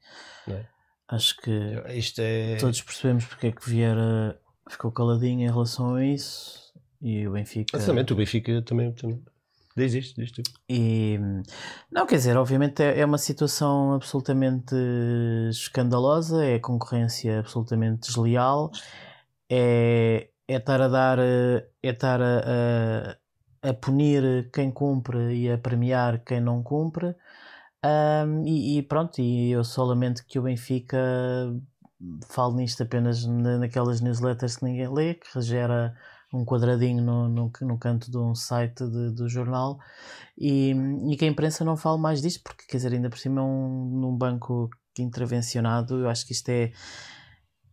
É? 0.47 0.74
Acho 1.07 1.37
que 1.37 1.51
é... 2.19 2.57
todos 2.57 2.81
percebemos 2.81 3.25
porque 3.25 3.47
é 3.47 3.51
que 3.51 3.69
Vieira 3.69 4.39
ficou 4.69 4.91
caladinho 4.91 5.47
em 5.47 5.51
relação 5.51 5.95
a 5.95 6.05
isso 6.05 6.73
e 7.01 7.27
o 7.27 7.33
Benfica. 7.33 7.77
Exatamente, 7.77 8.13
o 8.13 8.15
Benfica 8.15 8.61
também, 8.63 8.91
também 8.93 9.21
diz 9.75 9.93
isto, 9.93 10.19
diz. 10.19 10.31
E 10.69 11.19
não, 11.91 12.05
quer 12.05 12.15
dizer, 12.15 12.37
obviamente 12.37 12.81
é, 12.81 12.99
é 12.99 13.05
uma 13.05 13.17
situação 13.17 13.93
absolutamente 13.93 14.75
escandalosa, 15.49 16.43
é 16.43 16.57
concorrência 16.57 17.39
absolutamente 17.39 18.07
desleal, 18.07 18.71
é, 19.49 20.29
é 20.47 20.55
estar 20.55 20.81
a 20.81 20.87
dar, 20.87 21.19
é 21.19 21.67
estar 21.83 22.21
a, 22.21 23.17
a, 23.63 23.69
a 23.69 23.73
punir 23.73 24.49
quem 24.51 24.71
cumpre 24.71 25.35
e 25.35 25.51
a 25.51 25.57
premiar 25.57 26.23
quem 26.23 26.39
não 26.39 26.63
cumpre. 26.63 27.15
Um, 27.85 28.47
e, 28.47 28.79
e, 28.79 28.83
pronto, 28.83 29.21
e 29.21 29.51
eu 29.51 29.63
só 29.63 29.83
lamento 29.83 30.25
que 30.25 30.39
o 30.39 30.41
Benfica 30.41 30.97
fale 32.27 32.55
nisto 32.55 32.81
apenas 32.81 33.25
na, 33.25 33.59
naquelas 33.59 34.01
newsletters 34.01 34.57
que 34.57 34.65
ninguém 34.65 34.91
lê, 34.91 35.13
que 35.13 35.41
gera 35.41 35.95
um 36.33 36.43
quadradinho 36.43 37.03
no, 37.03 37.29
no, 37.29 37.51
no 37.61 37.77
canto 37.77 38.09
de 38.09 38.17
um 38.17 38.33
site 38.33 38.83
de, 38.83 39.11
do 39.11 39.29
jornal. 39.29 39.79
E, 40.37 40.73
e 41.09 41.15
que 41.15 41.25
a 41.25 41.27
imprensa 41.27 41.63
não 41.63 41.77
fale 41.77 41.99
mais 41.99 42.21
disto, 42.21 42.41
porque 42.43 42.65
quer 42.67 42.77
dizer, 42.77 42.93
ainda 42.93 43.09
por 43.09 43.19
cima 43.19 43.41
é 43.41 43.43
um, 43.43 43.99
num 44.01 44.17
banco 44.17 44.69
intervencionado, 44.97 45.99
eu 45.99 46.09
acho 46.09 46.25
que 46.25 46.33
isto 46.33 46.49
é 46.49 46.71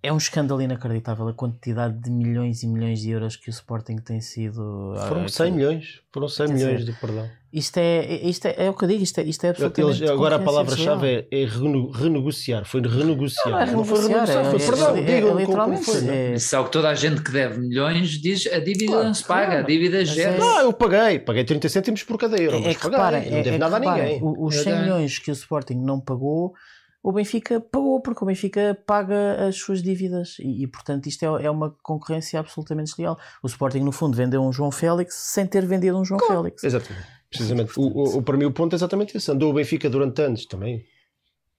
é 0.03 0.13
um 0.13 0.17
escândalo 0.17 0.61
inacreditável 0.61 1.29
a 1.29 1.33
quantidade 1.33 1.97
de 1.97 2.11
milhões 2.11 2.65
e 2.65 2.67
milhões 2.67 3.01
de 3.01 3.11
euros 3.11 3.37
que 3.37 3.49
o 3.49 3.51
Sporting 3.53 3.99
tem 3.99 4.21
sido. 4.21 4.95
Foram 5.07 5.29
100 5.29 5.47
ah, 5.47 5.51
milhões, 5.55 6.01
foram 6.11 6.29
100 6.29 6.49
milhões 6.49 6.79
dizer, 6.81 6.93
de 6.93 7.01
perdão. 7.01 7.31
Isto 7.53 7.77
é, 7.77 8.15
isto 8.27 8.47
é, 8.47 8.55
é 8.57 8.71
o 8.71 8.75
que 8.75 8.85
eu 8.85 8.89
digo, 8.89 9.03
isto 9.03 9.21
é, 9.21 9.23
isto 9.25 9.45
é 9.45 9.51
absolutamente. 9.51 10.01
Eles, 10.01 10.11
agora 10.11 10.37
a 10.37 10.39
palavra-chave 10.41 11.07
é, 11.31 11.43
é, 11.43 11.45
renegociar, 11.45 12.65
foi 12.65 12.81
renegociar. 12.81 13.51
Não, 13.51 13.61
é 13.61 13.65
renegociar, 13.65 13.77
não 13.77 13.85
foi 13.85 14.09
renegociar, 14.09 14.45
foi 14.47 14.61
é, 14.61 14.67
perdão. 14.67 14.97
É, 14.97 15.03
digam, 15.03 15.39
literalmente. 15.39 15.85
Como, 15.85 15.99
como 15.99 16.11
é, 16.11 16.35
Isso 16.35 16.57
é 16.57 16.59
o 16.59 16.65
que 16.65 16.71
toda 16.73 16.89
a 16.89 16.95
gente 16.95 17.23
que 17.23 17.31
deve 17.31 17.61
milhões 17.61 18.09
diz: 18.21 18.47
a 18.49 18.59
dívida 18.59 18.87
claro, 18.87 19.07
não 19.07 19.15
se 19.15 19.25
paga, 19.25 19.47
claro. 19.47 19.61
a 19.61 19.67
dívida 19.67 20.05
gera. 20.05 20.39
Não, 20.39 20.61
eu 20.63 20.73
paguei, 20.73 21.21
paguei 21.21 21.45
30 21.45 21.69
cêntimos 21.69 22.03
por 22.03 22.19
cada 22.19 22.37
euro. 22.43 22.57
É, 22.67 22.75
que 22.75 22.83
reparem, 22.83 23.31
não 23.31 23.43
deve 23.43 23.59
nada 23.59 23.77
a 23.77 23.79
ninguém. 23.79 24.21
Os 24.21 24.57
100 24.57 24.81
milhões 24.81 25.19
que 25.21 25.31
o 25.31 25.35
Sporting 25.35 25.77
não 25.77 26.01
pagou 26.01 26.55
o 27.03 27.11
Benfica 27.11 27.61
pagou, 27.61 28.01
porque 28.01 28.23
o 28.23 28.27
Benfica 28.27 28.79
paga 28.87 29.49
as 29.49 29.57
suas 29.57 29.83
dívidas 29.83 30.37
e, 30.39 30.63
e 30.63 30.67
portanto, 30.67 31.07
isto 31.07 31.25
é, 31.25 31.45
é, 31.45 31.51
uma 31.51 31.71
concorrência 31.83 32.39
absolutamente 32.39 32.91
desleal. 32.91 33.19
O 33.43 33.47
Sporting, 33.47 33.81
no 33.81 33.91
fundo, 33.91 34.17
vendeu 34.17 34.41
um 34.43 34.53
João 34.53 34.71
Félix 34.71 35.15
sem 35.15 35.47
ter 35.47 35.67
vendido 35.67 35.99
um 35.99 36.05
João 36.05 36.19
claro. 36.19 36.43
Félix. 36.43 36.63
Exatamente. 36.63 37.07
Precisamente. 37.29 37.73
O, 37.77 38.19
o, 38.19 38.23
para 38.23 38.37
mim, 38.37 38.45
o 38.45 38.53
ponto 38.53 38.75
é 38.75 38.77
exatamente 38.77 39.17
esse. 39.17 39.31
Andou 39.31 39.51
o 39.51 39.55
Benfica 39.55 39.91
durante 39.91 40.23
anos 40.23 40.47
também. 40.47 40.85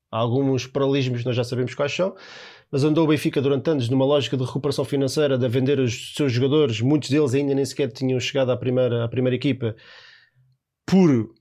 Há 0.10 0.20
alguns 0.20 0.68
paralelismos, 0.68 1.26
nós 1.26 1.36
já 1.36 1.44
sabemos 1.44 1.74
quais 1.74 1.92
são, 1.92 2.16
mas 2.72 2.84
andou 2.84 3.04
o 3.04 3.08
Benfica 3.08 3.42
durante 3.42 3.68
anos 3.70 3.90
numa 3.90 4.06
lógica 4.06 4.38
de 4.38 4.44
recuperação 4.44 4.86
financeira, 4.86 5.38
de 5.40 5.50
vender 5.50 5.80
os 5.80 6.14
seus 6.16 6.32
jogadores, 6.32 6.80
muitos 6.82 7.10
deles 7.10 7.34
ainda 7.34 7.56
nem 7.56 7.66
sequer 7.66 7.92
tinham 7.92 8.20
chegado 8.20 8.52
à 8.52 8.58
primeira, 8.58 9.04
à 9.04 9.08
primeira 9.08 9.36
equipa, 9.36 9.76
por 10.86 11.34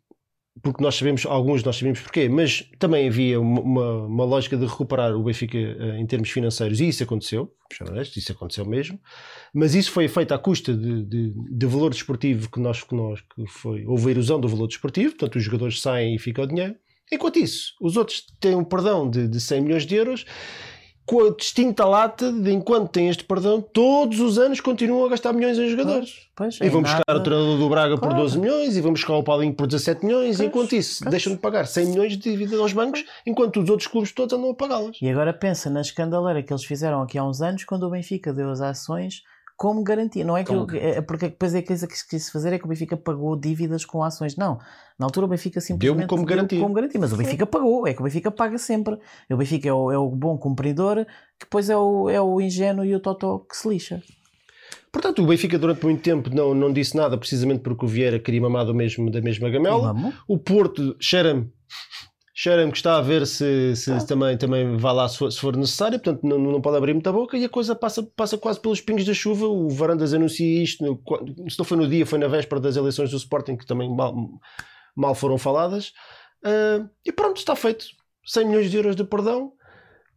porque 0.61 0.83
nós 0.83 0.97
sabemos, 0.97 1.25
alguns 1.25 1.63
nós 1.63 1.77
sabemos 1.77 2.01
porquê, 2.01 2.29
mas 2.29 2.69
também 2.79 3.09
havia 3.09 3.41
uma, 3.41 4.05
uma, 4.05 4.25
lógica 4.25 4.57
de 4.57 4.67
recuperar 4.67 5.15
o 5.15 5.23
Benfica 5.23 5.57
uh, 5.57 5.97
em 5.97 6.07
termos 6.07 6.31
financeiros 6.31 6.79
e 6.81 6.89
isso 6.89 7.03
aconteceu, 7.03 7.51
isso 8.15 8.33
aconteceu 8.33 8.67
mesmo, 8.67 9.01
mas 9.55 9.75
isso 9.75 9.91
foi 9.91 10.09
feito 10.09 10.33
à 10.33 10.39
custa 10.39 10.75
de, 10.75 11.05
de, 11.05 11.33
de, 11.35 11.67
valor 11.67 11.91
desportivo 11.91 12.51
que 12.51 12.61
nós, 12.61 12.83
que 12.85 12.95
nós, 12.95 13.21
que 13.21 13.47
foi, 13.47 13.87
houve 13.87 14.09
a 14.09 14.11
erosão 14.11 14.39
do 14.39 14.49
valor 14.49 14.67
desportivo, 14.67 15.11
portanto 15.13 15.37
os 15.37 15.45
jogadores 15.45 15.81
saem 15.81 16.17
e 16.17 16.19
fica 16.19 16.43
o 16.43 16.47
dinheiro, 16.47 16.75
enquanto 17.11 17.39
isso, 17.39 17.73
os 17.81 17.97
outros 17.97 18.27
têm 18.39 18.55
um 18.55 18.65
perdão 18.65 19.09
de, 19.09 19.27
de 19.27 19.41
100 19.41 19.61
milhões 19.63 19.87
de 19.87 19.95
euros 19.95 20.27
com 21.05 21.27
a 21.27 21.31
distinta 21.31 21.85
lata 21.85 22.33
de 22.33 22.53
enquanto 22.53 22.91
tem 22.91 23.09
este 23.09 23.25
perdão, 23.25 23.61
todos 23.61 24.21
os 24.21 24.39
anos 24.39 24.61
continuam 24.61 25.07
a 25.07 25.09
gastar 25.11 25.33
milhões 25.33 25.59
em 25.59 25.69
jogadores. 25.69 26.29
Pois, 26.35 26.59
pois, 26.59 26.69
e 26.69 26.73
vão 26.73 26.83
buscar 26.83 27.03
nada... 27.07 27.21
o 27.21 27.23
treinador 27.23 27.59
do 27.59 27.69
Braga 27.69 27.99
claro. 27.99 28.15
por 28.15 28.23
12 28.23 28.39
milhões, 28.39 28.77
e 28.77 28.81
vão 28.81 28.93
buscar 28.93 29.15
o 29.15 29.23
Paulinho 29.23 29.55
por 29.55 29.67
17 29.67 30.05
milhões, 30.05 30.37
pois, 30.37 30.41
e 30.41 30.45
enquanto 30.45 30.73
isso 30.75 31.05
deixam 31.11 31.33
de 31.33 31.39
pagar 31.39 31.67
100 31.67 31.87
milhões 31.87 32.13
de 32.13 32.19
dívida 32.19 32.57
aos 32.57 32.73
bancos, 32.73 33.05
enquanto 33.27 33.61
os 33.61 33.69
outros 33.69 33.89
clubes 33.89 34.13
todos 34.13 34.39
andam 34.39 34.51
a 34.51 34.55
pagá-las. 34.55 34.97
E 35.03 35.09
agora 35.09 35.33
pensa 35.33 35.69
na 35.69 35.81
escandaleira 35.81 36.43
que 36.43 36.53
eles 36.53 36.65
fizeram 36.65 37.03
aqui 37.03 37.19
há 37.19 37.25
uns 37.25 37.43
anos, 37.43 37.65
quando 37.65 37.85
o 37.85 37.91
Benfica 37.91 38.33
deu 38.33 38.51
as 38.51 38.61
ações 38.61 39.23
como 39.57 39.83
garantia. 39.83 40.25
Não 40.25 40.37
é 40.37 40.45
que 40.45 40.53
eu, 40.53 40.67
é, 40.73 41.01
porque 41.01 41.29
depois 41.29 41.55
é 41.55 41.59
a 41.59 41.67
coisa 41.67 41.87
que 41.87 41.97
se 41.97 42.09
quis 42.09 42.31
fazer 42.31 42.53
é 42.53 42.59
que 42.59 42.65
o 42.65 42.69
Benfica 42.69 42.97
pagou 42.97 43.39
dívidas 43.39 43.85
com 43.85 44.03
ações. 44.03 44.37
Não. 44.37 44.59
Na 44.99 45.07
altura 45.07 45.27
o 45.27 45.29
Benfica 45.29 45.61
simplesmente 45.61 45.99
deu 45.99 46.09
como 46.09 46.25
garantia. 46.25 46.61
como 46.61 46.75
garantia. 46.75 47.01
Mas 47.01 47.13
o 47.13 47.17
Benfica 47.17 47.47
pagou. 47.47 47.87
É 47.87 47.95
que 47.95 48.01
o 48.01 48.05
Benfica 48.05 48.31
paga 48.31 48.59
sempre. 48.59 48.99
O 49.31 49.37
Benfica 49.37 49.69
é 49.69 49.73
o, 49.73 49.91
é 49.91 49.99
o 49.99 50.11
bom 50.11 50.37
cumpridor, 50.37 51.05
que 51.39 51.47
depois 51.47 51.71
é 51.71 51.77
o, 51.77 52.09
é 52.09 52.21
o 52.21 52.41
ingênuo 52.41 52.85
e 52.85 52.95
o 52.95 53.01
totó 53.01 53.39
que 53.39 53.57
se 53.57 53.69
lixa. 53.69 54.03
Portanto, 54.93 55.23
o 55.23 55.27
Benfica 55.27 55.59
durante 55.59 55.83
muito 55.85 56.03
tempo 56.03 56.29
não, 56.35 56.55
não 56.55 56.71
disse 56.71 56.95
nada, 56.95 57.17
precisamente 57.17 57.61
porque 57.61 57.85
o 57.85 57.89
Vieira 57.89 58.19
queria 58.19 58.43
mamar 58.43 58.67
do 58.67 58.75
mesmo, 58.75 59.11
da 59.11 59.23
mesma 59.23 59.49
gamela. 59.49 59.95
O 60.29 60.39
Porto 60.39 60.95
cheira-me 61.01 61.51
cheira-me 62.35 62.73
que 62.73 62.79
está 62.79 62.97
a 62.97 63.01
ver 63.03 63.27
se, 63.27 63.77
se 63.77 63.93
ah. 63.93 64.05
também, 64.05 64.37
também 64.39 64.77
vai 64.77 64.95
lá 64.95 65.09
se 65.09 65.19
for, 65.19 65.31
se 65.31 65.39
for, 65.39 65.57
necessário, 65.57 66.01
portanto 66.01 66.27
não, 66.27 66.39
não 66.39 66.61
pode 66.61 66.77
abrir 66.77 66.95
muita 66.95 67.13
boca 67.13 67.37
e 67.37 67.45
a 67.45 67.49
coisa 67.49 67.75
passa, 67.75 68.03
passa 68.03 68.39
quase 68.39 68.59
pelos 68.61 68.81
pingos 68.81 69.05
da 69.05 69.13
chuva. 69.13 69.47
O 69.47 69.69
Varandas 69.69 70.15
anuncia 70.15 70.63
isto, 70.63 70.85
no, 70.85 71.01
se 71.51 71.59
não 71.59 71.65
foi 71.65 71.77
no 71.77 71.89
dia, 71.89 72.07
foi 72.07 72.19
na 72.19 72.29
véspera 72.29 72.61
das 72.61 72.77
eleições 72.77 73.11
do 73.11 73.17
Sporting, 73.17 73.57
que 73.57 73.67
também 73.67 73.95
mal, 73.95 74.15
mal 74.97 75.15
foram 75.15 75.37
faladas. 75.37 75.93
Uh, 76.45 76.89
e 77.05 77.13
pronto, 77.13 77.37
está 77.37 77.55
feito. 77.55 77.87
100 78.25 78.47
milhões 78.47 78.71
de 78.71 78.77
euros 78.77 78.97
de 78.97 79.05
perdão. 79.05 79.53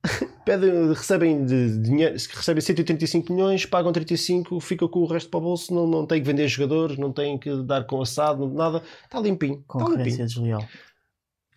Pedem, 0.45 0.93
recebem 0.93 1.43
de, 1.45 1.71
de 1.71 1.79
dinheiro, 1.79 2.13
recebem 2.13 2.61
185 2.61 3.33
milhões, 3.33 3.65
pagam 3.65 3.91
35, 3.91 4.59
fica 4.59 4.87
com 4.87 4.99
o 4.99 5.07
resto 5.07 5.29
para 5.31 5.39
o 5.39 5.41
bolso, 5.41 5.73
não, 5.73 5.87
não 5.87 6.05
tem 6.05 6.21
que 6.21 6.27
vender 6.27 6.47
jogadores, 6.47 6.95
não 6.97 7.11
tem 7.11 7.39
que 7.39 7.63
dar 7.63 7.85
com 7.85 7.99
assado, 7.99 8.47
nada, 8.47 8.83
está 9.03 9.19
limpinho. 9.19 9.63
Concorrência 9.67 10.23
está 10.23 10.23
limpinho. 10.23 10.27
desleal. 10.27 10.69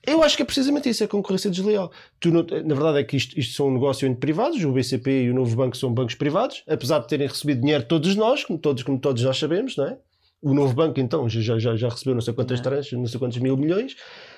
Eu 0.09 0.23
acho 0.23 0.37
que 0.37 0.43
é 0.43 0.47
precisamente 0.47 0.89
isso, 0.89 1.05
é 1.05 1.07
concorrência 1.07 1.51
desleal. 1.51 1.93
Tu 2.19 2.31
não, 2.31 2.43
na 2.43 2.75
verdade 2.75 2.99
é 2.99 3.05
que 3.05 3.17
isto, 3.17 3.39
isto 3.39 3.55
são 3.55 3.69
um 3.69 3.73
negócio 3.73 4.07
entre 4.07 4.21
privados, 4.21 4.63
o 4.65 4.73
BCP 4.73 5.25
e 5.25 5.31
o 5.31 5.35
Novo 5.35 5.55
Banco 5.57 5.77
são 5.77 5.93
bancos 5.93 6.15
privados, 6.15 6.63
apesar 6.67 7.01
de 7.01 7.09
terem 7.09 7.27
recebido 7.27 7.61
dinheiro 7.61 7.85
todos 7.85 8.17
nós, 8.17 8.45
como 8.45 8.59
todos, 8.59 8.83
como 8.83 8.99
todos 8.99 9.23
nós 9.23 9.39
sabemos, 9.39 9.77
não 9.77 9.87
é? 9.87 9.99
O 10.41 10.55
Novo 10.55 10.73
Banco, 10.73 11.01
então, 11.01 11.29
já, 11.29 11.59
já, 11.59 11.75
já 11.75 11.89
recebeu 11.89 12.15
não 12.15 12.21
sei 12.21 12.33
quantas 12.33 12.61
tranches, 12.61 12.93
não 12.93 13.07
sei 13.07 13.19
quantos 13.19 13.39
mil 13.39 13.57
milhões. 13.57 13.97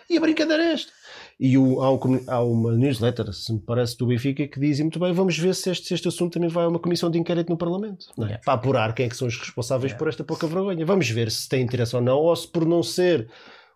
E 0.08 0.16
a 0.16 0.20
brincadeira 0.20 0.62
é 0.62 0.72
esta. 0.72 0.90
E 1.38 1.56
o, 1.58 1.82
há, 1.82 1.92
um, 1.92 2.20
há, 2.26 2.42
uma 2.42 2.72
newsletter, 2.72 3.32
se 3.32 3.52
me 3.52 3.60
parece, 3.60 3.96
do 3.96 4.06
Benfica 4.06 4.46
que 4.48 4.58
diz 4.58 4.80
muito 4.80 4.98
bem: 4.98 5.12
vamos 5.12 5.38
ver 5.38 5.54
se 5.54 5.70
este, 5.70 5.88
se 5.88 5.94
este 5.94 6.08
assunto 6.08 6.32
também 6.32 6.48
vai 6.48 6.64
a 6.64 6.68
uma 6.68 6.78
comissão 6.78 7.10
de 7.10 7.18
inquérito 7.18 7.50
no 7.50 7.56
Parlamento, 7.56 8.06
é? 8.18 8.22
yeah. 8.22 8.42
para 8.42 8.54
apurar 8.54 8.94
quem 8.94 9.06
é 9.06 9.08
que 9.08 9.16
são 9.16 9.28
os 9.28 9.38
responsáveis 9.38 9.92
yeah. 9.92 9.98
por 9.98 10.08
esta 10.08 10.24
pouca 10.24 10.46
vergonha. 10.46 10.84
Vamos 10.86 11.08
ver 11.10 11.30
se 11.30 11.48
tem 11.48 11.62
interesse 11.62 11.94
ou 11.94 12.02
não, 12.02 12.18
ou 12.18 12.34
se 12.34 12.48
por 12.48 12.66
não 12.66 12.82
ser 12.82 13.28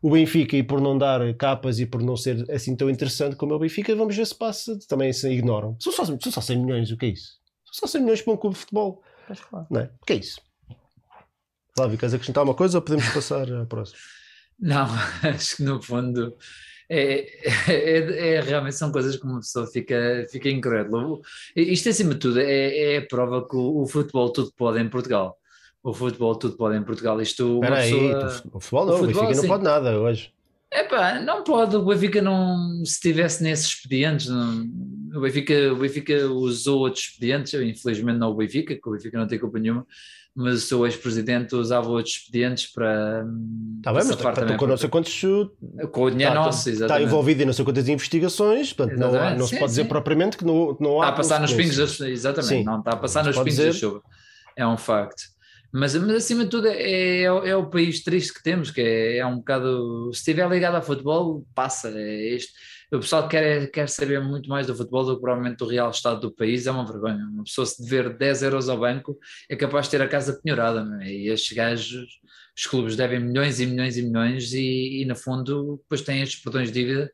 o 0.04 0.10
Benfica 0.10 0.54
e 0.54 0.62
por 0.62 0.82
não 0.82 0.98
dar 0.98 1.34
capas 1.34 1.80
e 1.80 1.86
por 1.86 2.02
não 2.02 2.14
ser 2.14 2.44
assim 2.50 2.76
tão 2.76 2.90
interessante 2.90 3.36
como 3.36 3.54
é 3.54 3.56
o 3.56 3.58
Benfica, 3.58 3.96
vamos 3.96 4.14
ver 4.14 4.26
se 4.26 4.34
passa, 4.34 4.78
também 4.86 5.10
se 5.14 5.26
ignoram. 5.30 5.78
São 5.80 5.90
só, 5.90 6.04
são 6.04 6.18
só 6.30 6.42
100 6.42 6.58
milhões, 6.58 6.90
o 6.90 6.96
que 6.98 7.06
é 7.06 7.08
isso? 7.08 7.38
São 7.64 7.88
só 7.88 7.92
100 7.92 8.02
milhões 8.02 8.20
para 8.20 8.34
um 8.34 8.36
clube 8.36 8.52
de 8.52 8.60
futebol. 8.60 9.02
Claro. 9.48 9.66
Não 9.70 9.80
é? 9.80 9.90
O 10.02 10.04
que 10.04 10.12
é 10.12 10.16
isso? 10.16 10.38
Flávio, 11.74 11.96
queres 11.96 12.12
acrescentar 12.12 12.44
uma 12.44 12.52
coisa 12.52 12.76
ou 12.76 12.82
podemos 12.82 13.08
passar 13.14 13.50
à 13.50 13.64
próxima? 13.64 13.98
Não, 14.60 14.86
acho 15.22 15.56
que 15.56 15.62
no 15.62 15.80
fundo 15.80 16.36
é, 16.90 17.26
é, 17.66 18.34
é, 18.34 18.40
realmente 18.42 18.76
são 18.76 18.92
coisas 18.92 19.16
que 19.16 19.24
uma 19.24 19.40
pessoa 19.40 19.66
fica, 19.66 20.26
fica 20.30 20.50
incrédula. 20.50 21.18
Isto, 21.56 21.88
acima 21.88 22.12
de 22.12 22.20
tudo, 22.20 22.40
é, 22.40 22.94
é 22.94 22.98
a 22.98 23.06
prova 23.06 23.48
que 23.48 23.56
o, 23.56 23.80
o, 23.80 23.86
futebol 23.86 24.30
tudo 24.30 24.52
pode 24.54 24.78
em 24.78 24.90
Portugal. 24.90 25.38
O 25.84 25.92
futebol 25.92 26.34
tudo 26.34 26.56
pode 26.56 26.78
em 26.78 26.82
Portugal. 26.82 27.20
Isto, 27.20 27.56
Espera 27.56 27.76
aí, 27.76 27.90
pessoa... 27.90 28.42
o 28.54 28.60
futebol 28.60 28.86
não, 28.86 28.94
o, 28.94 28.98
futebol, 28.98 29.22
o 29.22 29.26
Benfica 29.26 29.34
sim. 29.34 29.40
não 29.42 29.48
pode 29.48 29.64
nada 29.64 30.00
hoje. 30.00 30.32
Epá, 30.72 31.20
não 31.20 31.44
pode, 31.44 31.76
o 31.76 31.84
Benfica 31.84 32.22
não, 32.22 32.82
se 32.84 32.94
estivesse 32.94 33.42
nesses 33.44 33.66
expedientes, 33.66 34.26
não, 34.26 34.66
o, 35.14 35.20
Benfica, 35.20 35.72
o 35.72 35.76
Benfica 35.76 36.26
usou 36.26 36.80
outros 36.80 37.04
expedientes, 37.04 37.54
infelizmente 37.54 38.18
não 38.18 38.30
o 38.30 38.34
Benfica, 38.34 38.74
que 38.74 38.88
o 38.88 38.92
Benfica 38.92 39.16
não 39.16 39.26
tem 39.28 39.38
culpa 39.38 39.60
nenhuma, 39.60 39.86
mas 40.34 40.54
o 40.54 40.60
seu 40.66 40.86
ex-presidente 40.86 41.54
usava 41.54 41.88
outros 41.88 42.16
expedientes 42.16 42.66
para. 42.72 43.24
Está 43.76 43.92
bem, 43.92 44.04
mas 44.04 44.10
está 44.10 44.56
com 44.56 44.66
não 44.66 44.76
sei 44.76 44.88
quantos. 44.88 45.22
Com 45.92 46.02
o 46.02 46.10
dinheiro 46.10 46.34
tá, 46.34 46.40
nosso, 46.40 46.68
exatamente. 46.68 47.02
Está 47.02 47.02
envolvido 47.02 47.42
em 47.42 47.46
não 47.46 47.52
sei 47.52 47.64
quantas 47.64 47.88
investigações, 47.88 48.72
portanto, 48.72 48.98
não, 48.98 49.12
não 49.12 49.46
sim, 49.46 49.54
se 49.54 49.60
pode 49.60 49.72
sim. 49.72 49.76
dizer 49.76 49.84
propriamente 49.84 50.36
que 50.38 50.44
não, 50.44 50.76
não 50.80 51.02
há. 51.02 51.04
Está 51.04 51.08
a 51.08 51.12
passar 51.12 51.40
nos 51.40 51.52
pingos 51.52 51.98
da 51.98 52.08
exatamente, 52.08 52.64
não 52.64 52.78
está 52.78 52.92
a 52.92 52.96
passar 52.96 53.22
nos 53.22 53.36
pingos 53.36 53.50
dizer... 53.50 53.66
da 53.66 53.72
chuva. 53.74 54.02
É 54.56 54.66
um 54.66 54.76
facto. 54.76 55.33
Mas, 55.74 55.94
mas 55.96 56.16
acima 56.16 56.44
de 56.44 56.50
tudo 56.50 56.68
é, 56.68 56.80
é, 56.80 57.24
é, 57.24 57.56
o 57.56 57.68
país 57.68 58.02
triste 58.04 58.32
que 58.32 58.42
temos, 58.42 58.70
que 58.70 58.80
é, 58.80 59.16
é 59.18 59.26
um 59.26 59.38
bocado. 59.38 60.10
Se 60.12 60.20
estiver 60.20 60.48
ligado 60.48 60.76
ao 60.76 60.82
futebol, 60.82 61.44
passa. 61.54 61.90
É 61.90 62.34
este 62.34 62.52
o 62.96 63.00
pessoal 63.00 63.28
quer, 63.28 63.70
quer 63.70 63.88
saber 63.88 64.20
muito 64.20 64.48
mais 64.48 64.66
do 64.66 64.74
futebol 64.74 65.04
do 65.04 65.14
que 65.16 65.20
provavelmente 65.20 65.58
do 65.58 65.66
real 65.66 65.90
estado 65.90 66.20
do 66.20 66.32
país, 66.32 66.66
é 66.66 66.70
uma 66.70 66.86
vergonha. 66.86 67.24
Uma 67.32 67.44
pessoa 67.44 67.66
se 67.66 67.82
dever 67.82 68.16
10 68.16 68.42
euros 68.42 68.68
ao 68.68 68.78
banco 68.78 69.18
é 69.48 69.56
capaz 69.56 69.86
de 69.86 69.92
ter 69.92 70.02
a 70.02 70.08
casa 70.08 70.38
penhorada, 70.42 70.86
é? 71.02 71.12
e 71.12 71.28
estes 71.28 71.56
gajos, 71.56 72.06
os 72.56 72.66
clubes 72.66 72.96
devem 72.96 73.20
milhões 73.20 73.60
e 73.60 73.66
milhões 73.66 73.96
e 73.96 74.02
milhões 74.02 74.52
e, 74.52 75.02
e 75.02 75.04
no 75.06 75.16
fundo 75.16 75.80
depois 75.82 76.02
têm 76.02 76.22
estes 76.22 76.42
perdões 76.42 76.70
de 76.70 76.80
dívida 76.80 77.10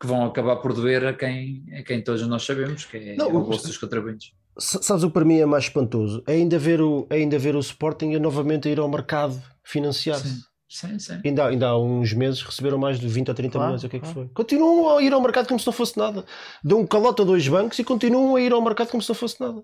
que 0.00 0.06
vão 0.06 0.24
acabar 0.24 0.56
por 0.56 0.72
doer 0.74 1.06
a 1.06 1.14
quem, 1.14 1.64
a 1.78 1.82
quem 1.82 2.02
todos 2.02 2.26
nós 2.26 2.42
sabemos, 2.42 2.84
que 2.84 2.96
é, 2.96 3.16
Não, 3.16 3.30
é 3.30 3.32
o 3.32 3.40
bolso 3.40 3.66
dos 3.66 3.78
contribuintes. 3.78 4.32
Sabes 4.58 5.02
o 5.02 5.08
que 5.08 5.14
para 5.14 5.24
mim 5.24 5.38
é 5.38 5.46
mais 5.46 5.64
espantoso? 5.64 6.22
É 6.26 6.32
ainda 6.32 6.58
ver 6.58 6.80
o, 6.80 7.06
é 7.08 7.16
ainda 7.16 7.38
ver 7.38 7.56
o 7.56 7.60
Sporting 7.60 8.14
a 8.14 8.18
novamente 8.18 8.68
ir 8.68 8.78
ao 8.78 8.88
mercado 8.88 9.40
financiar-se. 9.62 10.44
Sim, 10.68 10.98
sim. 10.98 11.20
Ainda, 11.24 11.46
ainda 11.46 11.68
há 11.68 11.78
uns 11.78 12.14
meses 12.14 12.42
receberam 12.42 12.78
mais 12.78 12.98
de 12.98 13.06
20 13.06 13.28
ou 13.28 13.34
30 13.34 13.52
claro, 13.52 13.66
milhões, 13.66 13.84
o 13.84 13.88
que 13.90 13.96
é 13.96 14.00
que 14.00 14.08
foi? 14.08 14.28
Continuam 14.28 14.96
a 14.96 15.02
ir 15.02 15.12
ao 15.12 15.20
mercado 15.20 15.46
como 15.46 15.60
se 15.60 15.66
não 15.66 15.72
fosse 15.72 15.98
nada. 15.98 16.24
Dão 16.64 16.80
um 16.80 16.86
calote 16.86 17.20
a 17.20 17.24
dois 17.26 17.46
bancos 17.46 17.78
e 17.78 17.84
continuam 17.84 18.36
a 18.36 18.40
ir 18.40 18.52
ao 18.52 18.62
mercado 18.62 18.88
como 18.88 19.02
se 19.02 19.08
não 19.08 19.14
fosse 19.14 19.38
nada. 19.38 19.62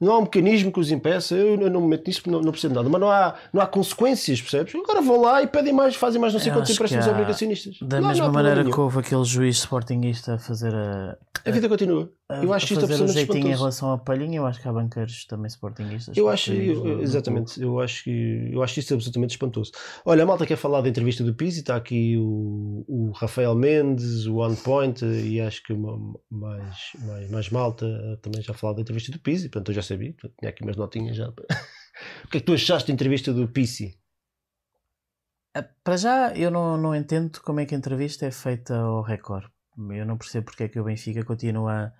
Não 0.00 0.12
há 0.12 0.18
um 0.18 0.22
mecanismo 0.22 0.72
que 0.72 0.78
os 0.78 0.90
impeça, 0.92 1.34
eu, 1.34 1.60
eu 1.60 1.70
não 1.70 1.80
me 1.80 1.88
meto 1.88 2.06
nisso 2.06 2.20
porque 2.20 2.30
não, 2.30 2.40
não 2.40 2.52
percebo 2.52 2.74
nada, 2.74 2.88
mas 2.88 3.00
não 3.00 3.10
há, 3.10 3.34
não 3.52 3.60
há 3.60 3.66
consequências, 3.66 4.40
percebes? 4.40 4.74
Agora 4.74 5.00
vão 5.00 5.20
lá 5.20 5.42
e 5.42 5.46
pedem 5.48 5.72
mais, 5.72 5.96
fazem 5.96 6.20
mais 6.20 6.32
não 6.32 6.40
sei 6.40 6.52
quantos 6.52 6.70
empréstimos 6.70 7.06
obrigacionistas. 7.06 7.76
Da 7.82 8.00
não, 8.00 8.08
mesma 8.08 8.26
não 8.26 8.32
maneira 8.32 8.64
que 8.64 8.78
houve 8.78 9.00
aquele 9.00 9.24
juiz 9.24 9.56
sportinguista 9.58 10.34
a 10.34 10.38
fazer 10.38 10.74
a. 10.74 11.16
A 11.44 11.50
vida 11.50 11.68
continua. 11.68 12.12
Eu 12.30 12.52
acho 12.52 12.76
a 12.76 12.80
fazer 12.80 13.02
o 13.02 13.08
jeitinho 13.08 13.48
em 13.48 13.56
relação 13.56 13.90
à 13.90 13.96
palhinha, 13.96 14.36
eu 14.36 14.44
acho 14.44 14.60
que 14.60 14.68
há 14.68 14.72
banqueiros 14.72 15.24
também 15.24 15.46
sportinguistas. 15.46 16.14
Eu 16.14 16.28
acho, 16.28 16.52
eu, 16.52 17.00
exatamente, 17.00 17.58
eu 17.58 17.80
acho 17.80 18.04
que 18.04 18.50
eu 18.52 18.62
acho 18.62 18.78
isso 18.78 18.92
absolutamente 18.92 19.30
espantoso. 19.30 19.72
Olha, 20.04 20.24
a 20.24 20.26
malta 20.26 20.44
quer 20.44 20.56
falar 20.56 20.82
da 20.82 20.90
entrevista 20.90 21.24
do 21.24 21.34
Pizzi, 21.34 21.60
está 21.60 21.74
aqui 21.74 22.18
o, 22.18 22.84
o 22.86 23.10
Rafael 23.12 23.54
Mendes, 23.54 24.26
o 24.26 24.36
One 24.36 24.56
Point 24.56 25.02
e 25.06 25.40
acho 25.40 25.62
que 25.62 25.72
uma, 25.72 25.98
mais, 26.30 26.76
mais, 26.98 27.30
mais 27.30 27.48
malta 27.48 27.86
também 28.20 28.42
já 28.42 28.52
falou 28.52 28.76
da 28.76 28.82
entrevista 28.82 29.10
do 29.10 29.18
Pizzi, 29.20 29.48
portanto 29.48 29.70
eu 29.70 29.76
já 29.76 29.82
sabia, 29.82 30.14
tinha 30.38 30.50
aqui 30.50 30.62
umas 30.62 30.76
notinhas 30.76 31.16
já. 31.16 31.28
o 32.26 32.28
que 32.30 32.36
é 32.36 32.40
que 32.40 32.46
tu 32.46 32.52
achaste 32.52 32.88
da 32.88 32.92
entrevista 32.92 33.32
do 33.32 33.48
Pizzi? 33.48 33.98
Ah, 35.54 35.64
para 35.82 35.96
já 35.96 36.34
eu 36.34 36.50
não, 36.50 36.76
não 36.76 36.94
entendo 36.94 37.40
como 37.40 37.58
é 37.58 37.64
que 37.64 37.74
a 37.74 37.78
entrevista 37.78 38.26
é 38.26 38.30
feita 38.30 38.76
ao 38.76 39.00
Record 39.00 39.46
eu 39.90 40.06
não 40.06 40.16
percebo 40.16 40.46
porque 40.46 40.64
é 40.64 40.68
que 40.68 40.80
o 40.80 40.84
Benfica 40.84 41.24
continua 41.24 41.92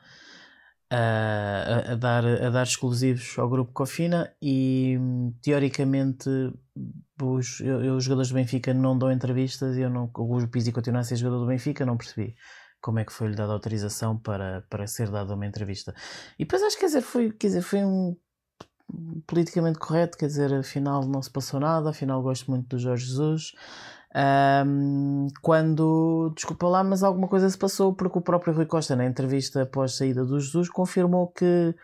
a, 0.91 0.97
a, 0.97 1.93
a, 1.93 1.95
dar, 1.95 2.25
a 2.25 2.51
dar 2.51 2.63
exclusivos 2.63 3.39
ao 3.39 3.49
grupo 3.49 3.73
Cofina 3.73 4.33
e 4.41 4.99
teoricamente 5.43 6.29
os, 7.23 7.61
eu, 7.61 7.97
os 7.97 8.05
jogadores 8.05 8.31
do 8.31 8.35
Benfica 8.35 8.73
não 8.73 8.99
dão 8.99 9.13
entrevistas 9.13 9.77
e 9.77 9.81
eu 9.81 9.91
não, 9.91 10.11
o 10.15 10.49
Pizzi 10.49 10.73
continua 10.73 11.01
a 11.01 11.05
ser 11.05 11.17
jogador 11.17 11.41
do 11.41 11.47
Benfica, 11.47 11.85
não 11.85 11.97
percebi 11.97 12.35
como 12.81 12.99
é 12.99 13.05
que 13.05 13.13
foi-lhe 13.13 13.35
dada 13.35 13.53
autorização 13.53 14.17
para, 14.17 14.63
para 14.71 14.87
ser 14.87 15.11
dada 15.11 15.35
uma 15.35 15.47
entrevista. 15.47 15.95
E 16.39 16.45
depois 16.45 16.63
acho 16.63 16.77
que 16.77 16.81
quer 16.81 16.87
dizer, 16.87 17.03
foi, 17.03 17.33
quer 17.33 17.49
dizer, 17.49 17.63
foi 17.63 17.85
um 17.85 18.17
politicamente 19.27 19.79
correto, 19.79 20.17
quer 20.17 20.27
dizer, 20.27 20.55
afinal 20.55 21.07
não 21.07 21.21
se 21.21 21.31
passou 21.31 21.61
nada, 21.61 21.91
afinal 21.91 22.23
gosto 22.23 22.51
muito 22.51 22.69
do 22.69 22.79
Jorge 22.79 23.07
Jesus. 23.07 23.53
Um, 24.15 25.29
quando, 25.43 26.33
desculpa 26.35 26.67
lá, 26.67 26.83
mas 26.83 27.03
alguma 27.03 27.29
coisa 27.29 27.49
se 27.49 27.59
passou 27.59 27.95
porque 27.95 28.19
o 28.19 28.23
próprio 28.23 28.55
Rui 28.55 28.67
Costa, 28.67 28.97
na 28.97 29.05
entrevista 29.05 29.63
após 29.63 29.93
a 29.93 29.97
saída 29.99 30.25
do 30.25 30.41
Jesus, 30.41 30.71
confirmou 30.71 31.29
que, 31.29 31.75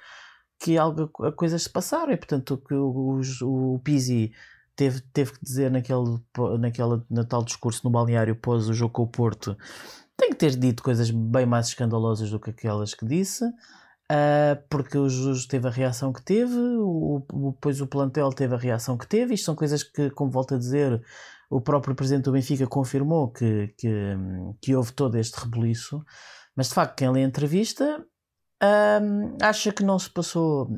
que 0.59 0.79
algo, 0.79 1.09
coisas 1.37 1.63
se 1.63 1.71
passaram 1.71 2.13
e, 2.13 2.17
portanto, 2.17 2.57
que 2.67 2.75
o, 2.75 3.21
o, 3.43 3.75
o 3.75 3.79
Pizzi 3.81 4.33
teve, 4.75 5.01
teve 5.13 5.33
que 5.33 5.45
dizer 5.45 5.71
naquele, 5.71 6.19
naquele, 6.59 7.03
no 7.11 7.25
tal 7.25 7.45
discurso 7.45 7.83
no 7.85 7.91
balneário 7.91 8.35
pós 8.37 8.69
o 8.69 8.75
jogo 8.75 8.93
com 8.93 9.03
o 9.03 9.09
Porto, 9.09 9.57
tem 10.17 10.31
que 10.31 10.37
ter 10.37 10.57
dito 10.57 10.83
coisas 10.83 11.11
bem 11.11 11.45
mais 11.45 11.69
escandalosas 11.69 12.31
do 12.31 12.41
que 12.41 12.51
aquelas 12.51 12.95
que 12.95 13.05
disse. 13.05 13.45
Uh, 14.05 14.61
porque 14.69 14.99
o 14.99 15.09
Jesus 15.09 15.47
teve 15.47 15.67
a 15.67 15.71
reação 15.71 16.13
que 16.13 16.23
teve, 16.23 16.55
o, 16.55 17.25
o, 17.33 17.55
o 17.65 17.87
plantel 17.87 18.31
teve 18.31 18.55
a 18.55 18.59
reação 18.59 18.99
que 18.99 19.07
teve. 19.07 19.35
Isto 19.35 19.47
são 19.47 19.55
coisas 19.55 19.83
que, 19.83 20.11
como 20.11 20.31
volto 20.31 20.55
a 20.55 20.59
dizer, 20.59 21.03
o 21.51 21.61
próprio 21.61 21.95
presidente 21.95 22.25
do 22.25 22.33
Benfica 22.33 22.67
confirmou 22.67 23.31
que, 23.31 23.75
que, 23.79 24.17
que 24.61 24.75
houve 24.75 24.93
todo 24.93 25.17
este 25.17 25.39
rebuliço, 25.41 26.05
mas 26.57 26.69
de 26.69 26.75
facto, 26.75 26.97
quem 26.97 27.11
lê 27.11 27.23
a 27.23 27.27
entrevista 27.27 28.05
um, 28.63 29.37
acha 29.41 29.73
que 29.73 29.83
não 29.83 29.99
se 29.99 30.09
passou, 30.09 30.69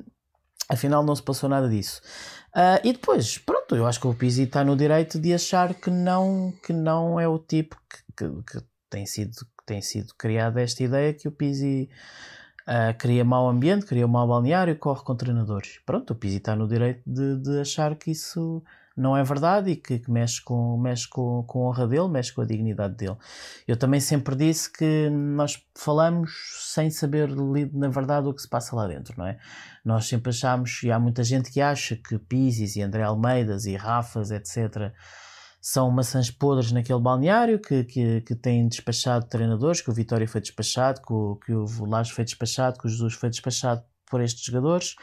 afinal, 0.69 1.05
não 1.05 1.15
se 1.15 1.23
passou 1.23 1.49
nada 1.49 1.69
disso. 1.69 2.01
Uh, 2.49 2.81
e 2.83 2.93
depois, 2.93 3.39
pronto, 3.39 3.77
eu 3.77 3.87
acho 3.87 4.01
que 4.01 4.07
o 4.07 4.15
Pizzi 4.15 4.43
está 4.43 4.65
no 4.65 4.77
direito 4.77 5.19
de 5.19 5.35
achar 5.35 5.75
que 5.75 5.91
não, 5.91 6.53
que 6.65 6.73
não 6.73 7.21
é 7.21 7.29
o 7.29 7.39
tipo 7.39 7.77
que, 7.89 7.99
que, 8.17 8.43
que 8.43 8.67
tem, 8.89 9.07
sido, 9.07 9.33
tem 9.65 9.83
sido 9.83 10.15
criada 10.17 10.61
esta 10.61 10.83
ideia 10.83 11.13
que 11.15 11.29
o 11.29 11.33
Pizzi. 11.33 11.89
Uh, 12.69 12.91
cria 12.99 13.25
mau 13.25 13.49
ambiente, 13.49 13.87
cria 13.87 14.09
mau 14.09 14.27
balneário 14.27 14.73
e 14.73 14.75
corre 14.77 15.05
com 15.05 15.15
treinadores. 15.15 15.79
Pronto, 15.87 16.13
o 16.13 16.17
Pizzi 16.17 16.39
está 16.39 16.57
no 16.57 16.67
direito 16.67 17.01
de, 17.07 17.37
de 17.37 17.61
achar 17.61 17.95
que 17.95 18.11
isso 18.11 18.61
não 18.97 19.17
é 19.17 19.23
verdade 19.23 19.73
e 19.73 19.77
que, 19.77 19.99
que 19.99 20.11
mexe, 20.11 20.43
com, 20.43 20.77
mexe 20.79 21.07
com, 21.07 21.45
com 21.47 21.67
a 21.67 21.69
honra 21.69 21.87
dele, 21.87 22.09
mexe 22.09 22.33
com 22.33 22.41
a 22.41 22.47
dignidade 22.47 22.95
dele. 22.95 23.17
Eu 23.69 23.77
também 23.77 24.01
sempre 24.01 24.35
disse 24.35 24.73
que 24.73 25.11
nós 25.11 25.63
falamos 25.75 26.31
sem 26.73 26.91
saber, 26.91 27.29
na 27.73 27.89
verdade, 27.89 28.27
o 28.27 28.33
que 28.33 28.41
se 28.41 28.49
passa 28.49 28.75
lá 28.75 28.87
dentro, 28.87 29.15
não 29.19 29.27
é? 29.27 29.39
Nós 29.85 30.07
sempre 30.07 30.31
achamos, 30.31 30.83
e 30.83 30.91
há 30.91 30.99
muita 30.99 31.23
gente 31.23 31.51
que 31.51 31.61
acha 31.61 31.95
que 31.97 32.19
Pisis 32.19 32.77
e 32.77 32.83
André 32.83 33.03
Almeidas 33.03 33.67
e 33.67 33.77
Rafas, 33.77 34.31
etc., 34.31 34.93
são 35.61 35.91
maçãs 35.91 36.31
podres 36.31 36.71
naquele 36.71 37.01
balneário, 37.01 37.59
que, 37.59 37.83
que, 37.83 38.21
que 38.21 38.35
têm 38.37 38.69
despachado 38.69 39.27
treinadores, 39.27 39.81
que 39.81 39.91
o 39.91 39.93
Vitória 39.93 40.27
foi 40.27 40.41
despachado, 40.41 41.03
que 41.03 41.13
o, 41.13 41.37
que 41.45 41.53
o 41.53 41.85
Lage 41.85 42.13
foi 42.13 42.25
despachado, 42.25 42.79
que 42.79 42.87
o 42.87 42.89
Jesus 42.89 43.15
foi 43.15 43.29
despachado 43.29 43.83
por 44.09 44.21
estes 44.21 44.45
jogadores 44.45 44.95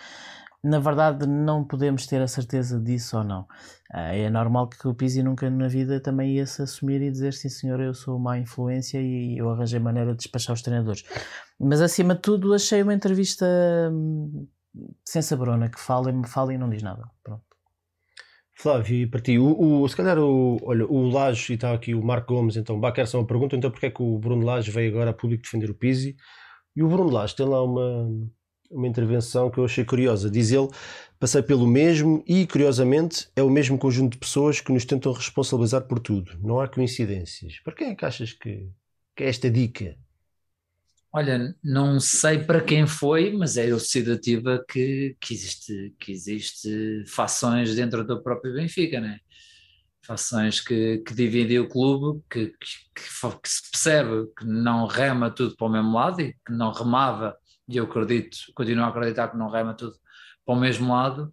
na 0.64 0.80
verdade 0.80 1.28
não 1.28 1.64
podemos 1.64 2.08
ter 2.08 2.22
a 2.22 2.28
certeza 2.28 2.80
disso 2.80 3.18
ou 3.18 3.24
não. 3.24 3.48
Ah, 3.92 4.16
é 4.16 4.30
normal 4.30 4.70
que 4.70 4.88
o 4.88 4.94
Pizzi 4.96 5.22
nunca 5.22 5.50
na 5.50 5.68
vida 5.68 6.00
também 6.00 6.36
ia 6.36 6.46
se 6.46 6.62
assumir 6.62 7.02
e 7.02 7.12
dizer 7.12 7.34
sim 7.34 7.50
senhor, 7.50 7.80
eu 7.82 7.94
sou 7.94 8.18
má 8.18 8.40
influência 8.40 9.02
e 9.02 9.38
eu 9.38 9.50
arranjei 9.50 9.80
maneira 9.80 10.12
de 10.12 10.18
despachar 10.18 10.54
os 10.54 10.62
treinadores. 10.62 11.04
Mas 11.60 11.82
acima 11.82 12.16
de 12.16 12.22
tudo 12.22 12.54
achei 12.54 12.82
uma 12.82 12.94
entrevista 12.94 13.46
hum, 13.92 14.48
sem 15.06 15.22
sabrona, 15.22 15.70
que 15.70 15.80
fala, 15.80 16.12
fala 16.28 16.54
e 16.54 16.58
não 16.58 16.70
diz 16.70 16.82
nada. 16.82 17.04
Pronto. 17.24 17.44
Flávio, 18.56 18.96
e 18.96 19.08
para 19.08 19.20
ti, 19.20 19.38
o, 19.38 19.82
o, 19.82 19.90
se 19.90 19.96
calhar 19.96 20.18
o, 20.20 20.60
olha, 20.64 20.86
o 20.86 21.10
Laje 21.10 21.54
e 21.54 21.56
está 21.56 21.74
aqui 21.74 21.96
o 21.96 22.04
Marco 22.04 22.34
Gomes, 22.34 22.56
então, 22.56 22.80
Baquer 22.80 23.08
só 23.08 23.20
uma 23.20 23.28
pergunta, 23.28 23.56
então 23.56 23.72
porque 23.72 23.88
é 23.88 23.92
que 23.92 24.02
o 24.02 24.20
Bruno 24.20 24.46
Lage 24.46 24.72
veio 24.72 24.92
agora 24.92 25.10
a 25.10 25.14
público 25.14 25.44
defender 25.44 25.72
o 25.72 25.76
Pizzi? 25.76 26.16
E 26.76 26.84
o 26.84 26.88
Bruno 26.88 27.10
Lage 27.10 27.36
tem 27.36 27.48
lá 27.48 27.64
uma, 27.64 28.08
uma 28.74 28.88
intervenção 28.88 29.50
que 29.50 29.58
eu 29.58 29.66
achei 29.66 29.86
curiosa. 29.86 30.30
Diz 30.30 30.52
ele: 30.52 30.68
passei 31.20 31.42
pelo 31.42 31.68
mesmo 31.68 32.24
e, 32.28 32.46
curiosamente, 32.48 33.30
é 33.36 33.44
o 33.44 33.50
mesmo 33.50 33.78
conjunto 33.78 34.14
de 34.14 34.18
pessoas 34.18 34.60
que 34.60 34.72
nos 34.72 34.86
tentam 34.86 35.12
responsabilizar 35.14 35.84
por 35.84 36.00
tudo. 36.00 36.38
Não 36.42 36.60
há 36.60 36.68
coincidências. 36.68 37.60
Para 37.64 37.74
quem 37.74 37.88
é 37.90 37.96
que 37.96 38.06
achas 38.06 38.34
que, 38.34 38.70
que 39.16 39.24
é 39.24 39.30
esta 39.30 39.50
dica? 39.50 39.96
Olha, 41.16 41.56
não 41.64 42.00
sei 42.00 42.40
para 42.40 42.60
quem 42.60 42.88
foi, 42.88 43.32
mas 43.32 43.56
é 43.56 43.68
elucidativa 43.68 44.66
que, 44.68 45.16
que, 45.22 45.34
existe, 45.34 45.94
que 46.00 46.12
existe 46.12 47.04
fações 47.08 47.76
dentro 47.76 48.04
do 48.04 48.24
próprio 48.24 48.54
Benfica, 48.54 49.00
né? 49.00 49.20
fações 50.06 50.60
que, 50.60 50.98
que 51.00 51.14
dividem 51.14 51.60
o 51.60 51.68
clube, 51.68 52.22
que, 52.30 52.48
que, 52.48 53.02
que, 53.42 53.50
se 53.50 53.72
percebe 53.72 54.28
que 54.38 54.46
não 54.46 54.86
rema 54.86 55.32
tudo 55.32 55.56
para 55.56 55.68
o 55.68 55.72
mesmo 55.72 55.94
lado 55.94 56.22
e 56.22 56.34
que 56.46 56.52
não 56.52 56.72
remava, 56.72 57.36
e 57.68 57.78
eu 57.78 57.86
acredito, 57.86 58.38
continuo 58.54 58.86
a 58.86 58.90
acreditar 58.90 59.30
que 59.30 59.38
não 59.38 59.50
rema 59.50 59.74
tudo 59.74 59.96
para 60.46 60.56
o 60.56 60.60
mesmo 60.60 60.92
lado. 60.92 61.32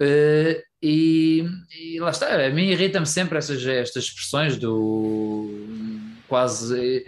Uh, 0.00 0.60
e, 0.82 1.44
e, 1.70 2.00
lá 2.00 2.10
está, 2.10 2.34
a 2.34 2.50
mim 2.50 2.68
irrita-me 2.68 3.06
sempre 3.06 3.38
essas, 3.38 3.64
estas 3.64 4.04
expressões 4.04 4.56
do 4.56 5.48
quase 6.26 7.04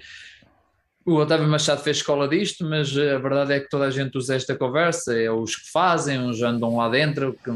o 1.06 1.16
Otávio 1.16 1.46
Machado 1.46 1.82
fez 1.82 1.98
escola 1.98 2.26
disto, 2.26 2.64
mas 2.64 2.96
a 2.96 3.18
verdade 3.18 3.52
é 3.52 3.60
que 3.60 3.68
toda 3.68 3.84
a 3.84 3.90
gente 3.90 4.16
usa 4.16 4.36
esta 4.36 4.54
conversa, 4.56 5.14
é 5.14 5.30
os 5.30 5.54
que 5.54 5.70
fazem, 5.70 6.18
uns 6.18 6.40
andam 6.40 6.76
lá 6.76 6.88
dentro, 6.88 7.36
que 7.44 7.50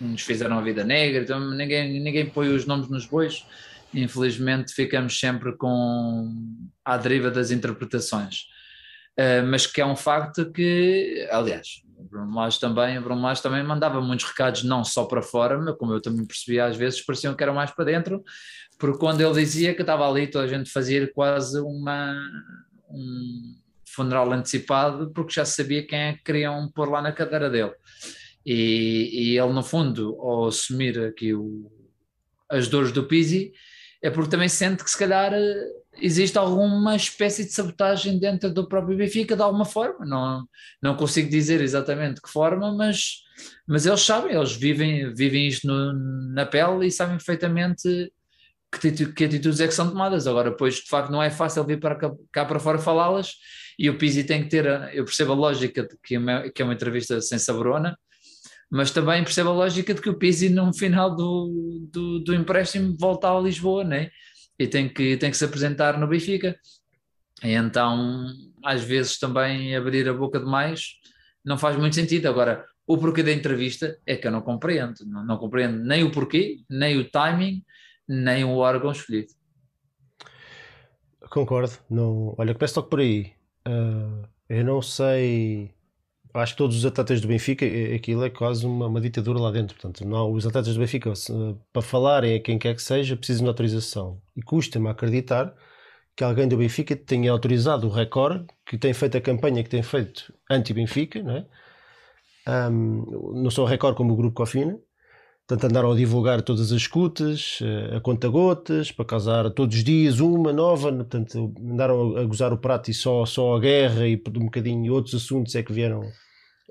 nos 0.00 0.22
fizeram 0.22 0.58
a 0.58 0.62
vida 0.62 0.84
negra, 0.84 1.24
então 1.24 1.40
ninguém, 1.50 2.00
ninguém 2.00 2.26
põe 2.26 2.54
os 2.54 2.66
nomes 2.66 2.88
nos 2.88 3.04
bois, 3.04 3.44
infelizmente 3.92 4.72
ficamos 4.72 5.18
sempre 5.18 5.56
com 5.56 6.32
à 6.84 6.96
deriva 6.96 7.32
das 7.32 7.50
interpretações. 7.50 8.46
Uh, 9.18 9.46
mas 9.46 9.66
que 9.66 9.80
é 9.80 9.86
um 9.86 9.94
facto 9.94 10.50
que, 10.50 11.28
aliás, 11.30 11.82
o 11.96 12.02
Bruno 12.02 12.34
Lage 12.34 12.58
também, 12.58 13.00
também 13.42 13.62
mandava 13.62 14.00
muitos 14.00 14.26
recados 14.26 14.64
não 14.64 14.84
só 14.84 15.04
para 15.04 15.22
fora, 15.22 15.58
mas 15.58 15.76
como 15.76 15.92
eu 15.92 16.00
também 16.00 16.26
percebia 16.26 16.66
às 16.66 16.76
vezes, 16.76 17.04
pareciam 17.04 17.34
que 17.34 17.42
eram 17.42 17.54
mais 17.54 17.70
para 17.70 17.84
dentro, 17.84 18.24
porque 18.78 18.98
quando 18.98 19.20
ele 19.20 19.32
dizia 19.34 19.74
que 19.74 19.82
estava 19.82 20.08
ali, 20.08 20.26
toda 20.26 20.44
a 20.44 20.48
gente 20.48 20.70
fazia 20.70 21.06
quase 21.12 21.60
uma 21.60 22.12
um 22.90 23.54
funeral 23.86 24.32
antecipado 24.32 25.10
porque 25.12 25.34
já 25.34 25.44
sabia 25.44 25.86
quem 25.86 25.98
é 25.98 26.12
que 26.14 26.24
queriam 26.24 26.68
pôr 26.72 26.90
lá 26.90 27.00
na 27.00 27.12
cadeira 27.12 27.48
dele. 27.48 27.72
E, 28.44 29.32
e 29.32 29.38
ele, 29.38 29.52
no 29.52 29.62
fundo, 29.62 30.16
ao 30.20 30.48
assumir 30.48 30.98
aqui 30.98 31.32
o, 31.32 31.70
as 32.50 32.68
dores 32.68 32.92
do 32.92 33.04
Pizzi, 33.04 33.52
é 34.02 34.10
porque 34.10 34.30
também 34.30 34.48
sente 34.48 34.84
que 34.84 34.90
se 34.90 34.98
calhar 34.98 35.32
existe 35.98 36.38
alguma 36.38 36.96
espécie 36.96 37.44
de 37.44 37.52
sabotagem 37.52 38.18
dentro 38.18 38.52
do 38.52 38.68
próprio 38.68 38.96
Benfica 38.96 39.36
de 39.36 39.42
alguma 39.42 39.64
forma. 39.64 40.04
Não, 40.04 40.46
não 40.82 40.96
consigo 40.96 41.28
dizer 41.28 41.60
exatamente 41.60 42.20
que 42.20 42.30
forma, 42.30 42.72
mas, 42.72 43.22
mas 43.66 43.86
eles 43.86 44.00
sabem, 44.00 44.36
eles 44.36 44.52
vivem, 44.52 45.12
vivem 45.14 45.46
isto 45.48 45.66
no, 45.66 45.92
na 46.32 46.46
pele 46.46 46.86
e 46.86 46.90
sabem 46.90 47.16
perfeitamente 47.16 48.12
que, 48.70 49.12
que 49.12 49.24
atitudes 49.24 49.60
é 49.60 49.66
que 49.66 49.74
são 49.74 49.88
tomadas. 49.88 50.26
Agora, 50.26 50.52
pois, 50.52 50.76
de 50.76 50.88
facto, 50.88 51.10
não 51.10 51.22
é 51.22 51.30
fácil 51.30 51.64
vir 51.64 51.80
para 51.80 51.94
cá, 51.94 52.12
cá 52.32 52.44
para 52.44 52.60
fora 52.60 52.78
falá-las 52.78 53.34
e 53.78 53.90
o 53.90 53.98
Pizzi 53.98 54.24
tem 54.24 54.42
que 54.42 54.48
ter, 54.48 54.66
eu 54.94 55.04
percebo 55.04 55.32
a 55.32 55.36
lógica 55.36 55.82
de 55.82 55.96
que, 56.02 56.14
é 56.14 56.18
uma, 56.18 56.48
que 56.50 56.62
é 56.62 56.64
uma 56.64 56.74
entrevista 56.74 57.20
sem 57.20 57.38
saborona, 57.38 57.98
mas 58.70 58.90
também 58.90 59.22
percebo 59.22 59.50
a 59.50 59.54
lógica 59.54 59.94
de 59.94 60.00
que 60.00 60.10
o 60.10 60.18
Pizzi 60.18 60.48
no 60.48 60.72
final 60.72 61.14
do, 61.14 61.88
do, 61.90 62.18
do 62.20 62.34
empréstimo 62.34 62.96
volta 62.98 63.30
a 63.30 63.40
Lisboa, 63.40 63.84
né? 63.84 64.10
E 64.58 64.66
tem 64.66 64.88
que, 64.88 65.16
tem 65.16 65.30
que 65.30 65.36
se 65.36 65.44
apresentar 65.44 65.98
no 65.98 66.06
Benfica. 66.06 66.58
E 67.42 67.52
então, 67.52 68.26
às 68.64 68.82
vezes 68.82 69.18
também 69.18 69.74
abrir 69.76 70.08
a 70.08 70.14
boca 70.14 70.38
demais 70.38 70.94
não 71.44 71.58
faz 71.58 71.76
muito 71.76 71.94
sentido. 71.94 72.26
Agora, 72.26 72.64
o 72.86 72.96
porquê 72.96 73.22
da 73.22 73.32
entrevista 73.32 73.98
é 74.06 74.16
que 74.16 74.26
eu 74.26 74.32
não 74.32 74.40
compreendo. 74.40 74.94
Não, 75.06 75.24
não 75.24 75.36
compreendo 75.36 75.78
nem 75.84 76.04
o 76.04 76.10
porquê, 76.10 76.60
nem 76.68 76.98
o 76.98 77.10
timing, 77.10 77.62
nem 78.08 78.44
o 78.44 78.56
órgão 78.56 78.92
escolhido. 78.92 79.32
Concordo. 81.30 81.72
Não... 81.90 82.34
Olha, 82.38 82.54
começo 82.54 82.78
logo 82.78 82.88
por 82.88 83.00
aí. 83.00 83.32
Uh, 83.66 84.26
eu 84.48 84.64
não 84.64 84.80
sei. 84.80 85.73
Acho 86.34 86.54
que 86.54 86.58
todos 86.58 86.76
os 86.76 86.84
atletas 86.84 87.20
do 87.20 87.28
Benfica, 87.28 87.64
aquilo 87.94 88.24
é 88.24 88.30
quase 88.30 88.66
uma, 88.66 88.88
uma 88.88 89.00
ditadura 89.00 89.38
lá 89.38 89.52
dentro. 89.52 89.76
Portanto, 89.76 90.04
não, 90.04 90.32
os 90.32 90.44
atletas 90.44 90.74
do 90.74 90.80
Benfica, 90.80 91.12
para 91.72 91.82
falarem 91.82 92.34
a 92.34 92.40
quem 92.40 92.58
quer 92.58 92.74
que 92.74 92.82
seja, 92.82 93.16
precisam 93.16 93.44
de 93.44 93.48
autorização. 93.48 94.20
E 94.36 94.42
custa-me 94.42 94.88
acreditar 94.88 95.54
que 96.16 96.24
alguém 96.24 96.48
do 96.48 96.56
Benfica 96.56 96.96
tenha 96.96 97.30
autorizado 97.30 97.86
o 97.86 97.90
Record, 97.90 98.46
que 98.66 98.76
tem 98.76 98.92
feito 98.92 99.16
a 99.16 99.20
campanha 99.20 99.62
que 99.62 99.70
tem 99.70 99.82
feito 99.82 100.34
anti-Benfica, 100.50 101.22
não 101.22 101.36
é? 101.36 101.46
Um, 102.46 103.42
não 103.42 103.50
só 103.50 103.62
o 103.62 103.66
Record 103.66 103.96
como 103.96 104.12
o 104.12 104.16
Grupo 104.16 104.34
Cofina, 104.36 104.78
Portanto, 105.46 105.70
andaram 105.70 105.92
a 105.92 105.94
divulgar 105.94 106.40
todas 106.40 106.72
as 106.72 106.80
escutas, 106.80 107.58
eh, 107.62 107.96
a 107.96 108.00
conta-gotas, 108.00 108.90
para 108.90 109.04
causar 109.04 109.50
todos 109.50 109.76
os 109.76 109.84
dias 109.84 110.18
uma 110.18 110.52
nova. 110.54 110.90
Portanto, 110.90 111.52
andaram 111.60 112.16
a 112.16 112.24
gozar 112.24 112.50
o 112.52 112.56
prato 112.58 112.90
e 112.90 112.94
só, 112.94 113.26
só 113.26 113.54
a 113.54 113.60
guerra 113.60 114.08
e 114.08 114.14
um 114.14 114.46
bocadinho 114.46 114.92
outros 114.94 115.14
assuntos 115.14 115.54
é 115.54 115.62
que 115.62 115.72
vieram 115.72 116.10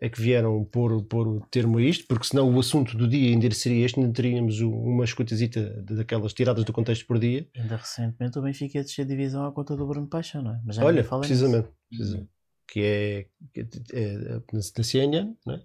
é 0.02 0.10
que 0.10 0.22
vieram 0.22 0.64
pôr, 0.66 1.04
pôr 1.04 1.28
o 1.28 1.42
termo 1.52 1.78
a 1.78 1.82
isto, 1.82 2.06
porque 2.08 2.28
senão 2.28 2.54
o 2.54 2.60
assunto 2.60 2.98
do 2.98 3.08
dia 3.08 3.30
ainda 3.30 3.50
seria 3.52 3.86
este, 3.86 4.00
não 4.00 4.12
teríamos 4.12 4.60
uma 4.60 5.04
escutazita 5.04 5.84
daquelas 5.84 6.34
tiradas 6.34 6.64
do 6.64 6.74
contexto 6.74 7.06
por 7.06 7.20
dia. 7.20 7.48
Ainda 7.56 7.78
recentemente 7.78 8.38
o 8.38 8.42
Benfica 8.42 8.80
ia 8.80 8.84
descer 8.84 9.06
divisão 9.06 9.46
à 9.46 9.52
conta 9.52 9.76
do 9.76 9.86
Bruno 9.86 10.08
Paixão, 10.08 10.42
não 10.42 10.56
é? 10.56 10.62
Mas 10.66 10.76
já 10.78 10.86
Olha, 10.86 11.04
precisamente, 11.04 11.70
precisamente, 11.90 12.30
que 12.68 12.80
é, 12.82 13.28
que 13.54 13.62
é, 13.62 13.68
é, 13.94 14.14
é 14.36 14.42
na 14.52 14.62
CNN, 14.62 15.36
não 15.46 15.56
é? 15.56 15.64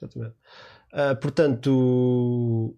Exatamente. 0.00 0.36
Uh, 0.92 1.20
portanto, 1.20 2.76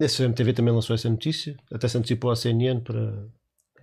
a 0.00 0.06
CMTV 0.06 0.54
também 0.54 0.72
lançou 0.72 0.94
essa 0.94 1.10
notícia, 1.10 1.56
até 1.70 1.86
se 1.88 1.98
antecipou 1.98 2.30
à 2.30 2.36
CNN 2.36 2.80
para, 2.80 3.28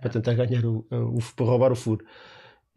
para 0.00 0.10
tentar 0.10 0.34
ganhar 0.34 0.64
o, 0.64 0.86
o, 0.90 1.18
para 1.36 1.46
roubar 1.46 1.72
o 1.72 1.76
furo. 1.76 2.04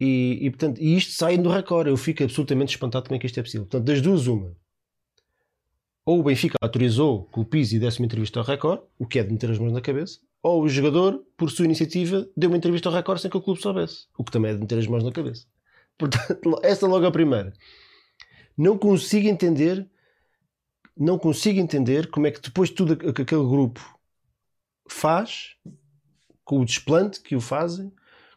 E, 0.00 0.38
e, 0.40 0.50
portanto, 0.50 0.80
e 0.80 0.96
isto 0.96 1.12
sai 1.12 1.36
do 1.36 1.50
recorde. 1.50 1.90
Eu 1.90 1.96
fico 1.96 2.22
absolutamente 2.22 2.70
espantado 2.70 3.06
como 3.06 3.16
é 3.16 3.18
que 3.18 3.26
isto 3.26 3.38
é 3.38 3.42
possível. 3.42 3.66
Portanto, 3.66 3.86
das 3.86 4.00
duas, 4.00 4.26
uma. 4.26 4.56
Ou 6.04 6.20
o 6.20 6.22
Benfica 6.22 6.56
autorizou 6.60 7.24
que 7.24 7.40
o 7.40 7.44
Pizzi 7.44 7.78
desse 7.78 8.00
uma 8.00 8.06
entrevista 8.06 8.40
ao 8.40 8.46
Record, 8.46 8.80
o 8.98 9.06
que 9.06 9.18
é 9.18 9.22
de 9.22 9.32
meter 9.32 9.50
as 9.50 9.58
mãos 9.58 9.72
na 9.72 9.80
cabeça, 9.80 10.18
ou 10.42 10.62
o 10.62 10.68
jogador, 10.68 11.22
por 11.36 11.50
sua 11.50 11.66
iniciativa, 11.66 12.26
deu 12.34 12.48
uma 12.48 12.56
entrevista 12.56 12.88
ao 12.88 12.94
Record 12.94 13.20
sem 13.20 13.30
que 13.30 13.36
o 13.36 13.42
clube 13.42 13.60
soubesse, 13.60 14.06
o 14.16 14.24
que 14.24 14.32
também 14.32 14.52
é 14.52 14.54
de 14.54 14.60
meter 14.60 14.78
as 14.78 14.86
mãos 14.86 15.04
na 15.04 15.12
cabeça. 15.12 15.46
Portanto, 15.98 16.60
esta 16.62 16.86
logo 16.86 17.04
a 17.04 17.10
primeira. 17.10 17.52
Não 18.56 18.78
consigo 18.78 19.28
entender 19.28 19.86
não 21.00 21.18
consigo 21.18 21.58
entender 21.58 22.10
como 22.10 22.26
é 22.26 22.30
que 22.30 22.42
depois 22.42 22.68
de 22.68 22.74
tudo 22.74 22.94
que 22.94 23.22
aquele 23.22 23.42
grupo 23.42 23.80
faz, 24.86 25.56
com 26.44 26.60
o 26.60 26.64
desplante 26.64 27.22
que 27.22 27.34
o 27.34 27.40
fazem, 27.40 27.90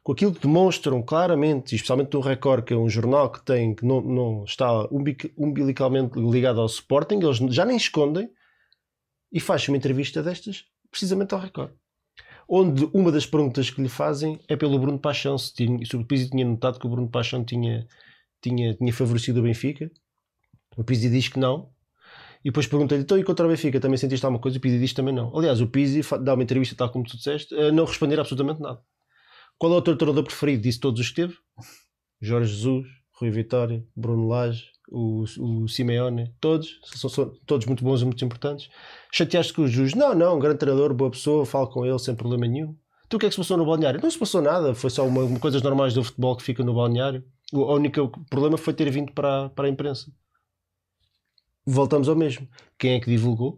com 0.04 0.12
aquilo 0.12 0.34
que 0.34 0.42
demonstram 0.42 1.02
claramente, 1.02 1.76
especialmente 1.76 2.14
no 2.14 2.20
Record, 2.20 2.66
que 2.66 2.74
é 2.74 2.78
um 2.78 2.90
jornal 2.90 3.32
que 3.32 3.44
tem 3.44 3.74
que 3.74 3.86
não, 3.86 4.02
não 4.02 4.44
está 4.44 4.70
umbilicalmente 5.38 6.20
ligado 6.20 6.60
ao 6.60 6.66
Sporting, 6.66 7.20
eles 7.24 7.38
já 7.56 7.64
nem 7.64 7.78
escondem 7.78 8.30
e 9.32 9.40
faz 9.40 9.68
uma 9.70 9.78
entrevista 9.78 10.22
destas 10.22 10.66
precisamente 10.92 11.34
ao 11.34 11.40
Record. 11.40 11.72
Onde 12.48 12.88
uma 12.94 13.12
das 13.12 13.26
perguntas 13.26 13.70
que 13.70 13.82
lhe 13.82 13.88
fazem 13.88 14.40
é 14.50 14.58
pelo 14.58 14.78
Bruno 14.78 15.00
Paixão, 15.00 15.38
se, 15.38 15.54
tinha, 15.54 15.84
se 15.86 15.96
o 15.96 16.06
Pizzi 16.06 16.30
tinha 16.30 16.46
notado 16.46 16.78
que 16.78 16.86
o 16.86 16.90
Bruno 16.90 17.10
Paixão 17.10 17.44
tinha, 17.44 17.88
tinha, 18.42 18.74
tinha 18.76 18.94
favorecido 18.94 19.40
o 19.40 19.44
Benfica. 19.44 19.90
O 20.76 20.84
Pizzi 20.84 21.10
diz 21.10 21.30
que 21.30 21.40
não, 21.40 21.70
e 22.44 22.50
depois 22.50 22.68
perguntei-lhe, 22.68 23.04
então 23.04 23.18
e 23.18 23.24
contra 23.24 23.46
o 23.46 23.50
Benfica, 23.50 23.80
também 23.80 23.98
sentiste 23.98 24.26
alguma 24.26 24.42
coisa? 24.42 24.58
O 24.58 24.62
Pizzi 24.62 24.78
diz 24.78 24.94
também 24.94 25.16
não. 25.16 25.36
Aliás, 25.36 25.62
o 25.62 25.68
Pizzi 25.68 26.02
dá 26.22 26.34
uma 26.34 26.44
entrevista, 26.44 26.76
tal 26.76 26.90
como 26.90 27.06
tu 27.06 27.16
disseste, 27.16 27.56
a 27.56 27.72
não 27.72 27.86
responder 27.86 28.20
absolutamente 28.20 28.62
nada. 28.62 28.82
Qual 29.64 29.74
é 29.76 29.78
o 29.78 29.82
teu 29.82 29.96
treinador 29.96 30.26
preferido? 30.26 30.64
Disse 30.64 30.78
todos 30.78 31.00
os 31.00 31.08
que 31.08 31.16
teve. 31.16 31.38
Jorge 32.20 32.54
Jesus, 32.54 32.86
Rui 33.14 33.30
Vitória, 33.30 33.82
Bruno 33.96 34.28
Lage, 34.28 34.66
o, 34.92 35.24
o 35.40 35.70
Simeone, 35.70 36.36
todos, 36.42 36.82
são, 36.84 37.10
são, 37.10 37.34
todos 37.46 37.66
muito 37.66 37.82
bons 37.82 38.02
e 38.02 38.04
muito 38.04 38.26
importantes. 38.26 38.70
Chateaste 39.10 39.54
com 39.54 39.62
o 39.62 39.68
Jesus? 39.70 39.94
Não, 39.94 40.14
não, 40.14 40.36
um 40.36 40.40
grande 40.40 40.58
treinador, 40.58 40.94
boa 40.94 41.10
pessoa, 41.10 41.46
falo 41.46 41.68
com 41.68 41.86
ele 41.86 41.98
sem 41.98 42.14
problema 42.14 42.46
nenhum. 42.46 42.76
Tu 43.08 43.16
o 43.16 43.20
que 43.22 43.26
é 43.26 43.30
que 43.30 43.36
se 43.36 43.40
passou 43.40 43.56
no 43.56 43.66
balneário? 43.66 44.02
Não 44.04 44.12
se 44.12 44.20
passou 44.20 44.42
nada, 44.42 44.76
foi 44.76 44.90
só 44.90 45.08
uma, 45.08 45.24
uma 45.24 45.40
coisas 45.40 45.62
normais 45.62 45.94
do 45.94 46.04
futebol 46.04 46.36
que 46.36 46.44
fica 46.44 46.62
no 46.62 46.74
balneário. 46.74 47.24
O, 47.54 47.60
o 47.60 47.76
único 47.76 48.10
problema 48.30 48.58
foi 48.58 48.74
ter 48.74 48.92
vindo 48.92 49.14
para, 49.14 49.48
para 49.48 49.68
a 49.68 49.70
imprensa 49.70 50.12
voltamos 51.66 52.10
ao 52.10 52.18
mesmo. 52.18 52.50
Quem 52.78 52.96
é 52.96 53.00
que 53.00 53.10
divulgou? 53.10 53.58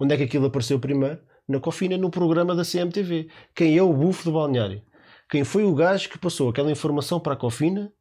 Onde 0.00 0.14
é 0.14 0.16
que 0.16 0.22
aquilo 0.22 0.46
apareceu 0.46 0.78
primeiro? 0.78 1.18
Na 1.48 1.58
Cofina, 1.58 1.98
no 1.98 2.10
programa 2.10 2.54
da 2.54 2.64
CMTV. 2.64 3.28
Quem 3.52 3.76
é 3.76 3.82
o 3.82 3.92
bufo 3.92 4.22
do 4.22 4.32
balneário? 4.32 4.82
Quem 5.28 5.44
foi 5.44 5.64
o 5.64 5.74
gajo 5.74 6.08
que 6.08 6.18
passou 6.18 6.48
aquela 6.48 6.70
informação 6.70 7.18
para 7.18 7.34
a 7.34 7.36
Cofina 7.36 7.92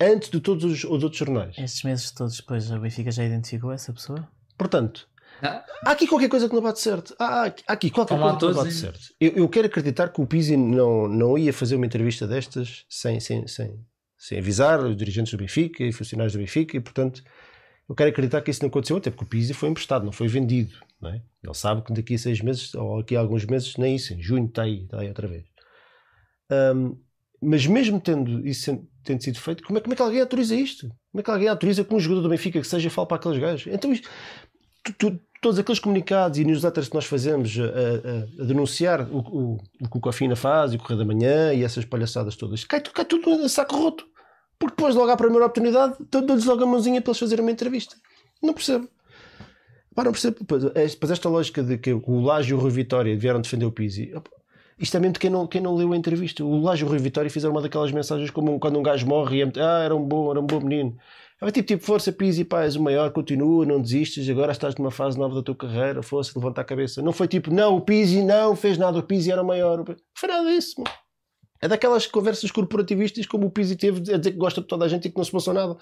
antes 0.00 0.30
de 0.30 0.40
todos 0.40 0.64
os, 0.64 0.84
os 0.84 1.02
outros 1.02 1.16
jornais? 1.16 1.56
Estes 1.58 1.82
meses 1.82 2.10
todos 2.12 2.36
depois 2.36 2.70
a 2.70 2.78
Benfica 2.78 3.10
já 3.10 3.24
identificou 3.24 3.72
essa 3.72 3.92
pessoa? 3.92 4.28
Portanto, 4.56 5.08
ah. 5.42 5.64
há 5.84 5.90
aqui 5.90 6.06
qualquer 6.06 6.28
coisa 6.28 6.48
que 6.48 6.54
não 6.54 6.62
bate 6.62 6.80
certo. 6.80 7.14
Há, 7.18 7.46
há 7.46 7.72
aqui 7.72 7.90
qualquer 7.90 8.18
coisa 8.18 8.36
que 8.36 8.44
não 8.44 8.54
bate 8.54 8.72
certo. 8.72 9.00
Eu, 9.20 9.32
eu, 9.32 9.48
quero 9.48 9.66
acreditar 9.66 10.08
que 10.08 10.20
o 10.20 10.26
Pizzi 10.26 10.56
não, 10.56 11.08
não 11.08 11.36
ia 11.36 11.52
fazer 11.52 11.76
uma 11.76 11.86
entrevista 11.86 12.26
destas 12.26 12.84
sem, 12.88 13.18
sem, 13.18 13.46
sem, 13.46 13.84
sem 14.16 14.38
avisar 14.38 14.80
os 14.84 14.96
dirigentes 14.96 15.32
do 15.32 15.38
Benfica 15.38 15.82
e 15.82 15.92
funcionários 15.92 16.34
do 16.34 16.38
Benfica, 16.38 16.76
e 16.76 16.80
portanto 16.80 17.22
eu 17.88 17.94
quero 17.96 18.10
acreditar 18.10 18.40
que 18.42 18.52
isso 18.52 18.62
não 18.62 18.68
aconteceu, 18.68 18.98
até 18.98 19.10
porque 19.10 19.24
o 19.24 19.26
Pizzi 19.26 19.52
foi 19.52 19.68
emprestado, 19.68 20.04
não 20.04 20.12
foi 20.12 20.28
vendido. 20.28 20.76
Não 21.00 21.10
é? 21.10 21.20
Ele 21.42 21.54
sabe 21.54 21.82
que 21.82 21.92
daqui 21.92 22.14
a 22.14 22.18
seis 22.18 22.40
meses, 22.40 22.72
ou 22.74 22.98
daqui 22.98 23.16
a 23.16 23.20
alguns 23.20 23.44
meses, 23.44 23.76
nem 23.76 23.96
isso, 23.96 24.14
em 24.14 24.22
junho 24.22 24.46
está 24.46 24.62
aí, 24.62 24.84
está 24.84 25.00
aí 25.00 25.08
outra 25.08 25.26
vez. 25.26 25.44
Um, 26.50 26.96
mas 27.40 27.66
mesmo 27.66 28.00
tendo 28.00 28.46
isso 28.46 28.86
tendo 29.02 29.22
sido 29.22 29.38
feito, 29.40 29.62
como 29.62 29.78
é, 29.78 29.80
como 29.80 29.94
é, 29.94 29.96
que 29.96 30.02
alguém 30.02 30.20
autoriza 30.20 30.54
isto? 30.54 30.88
Como 31.10 31.20
é 31.20 31.22
que 31.22 31.30
alguém 31.30 31.48
autoriza 31.48 31.84
que 31.84 31.94
um 31.94 32.00
jogador 32.00 32.22
do 32.22 32.28
Benfica 32.28 32.60
que 32.60 32.66
seja 32.66 32.90
fale 32.90 33.08
para 33.08 33.16
aqueles 33.16 33.38
gajos? 33.38 33.72
Então, 33.72 33.92
isto, 33.92 34.08
tu, 34.84 34.92
tu, 34.92 35.20
todos 35.40 35.58
aqueles 35.58 35.78
comunicados 35.78 36.38
e 36.38 36.44
newsletters 36.44 36.88
que 36.88 36.94
nós 36.94 37.06
fazemos 37.06 37.56
a, 37.58 37.62
a, 37.62 38.42
a 38.42 38.44
denunciar 38.44 39.08
o, 39.10 39.18
o, 39.18 39.54
o, 39.54 39.88
que 39.88 39.96
o 39.96 40.00
Cofina 40.00 40.36
faz 40.36 40.72
e 40.72 40.76
o 40.76 40.78
Correio 40.78 40.98
da 40.98 41.04
Manhã 41.04 41.54
e 41.54 41.64
essas 41.64 41.84
palhaçadas 41.84 42.36
todas, 42.36 42.64
cai, 42.64 42.80
cai 42.80 43.04
tudo 43.04 43.30
a 43.30 43.48
saco 43.48 43.76
roto. 43.76 44.04
Porque 44.58 44.76
depois, 44.76 44.94
logo 44.94 45.10
à 45.10 45.16
primeira 45.16 45.46
oportunidade, 45.46 45.96
dou-lhes 46.10 46.44
logo 46.44 46.62
a 46.62 46.66
mãozinha 46.66 47.00
para 47.00 47.12
eles 47.12 47.18
fazerem 47.18 47.42
uma 47.42 47.50
entrevista. 47.50 47.96
Não 48.42 48.52
percebo. 48.52 48.86
Pá, 49.94 50.04
não 50.04 50.12
percebo. 50.12 50.44
Pois 50.44 51.10
esta 51.10 51.28
lógica 51.30 51.62
de 51.62 51.78
que 51.78 51.92
o 51.94 52.20
Laje 52.20 52.50
e 52.50 52.54
o 52.54 52.58
Rui 52.58 52.70
Vitória 52.70 53.16
vieram 53.18 53.40
defender 53.40 53.64
o 53.64 53.72
Pizzi. 53.72 54.12
Isto 54.80 54.96
é 54.96 55.00
mesmo 55.00 55.12
de 55.12 55.18
quem 55.20 55.28
não, 55.28 55.46
quem 55.46 55.60
não 55.60 55.76
leu 55.76 55.92
a 55.92 55.96
entrevista. 55.96 56.42
O 56.42 56.58
Laje 56.58 56.82
e 56.82 56.86
o 56.86 56.88
Rui 56.88 56.98
Vitória 56.98 57.30
fizeram 57.30 57.52
uma 57.52 57.60
daquelas 57.60 57.92
mensagens 57.92 58.30
como 58.30 58.58
quando 58.58 58.78
um 58.78 58.82
gajo 58.82 59.06
morre 59.06 59.36
e 59.36 59.42
é, 59.42 59.52
ah, 59.58 59.82
era 59.84 59.94
um 59.94 60.02
bom, 60.02 60.30
era 60.30 60.40
um 60.40 60.46
bom 60.46 60.58
menino. 60.58 60.96
É 61.42 61.50
tipo, 61.50 61.68
tipo, 61.68 61.84
força, 61.84 62.10
Pizzi, 62.10 62.44
pá, 62.44 62.64
és 62.64 62.76
o 62.76 62.82
maior, 62.82 63.10
continua, 63.12 63.66
não 63.66 63.80
desistes, 63.80 64.28
agora 64.28 64.52
estás 64.52 64.74
numa 64.76 64.90
fase 64.90 65.18
nova 65.18 65.34
da 65.34 65.42
tua 65.42 65.54
carreira, 65.54 66.02
força, 66.02 66.32
levanta 66.34 66.62
a 66.62 66.64
cabeça. 66.64 67.02
Não 67.02 67.12
foi 67.12 67.28
tipo, 67.28 67.50
não, 67.50 67.76
o 67.76 67.80
Pizzi 67.82 68.22
não 68.22 68.56
fez 68.56 68.78
nada, 68.78 68.98
o 68.98 69.02
Pizzi 69.02 69.30
era 69.30 69.42
o 69.42 69.46
maior. 69.46 69.84
Foi 70.14 70.28
nada 70.28 70.50
disso, 70.50 70.74
mano. 70.78 70.90
É 71.62 71.68
daquelas 71.68 72.06
conversas 72.06 72.50
corporativistas 72.50 73.26
como 73.26 73.46
o 73.46 73.50
Pizzi 73.50 73.76
teve 73.76 73.98
a 74.12 74.16
dizer 74.16 74.32
que 74.32 74.38
gosta 74.38 74.62
de 74.62 74.66
toda 74.66 74.86
a 74.86 74.88
gente 74.88 75.08
e 75.08 75.10
que 75.10 75.16
não 75.16 75.24
se 75.24 75.32
passou 75.32 75.52
nada. 75.52 75.76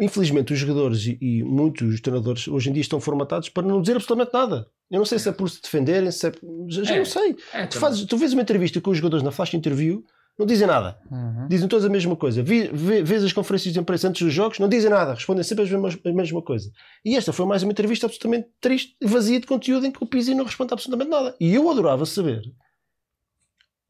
Infelizmente, 0.00 0.52
os 0.52 0.58
jogadores 0.60 1.06
e, 1.06 1.18
e 1.20 1.42
muitos 1.42 2.00
treinadores 2.00 2.46
hoje 2.46 2.70
em 2.70 2.72
dia 2.72 2.82
estão 2.82 3.00
formatados 3.00 3.48
para 3.48 3.66
não 3.66 3.80
dizer 3.80 3.96
absolutamente 3.96 4.32
nada. 4.32 4.68
Eu 4.92 4.98
não 4.98 5.04
sei 5.04 5.18
se 5.18 5.28
é 5.28 5.32
por 5.32 5.48
se 5.48 5.60
defenderem, 5.60 6.10
se 6.10 6.28
é. 6.28 6.32
Já, 6.68 6.84
já 6.84 6.94
é, 6.94 6.98
não 6.98 7.04
sei. 7.04 7.36
É, 7.52 7.66
tu, 7.66 7.78
fazes, 7.78 8.04
tu 8.04 8.16
vês 8.16 8.32
uma 8.32 8.42
entrevista 8.42 8.80
com 8.80 8.90
os 8.90 8.98
jogadores 8.98 9.24
na 9.24 9.32
flash 9.32 9.54
interview, 9.54 10.04
não 10.38 10.46
dizem 10.46 10.66
nada. 10.66 10.98
Uhum. 11.10 11.48
Dizem 11.48 11.66
todos 11.66 11.84
a 11.84 11.88
mesma 11.88 12.14
coisa. 12.14 12.42
vês 12.42 13.24
as 13.24 13.32
conferências 13.32 13.72
de 13.72 13.80
imprensa 13.80 14.08
antes 14.08 14.22
dos 14.22 14.32
jogos, 14.32 14.58
não 14.58 14.68
dizem 14.68 14.90
nada. 14.90 15.14
Respondem 15.14 15.42
sempre 15.42 15.64
a 15.64 16.12
mesma 16.12 16.42
coisa. 16.42 16.70
E 17.04 17.16
esta 17.16 17.32
foi 17.32 17.46
mais 17.46 17.62
uma 17.62 17.72
entrevista 17.72 18.06
absolutamente 18.06 18.48
triste, 18.60 18.94
vazia 19.02 19.40
de 19.40 19.46
conteúdo, 19.46 19.86
em 19.86 19.90
que 19.90 20.04
o 20.04 20.06
Pizzi 20.06 20.34
não 20.34 20.44
responde 20.44 20.72
absolutamente 20.72 21.10
nada. 21.10 21.34
E 21.40 21.54
eu 21.54 21.68
adorava 21.70 22.06
saber 22.06 22.42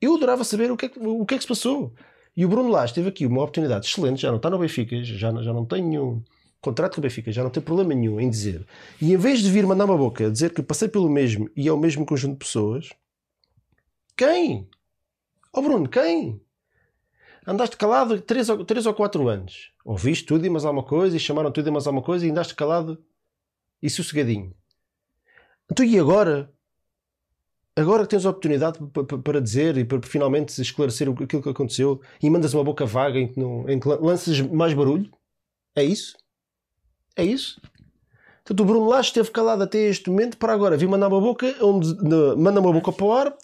eu 0.03 0.17
adorava 0.17 0.43
saber 0.43 0.71
o 0.73 0.77
que, 0.77 0.87
é 0.87 0.89
que, 0.89 0.99
o 0.99 1.25
que 1.25 1.35
é 1.35 1.39
que 1.39 1.45
se 1.45 1.49
passou. 1.49 1.95
E 2.37 2.45
o 2.45 2.49
Bruno 2.49 2.69
Lage 2.69 2.93
teve 2.93 3.09
aqui 3.09 3.25
uma 3.25 3.43
oportunidade 3.43 3.87
excelente, 3.87 4.21
já 4.21 4.31
não 4.31 4.39
está 4.39 4.51
no 4.51 4.59
Benfica, 4.59 5.03
já, 5.05 5.31
já 5.31 5.53
não 5.53 5.65
tem 5.65 5.81
nenhum 5.81 6.21
contrato 6.63 6.95
com 6.95 7.01
o 7.01 7.03
Benfica, 7.03 7.31
já 7.31 7.43
não 7.43 7.51
tem 7.51 7.63
problema 7.63 7.93
nenhum 7.93 8.19
em 8.19 8.31
dizer. 8.31 8.67
E 9.01 9.13
em 9.13 9.17
vez 9.17 9.41
de 9.41 9.51
vir 9.51 9.67
mandar 9.67 9.85
uma 9.85 9.99
boca 9.99 10.31
dizer 10.31 10.55
que 10.55 10.63
passei 10.63 10.89
pelo 10.89 11.11
mesmo 11.11 11.51
e 11.55 11.69
é 11.69 11.73
o 11.73 11.79
mesmo 11.79 12.07
conjunto 12.07 12.33
de 12.33 12.39
pessoas, 12.39 12.91
quem? 14.17 14.69
Oh 15.53 15.61
Bruno, 15.61 15.89
quem? 15.89 16.41
Andaste 17.47 17.77
calado 17.77 18.21
3 18.21 18.49
ou, 18.49 18.65
3 18.65 18.87
ou 18.87 18.95
4 18.95 19.29
anos. 19.29 19.73
Ouviste 19.85 20.25
tudo 20.25 20.47
e 20.47 20.51
mais 20.51 20.65
alguma 20.65 20.85
coisa 20.85 21.17
e 21.17 21.21
chamaram 21.21 21.51
tudo 21.51 21.69
e 21.69 21.73
mais 21.73 21.87
alguma 21.87 22.05
coisa 22.05 22.27
e 22.27 22.31
andaste 22.31 22.55
calado 22.55 23.05
e 23.83 23.91
sossegadinho. 23.91 24.55
Então 25.69 25.85
e 25.85 25.99
agora? 25.99 26.53
agora 27.77 28.03
que 28.03 28.11
tens 28.11 28.27
a 28.27 28.31
oportunidade 28.31 28.79
para 29.25 29.41
dizer 29.41 29.77
e 29.77 29.85
para 29.85 30.01
finalmente 30.03 30.61
esclarecer 30.61 31.09
aquilo 31.09 31.43
que 31.43 31.49
aconteceu 31.49 32.01
e 32.23 32.29
mandas 32.29 32.55
uma 32.55 32.65
boca 32.65 32.85
vaga 32.85 33.19
em 33.19 33.29
que, 33.33 33.39
não, 33.39 33.69
em 33.69 33.81
que 33.81 33.89
lanças 33.89 34.41
mais 34.41 34.75
barulho, 34.75 35.11
é 35.75 35.83
isso? 35.83 36.17
É 37.17 37.25
isso? 37.25 37.61
Portanto, 38.45 38.61
o 38.61 38.65
Bruno 38.65 38.89
Lage 38.89 39.09
esteve 39.09 39.31
calado 39.31 39.63
até 39.63 39.79
este 39.79 40.11
momento 40.11 40.37
para 40.37 40.53
agora 40.53 40.77
vir 40.77 40.89
mandar 40.89 41.09
uma 41.09 41.21
boca 41.21 41.55
onde 41.61 41.95
ne, 42.03 42.35
manda 42.37 42.61
uma 42.61 42.73
boca 42.73 42.91
para 42.93 43.07
o 43.07 43.13
ar. 43.13 43.37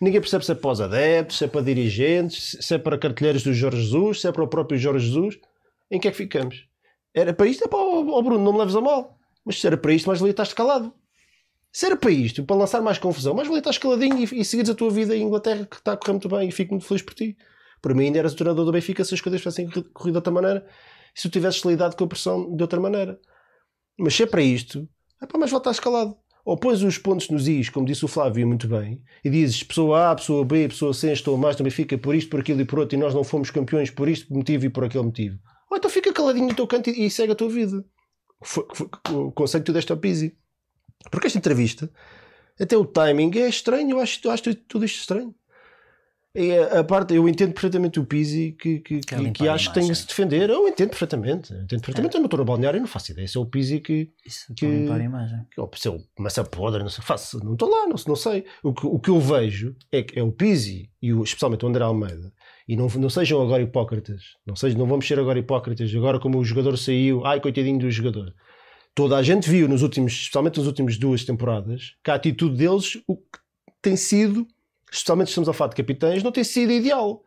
Ninguém 0.00 0.20
percebe 0.20 0.44
se 0.44 0.52
é 0.52 0.54
para 0.54 0.70
os 0.70 0.80
adeptos, 0.80 1.38
se 1.38 1.44
é 1.44 1.48
para 1.48 1.62
dirigentes, 1.62 2.58
se 2.60 2.74
é 2.74 2.78
para 2.78 2.98
cartilheiros 2.98 3.42
do 3.44 3.54
Jorge 3.54 3.82
Jesus, 3.82 4.20
se 4.20 4.28
é 4.28 4.32
para 4.32 4.42
o 4.42 4.48
próprio 4.48 4.78
Jorge 4.78 5.06
Jesus. 5.06 5.38
Em 5.90 6.00
que 6.00 6.08
é 6.08 6.10
que 6.10 6.16
ficamos? 6.16 6.66
Era 7.14 7.32
para 7.32 7.46
isto? 7.46 7.64
É 7.64 7.68
para 7.68 7.78
o, 7.78 8.22
Bruno, 8.22 8.42
não 8.42 8.52
me 8.52 8.58
leves 8.58 8.74
a 8.74 8.80
mal. 8.80 9.16
Mas 9.44 9.60
se 9.60 9.66
era 9.66 9.76
para 9.76 9.92
isto, 9.92 10.06
mais 10.06 10.20
ali 10.20 10.30
estás 10.30 10.52
calado. 10.52 10.92
Se 11.70 11.86
era 11.86 11.96
para 11.96 12.10
isto, 12.10 12.42
para 12.44 12.56
lançar 12.56 12.82
mais 12.82 12.98
confusão, 12.98 13.34
mais 13.34 13.46
valia 13.46 13.60
estar 13.60 13.70
escaladinho 13.70 14.18
e, 14.18 14.40
e 14.40 14.44
seguires 14.44 14.70
a 14.70 14.74
tua 14.74 14.90
vida 14.90 15.16
em 15.16 15.22
Inglaterra, 15.22 15.66
que 15.66 15.76
está 15.76 15.92
a 15.92 15.96
correr 15.96 16.12
muito 16.12 16.28
bem 16.28 16.48
e 16.48 16.52
fico 16.52 16.74
muito 16.74 16.86
feliz 16.86 17.02
por 17.02 17.14
ti. 17.14 17.36
Para 17.80 17.94
mim, 17.94 18.06
ainda 18.06 18.18
eras 18.18 18.32
o 18.32 18.36
treinador 18.36 18.64
do 18.64 18.72
Benfica 18.72 19.04
se 19.04 19.14
as 19.14 19.20
coisas 19.20 19.40
tivessem 19.40 19.68
corrido 19.92 20.12
de 20.12 20.18
outra 20.18 20.32
maneira 20.32 20.66
e 21.14 21.20
se 21.20 21.28
tu 21.28 21.32
tivesses 21.32 21.62
lidado 21.62 21.96
com 21.96 22.04
a 22.04 22.08
pressão 22.08 22.54
de 22.54 22.62
outra 22.62 22.80
maneira. 22.80 23.18
Mas 23.98 24.14
se 24.14 24.22
é 24.22 24.26
para 24.26 24.42
isto, 24.42 24.88
é 25.22 25.26
para 25.26 25.38
mais 25.38 25.50
voltar 25.50 25.70
escalado. 25.70 26.16
Ou 26.44 26.58
pões 26.58 26.82
os 26.82 26.98
pontos 26.98 27.30
nos 27.30 27.48
is, 27.48 27.70
como 27.70 27.86
disse 27.86 28.04
o 28.04 28.08
Flávio 28.08 28.46
muito 28.46 28.68
bem, 28.68 29.02
e 29.24 29.30
dizes 29.30 29.62
pessoa 29.62 30.10
A, 30.10 30.14
pessoa 30.14 30.44
B, 30.44 30.68
pessoa 30.68 30.92
C, 30.92 31.10
estou 31.10 31.38
mais 31.38 31.56
no 31.56 31.64
Benfica 31.64 31.96
por 31.96 32.14
isto, 32.14 32.28
por 32.28 32.40
aquilo 32.40 32.60
e 32.60 32.66
por 32.66 32.80
outro, 32.80 32.98
e 32.98 33.00
nós 33.00 33.14
não 33.14 33.24
fomos 33.24 33.50
campeões 33.50 33.90
por 33.90 34.08
isto 34.08 34.32
motivo 34.32 34.66
e 34.66 34.68
por 34.68 34.84
aquele 34.84 35.04
motivo. 35.04 35.38
Ou 35.70 35.78
então 35.78 35.90
fica 35.90 36.12
caladinho 36.12 36.48
no 36.48 36.54
teu 36.54 36.66
canto 36.66 36.90
e, 36.90 37.10
segue 37.10 37.32
a 37.32 37.34
tua 37.34 37.48
vida. 37.48 37.82
Foi, 38.42 38.66
foi, 38.74 38.88
o 39.10 39.32
conceito 39.32 39.72
deste 39.72 39.90
é 39.90 39.94
o 39.94 39.98
Pizzi. 39.98 40.36
Porque 41.10 41.26
esta 41.26 41.38
entrevista, 41.38 41.90
até 42.60 42.76
o 42.76 42.84
timing 42.84 43.30
é 43.38 43.48
estranho, 43.48 43.90
eu 43.90 44.00
acho, 44.00 44.20
eu 44.22 44.30
acho 44.30 44.54
tudo 44.54 44.84
isto 44.84 45.00
estranho. 45.00 45.34
E 46.34 46.52
a, 46.52 46.80
a 46.80 46.84
parte, 46.84 47.14
eu 47.14 47.28
entendo 47.28 47.52
perfeitamente 47.52 48.00
o 48.00 48.04
Pizzi 48.04 48.56
que, 48.58 48.80
que, 48.80 49.00
que, 49.00 49.30
que 49.30 49.48
acho 49.48 49.68
que 49.68 49.74
tem 49.74 49.88
que 49.88 49.94
se 49.94 50.06
defender. 50.06 50.50
Eu 50.50 50.66
entendo 50.66 50.88
perfeitamente. 50.90 51.52
Eu 51.52 51.62
entendo 51.62 51.80
perfeitamente. 51.80 52.14
É. 52.14 52.18
Eu 52.18 52.20
não 52.20 52.26
estou 52.26 52.38
no 52.38 52.44
balneário, 52.44 52.80
não 52.80 52.88
faço 52.88 53.12
ideia. 53.12 53.28
Se 53.28 53.36
é 53.36 53.40
o 53.40 53.46
Pizzi 53.46 53.78
que. 53.78 54.10
Isso, 54.26 54.52
que 54.54 54.66
limpar 54.66 55.00
a 55.00 55.04
imagem. 55.04 55.38
Que, 55.50 55.80
se 55.80 55.88
é 55.88 55.90
o 55.92 56.00
Massa 56.18 56.42
Podre, 56.42 56.82
não 56.82 56.90
sei. 56.90 57.04
Faço, 57.04 57.38
não 57.44 57.52
estou 57.52 57.70
lá, 57.70 57.86
não, 57.86 57.96
não 58.06 58.16
sei. 58.16 58.44
O 58.62 58.72
que, 58.72 58.86
o 58.86 58.98
que 58.98 59.10
eu 59.10 59.20
vejo 59.20 59.76
é 59.92 60.02
que 60.02 60.18
é 60.18 60.22
o 60.22 60.32
Pizzi 60.32 60.90
e 61.00 61.12
o, 61.12 61.22
especialmente 61.22 61.64
o 61.64 61.68
André 61.68 61.84
Almeida. 61.84 62.32
E 62.66 62.76
não, 62.76 62.88
não 62.88 63.10
sejam 63.10 63.40
agora 63.40 63.62
hipócritas. 63.62 64.22
Não, 64.44 64.56
sejam, 64.56 64.78
não 64.78 64.86
vamos 64.86 65.06
ser 65.06 65.20
agora 65.20 65.38
hipócritas. 65.38 65.94
Agora, 65.94 66.18
como 66.18 66.38
o 66.38 66.44
jogador 66.44 66.76
saiu, 66.76 67.24
ai, 67.24 67.40
coitadinho 67.40 67.78
do 67.78 67.90
jogador 67.90 68.34
toda 68.94 69.16
a 69.16 69.22
gente 69.22 69.50
viu, 69.50 69.68
nos 69.68 69.82
últimos, 69.82 70.12
especialmente 70.12 70.58
nas 70.58 70.66
últimas 70.66 70.96
duas 70.96 71.24
temporadas, 71.24 71.94
que 72.02 72.10
a 72.10 72.14
atitude 72.14 72.56
deles 72.56 73.02
o 73.08 73.16
que 73.16 73.40
tem 73.82 73.96
sido, 73.96 74.46
especialmente 74.94 75.28
estamos 75.28 75.48
a 75.48 75.52
falar 75.52 75.70
de 75.70 75.76
capitães, 75.76 76.22
não 76.22 76.32
tem 76.32 76.44
sido 76.44 76.72
ideal. 76.72 77.22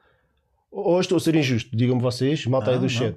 Ou 0.71 0.99
estou 0.99 1.17
a 1.17 1.19
ser 1.19 1.35
injusto, 1.35 1.75
digam-me 1.75 2.01
vocês, 2.01 2.45
malta 2.45 2.71
aí 2.71 2.79
do 2.79 2.89
chat. 2.89 3.15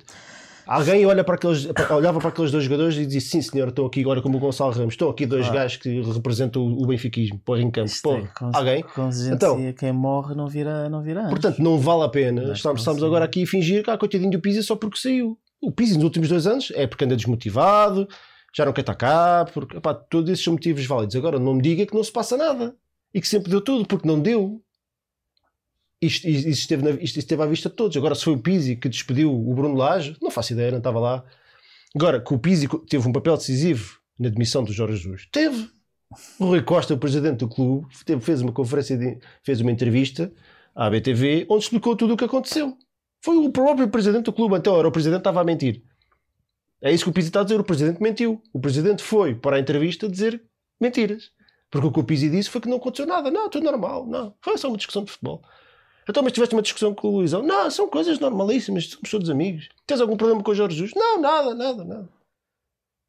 Alguém 0.66 1.04
olha 1.04 1.24
para 1.24 1.34
aqueles, 1.34 1.66
olhava 1.90 2.20
para 2.20 2.28
aqueles 2.28 2.52
dois 2.52 2.62
jogadores 2.62 2.96
e 2.96 3.04
dizia: 3.04 3.20
Sim, 3.20 3.42
senhor, 3.42 3.68
estou 3.68 3.86
aqui 3.86 4.00
agora 4.02 4.22
como 4.22 4.36
o 4.36 4.40
Gonçalo 4.40 4.70
Ramos, 4.70 4.94
estão 4.94 5.10
aqui 5.10 5.26
dois 5.26 5.48
ah. 5.48 5.52
gajos 5.52 5.78
que 5.78 6.00
representam 6.00 6.62
o, 6.62 6.86
benfiquismo, 6.86 7.40
pôr 7.44 7.58
em 7.58 7.70
campo. 7.70 7.90
Pô, 8.02 8.14
é, 8.14 8.30
alguém? 8.52 8.84
Então, 9.32 9.58
quem 9.72 9.92
morre 9.92 10.34
não 10.34 10.46
vira, 10.46 10.88
não 10.88 11.02
vira 11.02 11.22
antes. 11.22 11.30
Portanto, 11.30 11.60
não 11.60 11.76
vale 11.76 12.04
a 12.04 12.08
pena. 12.08 12.52
Estamos, 12.52 12.82
estamos 12.82 13.02
agora 13.02 13.24
aqui 13.24 13.42
a 13.42 13.46
fingir 13.46 13.82
que 13.82 13.90
há 13.90 13.98
coitadinho 13.98 14.30
do 14.30 14.40
Pisa 14.40 14.62
só 14.62 14.76
porque 14.76 14.98
saiu. 14.98 15.36
O 15.60 15.72
Pisa 15.72 15.94
nos 15.96 16.04
últimos 16.04 16.28
dois 16.28 16.46
anos 16.46 16.72
é 16.76 16.86
porque 16.86 17.04
anda 17.04 17.16
desmotivado, 17.16 18.08
já 18.54 18.64
não 18.64 18.72
quer 18.72 18.82
estar 18.82 18.94
cá, 18.94 19.44
porque 19.52 19.76
epá, 19.76 19.92
todos 19.92 20.30
esses 20.30 20.44
são 20.44 20.52
motivos 20.52 20.86
válidos. 20.86 21.16
Agora 21.16 21.38
não 21.40 21.54
me 21.54 21.62
diga 21.62 21.84
que 21.84 21.94
não 21.94 22.04
se 22.04 22.12
passa 22.12 22.36
nada 22.36 22.76
e 23.12 23.20
que 23.20 23.28
sempre 23.28 23.50
deu 23.50 23.60
tudo, 23.60 23.86
porque 23.86 24.06
não 24.06 24.20
deu. 24.20 24.62
Isto, 26.00 26.26
isto, 26.28 26.48
esteve, 26.48 26.82
na, 26.82 26.90
isto 27.02 27.18
esteve 27.18 27.42
à 27.42 27.46
vista 27.46 27.68
de 27.68 27.76
todos. 27.76 27.96
Agora, 27.96 28.14
se 28.14 28.24
foi 28.24 28.34
o 28.34 28.38
Pizzi 28.38 28.76
que 28.76 28.88
despediu 28.88 29.32
o 29.32 29.54
Bruno 29.54 29.74
Lage, 29.74 30.16
não 30.20 30.30
faço 30.30 30.52
ideia, 30.52 30.70
não 30.70 30.78
estava 30.78 30.98
lá. 30.98 31.24
Agora, 31.94 32.20
que 32.20 32.32
o 32.32 32.38
Pizzi 32.38 32.68
teve 32.88 33.06
um 33.06 33.12
papel 33.12 33.36
decisivo 33.36 33.98
na 34.18 34.28
demissão 34.28 34.64
do 34.64 34.72
Jorge 34.72 34.96
Jesus, 34.96 35.28
teve. 35.30 35.68
O 36.40 36.46
Rui 36.46 36.62
Costa, 36.62 36.94
o 36.94 36.98
presidente 36.98 37.38
do 37.38 37.48
clube, 37.48 37.86
teve, 38.04 38.20
fez 38.20 38.40
uma 38.40 38.50
conferência, 38.50 38.96
de, 38.96 39.18
fez 39.44 39.60
uma 39.60 39.70
entrevista 39.70 40.32
à 40.74 40.90
BTV, 40.90 41.46
onde 41.48 41.62
explicou 41.62 41.94
tudo 41.94 42.14
o 42.14 42.16
que 42.16 42.24
aconteceu. 42.24 42.76
Foi 43.22 43.36
o 43.36 43.50
próprio 43.50 43.88
presidente 43.88 44.24
do 44.24 44.32
clube, 44.32 44.56
então 44.56 44.76
era 44.76 44.88
o 44.88 44.90
presidente 44.90 45.20
estava 45.20 45.40
a 45.40 45.44
mentir. 45.44 45.84
É 46.82 46.92
isso 46.92 47.04
que 47.04 47.10
o 47.10 47.12
Pizzi 47.12 47.28
está 47.28 47.42
a 47.42 47.44
dizer. 47.44 47.60
O 47.60 47.64
presidente 47.64 48.02
mentiu. 48.02 48.42
O 48.52 48.58
presidente 48.58 49.02
foi 49.02 49.34
para 49.34 49.56
a 49.56 49.60
entrevista 49.60 50.08
dizer 50.08 50.42
mentiras. 50.80 51.30
Porque 51.70 51.86
o 51.86 51.92
que 51.92 52.00
o 52.00 52.04
Pizzi 52.04 52.28
disse 52.28 52.50
foi 52.50 52.60
que 52.60 52.68
não 52.68 52.78
aconteceu 52.78 53.06
nada. 53.06 53.30
Não, 53.30 53.48
tudo 53.48 53.64
normal. 53.64 54.06
Não, 54.06 54.34
foi 54.40 54.58
só 54.58 54.68
uma 54.68 54.76
discussão 54.76 55.04
de 55.04 55.12
futebol. 55.12 55.42
Então, 56.08 56.22
mas 56.22 56.32
tiveste 56.32 56.54
uma 56.54 56.62
discussão 56.62 56.92
com 56.92 57.08
o 57.08 57.16
Luizão? 57.18 57.42
Não, 57.42 57.70
são 57.70 57.88
coisas 57.88 58.18
normalíssimas. 58.18 58.86
Somos 58.86 59.10
todos 59.10 59.30
amigos. 59.30 59.68
Tens 59.86 60.00
algum 60.00 60.16
problema 60.16 60.42
com 60.42 60.50
o 60.50 60.54
Jorge 60.54 60.76
Jesus? 60.76 60.92
Não, 60.96 61.20
nada, 61.20 61.54
nada, 61.54 61.84
nada. 61.84 62.08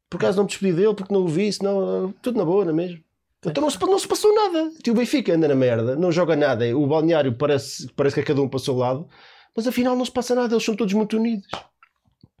Por 0.08 0.18
acaso 0.18 0.36
não 0.36 0.44
me 0.44 0.48
despedi 0.48 0.74
dele, 0.74 0.94
porque 0.94 1.12
não 1.12 1.22
o 1.22 1.26
vi, 1.26 1.52
senão 1.52 2.14
tudo 2.22 2.38
na 2.38 2.44
boa, 2.44 2.64
não 2.64 2.72
é 2.72 2.74
mesmo? 2.74 3.02
Então 3.44 3.62
não 3.62 3.70
se, 3.70 3.80
não 3.80 3.98
se 3.98 4.06
passou 4.06 4.32
nada. 4.32 4.70
O 4.86 4.94
Benfica 4.94 5.34
anda 5.34 5.48
na 5.48 5.54
merda, 5.54 5.96
não 5.96 6.12
joga 6.12 6.36
nada. 6.36 6.64
O 6.76 6.86
balneário 6.86 7.34
parece, 7.36 7.88
parece 7.94 8.14
que 8.14 8.22
cada 8.22 8.40
um 8.40 8.48
passou 8.48 8.74
ao 8.74 8.80
lado, 8.80 9.08
mas 9.56 9.66
afinal 9.66 9.96
não 9.96 10.04
se 10.04 10.12
passa 10.12 10.34
nada, 10.34 10.54
eles 10.54 10.64
são 10.64 10.76
todos 10.76 10.92
muito 10.94 11.16
unidos. 11.16 11.48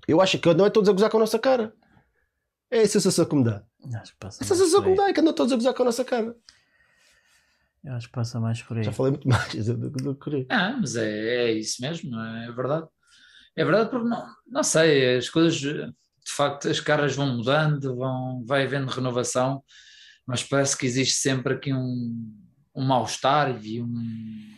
Eu 0.06 0.20
acho 0.20 0.38
que 0.38 0.54
não 0.54 0.66
é 0.66 0.70
todos 0.70 0.88
a 0.88 0.92
gozar 0.92 1.10
com 1.10 1.16
a 1.16 1.20
nossa 1.20 1.38
cara. 1.38 1.72
É 2.70 2.80
a 2.80 2.88
sensação 2.88 3.24
que 3.24 3.34
me 3.34 3.44
dá. 3.44 3.64
Acho 3.94 4.12
que 4.12 4.18
passa 4.18 4.44
a 4.44 4.46
sensação 4.46 4.82
que 4.82 4.90
me 4.90 4.96
dá 4.96 5.08
é 5.08 5.12
que 5.12 5.20
andam 5.20 5.34
todos 5.34 5.52
a 5.52 5.56
gozar 5.56 5.74
com 5.74 5.82
a 5.82 5.86
nossa 5.86 6.04
cara. 6.04 6.36
Eu 7.84 7.94
acho 7.94 8.06
que 8.06 8.12
passa 8.12 8.38
mais 8.38 8.62
por 8.62 8.76
aí. 8.76 8.84
Já 8.84 8.92
falei 8.92 9.12
muito 9.12 9.28
mais 9.28 9.66
do, 9.66 10.14
que 10.14 10.24
queria. 10.24 10.46
Ah, 10.48 10.76
mas 10.78 10.94
é, 10.94 11.46
é 11.46 11.52
isso 11.52 11.82
mesmo, 11.82 12.16
é 12.18 12.52
verdade. 12.52 12.86
É 13.56 13.64
verdade, 13.64 13.90
porque 13.90 14.08
não, 14.08 14.26
não 14.46 14.62
sei, 14.62 15.16
as 15.16 15.28
coisas, 15.28 15.60
de 15.60 15.92
facto, 16.26 16.68
as 16.68 16.80
caras 16.80 17.14
vão 17.14 17.36
mudando, 17.36 17.96
vão, 17.96 18.44
vai 18.46 18.62
havendo 18.64 18.90
renovação, 18.90 19.62
mas 20.26 20.42
parece 20.42 20.76
que 20.78 20.86
existe 20.86 21.16
sempre 21.16 21.54
aqui 21.54 21.72
um, 21.74 22.32
um 22.74 22.84
mal-estar 22.84 23.62
e 23.62 23.82
um. 23.82 24.52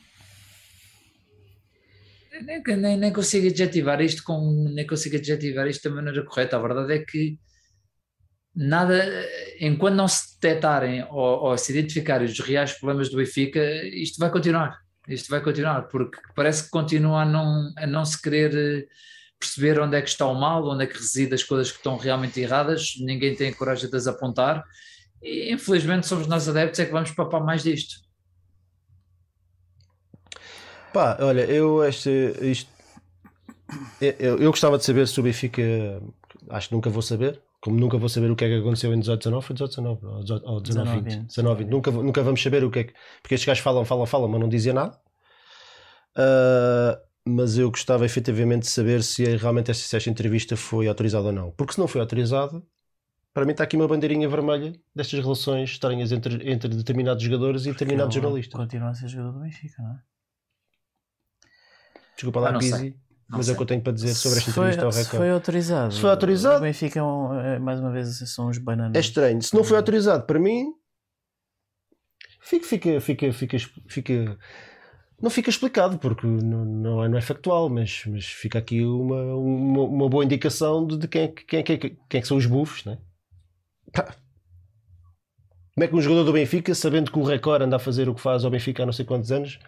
Nem, 2.42 2.62
nem, 2.76 2.96
nem 2.96 3.12
consigo 3.12 3.46
adjetivar 3.46 4.00
isto 4.00 4.22
com 4.22 4.68
nem 4.68 4.86
consigo 4.86 5.16
adjetivar 5.16 5.66
isto 5.66 5.88
da 5.88 5.94
maneira 5.94 6.24
correta. 6.24 6.56
A 6.56 6.60
verdade 6.60 6.92
é 6.92 6.98
que 6.98 7.38
nada, 8.54 9.04
enquanto 9.58 9.94
não 9.94 10.06
se 10.06 10.34
detectarem 10.34 11.04
ou, 11.10 11.44
ou 11.44 11.58
se 11.58 11.72
identificarem 11.72 12.26
os 12.26 12.38
reais 12.38 12.72
problemas 12.72 13.08
do 13.08 13.16
Benfica, 13.16 13.60
isto 13.86 14.18
vai 14.18 14.30
continuar. 14.30 14.84
Isto 15.08 15.28
vai 15.28 15.42
continuar, 15.42 15.82
porque 15.88 16.18
parece 16.34 16.64
que 16.64 16.70
continua 16.70 17.22
a 17.22 17.24
não, 17.24 17.72
a 17.76 17.86
não 17.86 18.04
se 18.06 18.20
querer 18.20 18.54
eh, 18.54 18.86
perceber 19.38 19.78
onde 19.78 19.96
é 19.98 20.00
que 20.00 20.08
está 20.08 20.26
o 20.26 20.34
mal, 20.34 20.66
onde 20.66 20.84
é 20.84 20.86
que 20.86 20.96
reside 20.96 21.34
as 21.34 21.42
coisas 21.42 21.70
que 21.70 21.76
estão 21.76 21.98
realmente 21.98 22.40
erradas, 22.40 22.94
ninguém 23.00 23.34
tem 23.34 23.50
a 23.50 23.54
coragem 23.54 23.90
de 23.90 23.96
as 23.96 24.06
apontar, 24.06 24.64
e 25.22 25.52
infelizmente 25.52 26.06
somos 26.06 26.26
nós 26.26 26.48
adeptos 26.48 26.80
é 26.80 26.86
que 26.86 26.92
vamos 26.92 27.10
papar 27.10 27.44
mais 27.44 27.62
disto. 27.62 27.96
Pá, 30.90 31.18
olha, 31.20 31.42
eu 31.42 31.84
este, 31.84 32.08
isto, 32.40 32.70
eu, 34.00 34.38
eu 34.38 34.50
gostava 34.50 34.78
de 34.78 34.84
saber 34.84 35.06
se 35.06 35.20
o 35.20 35.22
Benfica, 35.22 35.62
acho 36.48 36.68
que 36.68 36.74
nunca 36.74 36.88
vou 36.88 37.02
saber, 37.02 37.42
como 37.64 37.80
nunca 37.80 37.96
vou 37.96 38.10
saber 38.10 38.30
o 38.30 38.36
que 38.36 38.44
é 38.44 38.48
que 38.48 38.54
aconteceu 38.56 38.92
em 38.92 39.00
18, 39.00 39.20
19, 39.20 39.46
foi 39.46 39.54
18, 39.54 39.70
19, 39.70 40.06
ou 40.44 40.60
19, 40.60 41.00
20, 41.00 41.26
19, 41.28 41.64
20. 41.64 41.70
Nunca, 41.70 41.90
nunca 41.90 42.22
vamos 42.22 42.42
saber 42.42 42.62
o 42.62 42.70
que 42.70 42.80
é 42.80 42.84
que. 42.84 42.92
Porque 43.22 43.36
estes 43.36 43.46
gajos 43.46 43.64
falam, 43.64 43.86
falam, 43.86 44.04
falam, 44.04 44.28
mas 44.28 44.38
não 44.38 44.50
dizem 44.50 44.74
nada. 44.74 45.00
Uh, 46.14 47.00
mas 47.26 47.56
eu 47.56 47.70
gostava 47.70 48.04
efetivamente 48.04 48.64
de 48.64 48.68
saber 48.68 49.02
se 49.02 49.24
realmente 49.36 49.70
esta, 49.70 49.82
se 49.82 49.96
esta 49.96 50.10
entrevista 50.10 50.58
foi 50.58 50.88
autorizada 50.88 51.28
ou 51.28 51.32
não. 51.32 51.52
Porque 51.52 51.72
se 51.72 51.78
não 51.78 51.88
foi 51.88 52.02
autorizada, 52.02 52.62
para 53.32 53.46
mim 53.46 53.52
está 53.52 53.64
aqui 53.64 53.76
uma 53.76 53.88
bandeirinha 53.88 54.28
vermelha 54.28 54.74
destas 54.94 55.20
relações 55.20 55.70
estranhas 55.70 56.12
entre, 56.12 56.46
entre 56.46 56.68
determinados 56.68 57.22
jogadores 57.22 57.62
e 57.62 57.70
Porque 57.70 57.82
determinados 57.82 58.14
jornalistas. 58.14 58.60
Continua 58.60 58.90
a 58.90 58.94
ser 58.94 59.08
jogador 59.08 59.32
do 59.32 59.40
Benfica, 59.40 59.82
não 59.82 59.92
é? 59.92 59.98
Desculpa 62.14 62.40
lá, 62.40 62.50
Ah. 62.50 62.58
Pizzi, 62.58 62.94
Não 63.28 63.38
mas 63.38 63.48
é 63.48 63.52
o 63.52 63.54
sei. 63.54 63.56
que 63.56 63.62
eu 63.62 63.66
tenho 63.66 63.80
para 63.82 63.92
dizer 63.92 64.14
sobre 64.14 64.38
esta 64.38 64.50
Se 64.50 64.54
foi, 64.54 64.64
entrevista 64.64 64.84
ao 64.86 64.92
se 64.92 64.98
Record. 65.04 65.18
foi 65.18 65.30
autorizado. 65.30 65.94
Se 65.94 66.00
foi 66.00 66.10
autorizado- 66.10 66.58
O 66.58 66.60
Benfica, 66.60 67.00
é 67.00 67.54
é, 67.54 67.58
mais 67.58 67.80
uma 67.80 67.90
vez, 67.90 68.18
são 68.30 68.48
uns 68.48 68.58
bananas. 68.58 68.94
É 68.96 69.00
estranho. 69.00 69.40
Se 69.42 69.54
não 69.54 69.64
foi 69.64 69.76
autorizado 69.76 70.24
para 70.26 70.38
mim, 70.38 70.66
fica, 72.40 72.66
fica, 72.66 73.00
fica, 73.00 73.32
fica, 73.32 73.56
fica- 73.88 74.38
não 75.20 75.30
fica 75.30 75.48
explicado, 75.48 75.98
porque 75.98 76.26
não, 76.26 76.64
não, 76.64 77.04
é, 77.04 77.08
não 77.08 77.16
é 77.16 77.20
factual, 77.22 77.68
mas, 77.70 78.02
mas 78.06 78.26
fica 78.26 78.58
aqui 78.58 78.84
uma, 78.84 79.22
uma, 79.36 79.82
uma 79.82 80.08
boa 80.08 80.24
indicação 80.24 80.86
de, 80.86 80.98
de 80.98 81.08
quem, 81.08 81.22
é 81.22 81.28
que- 81.28 81.44
quem, 81.44 81.62
que- 81.64 81.78
quem 82.08 82.18
é 82.18 82.20
que 82.20 82.28
são 82.28 82.36
os 82.36 82.46
bufos, 82.46 82.84
né? 82.84 82.98
Pá. 83.92 84.14
Como 85.74 85.84
é 85.84 85.88
que 85.88 85.96
um 85.96 86.00
jogador 86.00 86.24
do 86.24 86.32
Benfica, 86.32 86.74
sabendo 86.74 87.10
que 87.10 87.18
o 87.18 87.24
Record 87.24 87.62
anda 87.62 87.76
a 87.76 87.80
fazer 87.80 88.08
o 88.08 88.14
que 88.14 88.20
faz 88.20 88.44
ao 88.44 88.50
Benfica 88.50 88.82
há 88.82 88.86
não 88.86 88.92
sei 88.92 89.04
quantos 89.04 89.32
anos, 89.32 89.58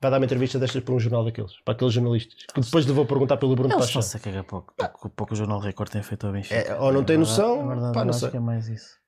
vai 0.00 0.10
dar 0.10 0.16
uma 0.18 0.24
entrevista 0.24 0.58
destas 0.58 0.82
para 0.82 0.94
um 0.94 0.98
jornal 1.00 1.24
daqueles, 1.24 1.52
para 1.64 1.74
aqueles 1.74 1.92
jornalistas, 1.94 2.34
que 2.52 2.60
depois 2.60 2.86
lhe 2.86 2.92
vou 2.92 3.04
perguntar 3.06 3.36
pelo 3.36 3.54
Bruno 3.54 3.74
Eles 3.74 3.84
Paixão. 3.86 4.00
estão-se 4.00 4.16
a 4.16 4.20
cagar 4.20 4.44
pouco, 4.44 4.72
pouco, 4.76 5.10
pouco 5.10 5.32
o 5.34 5.36
Jornal 5.36 5.60
Record 5.60 5.90
tem 5.90 6.02
feito 6.02 6.26
ao 6.26 6.32
Benfica. 6.32 6.54
É, 6.54 6.74
ou 6.78 6.92
não 6.92 7.04
tem 7.04 7.16
verdade- 7.18 7.18
noção, 7.18 7.64
é 7.64 7.74
verdade, 7.74 7.94
pá, 7.94 8.04
não 8.04 8.10
acho 8.10 8.20
sei. 8.20 8.30
que 8.30 8.36
é 8.36 8.40
mais 8.40 8.68
isso. 8.68 8.98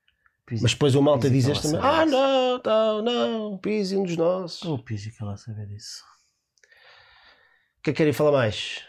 Pizzi- 0.45 0.61
Mas 0.63 0.73
depois 0.73 0.93
o 0.93 1.01
malta 1.01 1.29
diz 1.29 1.45
que 1.45 1.51
este 1.51 1.67
ela 1.67 1.77
também: 1.77 1.89
Ah, 1.89 2.05
não, 2.05 2.61
não, 2.63 3.01
não, 3.51 3.57
Pizzi, 3.57 3.95
um 3.95 4.03
dos 4.03 4.17
nossos. 4.17 4.61
O 4.63 4.73
O 4.75 4.79
Pizzi 4.83 5.09
que 5.11 5.23
ela 5.23 5.37
saber 5.37 5.65
disso. 5.67 6.03
que 7.81 7.89
é 7.89 7.93
que 7.93 7.97
querem 7.97 8.13
falar 8.13 8.31
mais? 8.33 8.81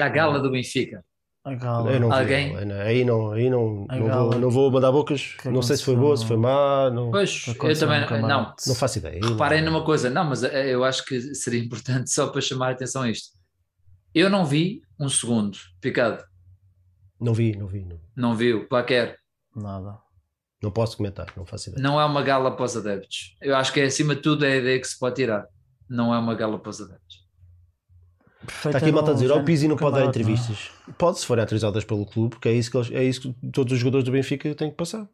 A 0.00 0.08
gala 0.08 0.40
do 0.40 0.50
Benfica. 0.50 1.04
Eu 1.44 1.98
não 1.98 2.08
vi, 2.08 2.14
Alguém? 2.14 2.64
não, 2.64 2.76
aí 2.80 3.04
não, 3.04 3.32
aí 3.32 3.50
não, 3.50 3.84
não, 3.88 4.30
vou, 4.30 4.38
não 4.38 4.50
vou 4.50 4.70
mandar 4.70 4.92
bocas. 4.92 5.34
que 5.40 5.48
Não 5.48 5.60
sei 5.60 5.76
se 5.76 5.82
foi 5.84 5.96
boa, 5.96 6.16
se 6.16 6.24
foi 6.24 6.36
má. 6.36 6.88
Não, 6.90 7.10
Pois, 7.10 7.46
eu 7.48 7.54
também 7.78 8.06
camarote. 8.06 8.28
não. 8.28 8.54
não 8.68 8.74
faço 8.76 8.98
ideia. 8.98 9.20
Reparem 9.20 9.60
numa 9.60 9.84
coisa, 9.84 10.08
não, 10.08 10.24
mas 10.24 10.44
eh, 10.44 10.68
eu 10.72 10.84
acho 10.84 11.04
que 11.04 11.34
seria 11.34 11.58
importante 11.60 12.10
só 12.12 12.28
para 12.28 12.40
chamar 12.40 12.68
a 12.68 12.70
atenção 12.72 13.02
a 13.02 13.10
isto. 13.10 13.30
Eu 14.14 14.30
não 14.30 14.44
vi 14.44 14.82
um 15.00 15.08
segundo, 15.08 15.58
picado. 15.80 16.22
Não 17.20 17.34
vi, 17.34 17.56
não 17.56 17.66
vi. 17.66 17.84
Não, 17.84 17.98
Não 18.14 18.34
vi 18.36 18.52
o 18.54 18.68
plaquer. 18.68 19.16
Nada. 19.56 19.98
não 20.62 20.70
posso 20.70 20.96
comentar, 20.96 21.26
não 21.36 21.44
faço 21.44 21.70
ideia. 21.70 21.82
Não 21.82 22.00
é 22.00 22.04
uma 22.04 22.22
gala 22.22 22.54
para 22.54 22.64
os 22.64 22.76
adeptos. 22.76 23.36
Eu 23.40 23.56
acho 23.56 23.72
que 23.72 23.80
é 23.80 23.84
acima 23.84 24.14
de 24.14 24.22
tudo 24.22 24.44
é 24.44 24.52
a 24.52 24.56
ideia 24.56 24.80
que 24.80 24.86
se 24.86 24.96
pode 24.98 25.16
tirar. 25.16 25.44
Não 25.88 26.14
é 26.14 26.18
uma 26.18 26.34
gala 26.36 26.56
para 26.58 26.70
os 26.70 26.80
adeptos. 26.80 27.21
Está 28.46 28.78
aqui 28.78 28.88
a 28.88 28.92
malta 28.92 29.10
a 29.12 29.14
dizer: 29.14 29.30
o 29.30 29.44
Pizzi 29.44 29.68
não 29.68 29.76
pode 29.76 29.92
dar 29.92 30.00
camarote, 30.00 30.18
não 30.18 30.30
entrevistas. 30.32 30.70
Pode, 30.98 31.18
se 31.20 31.26
forem 31.26 31.42
autorizadas 31.42 31.84
pelo 31.84 32.04
clube, 32.06 32.30
porque 32.30 32.48
é 32.48 32.52
isso 32.52 32.70
que, 32.70 32.76
eles- 32.76 32.90
é 32.92 33.04
isso 33.04 33.20
que 33.20 33.50
todos 33.50 33.72
os 33.72 33.78
jogadores 33.78 34.04
do 34.04 34.10
Benfica 34.12 34.54
têm 34.54 34.70
que 34.70 34.76
passar. 34.76 35.08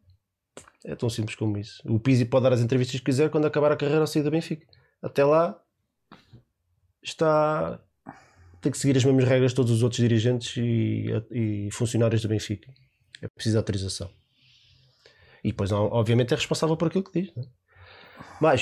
É 0.84 0.94
tão 0.94 1.10
simples 1.10 1.34
como 1.36 1.58
isso. 1.58 1.82
O 1.84 1.98
Pizzi 1.98 2.24
pode 2.24 2.44
dar 2.44 2.52
as 2.52 2.60
entrevistas 2.60 2.98
que 3.00 3.04
quiser 3.06 3.30
quando 3.30 3.46
acabar 3.46 3.72
a 3.72 3.76
carreira 3.76 4.00
ou 4.00 4.06
sair 4.06 4.22
do 4.22 4.30
Benfica. 4.30 4.66
Até 5.02 5.24
lá 5.24 5.58
está. 7.02 7.80
Tem 8.60 8.72
que 8.72 8.78
seguir 8.78 8.96
as 8.96 9.04
mesmas 9.04 9.24
regras 9.24 9.52
de 9.52 9.56
todos 9.56 9.70
os 9.70 9.82
outros 9.82 10.00
dirigentes 10.00 10.56
e, 10.56 11.06
e 11.30 11.68
funcionários 11.70 12.22
do 12.22 12.28
Benfica. 12.28 12.72
É 13.22 13.28
preciso 13.28 13.56
autorização. 13.56 14.10
E 15.44 15.48
depois, 15.52 15.70
obviamente, 15.70 16.32
é 16.32 16.36
responsável 16.36 16.76
por 16.76 16.88
aquilo 16.88 17.04
que 17.04 17.20
diz. 17.22 17.32
Não 17.36 17.42
é? 17.44 17.46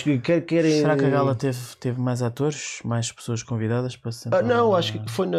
Que- 0.02 0.18
quer, 0.18 0.40
querem. 0.46 0.80
Será 0.80 0.96
que 0.96 1.04
a 1.04 1.10
gala 1.10 1.34
teve, 1.34 1.58
teve 1.78 2.00
mais 2.00 2.22
atores, 2.22 2.80
mais 2.84 3.12
pessoas 3.12 3.42
convidadas 3.42 3.96
para 3.96 4.10
se 4.12 4.20
sentar? 4.20 4.40
Ah, 4.40 4.46
não, 4.46 4.72
na- 4.72 4.78
acho 4.78 4.92
que 4.94 5.10
foi 5.10 5.26
na. 5.26 5.38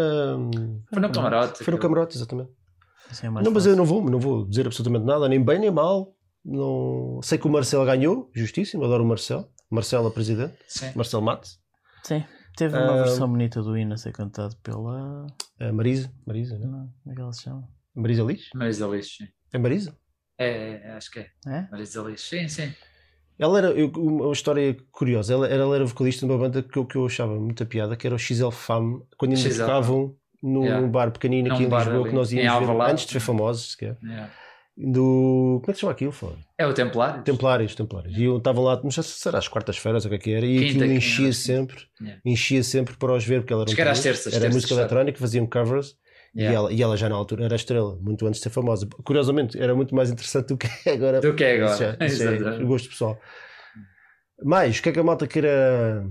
Foi 0.91 1.01
no 1.01 1.11
camarote. 1.11 1.63
Foi 1.63 1.73
no 1.73 1.79
camarote, 1.79 2.17
exatamente. 2.17 2.51
Assim 3.09 3.27
é 3.27 3.29
não, 3.29 3.41
mas 3.43 3.53
fácil. 3.53 3.71
eu 3.71 3.75
não 3.77 3.85
vou, 3.85 4.03
não 4.09 4.19
vou 4.19 4.45
dizer 4.47 4.65
absolutamente 4.67 5.05
nada, 5.05 5.27
nem 5.29 5.43
bem 5.43 5.59
nem 5.59 5.71
mal. 5.71 6.13
Não... 6.43 7.19
Sei 7.23 7.37
que 7.37 7.47
o 7.47 7.49
Marcelo 7.49 7.85
ganhou, 7.85 8.29
justíssimo, 8.33 8.83
adoro 8.85 9.03
o 9.03 9.07
Marcelo. 9.07 9.49
Marcelo, 9.69 10.07
a 10.07 10.11
presidente. 10.11 10.53
Sim. 10.67 10.91
Marcelo 10.95 11.23
Matos. 11.23 11.59
Sim. 12.03 12.23
Teve 12.55 12.77
uma 12.77 12.93
Ah, 12.93 13.03
versão 13.03 13.29
bonita 13.29 13.61
do 13.61 13.77
hino 13.77 13.93
a 13.93 13.97
ser 13.97 14.13
cantado 14.13 14.55
pela. 14.63 15.27
A 15.59 15.71
Marisa. 15.73 16.11
Marisa, 16.25 16.57
né? 16.57 16.65
Não, 16.65 16.87
como 17.03 17.11
é 17.11 17.15
que 17.15 17.21
ela 17.21 17.33
se 17.33 17.43
chama? 17.43 17.67
Marisa 17.93 18.23
Liz? 18.23 18.49
Marisa 18.55 18.87
Lix, 18.87 19.17
sim. 19.17 19.27
É 19.53 19.57
Marisa? 19.57 19.97
É, 20.37 20.81
é, 20.85 20.91
acho 20.91 21.11
que 21.11 21.19
é. 21.19 21.27
É? 21.47 21.67
Marisa 21.71 22.01
Lix, 22.03 22.21
sim, 22.21 22.47
sim. 22.47 22.73
Ela 23.39 23.57
era, 23.59 23.67
eu- 23.71 23.91
uma 23.95 24.31
história 24.33 24.75
curiosa, 24.91 25.33
ela, 25.33 25.47
ela 25.47 25.75
era 25.75 25.85
vocalista 25.85 26.25
de 26.25 26.31
uma 26.31 26.37
banda 26.39 26.63
que 26.63 26.77
eu, 26.77 26.85
que 26.85 26.95
eu 26.95 27.05
achava 27.05 27.35
muita 27.39 27.65
piada, 27.65 27.95
que 27.95 28.07
era 28.07 28.15
o 28.15 28.19
XL 28.19 28.49
Fam, 28.51 29.01
quando 29.17 29.35
ainda 29.35 29.49
XL 29.49 29.59
tocavam 29.61 30.15
num 30.41 30.63
Yeah. 30.65 30.87
bar 30.87 31.11
pequenino 31.11 31.53
aqui 31.53 31.63
Num 31.67 31.75
em 31.75 31.77
Lisboa, 31.79 31.99
ali, 32.01 32.09
que 32.09 32.15
nós 32.15 32.31
íamos 32.31 32.67
ver, 32.67 32.81
antes 32.81 33.05
de 33.05 33.11
ser 33.11 33.19
famosos, 33.19 33.71
sequer. 33.71 33.97
É. 34.09 34.27
Do. 34.79 35.59
Como 35.61 35.65
é 35.69 35.73
que 35.73 35.73
se 35.73 35.79
chama 35.81 35.91
aquilo? 35.91 36.11
Foi? 36.11 36.33
É 36.57 36.65
o 36.67 36.73
Templário? 36.73 37.23
Templários, 37.23 37.73
Templários. 37.73 38.15
E 38.15 38.23
eu 38.23 38.37
estavam 38.37 38.63
lá, 38.63 38.79
não 38.83 38.91
sei 38.91 39.01
se 39.01 39.09
será 39.19 39.39
às 39.39 39.47
quartas-feiras 39.47 40.05
ou 40.05 40.07
o 40.07 40.11
que 40.11 40.15
é 40.15 40.19
que 40.19 40.31
era, 40.33 40.45
e 40.45 40.59
Quinta, 40.59 40.83
aquilo 40.85 40.97
enchia 40.97 41.27
que- 41.27 41.33
sempre, 41.33 41.77
Yeah. 41.99 42.21
enchia 42.23 42.63
sempre 42.63 42.95
para 42.95 43.13
os 43.13 43.25
ver, 43.25 43.41
porque 43.41 43.53
ela 43.53 43.63
era, 43.63 43.71
um 43.71 43.75
que 43.75 43.81
era 43.81 43.93
terças, 43.93 44.27
era 44.33 44.41
terças, 44.41 44.53
música 44.55 44.73
eletrónica, 44.75 45.17
faziam 45.19 45.47
covers, 45.47 45.95
e, 46.35 46.41
Yeah. 46.41 46.55
ela, 46.57 46.73
e 46.73 46.81
ela 46.81 46.95
já 46.97 47.09
na 47.09 47.15
altura 47.15 47.45
era 47.45 47.55
estrela, 47.55 47.97
muito 48.01 48.25
antes 48.27 48.39
de 48.39 48.43
ser 48.43 48.49
famosa. 48.49 48.87
Curiosamente, 49.03 49.59
era 49.59 49.73
muito 49.75 49.95
mais 49.95 50.09
interessante 50.11 50.47
do 50.49 50.57
que 50.57 50.67
é 50.85 50.93
agora. 50.93 51.19
Do 51.21 51.33
que 51.35 51.43
é 51.43 51.55
agora. 51.55 51.73
Isso 52.05 52.17
já- 52.19 52.27
isso 52.35 52.47
é 52.47 52.63
gosto 52.63 52.89
pessoal. 52.89 53.19
Mais, 54.43 54.77
o 54.77 54.83
que 54.83 54.89
é 54.89 54.91
que 54.91 54.99
a 54.99 55.03
malta 55.03 55.25
queira. 55.27 56.05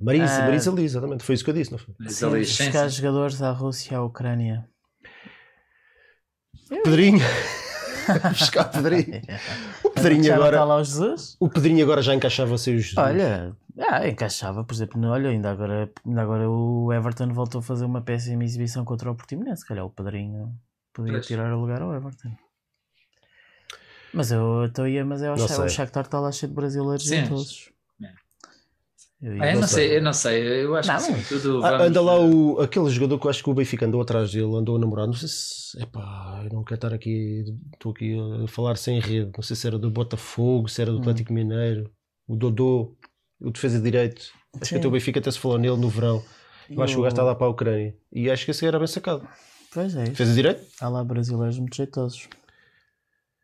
Marisa, 0.00 0.42
Ah. 0.42 0.44
Marisa 0.46 0.70
Liz, 0.70 0.92
exatamente, 0.92 1.24
foi 1.24 1.34
isso 1.34 1.42
que 1.44 1.50
eu 1.50 1.54
disse, 1.54 1.72
não 1.72 1.78
foi? 1.78 1.94
Marisa 1.98 2.44
sim. 2.44 2.88
jogadores 2.90 3.40
à 3.42 3.50
Rússia 3.50 3.92
e 3.92 3.96
à 3.96 4.02
Ucrânia. 4.02 4.68
Pedrinho, 6.84 7.18
buscar 8.30 8.64
Pedrinho. 8.64 9.22
O 9.84 9.90
Pedrinho 9.96 10.22
não 10.22 10.28
está 10.30 10.34
agora, 10.36 10.64
lá 10.64 10.76
o 10.76 10.84
Jesus? 10.84 11.36
o 11.40 11.48
Pedrinho 11.48 11.82
agora 11.84 12.02
já 12.02 12.14
encaixava 12.14 12.56
sem 12.58 12.76
os 12.76 12.82
Jesus. 12.84 12.98
Olha, 12.98 13.56
ah, 13.78 14.06
encaixava, 14.08 14.64
por 14.64 14.74
exemplo, 14.74 15.00
no- 15.00 15.10
olha, 15.10 15.30
ainda 15.30 15.50
agora, 15.50 15.90
ainda 16.06 16.22
agora 16.22 16.48
o 16.50 16.92
Everton 16.92 17.32
voltou 17.32 17.58
a 17.60 17.62
fazer 17.62 17.84
uma 17.84 18.00
péssima 18.00 18.44
exibição 18.44 18.84
contra 18.84 19.10
o 19.10 19.14
Portimonense, 19.14 19.62
se 19.62 19.68
calhar 19.68 19.84
o 19.84 19.90
Padrinho 19.90 20.54
podia 20.92 21.12
Pois. 21.14 21.26
tirar 21.26 21.52
o 21.52 21.60
lugar 21.60 21.82
ao 21.82 21.94
Everton. 21.94 22.30
Mas 24.14 24.30
eu 24.32 24.64
estou 24.66 24.88
ia, 24.88 25.04
mas 25.04 25.20
eu 25.20 25.34
acho 25.34 25.46
sei. 25.48 25.64
o 25.64 25.68
Shakhtar 25.68 26.04
está 26.04 26.18
lá 26.18 26.32
cheio 26.32 26.48
de 26.50 26.56
brasileiros 26.56 27.06
Sim. 27.06 27.16
em 27.16 27.28
todos. 27.28 27.70
É. 29.22 29.28
Eu 29.28 29.42
Ah, 29.42 29.46
eu 29.48 29.52
Não 29.54 29.60
não 29.62 29.68
sei. 29.68 29.96
eu 29.96 30.02
não 30.02 30.12
sei. 30.12 30.64
Eu 30.64 30.76
acho 30.76 30.88
Não, 30.88 30.96
que 30.96 31.02
sim, 31.02 31.22
tudo 31.40 31.64
Ah, 31.64 31.70
vamos- 31.70 31.86
anda 31.86 32.00
lá 32.02 32.20
o, 32.20 32.60
aquele 32.60 32.88
jogador 32.90 33.18
que 33.18 33.26
eu 33.26 33.30
acho 33.30 33.42
que 33.42 33.50
o 33.50 33.54
Benfica 33.54 33.86
andou 33.86 34.00
atrás 34.02 34.30
dele, 34.32 34.54
andou 34.54 34.76
a 34.76 34.78
namorar. 34.78 35.06
Não 35.06 35.14
sei 35.14 35.28
se. 35.28 35.82
Epá, 35.82 36.42
eu 36.44 36.52
não 36.54 36.62
quero 36.64 36.74
estar 36.76 36.92
aqui. 36.94 37.44
Estou 37.72 37.92
aqui 37.92 38.14
a 38.44 38.46
falar 38.48 38.76
sem 38.76 39.00
rede. 39.00 39.30
Não 39.34 39.42
sei 39.42 39.56
se 39.56 39.66
era 39.66 39.78
do 39.78 39.90
Botafogo, 39.90 40.68
se 40.68 40.82
era 40.82 40.90
do 40.90 40.98
Hum. 40.98 41.00
Atlético 41.00 41.32
Mineiro, 41.32 41.90
o 42.28 42.36
Dodô, 42.36 42.94
o 43.40 43.50
defesa 43.50 43.80
direito. 43.80 44.22
Acho 44.54 44.60
que 44.60 44.66
Sim. 44.68 44.76
até 44.76 44.88
o 44.88 44.90
Benfica 44.90 45.18
até 45.20 45.30
se 45.30 45.38
falou 45.38 45.58
nele 45.58 45.76
no 45.76 45.88
verão. 45.88 46.22
Eu 46.68 46.82
acho 46.82 46.94
que 46.94 46.98
o 47.00 47.02
gajo 47.02 47.12
está 47.14 47.22
lá 47.22 47.34
para 47.34 47.46
a 47.46 47.50
Ucrânia. 47.50 47.94
E 48.12 48.28
acho 48.30 48.44
que 48.44 48.50
esse 48.50 48.66
era 48.66 48.78
bem 48.78 48.86
sacado. 48.88 49.26
Pois 49.72 49.94
é, 49.96 50.02
isso. 50.02 50.12
Defesa 50.12 50.34
direito? 50.34 50.62
há 50.80 50.88
lá 50.88 51.04
brasileiros 51.04 51.58
muito 51.58 51.76
jeitosos. 51.76 52.28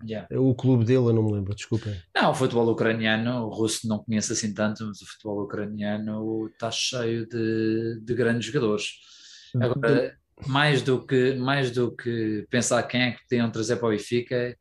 Yeah. 0.06 0.28
O 0.40 0.54
clube 0.54 0.84
dele, 0.84 0.98
eu 1.06 1.12
não 1.12 1.22
me 1.22 1.32
lembro, 1.32 1.54
desculpem. 1.54 1.94
Não, 2.14 2.30
o 2.30 2.34
futebol 2.34 2.68
ucraniano, 2.70 3.46
o 3.46 3.48
russo 3.48 3.86
não 3.88 3.98
conheço 4.02 4.32
assim 4.32 4.52
tanto, 4.52 4.84
mas 4.86 5.00
o 5.00 5.06
futebol 5.06 5.42
ucraniano 5.44 6.48
está 6.48 6.70
cheio 6.70 7.26
de, 7.28 8.00
de 8.02 8.14
grandes 8.14 8.46
jogadores. 8.46 8.86
Agora, 9.60 10.16
mais 10.46 10.82
do 10.82 11.04
que, 11.06 11.34
mais 11.34 11.70
do 11.70 11.94
que 11.94 12.46
pensar 12.50 12.82
quem 12.84 13.02
é 13.02 13.10
que 13.12 13.20
podiam 13.28 13.50
trazer 13.50 13.76
para 13.76 13.88
o 13.88 13.90
Benfica, 13.90 14.56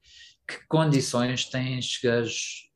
que 0.48 0.58
condições 0.68 1.46
têm 1.46 1.80
estes 1.80 2.02
gajos 2.04 2.70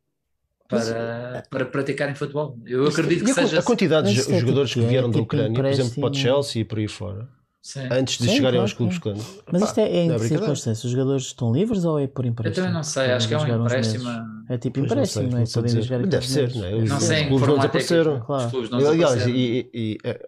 para, 0.68 1.44
para 1.50 1.66
praticarem 1.66 2.16
futebol? 2.16 2.58
Eu 2.66 2.88
acredito 2.88 3.24
que 3.24 3.30
E 3.30 3.32
a, 3.32 3.36
seja. 3.36 3.60
a 3.60 3.64
quantidade 3.64 4.12
de 4.14 4.20
é 4.20 4.40
jogadores 4.40 4.70
tipo- 4.72 4.82
que 4.82 4.88
vieram 4.90 5.10
é 5.10 5.12
da 5.12 5.14
tipo 5.14 5.24
Ucrânia, 5.26 5.54
por 5.56 5.66
exemplo, 5.66 6.02
para 6.02 6.10
o. 6.10 6.14
Chelsea 6.16 6.62
e 6.62 6.66
por 6.66 6.80
aí 6.80 6.88
fora, 6.88 7.30
Sim. 7.68 7.88
antes 7.92 8.20
de 8.20 8.26
Sim, 8.26 8.36
chegarem 8.36 8.42
claro, 8.60 8.62
aos 8.62 8.74
clubes 8.74 9.00
claro. 9.00 9.18
Mas 9.52 9.62
Pá, 9.64 9.68
isto 9.68 9.80
é, 9.80 9.84
é 9.84 9.88
em 9.88 9.90
é 9.90 10.06
brincadeira. 10.10 10.28
circunstâncias? 10.38 10.84
Os 10.84 10.92
jogadores 10.92 11.24
estão 11.26 11.52
livres 11.52 11.84
ou 11.84 12.00
é 12.00 12.06
por 12.06 12.24
Eu 12.24 12.30
empréstimo? 12.30 12.56
também 12.68 12.74
não 12.76 12.84
sei, 12.84 13.12
acho 13.12 13.28
que 13.28 13.34
é 13.34 13.38
um 13.40 13.64
empréstimo. 13.66 14.10
É 14.48 14.58
tipo 14.60 14.80
Pois 14.80 14.92
não 14.92 14.98
empréstimo, 14.98 15.24
sei, 15.24 15.32
não 15.32 15.40
é? 15.40 15.46
Podem 15.52 15.82
jogar 15.82 16.06
Deve 16.06 16.28
ser, 16.28 16.56
não 16.56 16.64
é? 16.64 16.70
Deve 16.70 16.84
Os- 16.84 16.90
Não 16.92 17.00
ser. 17.00 17.06
sei 17.08 17.16
os 17.16 17.22
em 17.22 17.24
que 17.24 17.30
clubes 17.30 17.48
não 17.48 17.56
é 17.56 17.58
desapareceram. 17.58 18.18
os 18.20 18.26
Claro. 18.28 18.50
clubes 18.52 18.70
não 18.70 18.78
desapareceram. 18.78 19.30
e, 19.32 19.42
e- 19.42 19.70
e, 19.74 19.98
eh, 20.04 20.20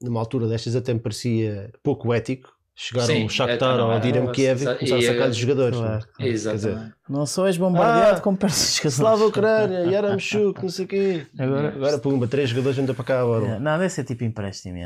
numa 0.00 0.18
altura 0.20 0.48
destas 0.48 0.74
até 0.76 0.94
me 0.94 1.00
parecia 1.00 1.70
pouco 1.82 2.14
ético 2.14 2.48
chegar 2.74 3.02
ao 3.10 3.28
Shakhtar 3.28 3.80
ou 3.80 3.90
ao 3.90 4.00
Dinamo 4.00 4.32
Kiev 4.32 4.62
e 4.62 4.64
começar 4.64 4.96
a 4.96 5.02
sacar-lhes 5.02 5.36
jogadores. 5.36 5.76
Claro, 5.76 5.90
não 5.92 5.98
é? 5.98 6.00
claro. 6.00 6.12
Quer 6.16 6.32
dizer, 6.32 6.54
Exatamente. 6.54 6.94
Não 7.06 7.26
só 7.26 7.46
és 7.48 7.56
bombardeado 7.58 8.16
Ah, 8.16 8.20
como 8.22 8.36
perdes. 8.38 8.80
Slava 8.84 9.26
Ucrânia, 9.26 9.80
Yaramchuk, 9.80 10.62
não 10.62 10.70
sei 10.70 10.84
o 10.86 10.88
quê. 10.88 11.26
Agora- 11.38 11.68
Agora 11.68 11.98
pumba, 11.98 12.26
três 12.26 12.48
jogadores 12.48 12.78
anda 12.78 12.94
para 12.94 13.04
cá 13.04 13.20
agora. 13.20 13.60
Não, 13.60 13.72
deve 13.78 13.90
ser 13.90 14.04
tipo 14.04 14.24
empréstimo. 14.24 14.78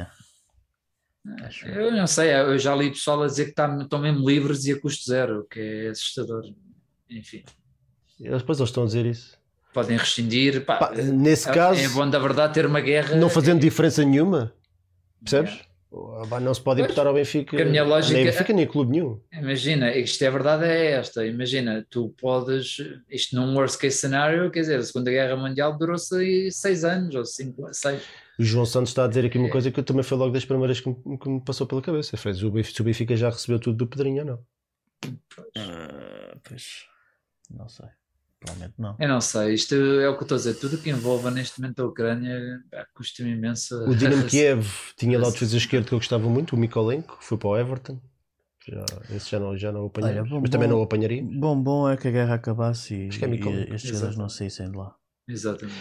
Yeah. 1.26 1.80
Eu 1.80 1.92
não 1.92 2.06
sei, 2.06 2.32
eu 2.34 2.58
já 2.58 2.74
li 2.74 2.90
pessoal 2.90 3.22
a 3.22 3.26
dizer 3.26 3.46
que 3.46 3.52
tá- 3.52 3.78
estão 3.82 3.98
mesmo 4.00 4.28
livres 4.28 4.64
e 4.66 4.72
a 4.72 4.80
custo 4.80 5.04
zero, 5.04 5.40
o 5.40 5.44
que 5.44 5.60
é 5.60 5.88
assustador. 5.90 6.42
Enfim, 7.10 7.42
Eles, 8.20 8.38
depois 8.38 8.58
eles 8.58 8.70
estão 8.70 8.82
a 8.84 8.86
dizer 8.86 9.06
isso. 9.06 9.38
podem 9.74 9.96
rescindir. 9.96 10.64
Pá, 10.64 10.76
Pá, 10.76 10.92
nesse 10.94 11.48
é, 11.48 11.52
caso, 11.52 11.80
é 11.80 11.88
bom 11.88 12.08
da 12.08 12.18
verdade 12.18 12.54
ter 12.54 12.66
uma 12.66 12.80
guerra. 12.80 13.16
não 13.16 13.28
fazendo 13.30 13.60
diferença 13.60 14.04
nenhuma, 14.04 14.52
percebes? 15.20 15.60
Ah, 15.94 16.26
pá, 16.28 16.40
Não 16.40 16.54
se 16.54 16.60
pode 16.62 16.80
imputar 16.80 17.06
ao 17.06 17.12
Benfica, 17.12 17.60
a 17.60 17.64
minha 17.66 17.84
lógica- 17.84 18.14
nem 18.14 18.24
Benfica 18.24 18.52
nem 18.54 18.66
clube 18.66 18.92
nenhum. 18.92 19.20
Imagina, 19.30 19.94
isto 19.94 20.22
é 20.24 20.30
verdade, 20.30 20.64
é 20.64 20.92
esta. 20.92 21.26
Imagina, 21.26 21.86
tu 21.90 22.14
podes, 22.18 22.78
isto 23.10 23.36
num 23.36 23.54
worst 23.54 23.78
case 23.78 23.98
scenario, 23.98 24.50
quer 24.50 24.60
dizer, 24.60 24.78
a 24.78 24.82
Segunda 24.82 25.10
Guerra 25.10 25.36
Mundial 25.36 25.76
durou-se 25.76 26.14
aí 26.16 26.50
seis 26.50 26.82
anos 26.82 27.14
ou 27.14 27.24
cinco, 27.26 27.68
seis. 27.74 28.02
O 28.38 28.42
João 28.44 28.64
Santos 28.64 28.90
está 28.90 29.04
a 29.04 29.08
dizer 29.08 29.26
aqui 29.26 29.38
uma 29.38 29.48
É. 29.48 29.50
coisa 29.50 29.70
que 29.70 29.78
eu 29.78 29.84
também 29.84 30.02
foi 30.02 30.16
logo 30.16 30.32
das 30.32 30.44
primeiras 30.44 30.80
que 30.80 30.88
me, 30.88 31.18
que 31.18 31.28
me 31.28 31.40
passou 31.44 31.66
pela 31.66 31.82
cabeça. 31.82 32.16
Fez 32.16 32.42
o 32.42 32.50
Benfica, 32.50 32.74
se 32.76 32.80
o 32.80 32.84
Benfica 32.84 33.16
já 33.16 33.30
recebeu 33.30 33.58
tudo 33.60 33.76
do 33.76 33.86
Pedrinho 33.86 34.20
ou 34.20 34.26
não. 34.26 34.46
Ah, 35.56 36.36
pois, 36.42 36.86
não 37.50 37.68
sei. 37.68 37.88
Provavelmente 38.40 38.74
não. 38.78 38.96
Eu 38.98 39.08
não 39.08 39.20
sei, 39.20 39.54
isto 39.54 39.74
é 39.74 40.08
o 40.08 40.14
que 40.16 40.22
eu 40.22 40.24
estou 40.24 40.34
a 40.34 40.38
dizer. 40.38 40.54
Tudo 40.54 40.78
que 40.78 40.90
envolva 40.90 41.30
neste 41.30 41.60
momento 41.60 41.80
a 41.80 41.86
Ucrânia 41.86 42.60
custa-me 42.94 43.30
imenso. 43.30 43.84
O 43.84 43.94
Dinamo 43.94 44.24
Kiev 44.26 44.66
tinha 44.96 45.18
lá 45.18 45.28
o 45.28 45.30
defesa 45.30 45.56
esquerdo 45.56 45.86
que 45.86 45.94
eu 45.94 45.98
gostava 45.98 46.28
muito, 46.28 46.56
o 46.56 46.58
Mikolenko, 46.58 47.18
que 47.18 47.24
foi 47.24 47.38
para 47.38 47.48
o 47.50 47.56
Everton. 47.56 48.00
Já, 48.66 48.84
esse 49.14 49.30
já 49.30 49.40
não, 49.40 49.56
já 49.56 49.72
não 49.72 49.82
o 49.82 49.86
apanhei, 49.86 50.12
Olha, 50.12 50.24
bom, 50.24 50.40
mas 50.40 50.50
também 50.50 50.68
não 50.68 50.78
o 50.78 50.82
apanharia. 50.82 51.22
Bom, 51.22 51.60
bom 51.60 51.88
é 51.88 51.96
que 51.96 52.06
a 52.06 52.10
guerra 52.10 52.34
acabasse 52.34 52.94
e, 52.94 53.08
é 53.08 53.28
e 53.28 53.74
estes 53.74 53.90
jogadores 53.90 54.16
não 54.16 54.28
saíssem 54.28 54.70
de 54.70 54.76
lá. 54.76 54.94
Exatamente. 55.28 55.78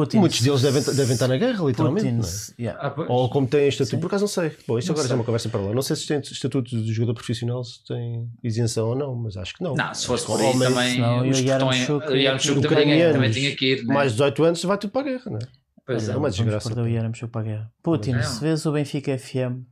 Putin, 0.00 0.18
Muitos 0.18 0.40
deles 0.40 0.62
devem, 0.62 0.82
devem 0.82 1.12
estar 1.14 1.28
na 1.28 1.36
guerra, 1.36 1.64
literalmente. 1.64 2.04
Putin, 2.06 2.16
não 2.18 2.24
é? 2.28 2.62
yeah. 2.62 2.88
Ah. 2.98 3.04
Ou 3.08 3.28
como 3.30 3.46
têm 3.46 3.68
estatuto, 3.68 3.96
Sim. 3.96 4.00
por 4.00 4.06
acaso 4.08 4.22
não 4.22 4.28
sei. 4.28 4.52
Bom, 4.66 4.78
isto 4.78 4.88
Não 4.88 4.94
agora 4.94 5.02
já 5.02 5.08
sei. 5.08 5.12
é 5.12 5.18
uma 5.18 5.24
conversa 5.24 5.48
para 5.48 5.60
lá. 5.60 5.72
Não 5.74 5.82
sei 5.82 5.96
se 5.96 6.06
tem 6.06 6.18
estatuto 6.20 6.70
de 6.82 6.92
jogador 6.92 7.14
profissional, 7.14 7.62
se 7.64 7.84
tem 7.84 8.28
isenção 8.42 8.88
ou 8.88 8.94
não, 8.96 9.14
mas 9.14 9.36
acho 9.36 9.54
que 9.54 9.62
não. 9.62 9.74
Não, 9.74 9.94
se 9.94 10.06
fosse 10.06 10.26
por 10.26 10.40
aí 10.40 10.46
homens 10.46 10.72
também. 10.74 10.98
não, 11.00 11.26
e 11.26 11.30
os 11.30 11.40
Yaramchuk- 11.40 12.04
também, 12.06 12.28
ucranianos, 12.58 13.12
também 13.14 13.30
tinha 13.30 13.56
que 13.56 13.72
ir. 13.72 13.84
Né? 13.84 13.94
Mais 13.94 14.12
de 14.12 14.18
18 14.18 14.44
anos 14.44 14.62
vai 14.64 14.78
tudo 14.78 14.90
para 14.90 15.00
a 15.00 15.04
guerra, 15.04 15.22
não 15.30 15.38
é? 15.38 15.46
Pois 15.86 16.04
Olha, 16.08 16.14
é. 16.14 16.16
uma 16.18 16.30
desgraça, 16.30 16.80
o. 16.82 16.88
Yaramchuk 16.88 17.30
para 17.30 17.40
a 17.40 17.44
guerra. 17.44 17.72
Putin, 17.82 18.20
se 18.22 18.40
vês 18.40 18.64
o 18.66 18.72
Benfica 18.72 19.16
FM, 19.18 19.62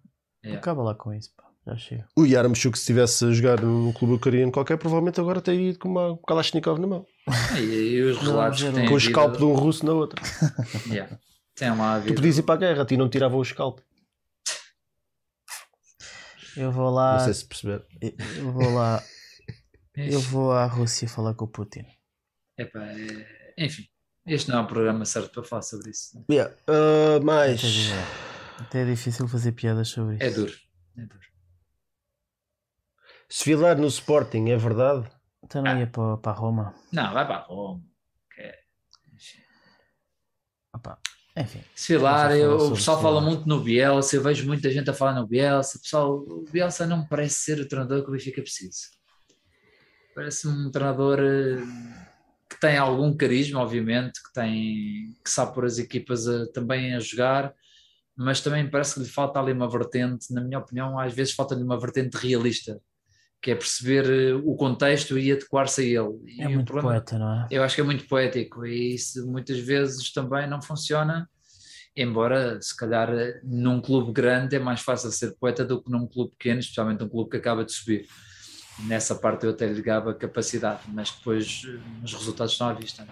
Yeah. 0.44 0.60
acaba 0.60 0.82
lá 0.82 0.94
com 0.94 1.12
isso. 1.12 1.30
Pá. 1.36 1.43
Já 1.66 1.76
chega. 1.76 2.06
O 2.16 2.24
Yaramchuk, 2.26 2.76
se 2.76 2.82
estivesse 2.82 3.24
a 3.24 3.30
jogar 3.30 3.60
num 3.62 3.90
clube 3.92 4.14
ucraniano 4.14 4.52
qualquer, 4.52 4.76
provavelmente 4.76 5.18
agora 5.18 5.40
teria 5.40 5.70
ido 5.70 5.78
com 5.78 5.88
uma 5.88 6.18
Kalashnikov 6.26 6.78
na 6.78 6.86
mão. 6.86 7.06
E, 7.56 7.60
e 7.60 8.02
os 8.02 8.18
relatos 8.18 8.62
não. 8.62 8.86
Com 8.86 8.94
o 8.94 9.00
scalp 9.00 9.36
de 9.38 9.44
um 9.44 9.54
russo 9.54 9.84
na 9.86 9.92
outra. 9.92 10.20
Yeah. 10.86 11.18
Tem 11.56 11.70
lá 11.74 12.00
Tu 12.00 12.14
podias 12.14 12.36
ir 12.36 12.42
para 12.42 12.54
a 12.54 12.58
guerra, 12.58 12.82
a 12.82 12.84
ti 12.84 12.96
não 12.96 13.08
tiravam 13.08 13.38
o 13.38 13.44
scalp. 13.44 13.78
Eu 16.56 16.70
vou 16.70 16.90
lá. 16.90 17.14
Não 17.18 17.24
sei 17.24 17.34
se 17.34 17.44
perceber. 17.46 17.84
Eu 18.00 18.52
vou 18.52 18.70
lá. 18.72 19.02
Eu 19.96 20.18
vou 20.20 20.50
à 20.52 20.66
Rússia 20.66 21.08
falar 21.08 21.34
com 21.34 21.44
o 21.44 21.48
Putin. 21.48 21.84
Epá, 22.58 22.80
é- 22.84 23.64
Enfim, 23.64 23.84
este 24.26 24.50
não 24.50 24.58
é 24.58 24.62
o 24.62 24.66
programa 24.66 25.04
certo 25.04 25.30
para 25.30 25.44
falar 25.44 25.62
sobre 25.62 25.90
isso. 25.92 26.16
né? 26.18 26.24
Yeah. 26.28 26.52
Uh, 26.68 27.24
mais. 27.24 27.62
Até 28.58 28.82
é 28.82 28.84
difícil 28.84 29.28
fazer 29.28 29.52
piadas 29.52 29.88
sobre 29.88 30.16
isso. 30.16 30.24
É 30.24 30.30
duro. 30.30 30.52
É 30.98 31.02
duro. 31.02 31.20
Se 33.28 33.44
Vilar 33.44 33.76
no 33.78 33.86
Sporting 33.86 34.48
é 34.50 34.56
verdade, 34.56 35.08
Então 35.42 35.62
não 35.62 35.78
ia 35.78 35.86
para, 35.86 36.16
para 36.18 36.32
Roma. 36.32 36.74
Não, 36.92 37.12
vai 37.12 37.26
para 37.26 37.38
Roma. 37.38 37.82
Que 38.34 38.40
é- 38.42 38.58
enfim. 39.14 39.38
Opa, 40.74 40.98
Enfim. 41.36 41.60
Se 41.74 41.94
eu- 41.94 42.56
o 42.56 42.74
pessoal 42.74 43.00
fala 43.02 43.20
muito 43.20 43.48
no 43.48 43.60
Bielsa, 43.60 44.16
eu 44.16 44.22
vejo 44.22 44.46
muita 44.46 44.70
gente 44.70 44.88
a 44.88 44.94
falar 44.94 45.14
no 45.14 45.26
Bielsa. 45.26 45.78
Pessoal, 45.80 46.14
o 46.18 46.44
Bielsa 46.50 46.86
não 46.86 46.98
me 47.02 47.08
parece 47.08 47.36
ser 47.42 47.60
o 47.60 47.66
treinador 47.68 48.02
que 48.02 48.08
o 48.08 48.12
Benfica 48.12 48.40
precisa. 48.40 48.78
Parece 50.14 50.46
um 50.46 50.70
treinador 50.70 51.18
eh, 51.18 51.56
que 52.48 52.60
tem 52.60 52.76
algum 52.78 53.16
carisma, 53.16 53.60
obviamente, 53.60 54.22
que 54.22 54.32
tem 54.32 55.16
que 55.24 55.30
sabe 55.30 55.52
pôr 55.54 55.64
as 55.64 55.78
equipas 55.78 56.28
a- 56.28 56.46
também 56.52 56.94
a 56.94 57.00
jogar, 57.00 57.52
mas 58.16 58.40
também 58.40 58.70
parece 58.70 58.94
que 58.94 59.00
lhe 59.00 59.08
falta 59.08 59.40
ali 59.40 59.52
uma 59.52 59.68
vertente, 59.68 60.32
na 60.32 60.40
minha 60.40 60.60
opinião, 60.60 60.96
às 60.98 61.12
vezes 61.12 61.34
falta-lhe 61.34 61.64
uma 61.64 61.78
vertente 61.80 62.16
realista, 62.16 62.80
que 63.44 63.50
é 63.50 63.54
perceber 63.54 64.06
eh, 64.10 64.32
o 64.42 64.56
contexto 64.56 65.18
e 65.18 65.30
adequar-se 65.30 65.82
a 65.82 65.84
ele. 65.84 66.14
E 66.26 66.42
É 66.42 66.48
muito 66.48 66.64
problema- 66.72 66.88
poeta, 66.94 67.18
não 67.18 67.42
é? 67.44 67.46
eu 67.50 67.62
acho 67.62 67.74
que 67.74 67.82
é 67.82 67.84
muito 67.84 68.08
poético 68.08 68.64
e 68.64 68.94
isso 68.94 69.26
muitas 69.26 69.58
vezes 69.58 70.10
também 70.10 70.48
não 70.48 70.62
funciona, 70.62 71.28
embora 71.94 72.58
se 72.62 72.74
calhar 72.74 73.10
num 73.44 73.82
clube 73.82 74.12
grande 74.12 74.56
é 74.56 74.58
mais 74.58 74.80
fácil 74.80 75.10
ser 75.12 75.36
poeta 75.38 75.62
do 75.62 75.82
que 75.82 75.90
num 75.90 76.06
clube 76.06 76.30
pequeno, 76.38 76.60
especialmente 76.60 77.04
um 77.04 77.08
clube 77.08 77.30
que 77.32 77.36
acaba 77.36 77.66
de 77.66 77.72
subir. 77.72 78.06
Nessa 78.86 79.14
parte 79.14 79.44
eu 79.44 79.50
até 79.50 79.66
lhe 79.66 79.82
gabo 79.82 80.08
a 80.08 80.14
capacidade, 80.14 80.80
mas 80.88 81.10
depois 81.10 81.62
eh, 81.68 81.78
os 82.02 82.14
resultados 82.14 82.52
estão 82.54 82.66
à 82.66 82.72
vista. 82.72 83.06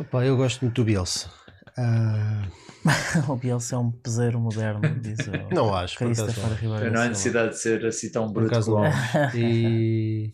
Opa, 0.00 0.24
eu 0.24 0.34
gosto 0.34 0.62
muito 0.62 0.76
do 0.76 0.84
Bielsa. 0.86 1.30
Ah, 1.76 2.48
o 3.28 3.36
Bielsa 3.36 3.74
é 3.74 3.78
um 3.78 3.90
peseiro 3.90 4.38
moderno, 4.40 4.80
diz 5.00 5.18
o 5.26 5.32
não 5.54 5.74
acho, 5.74 5.98
por 5.98 6.10
acaso. 6.12 6.40
Ribeiro 6.54 6.92
Não 6.92 7.00
há 7.02 7.08
necessidade 7.08 7.50
de 7.50 7.58
ser 7.58 7.84
assim 7.86 8.10
tão 8.10 8.32
bruto. 8.32 8.60
como-. 8.64 8.84
E. 9.34 10.32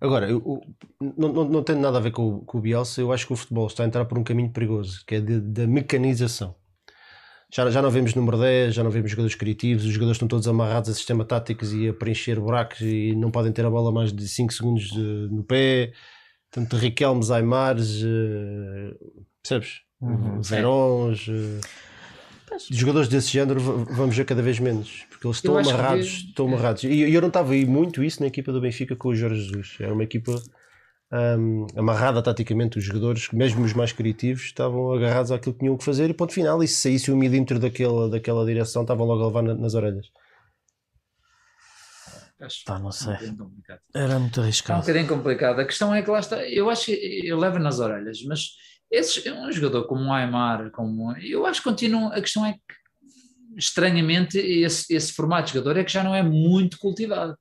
Agora, 0.00 0.28
eu, 0.28 0.42
eu- 1.00 1.12
não, 1.16 1.32
não, 1.32 1.44
não 1.48 1.62
tem 1.62 1.76
nada 1.76 1.96
a 1.98 2.00
ver 2.00 2.10
com, 2.10 2.28
o- 2.36 2.40
com 2.44 2.58
o 2.58 2.60
Bielsa. 2.60 3.00
Eu 3.00 3.12
acho 3.12 3.26
que 3.26 3.32
o 3.32 3.36
futebol 3.36 3.66
está 3.66 3.84
a 3.84 3.86
entrar 3.86 4.04
por 4.04 4.18
um 4.18 4.24
caminho 4.24 4.50
perigoso, 4.50 5.02
que 5.06 5.14
é 5.16 5.20
de- 5.20 5.40
da 5.40 5.66
mecanização. 5.66 6.54
Já, 7.52 7.70
já 7.70 7.80
não 7.80 7.90
vemos 7.90 8.14
número 8.14 8.36
10, 8.38 8.74
já 8.74 8.82
não 8.82 8.90
vemos 8.90 9.10
jogadores 9.10 9.36
criativos, 9.36 9.84
os 9.84 9.92
jogadores 9.92 10.16
estão 10.16 10.26
todos 10.28 10.48
amarrados 10.48 10.90
a 10.90 10.94
sistema 10.94 11.24
táticos 11.24 11.72
e 11.72 11.88
a 11.88 11.94
preencher 11.94 12.38
buracos 12.40 12.80
e 12.80 13.14
não 13.14 13.30
podem 13.30 13.52
ter 13.52 13.64
a 13.64 13.70
bola 13.70 13.92
mais 13.92 14.12
de 14.12 14.26
5 14.28 14.52
segundos 14.52 14.88
de- 14.90 15.28
no 15.30 15.44
pé. 15.44 15.92
Tanto 16.50 16.76
Riquelmes, 16.76 17.30
Aimares, 17.30 18.02
eh, 18.04 18.94
percebes? 19.42 19.80
Uhum. 20.06 20.42
Verons, 20.42 21.26
eh, 21.28 21.60
jogadores 22.70 23.08
desse 23.08 23.30
género 23.30 23.60
vamos 23.60 24.16
ver 24.16 24.24
cada 24.24 24.42
vez 24.42 24.58
menos, 24.58 25.04
porque 25.10 25.26
eles 25.26 25.38
estão 25.38 25.54
que 25.54 25.68
amarrados, 25.68 26.06
vi- 26.08 26.28
estão 26.28 26.46
amarrados. 26.46 26.84
E 26.84 27.00
eu 27.12 27.20
não 27.20 27.28
estava 27.28 27.52
aí 27.52 27.64
muito 27.66 28.02
isso 28.02 28.20
na 28.20 28.26
equipa 28.26 28.52
do 28.52 28.60
Benfica 28.60 28.94
com 28.96 29.08
o 29.08 29.14
Jorge 29.14 29.40
Jesus. 29.42 29.76
Era 29.80 29.92
uma 29.92 30.04
equipa 30.04 30.32
hum, 31.38 31.66
amarrada 31.76 32.22
taticamente, 32.22 32.78
os 32.78 32.84
jogadores, 32.84 33.30
mesmo 33.32 33.64
os 33.64 33.72
mais 33.72 33.92
criativos, 33.92 34.44
estavam 34.44 34.92
agarrados 34.92 35.32
àquilo 35.32 35.54
que 35.54 35.60
tinham 35.60 35.76
que 35.76 35.84
fazer 35.84 36.10
e 36.10 36.14
ponto 36.14 36.32
final. 36.32 36.62
E 36.62 36.68
se 36.68 36.80
saísse 36.80 37.10
um 37.12 37.16
milímetro 37.16 37.58
daquela, 37.58 38.08
daquela 38.08 38.44
direção, 38.44 38.82
estavam 38.82 39.06
logo 39.06 39.22
a 39.22 39.26
levar 39.28 39.42
na- 39.42 39.54
nas 39.54 39.74
orelhas. 39.74 40.06
Acho 42.40 42.64
Pá, 42.64 42.78
não 42.78 42.88
um 42.88 42.90
sei. 42.92 43.12
bocadinho 43.14 43.36
complicado. 43.38 43.80
Era 43.94 44.18
muito 44.18 44.38
É 44.38 44.40
um 44.40 44.44
arriscado. 44.44 44.80
bocadinho 44.80 45.08
complicado. 45.08 45.60
A 45.60 45.64
questão 45.64 45.94
é 45.94 46.02
que 46.02 46.10
lá 46.10 46.18
está, 46.20 46.44
eu 46.48 46.68
acho 46.68 46.86
que 46.86 47.26
eu 47.26 47.38
levo 47.38 47.58
nas 47.58 47.78
orelhas, 47.78 48.22
mas 48.24 48.50
esses, 48.94 49.24
um 49.26 49.52
jogador 49.52 49.84
como 49.86 50.04
o 50.04 50.12
Aymar, 50.12 50.70
como, 50.70 51.16
eu 51.18 51.46
acho 51.46 51.60
que 51.60 51.68
continua, 51.68 52.14
a 52.14 52.20
questão 52.20 52.44
é 52.44 52.52
que 52.52 52.58
estranhamente 53.56 54.38
esse, 54.38 54.92
esse 54.94 55.12
formato 55.12 55.48
de 55.48 55.54
jogador 55.54 55.78
é 55.78 55.84
que 55.84 55.92
já 55.92 56.02
não 56.02 56.14
é 56.14 56.22
muito 56.22 56.78
cultivado. 56.78 57.36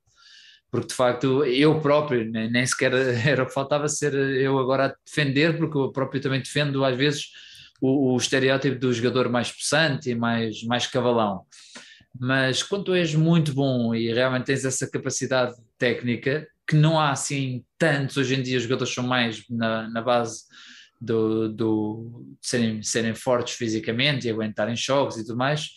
Porque 0.71 0.87
de 0.87 0.93
facto 0.95 1.45
eu 1.45 1.79
próprio, 1.81 2.29
nem, 2.31 2.49
nem 2.49 2.65
sequer 2.65 2.93
era 3.27 3.43
o 3.43 3.45
que 3.45 3.53
faltava 3.53 3.87
ser 3.87 4.13
eu 4.13 4.57
agora 4.57 4.87
a 4.87 4.95
defender, 5.05 5.57
porque 5.57 5.77
eu 5.77 5.91
próprio 5.91 6.21
também 6.21 6.41
defendo 6.41 6.83
às 6.83 6.97
vezes 6.97 7.27
o, 7.79 8.13
o 8.13 8.17
estereótipo 8.17 8.79
do 8.79 8.93
jogador 8.93 9.29
mais 9.29 9.51
possante 9.51 10.09
e 10.09 10.15
mais, 10.15 10.63
mais 10.63 10.87
cavalão. 10.87 11.45
Mas 12.19 12.63
quando 12.63 12.85
tu 12.85 12.93
és 12.93 13.13
muito 13.15 13.53
bom 13.53 13.93
e 13.93 14.11
realmente 14.13 14.45
tens 14.45 14.65
essa 14.65 14.89
capacidade 14.89 15.53
técnica, 15.77 16.47
que 16.67 16.75
não 16.75 16.99
há 16.99 17.11
assim 17.11 17.63
tantos 17.77 18.17
hoje 18.17 18.35
em 18.35 18.41
dia, 18.41 18.57
os 18.57 18.63
jogadores 18.63 18.93
são 18.93 19.05
mais 19.05 19.43
na, 19.49 19.89
na 19.89 20.01
base 20.01 20.43
do, 21.03 21.49
do, 21.49 22.25
serem, 22.41 22.81
serem 22.81 23.13
fortes 23.13 23.55
fisicamente 23.55 24.27
e 24.27 24.31
aguentarem 24.31 24.75
choques 24.75 25.17
e 25.17 25.25
tudo 25.25 25.37
mais, 25.37 25.69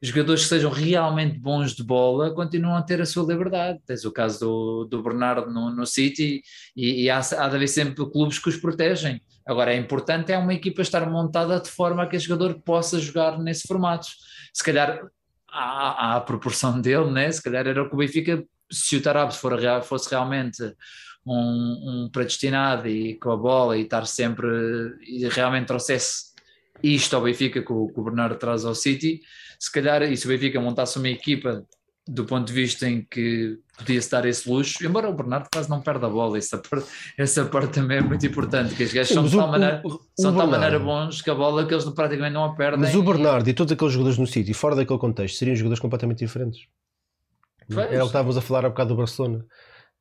jogadores 0.00 0.42
que 0.42 0.48
sejam 0.48 0.70
realmente 0.70 1.38
bons 1.38 1.74
de 1.74 1.82
bola 1.82 2.32
continuam 2.32 2.76
a 2.76 2.82
ter 2.82 3.00
a 3.00 3.06
sua 3.06 3.26
liberdade. 3.26 3.80
Tens 3.84 4.04
o 4.04 4.12
caso 4.12 4.40
do, 4.40 4.84
do 4.84 5.02
Bernardo 5.02 5.50
no, 5.50 5.70
no 5.70 5.86
City 5.86 6.42
e, 6.76 7.02
e 7.02 7.10
há, 7.10 7.18
há 7.18 7.48
de 7.48 7.56
haver 7.56 7.68
sempre 7.68 7.94
clubes 8.10 8.38
que 8.38 8.48
os 8.48 8.56
protegem. 8.56 9.20
Agora 9.44 9.74
é 9.74 9.76
importante 9.76 10.32
é 10.32 10.38
uma 10.38 10.54
equipa 10.54 10.82
estar 10.82 11.08
montada 11.10 11.58
de 11.58 11.68
forma 11.68 12.04
a 12.04 12.06
que 12.06 12.16
o 12.16 12.20
jogador 12.20 12.60
possa 12.60 13.00
jogar 13.00 13.38
nesse 13.38 13.66
formato. 13.66 14.06
Se 14.52 14.62
calhar 14.62 15.08
à, 15.48 16.20
proporção 16.20 16.80
dele, 16.80 17.10
né? 17.10 17.30
se 17.30 17.42
calhar 17.42 17.66
era 17.66 17.82
o 17.82 17.88
que 17.88 17.94
o 17.94 17.98
Benfica, 17.98 18.44
se 18.70 18.96
o 18.96 19.02
Tarab 19.02 19.32
fosse 19.84 20.08
realmente 20.08 20.62
um, 21.26 22.04
um 22.04 22.08
predestinado 22.10 22.88
e 22.88 23.14
com 23.14 23.30
a 23.30 23.36
bola 23.36 23.76
e 23.76 23.82
estar 23.82 24.06
sempre 24.06 24.46
e 25.06 25.26
realmente 25.28 25.66
trouxesse 25.66 26.32
isto 26.82 27.14
ao 27.14 27.22
Benfica 27.22 27.62
que 27.62 27.72
o, 27.72 27.88
que 27.88 28.00
o 28.00 28.02
Bernardo 28.02 28.36
traz 28.36 28.64
ao 28.64 28.74
City, 28.74 29.20
se 29.58 29.70
calhar, 29.70 30.02
e 30.02 30.16
se 30.16 30.26
o 30.26 30.28
Benfica 30.28 30.60
montasse 30.60 30.98
uma 30.98 31.08
equipa 31.08 31.64
do 32.06 32.24
ponto 32.24 32.48
de 32.48 32.52
vista 32.52 32.88
em 32.88 33.06
que 33.08 33.58
podia-se 33.78 34.10
dar 34.10 34.26
esse 34.26 34.50
luxo, 34.50 34.84
embora 34.84 35.08
o 35.08 35.12
Bernardo 35.12 35.48
quase 35.52 35.70
não 35.70 35.80
perde 35.80 36.04
a 36.04 36.08
bola, 36.08 36.36
essa 36.36 36.58
parte, 36.58 36.86
essa 37.16 37.44
parte 37.44 37.74
também 37.74 37.98
é 37.98 38.00
muito 38.00 38.26
importante, 38.26 38.74
que 38.74 38.82
os 38.82 38.92
gajos 38.92 39.14
são 39.14 39.24
de 39.24 39.36
tal, 39.36 39.48
maneira, 39.48 39.82
são 40.18 40.34
tal 40.34 40.48
maneira 40.48 40.80
bons 40.80 41.22
que 41.22 41.30
a 41.30 41.34
bola 41.34 41.64
que 41.64 41.72
eles 41.72 41.84
praticamente 41.90 42.34
não 42.34 42.44
a 42.44 42.56
perdem. 42.56 42.80
Mas 42.80 42.94
o 42.96 43.02
Bernardo 43.04 43.48
e 43.48 43.54
todos 43.54 43.72
aqueles 43.72 43.92
jogadores 43.92 44.18
no 44.18 44.26
City, 44.26 44.52
fora 44.52 44.74
daquele 44.74 44.98
contexto, 44.98 45.36
seriam 45.36 45.54
jogadores 45.54 45.80
completamente 45.80 46.18
diferentes. 46.18 46.66
Pois. 47.72 47.86
Era 47.86 47.98
o 47.98 48.00
que 48.00 48.06
estávamos 48.06 48.36
a 48.36 48.40
falar 48.40 48.66
há 48.66 48.68
bocado 48.68 48.88
do 48.88 48.96
Barcelona. 48.96 49.44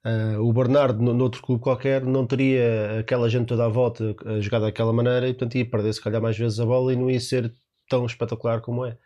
Uh, 0.03 0.41
o 0.41 0.51
Bernardo, 0.51 1.01
no, 1.01 1.13
noutro 1.13 1.41
clube 1.43 1.61
qualquer, 1.61 2.03
não 2.03 2.25
teria 2.25 2.99
aquela 2.99 3.29
gente 3.29 3.47
toda 3.47 3.65
à 3.65 3.67
volta 3.67 4.15
a 4.25 4.39
jogar 4.39 4.59
daquela 4.59 4.91
maneira 4.91 5.27
e, 5.27 5.33
portanto, 5.33 5.55
ia 5.55 5.69
perder 5.69 5.93
se 5.93 6.01
calhar 6.01 6.21
mais 6.21 6.37
vezes 6.37 6.59
a 6.59 6.65
bola 6.65 6.91
e 6.91 6.95
não 6.95 7.09
ia 7.09 7.19
ser 7.19 7.53
tão 7.87 8.05
espetacular 8.05 8.61
como 8.61 8.85
é. 8.85 8.97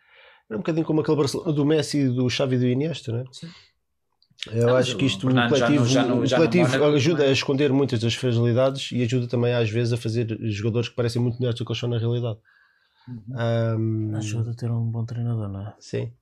Era 0.48 0.56
um 0.56 0.62
bocadinho 0.62 0.86
como 0.86 1.00
aquele 1.00 1.16
Barcelona 1.16 1.52
do 1.52 1.66
Messi, 1.66 2.08
do 2.08 2.30
Xavi 2.30 2.56
e 2.56 2.58
do 2.58 2.66
Iniesta, 2.66 3.12
não 3.12 3.20
é? 3.20 3.24
Sim. 3.32 3.48
Eu 4.52 4.68
não, 4.68 4.76
acho 4.76 4.96
que 4.96 5.04
isto, 5.04 5.26
o, 5.26 5.30
o 5.30 5.48
coletivo, 5.48 5.86
já 5.86 6.04
não, 6.04 6.24
já 6.24 6.36
o 6.36 6.38
coletivo 6.38 6.84
ajuda 6.84 7.24
a 7.24 7.32
esconder 7.32 7.72
muitas 7.72 7.98
das 8.00 8.14
fragilidades 8.14 8.92
e 8.92 9.02
ajuda 9.02 9.26
também 9.26 9.52
às 9.52 9.68
vezes 9.68 9.92
a 9.92 9.96
fazer 9.96 10.38
jogadores 10.42 10.88
que 10.88 10.94
parecem 10.94 11.20
muito 11.20 11.38
melhores 11.38 11.58
do 11.58 11.64
que 11.64 11.72
eles 11.72 11.80
são 11.80 11.88
na 11.88 11.98
realidade. 11.98 12.38
Uhum. 13.08 14.12
Um, 14.12 14.16
ajuda 14.16 14.50
a 14.50 14.54
ter 14.54 14.70
um 14.70 14.84
bom 14.84 15.04
treinador, 15.04 15.48
não 15.48 15.60
é? 15.62 15.74
Sim. 15.80 16.12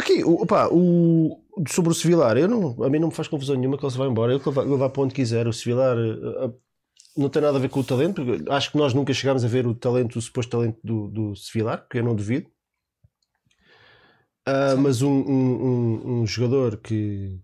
Aqui, 0.00 0.24
opa, 0.24 0.66
o, 0.72 1.38
sobre 1.68 1.92
o 1.92 1.94
Sevilar, 1.94 2.38
eu 2.38 2.48
não, 2.48 2.82
a 2.82 2.88
mim 2.88 2.98
não 2.98 3.08
me 3.08 3.14
faz 3.14 3.28
confusão 3.28 3.54
nenhuma 3.54 3.76
que 3.76 3.84
ele 3.84 3.92
se 3.92 3.98
vá 3.98 4.06
embora. 4.06 4.32
Ele, 4.32 4.42
ele 4.42 4.76
vai 4.76 4.88
para 4.88 5.02
onde 5.02 5.14
quiser. 5.14 5.46
O 5.46 5.52
Sevilar 5.52 5.98
eh, 5.98 6.46
eh, 6.46 6.52
não 7.14 7.28
tem 7.28 7.42
nada 7.42 7.58
a 7.58 7.60
ver 7.60 7.68
com 7.68 7.80
o 7.80 7.84
talento, 7.84 8.24
porque 8.24 8.50
acho 8.50 8.72
que 8.72 8.78
nós 8.78 8.94
nunca 8.94 9.12
chegámos 9.12 9.44
a 9.44 9.48
ver 9.48 9.66
o 9.66 9.74
talento, 9.74 10.18
o 10.18 10.22
suposto 10.22 10.52
talento 10.52 10.78
do, 10.82 11.08
do 11.08 11.36
Sevilar, 11.36 11.86
que 11.86 11.98
eu 11.98 12.04
não 12.04 12.16
duvido. 12.16 12.48
Uh, 14.48 14.76
mas 14.78 15.02
um, 15.02 15.10
um, 15.10 15.64
um, 15.64 16.20
um, 16.22 16.26
jogador 16.26 16.78
que, 16.78 17.38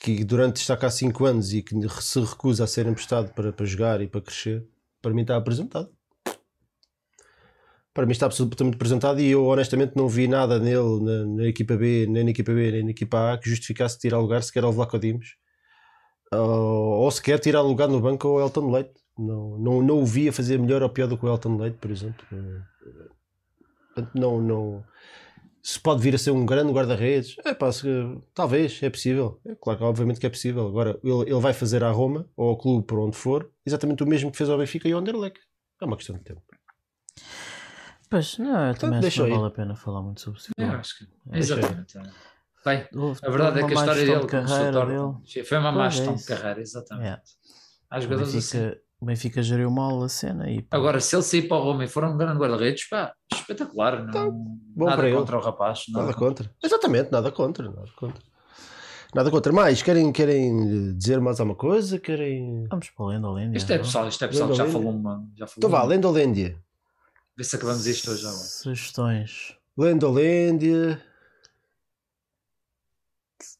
que 0.00 0.22
durante 0.24 0.58
está 0.58 0.76
cá 0.76 0.86
há 0.86 0.90
5 0.90 1.24
anos 1.24 1.52
e 1.52 1.62
que 1.62 1.74
se 2.00 2.20
recusa 2.20 2.62
a 2.62 2.66
ser 2.68 2.86
emprestado 2.86 3.34
para, 3.34 3.52
para 3.52 3.66
jogar 3.66 4.00
e 4.00 4.06
para 4.06 4.20
crescer, 4.20 4.64
para 5.02 5.12
mim 5.12 5.22
está 5.22 5.36
apresentado. 5.36 5.90
Para 7.94 8.06
mim 8.06 8.12
está 8.12 8.26
absolutamente 8.26 8.74
apresentado 8.74 9.20
e 9.20 9.30
eu 9.30 9.44
honestamente 9.46 9.92
não 9.94 10.08
vi 10.08 10.26
nada 10.26 10.58
nele 10.58 11.00
na, 11.00 11.24
na, 11.26 11.44
equipa 11.46 11.76
B, 11.76 12.06
nem 12.08 12.24
na 12.24 12.30
equipa 12.30 12.52
B, 12.52 12.72
nem 12.72 12.82
na 12.82 12.90
equipa 12.90 13.32
A 13.32 13.38
que 13.38 13.48
justificasse 13.48 13.98
tirar 13.98 14.18
lugar 14.18 14.42
sequer 14.42 14.64
ao 14.64 14.72
Vlaco 14.72 14.98
Dimos 14.98 15.36
ou, 16.32 17.02
ou 17.02 17.10
sequer 17.10 17.38
tirar 17.38 17.62
lugar 17.62 17.88
no 17.88 18.00
banco 18.00 18.26
ao 18.26 18.40
Elton 18.40 18.70
Leite. 18.70 18.94
Não, 19.16 19.56
não, 19.58 19.82
não 19.82 19.98
o 20.00 20.04
via 20.04 20.32
fazer 20.32 20.58
melhor 20.58 20.82
ou 20.82 20.88
pior 20.88 21.06
do 21.06 21.16
que 21.16 21.24
o 21.24 21.28
Elton 21.28 21.56
Leite, 21.56 21.78
por 21.78 21.90
exemplo. 21.90 22.26
Portanto, 23.94 24.10
não, 24.18 24.40
não, 24.40 24.84
se 25.64 25.80
pode 25.80 26.02
vir 26.02 26.14
a 26.14 26.18
ser 26.18 26.30
um 26.30 26.44
grande 26.44 26.72
guarda-redes, 26.72 27.36
é 27.42 27.54
pá, 27.54 27.72
se, 27.72 27.88
talvez, 28.34 28.82
é 28.82 28.90
possível. 28.90 29.40
É 29.46 29.54
claro 29.54 29.78
que 29.78 29.84
obviamente 29.84 30.20
que 30.20 30.26
é 30.26 30.30
possível. 30.30 30.68
Agora, 30.68 31.00
ele, 31.02 31.22
ele 31.22 31.40
vai 31.40 31.54
fazer 31.54 31.82
à 31.82 31.90
Roma 31.90 32.28
ou 32.36 32.50
ao 32.50 32.58
clube 32.58 32.86
por 32.86 32.98
onde 32.98 33.16
for, 33.16 33.50
exatamente 33.64 34.02
o 34.02 34.06
mesmo 34.06 34.30
que 34.30 34.36
fez 34.36 34.50
ao 34.50 34.58
Benfica 34.58 34.86
e 34.86 34.92
ao 34.92 35.00
Anderlecht. 35.00 35.40
É 35.80 35.86
uma 35.86 35.96
questão 35.96 36.16
de 36.16 36.22
tempo. 36.22 36.42
Pois, 38.14 38.38
não, 38.38 38.68
eu 38.68 38.74
também 38.76 39.00
acho 39.00 39.10
que 39.10 39.28
não 39.28 39.36
vale 39.36 39.48
a 39.48 39.50
pena 39.50 39.74
falar 39.74 40.00
muito 40.00 40.20
sobre 40.20 40.38
isso. 40.38 40.50
Eu 40.56 40.70
acho 40.70 40.98
que. 40.98 41.08
Exatamente. 41.32 41.98
Bem, 42.64 42.86
a 43.22 43.28
verdade 43.28 43.58
é 43.58 43.66
que 43.66 43.72
a 43.72 43.76
história 43.76 44.06
dele, 44.06 44.20
de 44.20 44.26
carreira 44.28 44.86
dele. 44.86 45.44
foi 45.44 45.58
uma 45.58 45.72
má 45.72 45.88
gestão 45.88 46.14
é 46.14 46.16
de 46.16 46.24
carreira, 46.24 46.60
exatamente. 46.60 47.04
Yeah. 47.04 47.22
Há 47.90 48.00
jogadores 48.00 48.34
assim. 48.36 48.70
O 49.00 49.06
Benfica 49.06 49.42
geriu 49.42 49.68
mal 49.68 50.00
a 50.00 50.08
cena. 50.08 50.48
E, 50.48 50.64
Agora, 50.70 51.00
se 51.00 51.16
ele 51.16 51.24
sair 51.24 51.48
para 51.48 51.56
o 51.56 51.62
Roma 51.64 51.84
e 51.84 51.88
for 51.88 52.04
um 52.04 52.16
grande 52.16 52.38
guarda-redes, 52.38 52.88
pá, 52.88 53.12
espetacular. 53.32 54.04
Não, 54.04 54.12
tá 54.12 54.30
bom 54.30 54.84
nada 54.86 55.10
contra 55.10 55.36
ele. 55.36 55.42
o 55.42 55.46
rapaz. 55.46 55.84
Nada, 55.88 56.06
nada 56.06 56.16
contra. 56.16 56.50
Exatamente, 56.62 57.10
nada 57.10 57.32
contra. 57.32 57.68
Nada 57.68 57.90
contra. 57.96 58.22
Nada 59.12 59.30
contra. 59.30 59.52
Mais, 59.52 59.82
querem, 59.82 60.12
querem 60.12 60.96
dizer 60.96 61.20
mais 61.20 61.40
alguma 61.40 61.56
coisa? 61.56 61.98
Querem... 61.98 62.64
Vamos 62.70 62.90
para 62.90 63.04
o 63.04 63.08
Lendolândia. 63.08 63.58
Isto 63.58 63.72
é 63.72 63.78
pessoal, 63.78 64.06
isto 64.06 64.24
é 64.24 64.28
pessoal 64.28 64.50
que 64.50 64.54
já 64.54 64.66
falou 64.66 64.92
uma. 64.92 65.28
Já 65.36 65.48
falou 65.48 65.54
então 65.58 65.68
vá, 65.68 65.82
Lendolândia. 65.82 66.63
Vê 67.36 67.42
se 67.44 67.56
acabamos 67.56 67.86
isto 67.86 68.10
hoje 68.10 68.22
já. 68.22 68.30
Sugestões. 68.30 69.56
Lendolândia. 69.76 71.02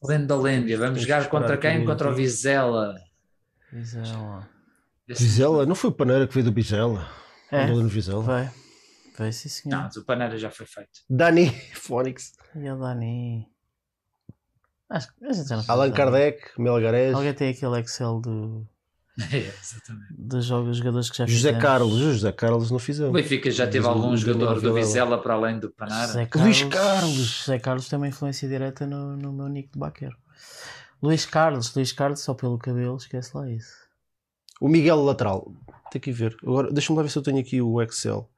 Lendolândia. 0.01 0.77
Vamos 0.77 1.01
jogar 1.01 1.29
contra 1.29 1.57
quem? 1.57 1.85
Contra 1.85 2.09
o 2.09 2.15
Vizela. 2.15 2.95
Vizela. 3.71 4.49
Vizela, 5.07 5.65
não 5.65 5.75
foi 5.75 5.89
o 5.89 5.93
Paneira 5.93 6.27
que 6.27 6.33
veio 6.33 6.45
do 6.45 6.53
Vizela? 6.53 7.07
É, 7.51 7.67
no 7.67 7.87
Vizela. 7.87 8.21
Vai. 8.21 8.51
Vai 9.17 9.31
sim 9.31 9.49
senhor. 9.49 9.75
Não, 9.75 9.83
mas 9.83 9.95
o 9.97 10.05
Paneira 10.05 10.37
já 10.37 10.49
foi 10.49 10.65
feito. 10.65 11.01
Dani 11.09 11.49
Fónix. 11.75 12.33
E 12.55 12.69
o 12.69 12.77
Dani. 12.77 13.47
Acho 14.89 15.13
que 15.13 15.25
a 15.25 15.33
gente 15.33 15.47
já 15.47 15.57
não 15.57 15.65
Allan 15.67 15.91
Kardec, 15.91 16.59
Melgares. 16.59 17.13
Alguém 17.13 17.33
tem 17.33 17.51
aquele 17.51 17.79
Excel 17.79 18.19
do. 18.19 18.67
É, 19.31 19.37
exatamente. 19.37 20.13
Dos 20.17 20.45
jogos, 20.45 20.77
jogadores 20.77 21.09
que 21.09 21.17
já 21.17 21.25
José 21.25 21.37
fizemos. 21.37 21.61
Carlos, 21.61 21.99
José 21.99 22.31
Carlos 22.33 22.71
não 22.71 22.79
fizemos. 22.79 23.11
O 23.11 23.13
Benfica 23.13 23.49
já 23.49 23.65
teve 23.65 23.87
algum 23.87 24.15
jogador 24.17 24.59
do 24.59 24.73
Vizela 24.73 25.17
para 25.21 25.35
além 25.35 25.57
do 25.57 25.69
Panara. 25.69 26.07
José 26.07 26.25
Carlos, 26.25 26.61
Luís 26.61 26.73
Carlos. 26.73 27.15
José 27.15 27.59
Carlos 27.59 27.87
tem 27.87 27.97
uma 27.97 28.07
influência 28.07 28.47
direta 28.49 28.85
no, 28.85 29.15
no 29.15 29.31
meu 29.31 29.47
nick 29.47 29.71
de 29.71 29.79
Baqueiro. 29.79 30.17
Luís 31.01 31.25
Carlos, 31.25 31.73
Luís 31.73 31.93
Carlos, 31.93 32.19
só 32.19 32.33
pelo 32.33 32.57
cabelo, 32.57 32.97
esquece 32.97 33.35
lá 33.35 33.49
isso. 33.49 33.73
O 34.59 34.67
Miguel 34.67 35.01
lateral. 35.01 35.51
Tem 35.91 36.01
que 36.01 36.11
ver. 36.11 36.35
Agora, 36.43 36.71
deixa-me 36.71 36.97
lá 36.97 37.03
ver 37.03 37.09
se 37.09 37.17
eu 37.17 37.23
tenho 37.23 37.39
aqui 37.39 37.61
o 37.61 37.81
Excel. 37.81 38.29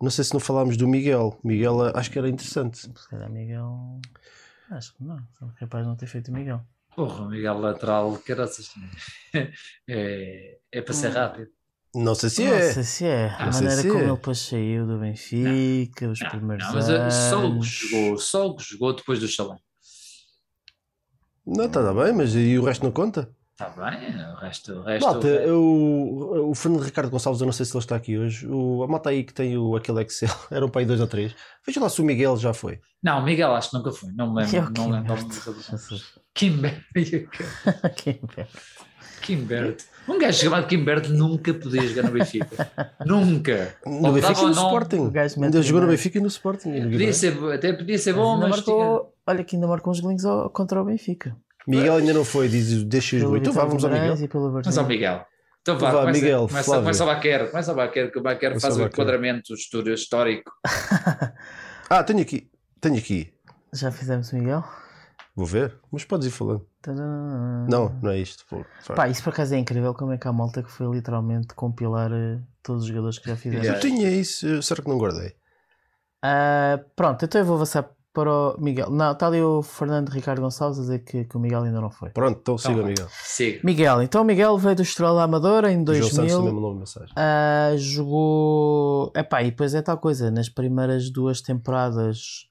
Não 0.00 0.10
sei 0.10 0.24
se 0.24 0.32
não 0.32 0.40
falámos 0.40 0.76
do 0.76 0.88
Miguel. 0.88 1.38
Miguel, 1.44 1.96
acho 1.96 2.10
que 2.10 2.18
era 2.18 2.28
interessante. 2.28 2.78
Se 2.78 3.08
calhar 3.08 3.30
Miguel. 3.30 4.00
Acho 4.70 4.94
que 4.94 5.04
não. 5.04 5.22
São 5.38 5.48
capaz 5.58 5.84
de 5.84 5.88
não 5.88 5.96
ter 5.96 6.06
feito 6.06 6.28
o 6.28 6.34
Miguel. 6.34 6.62
Porra, 6.94 7.24
o 7.24 7.28
Miguel 7.28 7.58
lateral, 7.58 8.18
caraças. 8.18 8.70
É, 9.88 10.58
é 10.72 10.82
para 10.82 10.94
ser 10.94 11.08
rápido. 11.08 11.50
Não 11.94 12.14
sei 12.14 12.30
se 12.30 12.44
não 12.44 12.54
é. 12.54 12.66
Não 12.66 12.74
sei 12.74 12.82
se 12.84 13.04
é. 13.04 13.28
A 13.36 13.50
maneira 13.50 13.82
como 13.82 13.98
é. 13.98 14.02
ele 14.02 14.12
depois 14.12 14.38
saiu 14.38 14.86
do 14.86 14.98
Benfica, 14.98 16.06
não, 16.06 16.12
os 16.12 16.20
não, 16.20 16.30
primeiros 16.30 16.66
não, 16.66 16.74
mas 16.74 16.88
anos. 16.88 17.14
Só 17.14 17.46
o 17.46 17.60
que 17.60 17.66
jogou, 17.66 18.18
só 18.18 18.46
o 18.46 18.56
que 18.56 18.64
jogou 18.64 18.94
depois 18.94 19.18
do 19.18 19.28
Salão. 19.28 19.58
Não, 21.44 21.64
está 21.64 21.92
bem, 21.92 22.12
mas 22.12 22.34
e 22.34 22.56
o 22.58 22.64
resto 22.64 22.84
não 22.84 22.92
conta? 22.92 23.34
Está 23.60 23.90
bem, 23.90 24.16
o 24.16 24.36
resto. 24.36 24.72
O, 24.72 24.82
resto 24.82 25.04
malta, 25.04 25.28
o, 25.52 26.50
o 26.50 26.54
Fernando 26.54 26.82
Ricardo 26.82 27.10
Gonçalves, 27.10 27.42
eu 27.42 27.44
não 27.44 27.52
sei 27.52 27.66
se 27.66 27.72
ele 27.72 27.80
está 27.80 27.94
aqui 27.94 28.16
hoje. 28.16 28.46
O, 28.46 28.82
a 28.82 28.88
malta 28.88 29.10
aí 29.10 29.22
que 29.22 29.34
tem 29.34 29.58
o, 29.58 29.76
aquele 29.76 30.00
Excel, 30.00 30.30
era 30.50 30.64
um 30.64 30.70
pai 30.70 30.86
dois 30.86 30.98
ou 30.98 31.06
três. 31.06 31.34
Veja 31.66 31.78
lá 31.78 31.90
se 31.90 32.00
o 32.00 32.04
Miguel 32.04 32.38
já 32.38 32.54
foi. 32.54 32.80
Não, 33.02 33.18
o 33.18 33.22
Miguel 33.22 33.54
acho 33.54 33.70
que 33.70 33.76
nunca 33.76 33.92
foi. 33.92 34.12
Não 34.12 34.32
me 34.32 34.42
lembro. 34.42 34.56
É 34.56 34.78
não 34.78 34.90
lembro. 34.90 35.14
Kimbert. 36.32 36.82
Kimbert. 39.20 39.84
Um 40.08 40.18
gajo 40.18 40.42
chamado 40.42 40.66
Kimbert 40.66 41.08
nunca 41.10 41.54
podia 41.54 41.86
jogar 41.86 42.04
no 42.04 42.10
Benfica. 42.10 42.72
nunca. 43.06 43.76
No 43.86 44.12
Benfica 44.12 44.40
e 44.40 44.44
no 44.46 44.50
Sporting. 44.52 45.12
Ainda 45.40 45.62
jogou 45.62 45.82
no 45.82 45.88
Benfica 45.88 46.18
e 46.18 46.20
no 46.20 46.26
Sporting. 46.26 46.72
Podia 46.90 47.12
ser, 47.12 47.36
até 47.52 47.72
podia 47.74 47.98
ser 47.98 48.14
bom, 48.14 48.38
mas. 48.38 48.50
Marcou, 48.50 49.14
olha 49.24 49.44
que 49.44 49.54
ainda 49.54 49.68
marcou 49.68 49.92
uns 49.92 50.00
golinhos 50.00 50.24
contra 50.52 50.80
o 50.80 50.84
Benfica. 50.84 51.36
Miguel 51.70 51.96
ainda 51.96 52.12
não 52.12 52.24
foi, 52.24 52.48
diz, 52.48 52.84
deixa 52.84 53.16
os 53.16 53.22
Então 53.22 53.52
vamos 53.52 53.84
ao 53.84 53.90
Miguel. 53.90 54.16
Vamos 54.28 54.78
ao 54.78 54.86
Miguel. 54.86 55.26
Então 55.62 55.78
vá, 55.78 55.90
vá 55.90 56.00
começa, 56.00 56.20
Miguel, 56.20 56.48
começa, 56.48 56.76
começa 56.80 57.04
o 57.04 57.06
Baquer, 57.06 57.50
começa 57.50 57.72
o 57.72 57.74
Baquer, 57.74 58.10
que 58.10 58.18
o 58.18 58.22
Baquer 58.22 58.58
faz 58.58 58.76
o 58.78 58.82
enquadramento 58.82 59.52
histórico. 59.54 60.50
ah, 61.90 62.02
tenho 62.02 62.22
aqui, 62.22 62.50
tenho 62.80 62.96
aqui. 62.96 63.32
Já 63.72 63.92
fizemos 63.92 64.32
o 64.32 64.36
Miguel? 64.36 64.64
Vou 65.36 65.46
ver, 65.46 65.78
mas 65.92 66.04
podes 66.04 66.28
ir 66.28 66.30
falando. 66.30 66.66
Tadã. 66.82 67.66
Não, 67.68 67.90
não 68.02 68.10
é 68.10 68.18
isto. 68.18 68.44
Pô, 68.48 68.64
Pá, 68.94 69.08
isso 69.08 69.22
por 69.22 69.30
acaso 69.30 69.54
é 69.54 69.58
incrível 69.58 69.92
como 69.94 70.12
é 70.12 70.18
que 70.18 70.26
a 70.26 70.32
malta 70.32 70.62
que 70.62 70.70
foi 70.70 70.86
literalmente 70.94 71.54
compilar 71.54 72.10
uh, 72.10 72.42
todos 72.62 72.84
os 72.84 72.88
jogadores 72.88 73.18
que 73.18 73.28
já 73.28 73.36
fizeram. 73.36 73.74
Eu 73.74 73.80
tinha 73.80 74.10
isso, 74.10 74.62
será 74.62 74.82
que 74.82 74.88
não 74.88 74.98
guardei? 74.98 75.34
Uh, 76.24 76.82
pronto, 76.96 77.24
então 77.24 77.40
eu 77.40 77.44
vou 77.44 77.56
avançar 77.56 77.90
para 78.20 78.30
o 78.30 78.60
Miguel. 78.60 78.90
Não, 78.90 79.12
está 79.12 79.26
ali 79.26 79.40
o 79.40 79.62
Fernando 79.62 80.10
Ricardo 80.10 80.42
Gonçalves 80.42 80.78
a 80.78 80.82
dizer 80.82 80.98
que, 81.00 81.24
que 81.24 81.36
o 81.36 81.40
Miguel 81.40 81.62
ainda 81.62 81.80
não 81.80 81.90
foi. 81.90 82.10
Pronto, 82.10 82.38
então 82.40 82.58
siga, 82.58 82.82
Miguel. 82.82 83.06
Siga. 83.10 83.60
Miguel, 83.64 84.02
então 84.02 84.22
o 84.22 84.24
Miguel 84.24 84.58
veio 84.58 84.76
do 84.76 84.82
Estrela 84.82 85.22
Amadora 85.22 85.72
em 85.72 85.82
O 85.82 85.94
João 85.94 86.10
Santos 86.10 86.14
também 86.16 86.30
2000. 86.30 86.52
mandou 86.54 86.70
uma 86.70 86.78
mensagem. 86.80 87.14
Ah, 87.16 87.72
jogou. 87.76 89.12
Epá, 89.16 89.42
e 89.42 89.50
depois 89.50 89.74
é 89.74 89.80
tal 89.80 89.98
coisa. 89.98 90.30
Nas 90.30 90.48
primeiras 90.48 91.10
duas 91.10 91.40
temporadas 91.40 92.46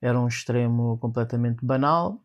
era 0.00 0.18
um 0.18 0.26
extremo 0.26 0.98
completamente 0.98 1.64
banal. 1.64 2.18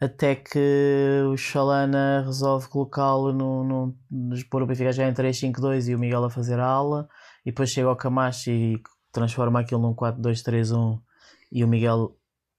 Até 0.00 0.36
que 0.36 1.24
o 1.28 1.36
Chalana 1.36 2.22
resolve 2.24 2.68
colocá-lo 2.68 3.32
no, 3.32 3.64
no, 3.64 3.96
nos 4.08 4.44
pôr 4.44 4.62
o 4.62 4.66
Benfica 4.66 4.92
já 4.92 5.08
em 5.08 5.12
3-5-2 5.12 5.88
e 5.88 5.94
o 5.96 5.98
Miguel 5.98 6.24
a 6.24 6.30
fazer 6.30 6.60
a 6.60 6.66
ala. 6.66 7.08
E 7.44 7.50
depois 7.50 7.70
chega 7.70 7.88
ao 7.88 7.96
Camacho 7.96 8.50
e 8.50 8.80
transforma 9.10 9.58
aquilo 9.58 9.82
num 9.82 9.94
4-2-3-1 9.94 11.00
e 11.50 11.64
o 11.64 11.68
Miguel 11.68 12.16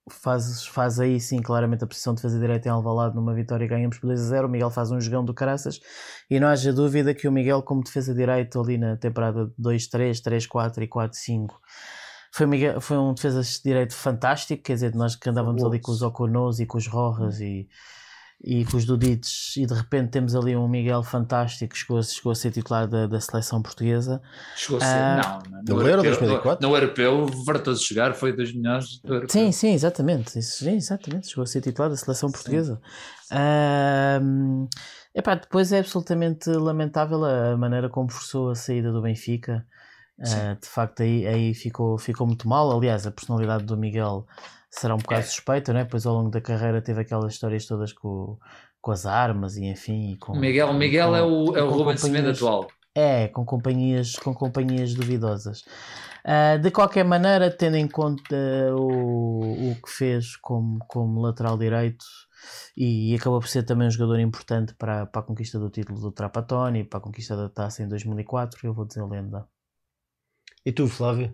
faz, 0.09 0.65
faz 0.65 0.99
aí 0.99 1.19
sim 1.19 1.41
claramente 1.41 1.83
a 1.83 1.87
posição 1.87 2.13
de 2.15 2.21
fazer 2.21 2.39
direito 2.39 2.65
em 2.65 2.69
Alvalade 2.69 3.15
numa 3.15 3.33
vitória 3.33 3.65
e 3.65 3.67
ganhamos 3.67 3.99
por 3.99 4.07
2 4.07 4.21
a 4.21 4.25
0. 4.25 4.47
O 4.47 4.49
Miguel 4.49 4.69
faz 4.71 4.91
um 4.91 4.99
jogão 4.99 5.23
do 5.23 5.33
caraças 5.33 5.79
e 6.29 6.39
não 6.39 6.47
haja 6.47 6.73
dúvida 6.73 7.13
que 7.13 7.27
o 7.27 7.31
Miguel, 7.31 7.61
como 7.61 7.83
defesa 7.83 8.13
direito 8.13 8.59
ali 8.59 8.77
na 8.77 8.97
temporada 8.97 9.51
2-3, 9.59 10.21
3-4 10.21 10.81
e 10.83 10.87
4-5, 10.87 11.47
foi, 12.33 12.45
Miguel- 12.45 12.81
foi 12.81 12.97
um 12.97 13.13
defesa 13.13 13.41
de 13.41 13.61
direito 13.63 13.95
fantástico. 13.95 14.63
Quer 14.63 14.73
dizer, 14.73 14.95
nós 14.95 15.15
que 15.15 15.29
andávamos 15.29 15.63
ali 15.63 15.79
com 15.79 15.91
os 15.91 16.01
Oconos 16.01 16.59
e 16.59 16.65
com 16.65 16.77
os 16.77 16.87
Rojas 16.87 17.39
e, 17.39 17.67
e 18.41 18.63
com 18.65 18.77
os 18.77 18.85
Dudites, 18.85 19.57
e 19.57 19.65
de 19.65 19.73
repente 19.73 20.11
temos 20.11 20.33
ali 20.35 20.55
um 20.55 20.67
Miguel 20.67 21.03
fantástico 21.03 21.73
que 21.73 21.77
chegou, 21.79 21.97
a- 21.97 22.03
chegou 22.03 22.31
a 22.31 22.35
ser 22.35 22.51
titular 22.51 22.87
da, 22.87 23.05
da 23.05 23.19
seleção 23.19 23.61
portuguesa. 23.61 24.21
Chegou 24.55 24.77
a 24.77 24.81
ser. 24.81 24.87
Ah, 24.97 25.41
não, 25.43 25.51
no 25.61 25.63
no, 25.63 25.87
Euro 25.87 25.89
europeu, 25.89 26.11
2004? 26.17 26.61
No, 26.65 26.69
no 26.73 26.77
europeu, 26.77 27.27
fartou-se 27.45 27.83
chegar, 27.83 28.13
foi 28.13 28.31
dos 28.31 28.53
melhores 28.53 28.99
do 29.01 29.13
europeu. 29.13 29.29
Sim, 29.29 29.51
sim, 29.51 29.73
exatamente. 29.73 30.39
Isso, 30.39 30.63
sim, 30.63 30.75
exatamente. 30.75 31.27
Chegou 31.27 31.43
a 31.43 31.47
ser 31.47 31.61
titular 31.61 31.89
da 31.89 31.97
seleção 31.97 32.31
portuguesa. 32.31 32.79
Ahm, 33.31 34.67
epá, 35.13 35.35
depois 35.35 35.71
é 35.71 35.79
absolutamente 35.79 36.49
lamentável 36.49 37.23
a 37.25 37.57
maneira 37.57 37.89
como 37.89 38.09
forçou 38.11 38.51
a 38.51 38.55
saída 38.55 38.91
do 38.91 39.01
Benfica. 39.01 39.65
Ah, 40.21 40.57
de 40.61 40.67
facto, 40.67 41.01
aí, 41.01 41.25
aí 41.25 41.53
ficou, 41.53 41.97
ficou 41.97 42.27
muito 42.27 42.47
mal. 42.47 42.71
Aliás, 42.77 43.07
a 43.07 43.11
personalidade 43.11 43.63
do 43.63 43.77
Miguel 43.77 44.25
será 44.69 44.95
um 44.95 44.97
bocado 44.99 45.21
É. 45.21 45.25
suspeita, 45.25 45.73
né? 45.73 45.85
Pois 45.85 46.05
ao 46.05 46.13
longo 46.15 46.29
da 46.29 46.39
carreira 46.41 46.81
teve 46.81 47.01
aquelas 47.01 47.33
histórias 47.33 47.65
todas 47.65 47.91
com, 47.93 48.37
com 48.81 48.91
as 48.91 49.05
armas 49.05 49.57
e 49.57 49.65
enfim. 49.65 50.11
e 50.13 50.17
com, 50.17 50.33
O 50.33 50.39
Miguel, 50.39 50.73
Miguel 50.73 51.09
com- 51.09 51.15
é 51.15 51.21
o, 51.23 51.57
é 51.57 51.63
o 51.63 51.69
com 51.69 51.75
Ruben 51.75 51.97
Semedo 51.97 52.29
atual. 52.29 52.67
é, 52.95 53.27
com 53.29 53.45
companhias, 53.45 54.15
com 54.15 54.33
companhias 54.33 54.93
duvidosas. 54.93 55.63
Ah, 56.23 56.57
de 56.57 56.69
qualquer 56.69 57.05
maneira, 57.05 57.49
tendo 57.49 57.77
em 57.77 57.87
conta 57.87 58.35
o, 58.75 59.71
o 59.71 59.75
que 59.81 59.89
fez 59.89 60.35
como, 60.35 60.77
como 60.87 61.21
lateral 61.21 61.57
direito 61.57 62.03
e, 62.75 63.15
acabou 63.15 63.39
por 63.39 63.47
ser 63.47 63.63
também 63.63 63.87
um 63.87 63.91
jogador 63.91 64.19
importante 64.19 64.73
para, 64.75 65.05
para 65.05 65.21
a 65.21 65.23
conquista 65.23 65.57
do 65.57 65.69
título 65.69 65.99
do 65.99 66.11
Trapattoni, 66.11 66.83
para 66.83 66.99
a 66.99 67.01
conquista 67.01 67.35
da 67.37 67.49
taça 67.49 67.81
em 67.83 67.87
2004, 67.87 68.59
eu 68.67 68.73
vou 68.73 68.85
dizer 68.85 69.03
lenda. 69.05 69.47
E 70.65 70.71
tu, 70.73 70.87
Flávio? 70.87 71.33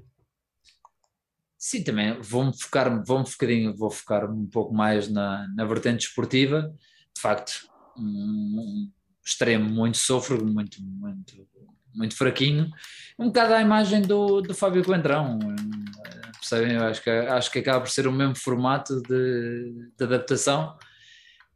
Sim, 1.66 1.84
também 1.84 2.22
vou-me 2.22 2.54
focar, 2.56 3.04
vou 3.04 3.22
um 3.22 3.74
vou 3.76 3.90
focar 3.90 4.32
um 4.32 4.46
pouco 4.46 4.72
mais 4.72 5.10
na, 5.10 5.48
na 5.56 5.66
vertente 5.66 6.06
esportiva. 6.06 6.72
De 7.12 7.20
facto, 7.20 7.54
um, 7.98 8.88
extremo 9.26 9.68
muito 9.68 9.98
sôfrego, 9.98 10.46
muito, 10.46 10.78
muito, 10.84 11.34
muito 11.92 12.16
fraquinho. 12.16 12.70
Um 13.18 13.30
bocado 13.30 13.56
à 13.56 13.62
imagem 13.64 14.04
do, 14.04 14.42
do 14.42 14.54
Fábio 14.54 14.86
Coentrão. 14.86 15.40
Percebem? 16.40 16.78
Acho 16.78 17.02
que, 17.02 17.10
acho 17.10 17.52
que 17.52 17.58
acaba 17.58 17.82
por 17.82 17.90
ser 17.90 18.06
o 18.06 18.12
mesmo 18.12 18.36
formato 18.36 19.02
de, 19.02 19.90
de 19.98 20.04
adaptação 20.04 20.78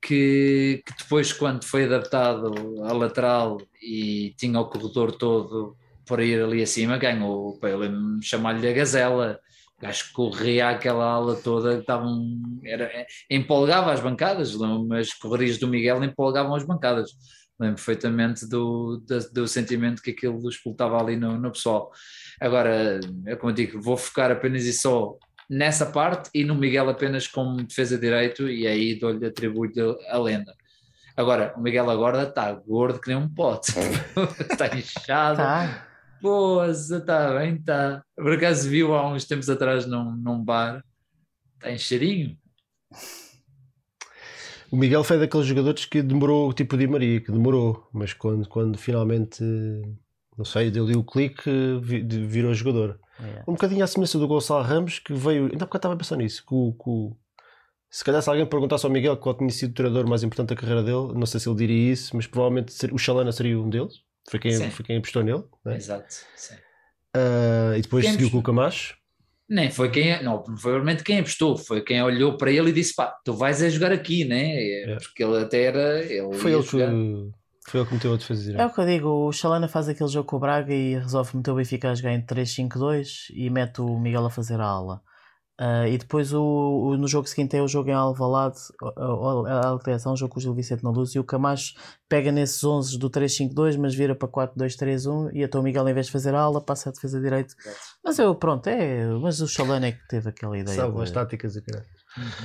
que, 0.01 0.81
que 0.87 1.03
depois, 1.03 1.31
quando 1.31 1.63
foi 1.63 1.85
adaptado 1.85 2.83
a 2.83 2.93
lateral 2.93 3.61
e 3.79 4.33
tinha 4.39 4.59
o 4.59 4.65
corredor 4.65 5.11
todo 5.11 5.77
para 6.03 6.23
ir 6.23 6.41
ali 6.41 6.63
acima, 6.63 6.97
ganhou. 6.97 7.59
Eu 7.61 7.77
lembro-me 7.77 8.23
chamar-lhe 8.23 8.67
a 8.67 8.73
gazela. 8.73 9.39
O 9.79 9.81
gajo 9.81 10.07
que 10.07 10.13
corria 10.13 10.69
aquela 10.69 11.05
ala 11.05 11.37
toda, 11.37 11.75
que 11.75 11.81
estavam, 11.81 12.37
era, 12.65 12.83
é, 12.83 13.07
empolgava 13.29 13.93
as 13.93 14.01
bancadas, 14.01 14.53
lembro-me, 14.53 14.99
as 14.99 15.13
correrias 15.13 15.57
do 15.57 15.69
Miguel 15.69 16.03
empolgavam 16.03 16.53
as 16.53 16.65
bancadas. 16.65 17.11
Lembro 17.57 17.75
perfeitamente 17.75 18.47
do, 18.47 19.01
do, 19.07 19.31
do 19.31 19.47
sentimento 19.47 20.01
que 20.01 20.11
aquilo 20.11 20.47
explotava 20.49 20.99
ali 20.99 21.15
no, 21.15 21.37
no 21.37 21.51
pessoal. 21.51 21.91
Agora, 22.41 22.99
é 23.25 23.35
como 23.35 23.51
eu 23.51 23.55
digo, 23.55 23.81
vou 23.81 23.95
focar 23.95 24.31
apenas 24.31 24.65
e 24.65 24.73
só 24.73 25.17
nessa 25.49 25.85
parte 25.85 26.29
e 26.33 26.43
no 26.43 26.55
Miguel 26.55 26.89
apenas 26.89 27.27
como 27.27 27.63
defesa 27.63 27.95
de 27.95 28.01
direito 28.01 28.49
e 28.49 28.67
aí 28.67 28.99
dou-lhe, 28.99 29.25
atribuo-lhe 29.25 29.73
a 30.09 30.17
lenda. 30.17 30.53
Agora, 31.17 31.53
o 31.57 31.61
Miguel 31.61 31.89
agora 31.89 32.23
está 32.23 32.51
gordo 32.51 32.99
que 32.99 33.09
nem 33.09 33.17
um 33.17 33.27
pote, 33.27 33.73
está 34.49 34.67
inchado, 34.77 35.37
Tá. 35.37 35.88
Boas, 36.21 36.89
está 36.89 37.37
bem, 37.37 37.55
está. 37.55 38.03
Por 38.15 38.33
acaso 38.33 38.69
viu 38.69 38.93
há 38.93 39.11
uns 39.11 39.25
tempos 39.25 39.49
atrás 39.49 39.85
num, 39.85 40.11
num 40.15 40.43
bar, 40.43 40.83
está 41.55 41.71
em 41.71 41.77
cheirinho. 41.77 42.37
O 44.71 44.77
Miguel 44.77 45.03
foi 45.03 45.17
daqueles 45.17 45.47
jogadores 45.47 45.85
que 45.85 46.01
demorou, 46.01 46.53
tipo 46.53 46.75
o 46.75 46.77
Di 46.77 46.87
Maria, 46.87 47.21
que 47.21 47.31
demorou, 47.31 47.87
mas 47.91 48.13
quando, 48.13 48.47
quando 48.47 48.77
finalmente, 48.77 49.43
não 50.37 50.45
sei, 50.45 50.69
deu-lhe 50.69 50.95
o 50.95 51.03
clique, 51.03 51.49
virou 51.81 52.53
jogador. 52.53 52.99
É. 53.19 53.43
Um 53.47 53.53
bocadinho 53.53 53.83
à 53.83 53.87
semelhança 53.87 54.19
do 54.19 54.27
Gonçalo 54.27 54.63
Ramos, 54.63 54.99
que 54.99 55.13
veio, 55.13 55.45
ainda 55.45 55.63
há 55.63 55.67
bocado 55.67 55.77
estava 55.77 55.93
a 55.95 55.97
pensar 55.97 56.17
nisso, 56.17 56.45
que 56.45 56.83
que 56.83 57.15
se 57.89 58.03
calhar 58.03 58.21
se 58.21 58.29
alguém 58.29 58.45
perguntasse 58.45 58.85
ao 58.85 58.91
Miguel 58.91 59.17
qual 59.17 59.35
tinha 59.35 59.49
sido 59.49 59.71
o 59.71 59.73
treinador 59.73 60.07
mais 60.07 60.21
importante 60.21 60.49
da 60.49 60.55
carreira 60.55 60.83
dele, 60.83 61.13
não 61.15 61.25
sei 61.25 61.39
se 61.39 61.49
ele 61.49 61.57
diria 61.57 61.91
isso, 61.91 62.15
mas 62.15 62.27
provavelmente 62.27 62.71
o 62.93 62.97
Chalana 62.99 63.31
seria 63.31 63.59
um 63.59 63.67
deles, 63.67 64.03
foi 64.29 64.39
quem, 64.39 64.51
Sim. 64.51 64.69
foi 64.69 64.85
quem 64.85 64.97
apostou 64.97 65.23
nele, 65.23 65.43
né? 65.65 65.75
Exato. 65.75 66.13
sim. 66.35 66.55
Ah, 67.15 67.73
e 67.77 67.81
depois 67.81 68.05
Quem 68.05 68.13
seguiu 68.13 68.31
com 68.31 68.37
o 68.37 68.43
Camacho. 68.43 68.97
Nem 69.49 69.71
foi 69.71 69.89
quem, 69.89 70.21
não, 70.21 70.43
provavelmente 70.43 71.03
quem 71.03 71.19
apostou, 71.19 71.57
foi 71.57 71.81
quem 71.83 72.03
olhou 72.03 72.37
para 72.37 72.51
ele 72.51 72.69
e 72.69 72.73
disse: 72.73 72.93
pá, 72.95 73.07
tu 73.25 73.33
vais 73.33 73.63
a 73.63 73.69
jogar 73.69 73.91
aqui, 73.91 74.23
né? 74.23 74.63
É. 74.63 74.95
Porque 74.97 75.23
ele 75.23 75.39
até 75.39 75.63
era. 75.63 76.03
Ele 76.03 76.33
Foi 76.33 76.53
ele, 76.53 76.61
que, 76.61 76.69
foi 76.69 77.79
ele 77.79 77.87
que 77.87 77.93
meteu 77.95 78.13
a 78.13 78.17
defesa 78.17 78.55
É 78.55 78.65
o 78.65 78.71
que 78.71 78.79
eu 78.79 78.85
digo, 78.85 79.09
o 79.09 79.31
Chalana 79.31 79.67
faz 79.67 79.89
aquele 79.89 80.09
jogo 80.09 80.27
com 80.27 80.35
o 80.35 80.39
Braga 80.39 80.71
e 80.71 80.99
resolve 80.99 81.35
meter 81.35 81.49
o 81.49 81.55
Benfica 81.55 81.89
a 81.89 81.95
jogar 81.95 82.13
em 82.13 82.23
3-5-2 82.23 83.31
e 83.33 83.49
mete 83.49 83.81
o 83.81 83.99
Miguel 83.99 84.25
a 84.27 84.29
fazer 84.29 84.59
a 84.61 84.65
ala. 84.65 85.01
Ah, 85.61 85.89
e 85.89 85.97
depois 85.97 86.31
o, 86.33 86.41
o- 86.41 86.97
no 86.97 87.05
jogo 87.05 87.27
seguinte 87.27 87.57
é 87.57 87.61
o 87.61 87.67
jogo 87.67 87.89
em 87.89 87.93
Alvalade, 87.93 88.57
a 88.95 89.67
alteração, 89.67 90.13
um 90.13 90.15
jogo 90.15 90.33
com 90.33 90.39
o 90.39 90.41
Gil 90.41 90.53
Vicente 90.53 90.81
na 90.85 90.89
luz 90.89 91.13
e 91.15 91.19
o 91.19 91.23
Camacho 91.23 91.73
pega 92.07 92.31
nesses 92.31 92.63
11 92.63 92.97
do 92.97 93.09
3-5-2 93.09 93.77
mas 93.77 93.93
vira 93.93 94.15
para 94.15 94.27
4-2-3-1 94.29 95.31
e 95.33 95.43
até 95.43 95.59
o 95.59 95.61
Miguel 95.61 95.89
em 95.89 95.93
vez 95.93 96.05
de 96.05 96.13
fazer 96.13 96.33
a 96.33 96.39
ala 96.39 96.61
passa 96.61 96.87
a 96.89 96.91
defesa 96.93 97.19
direito. 97.19 97.53
Mas 98.01 98.17
eu, 98.19 98.33
pronto, 98.35 98.67
é, 98.67 99.05
mas 99.21 99.41
o 99.41 99.47
Chalana 99.49 99.87
é 99.87 99.91
que 99.91 100.07
teve 100.07 100.29
aquela 100.29 100.57
ideia. 100.57 100.77
Sabe, 100.77 100.95
de- 100.95 101.03
as 101.03 101.11
táticas 101.11 101.55
e 101.57 101.61
caralho. 101.61 101.85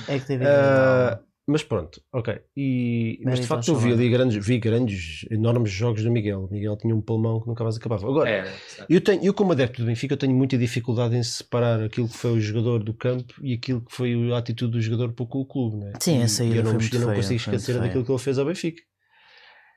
é 0.09 0.19
que 0.19 0.27
teve 0.27 0.45
a 0.47 1.21
mas 1.47 1.63
pronto, 1.63 2.01
ok. 2.13 2.41
E, 2.57 3.21
mas 3.25 3.41
de 3.41 3.47
facto 3.47 3.69
eu 3.69 3.77
vi 3.77 3.93
ali 3.93 4.09
grandes, 4.09 4.45
vi 4.47 4.59
grandes, 4.59 5.27
enormes 5.31 5.71
jogos 5.71 6.03
do 6.03 6.11
Miguel. 6.11 6.45
O 6.45 6.53
Miguel 6.53 6.77
tinha 6.77 6.95
um 6.97 7.01
pulmão 7.03 7.41
que 7.41 7.47
nunca 7.47 7.63
mais 7.63 7.77
acabava. 7.77 8.09
Agora, 8.09 8.31
É, 8.31 8.53
eu, 8.89 9.01
tenho, 9.01 9.23
eu 9.23 9.35
como 9.35 9.53
adepto 9.53 9.83
do 9.83 9.87
Benfica, 9.87 10.15
eu 10.15 10.19
tenho 10.19 10.35
muita 10.35 10.57
dificuldade 10.57 11.15
em 11.17 11.23
separar 11.23 11.83
aquilo 11.83 12.09
que 12.09 12.17
foi 12.17 12.33
o 12.33 12.41
jogador 12.41 12.83
do 12.83 12.95
campo 12.95 13.35
e 13.43 13.53
aquilo 13.55 13.83
que 13.83 13.95
foi 13.95 14.33
a 14.33 14.39
atitude 14.39 14.73
do 14.73 14.81
jogador 14.81 15.13
para 15.13 15.27
com 15.27 15.41
o 15.41 15.45
clube. 15.47 15.77
Né? 15.77 15.93
Sim, 16.01 16.23
a 16.23 16.25
E 16.25 16.29
saída 16.29 16.57
eu 16.57 16.65
não, 16.65 16.81
foi 16.81 16.89
eu 16.93 17.01
não 17.01 17.07
feia, 17.09 17.17
consigo 17.17 17.35
esquecer 17.41 17.79
daquilo 17.79 18.05
que 18.05 18.11
ele 18.13 18.19
fez 18.19 18.39
ao 18.39 18.47
Benfica. 18.47 18.83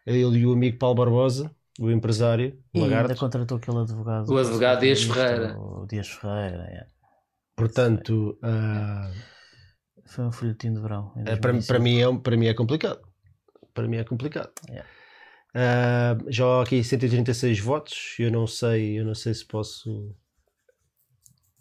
Ele 0.06 0.40
e 0.40 0.46
o 0.46 0.54
amigo 0.54 0.78
Paulo 0.78 0.96
Barbosa, 0.96 1.52
o 1.80 1.92
empresário, 1.92 2.58
E 2.74 2.80
ainda 2.80 2.96
Lagarto. 2.96 3.20
contratou 3.20 3.58
aquele 3.58 3.80
advogado. 3.80 4.30
O 4.32 4.38
advogado 4.38 4.80
Dias 4.80 5.04
Ferreira. 5.04 5.58
O 5.60 5.86
Dias 5.86 6.08
Ferreira, 6.08 6.64
é. 6.64 6.88
Portanto, 7.58 8.38
ah, 8.42 9.12
Foi 10.08 10.26
um 10.26 10.32
folhetim 10.32 10.74
de 10.74 10.80
verão. 10.80 11.12
É, 11.18 11.36
para, 11.36 11.52
2005. 11.52 11.68
para, 11.68 11.80
mim 11.80 12.00
é, 12.02 12.18
para 12.20 12.38
mim 12.38 12.46
é 12.48 12.54
complicado. 12.54 13.00
Para 13.74 13.88
mim 13.88 13.98
é 13.98 14.04
complicado. 14.04 14.52
Yeah. 14.70 14.88
Ah, 15.54 16.18
já 16.28 16.46
há 16.46 16.64
aqui 16.64 16.84
136 16.84 17.60
votos. 17.60 18.16
Eu 18.20 18.32
não 18.32 18.48
sei, 18.48 19.00
eu 19.00 19.06
não 19.06 19.16
sei 19.16 19.34
se 19.34 19.46
posso. 19.46 20.16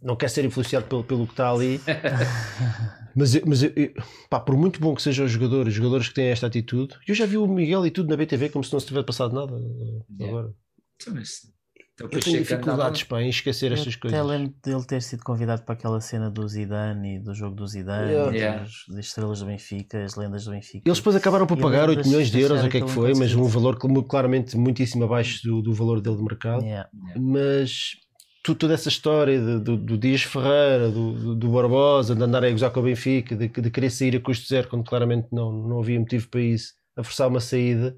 Não 0.02 0.14
quero 0.16 0.30
ser 0.32 0.44
influenciado 0.44 0.86
pelo, 0.86 1.02
pelo 1.04 1.26
que 1.26 1.32
está 1.32 1.50
ali. 1.50 1.80
mas 3.16 3.34
eu- 3.34 3.42
mas 3.46 3.62
eu- 3.62 3.72
eu- 3.74 3.92
pá, 4.28 4.38
por 4.38 4.56
muito 4.56 4.78
bom 4.80 4.94
que 4.94 5.02
sejam 5.02 5.24
os 5.24 5.32
jogadores, 5.32 5.68
os 5.72 5.74
jogadores 5.74 6.08
que 6.08 6.14
têm 6.14 6.26
esta 6.28 6.46
atitude. 6.46 6.94
Eu 7.08 7.14
já 7.14 7.24
vi 7.26 7.36
o 7.38 7.46
Miguel 7.46 7.86
e 7.86 7.90
tudo 7.90 8.08
na 8.10 8.16
BTV 8.16 8.50
como 8.50 8.62
se 8.64 8.72
não 8.72 8.78
se 8.80 8.86
tivesse 8.86 9.06
passado 9.06 9.34
nada. 9.34 9.52
eh, 9.56 10.02
Yeah. 10.20 10.38
Agora. 10.38 10.54
Então, 11.00 11.14
mas- 11.14 11.55
então, 11.96 12.04
Eu 12.06 12.08
depois 12.10 12.24
tenho 12.26 12.38
dificuldades 12.40 13.02
pá, 13.04 13.22
em 13.22 13.28
esquecer 13.30 13.70
Eu 13.70 13.74
estas 13.74 13.94
até 13.94 14.00
coisas. 14.02 14.26
lembro 14.26 14.54
dele 14.62 14.84
ter 14.84 15.00
sido 15.02 15.24
convidado 15.24 15.62
para 15.62 15.74
aquela 15.74 16.00
cena 16.00 16.30
do 16.30 16.46
Zidane 16.46 17.16
e 17.16 17.18
do 17.18 17.34
jogo 17.34 17.56
do 17.56 17.66
Zidane, 17.66 18.10
Yeah. 18.12 18.32
Yeah. 18.36 18.62
dos- 18.64 18.84
das 18.94 19.06
estrelas 19.06 19.40
do 19.40 19.46
Benfica, 19.46 20.04
as 20.04 20.14
lendas 20.14 20.44
do 20.44 20.50
Benfica. 20.50 20.82
Eles 20.86 20.98
depois 20.98 21.16
acabaram 21.16 21.46
por 21.46 21.56
pagar 21.58 21.88
lembras 21.88 21.96
8 21.98 22.08
milhões 22.08 22.30
de 22.30 22.40
euros, 22.40 22.62
o 22.62 22.68
que 22.68 22.76
é 22.76 22.80
que 22.82 22.88
foi, 22.90 23.14
mas 23.14 23.34
um 23.34 23.44
valor 23.44 23.78
cl- 23.80 24.02
claramente 24.04 24.56
muitíssimo 24.56 25.04
abaixo 25.04 25.40
do, 25.42 25.62
do 25.62 25.72
valor 25.72 26.00
dele 26.00 26.16
de 26.16 26.22
mercado. 26.22 26.62
Yeah. 26.62 26.88
mas 27.18 27.96
toda 28.44 28.74
essa 28.74 28.88
história 28.88 29.40
de, 29.40 29.58
do, 29.58 29.76
do 29.76 29.98
Dias 29.98 30.22
Ferreira, 30.22 30.88
do, 30.88 31.34
do, 31.34 31.50
Barbosa, 31.50 32.14
de 32.14 32.22
andar 32.22 32.44
a 32.44 32.50
gozar 32.50 32.70
com 32.70 32.78
o 32.78 32.82
Benfica, 32.84 33.34
de, 33.34 33.48
de 33.48 33.70
querer 33.70 33.90
sair 33.90 34.14
a 34.14 34.20
custo 34.20 34.46
zero 34.46 34.68
quando 34.68 34.84
claramente 34.84 35.26
não, 35.32 35.50
não 35.50 35.80
havia 35.80 35.98
motivo 35.98 36.28
para 36.28 36.40
isso, 36.42 36.72
a 36.96 37.02
forçar 37.02 37.26
uma 37.28 37.40
saída, 37.40 37.96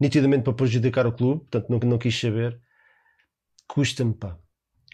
nitidamente 0.00 0.42
para 0.42 0.52
prejudicar 0.52 1.06
o 1.06 1.12
clube, 1.12 1.40
portanto 1.50 1.70
não, 1.70 1.78
não 1.90 1.96
quis 1.98 2.18
saber, 2.20 2.58
custa-me, 3.66 4.14
pá, 4.14 4.38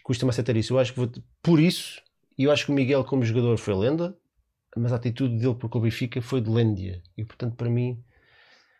custa-me 0.03 0.29
aceitar 0.29 0.55
isso. 0.55 0.73
Eu 0.73 0.79
acho 0.79 0.93
que 0.93 0.99
vou, 0.99 1.11
por 1.41 1.59
isso, 1.59 2.01
eu 2.37 2.51
acho 2.51 2.65
que 2.65 2.71
o 2.71 2.75
Miguel 2.75 3.03
como 3.03 3.23
jogador 3.23 3.57
foi 3.57 3.73
lenda, 3.75 4.17
mas 4.75 4.93
a 4.93 4.95
atitude 4.95 5.37
dele 5.37 5.55
para 5.55 5.77
o 5.77 5.81
Benfica 5.81 6.21
foi 6.21 6.41
de 6.41 6.49
lêndia, 6.49 7.01
e 7.17 7.25
portanto 7.25 7.55
para 7.55 7.69
mim, 7.69 8.03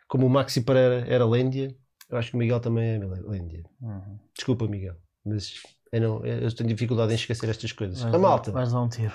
como 0.08 0.26
o 0.26 0.30
Maxi 0.30 0.62
Pereira 0.62 1.06
era 1.08 1.26
lêndia, 1.26 1.76
eu 2.10 2.18
acho 2.18 2.32
que 2.32 2.36
o 2.36 2.40
Miguel 2.40 2.60
também 2.60 2.96
é 2.96 3.00
lêndia. 3.00 3.64
Uhum. 3.82 4.20
Desculpa, 4.36 4.68
Miguel, 4.68 4.96
mas 5.26 5.62
eu, 5.92 6.02
não, 6.02 6.26
eu 6.26 6.54
tenho 6.56 6.70
dificuldade 6.70 7.12
em 7.12 7.16
esquecer 7.16 7.50
estas 7.50 7.72
coisas. 7.72 8.02
Vais, 8.02 8.14
a 8.14 8.18
malta. 8.18 8.52
Vais 8.52 8.72
dar 8.72 8.82
um 8.82 8.90
tiro. 8.90 9.14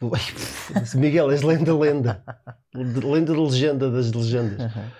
Miguel, 0.96 1.30
és 1.30 1.42
lenda, 1.42 1.76
lenda. 1.76 2.24
Lenda 2.74 3.32
de 3.34 3.38
legenda 3.38 3.90
das 3.90 4.10
legendas. 4.10 4.60
Uhum. 4.74 4.90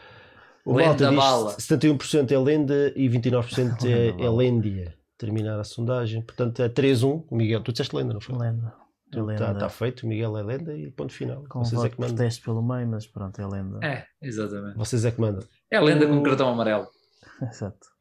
O 0.64 0.74
malta 0.74 1.08
diz 1.08 1.66
71% 1.66 2.30
é 2.30 2.38
lenda 2.38 2.92
e 2.94 3.08
29% 3.08 3.84
é, 3.84 4.24
é 4.24 4.30
lêndia. 4.30 4.94
Terminar 5.18 5.58
a 5.58 5.64
sondagem. 5.64 6.22
Portanto, 6.22 6.62
é 6.62 6.68
3-1. 6.68 7.24
O 7.28 7.36
Miguel, 7.36 7.62
tu 7.62 7.72
disseste 7.72 7.94
lenda, 7.94 8.14
não 8.14 8.20
foi? 8.20 8.36
Lenda. 8.36 8.82
Está 9.12 9.54
tá 9.54 9.68
feito, 9.68 10.04
o 10.04 10.08
Miguel 10.08 10.38
é 10.38 10.42
lenda 10.42 10.74
e 10.74 10.90
ponto 10.90 11.12
final. 11.12 11.44
Com 11.46 11.62
Vocês 11.62 11.84
é 11.84 11.88
que 11.90 12.00
mandam. 12.00 12.16
teste 12.16 12.42
pelo 12.42 12.62
meio, 12.62 12.88
mas 12.88 13.06
pronto, 13.06 13.38
é 13.40 13.46
lenda. 13.46 13.78
É, 13.84 14.06
exatamente. 14.22 14.76
Vocês 14.76 15.04
é 15.04 15.10
que 15.10 15.20
mandam. 15.20 15.44
É 15.70 15.78
lenda 15.78 16.06
o... 16.06 16.08
com 16.08 16.22
cartão 16.22 16.48
amarelo. 16.48 16.88
Exato. 17.42 17.92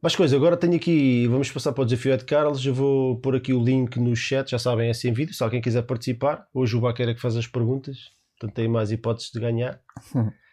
Mais 0.00 0.16
coisa, 0.16 0.36
agora 0.36 0.56
tenho 0.56 0.76
aqui, 0.76 1.26
vamos 1.26 1.50
passar 1.50 1.72
para 1.72 1.82
o 1.82 1.84
desafio 1.84 2.16
de 2.16 2.24
Carlos. 2.24 2.64
Eu 2.64 2.72
vou 2.72 3.18
pôr 3.20 3.36
aqui 3.36 3.52
o 3.52 3.62
link 3.62 3.98
no 3.98 4.14
chat, 4.16 4.52
já 4.52 4.58
sabem, 4.58 4.88
é 4.88 4.94
sem 4.94 5.12
vídeo. 5.12 5.34
Se 5.34 5.42
alguém 5.42 5.60
quiser 5.60 5.82
participar, 5.82 6.46
hoje 6.54 6.76
o 6.76 6.80
Baqueira 6.80 7.14
que 7.14 7.20
faz 7.20 7.36
as 7.36 7.46
perguntas, 7.46 8.12
portanto 8.38 8.54
tem 8.56 8.68
mais 8.68 8.90
hipóteses 8.90 9.30
de 9.30 9.40
ganhar. 9.40 9.80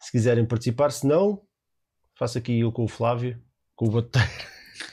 se 0.00 0.10
quiserem 0.10 0.44
participar, 0.44 0.90
se 0.90 1.06
não, 1.06 1.42
faço 2.18 2.38
aqui 2.38 2.60
eu 2.60 2.72
com 2.72 2.84
o 2.84 2.88
Flávio, 2.88 3.40
com 3.76 3.86
o 3.86 3.90
Bateiro. 3.90 4.28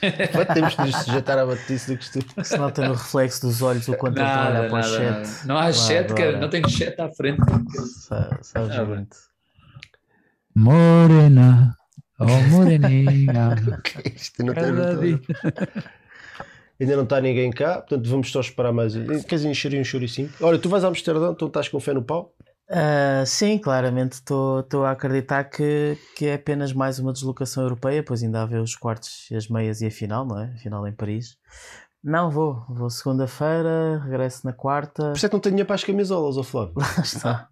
Temos 0.54 0.76
de 0.76 0.82
nos 0.82 0.96
sujeitar 1.04 1.38
à 1.38 1.46
batice 1.46 1.92
do 1.92 1.96
costume. 1.96 2.24
Se 2.44 2.58
não 2.58 2.70
tem 2.70 2.88
o 2.88 2.92
reflexo 2.92 3.46
dos 3.46 3.62
olhos 3.62 3.88
o 3.88 3.96
quanto 3.96 4.18
ele 4.18 4.26
olha 4.26 4.68
para 4.68 4.80
o 4.80 4.82
chat. 4.82 5.00
Nada. 5.00 5.28
Não 5.46 5.58
há 5.58 5.72
chat, 5.72 6.14
cara, 6.14 6.38
não 6.38 6.50
tem 6.50 6.68
chat 6.68 7.00
à 7.00 7.10
frente. 7.10 7.40
Sabes 8.42 8.78
ah, 8.78 8.84
muito. 8.84 9.16
Morena. 10.54 11.74
Oh, 12.20 12.26
moreninha. 12.50 13.54
okay, 13.78 14.12
isto 14.14 14.44
não 14.44 14.52
tem 14.52 14.64
Ainda 16.80 16.94
não 16.94 17.02
está 17.02 17.20
ninguém 17.20 17.50
cá, 17.50 17.78
portanto 17.78 18.08
vamos 18.08 18.30
só 18.30 18.40
esperar 18.40 18.72
mais. 18.72 18.94
Queres 19.24 19.44
encher 19.44 19.74
um 19.74 19.82
choricinho? 19.82 20.30
Olha, 20.40 20.58
tu 20.58 20.68
vais 20.68 20.84
a 20.84 20.88
Amsterdão, 20.88 21.32
então 21.32 21.48
estás 21.48 21.68
com 21.68 21.80
fé 21.80 21.92
no 21.92 22.02
pau? 22.02 22.32
Uh, 22.70 23.24
sim, 23.24 23.58
claramente 23.58 24.12
estou 24.14 24.84
a 24.84 24.90
acreditar 24.90 25.44
que, 25.44 25.96
que 26.14 26.26
é 26.26 26.34
apenas 26.34 26.70
mais 26.72 26.98
uma 26.98 27.14
deslocação 27.14 27.62
europeia, 27.62 28.02
pois 28.02 28.22
ainda 28.22 28.42
há 28.42 28.46
ver 28.46 28.60
os 28.60 28.76
quartos, 28.76 29.26
as 29.32 29.48
meias 29.48 29.80
e 29.80 29.86
a 29.86 29.90
final, 29.90 30.26
não 30.26 30.38
é? 30.38 30.52
A 30.54 30.58
final 30.58 30.86
em 30.86 30.92
Paris. 30.92 31.38
Não, 32.02 32.30
vou. 32.30 32.64
Vou 32.68 32.88
segunda-feira, 32.88 34.00
regresso 34.04 34.46
na 34.46 34.52
quarta. 34.52 35.10
Por 35.10 35.16
isso 35.16 35.26
é 35.26 35.28
que 35.28 35.34
não 35.34 35.40
tenho 35.40 35.52
dinheiro 35.54 35.66
para 35.66 35.74
as 35.74 35.84
camisolas, 35.84 36.36
ó 36.36 36.42
Flávio. 36.42 36.74
Lá 36.78 37.02
está. 37.02 37.48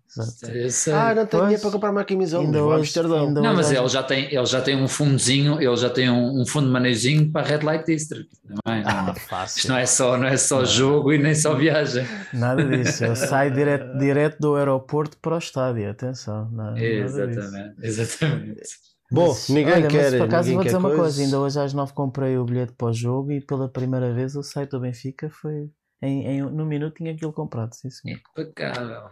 Ah, 0.94 1.14
não 1.14 1.26
tenho 1.26 1.42
dinheiro 1.42 1.62
para 1.62 1.70
comprar 1.70 1.90
uma 1.90 2.04
camisola. 2.04 2.44
Ainda 2.44 2.60
vou 2.60 2.72
hoje, 2.72 2.98
ainda 2.98 3.42
não, 3.42 3.54
mas 3.54 3.70
ele 3.70 3.88
já, 3.88 4.02
tem, 4.02 4.32
ele 4.32 4.46
já 4.46 4.62
tem 4.62 4.80
um 4.80 4.88
fundozinho, 4.88 5.60
ele 5.60 5.76
já 5.76 5.90
tem 5.90 6.08
um, 6.08 6.40
um 6.40 6.46
fundo 6.46 6.66
de 6.66 6.72
manezinho 6.72 7.30
para 7.30 7.42
a 7.42 7.44
Red 7.44 7.64
Light 7.64 7.84
District. 7.86 8.30
Não 8.48 8.72
é? 8.72 8.82
Ah, 8.86 9.14
fácil. 9.14 9.58
Isto 9.58 9.68
não 9.68 9.78
é 9.78 9.86
só, 9.86 10.16
não 10.16 10.26
é 10.26 10.36
só 10.36 10.58
não. 10.58 10.64
jogo 10.64 11.12
e 11.12 11.18
nem 11.18 11.34
só 11.34 11.54
viagem. 11.54 12.06
Nada 12.32 12.64
disso. 12.64 13.04
Ele 13.04 13.16
sai 13.16 13.50
direto, 13.50 13.98
direto 13.98 14.38
do 14.38 14.54
aeroporto 14.54 15.18
para 15.18 15.34
o 15.34 15.38
estádio. 15.38 15.90
Atenção. 15.90 16.48
Não, 16.50 16.76
exatamente. 16.78 17.74
Exatamente. 17.82 18.95
Bom, 19.10 19.28
mas, 19.28 19.48
ninguém 19.48 19.74
olha, 19.74 19.88
quer. 19.88 20.10
Mas 20.10 20.18
por 20.18 20.26
acaso 20.26 20.52
vou 20.52 20.64
dizer 20.64 20.76
uma 20.76 20.88
coisa. 20.88 21.02
coisa. 21.02 21.22
ainda 21.22 21.40
hoje 21.40 21.60
às 21.60 21.72
nove 21.72 21.92
comprei 21.92 22.36
o 22.36 22.44
bilhete 22.44 22.72
para 22.72 22.88
o 22.88 22.92
jogo 22.92 23.32
e 23.32 23.40
pela 23.40 23.68
primeira 23.68 24.12
vez 24.12 24.34
o 24.34 24.42
site 24.42 24.70
do 24.70 24.80
Benfica 24.80 25.30
foi. 25.30 25.70
Em, 26.02 26.26
em, 26.26 26.42
no 26.42 26.66
minuto 26.66 26.96
tinha 26.96 27.12
aquilo 27.12 27.32
comprado, 27.32 27.74
sim 27.74 27.88
senhor. 27.88 28.20
Impecável. 28.32 29.08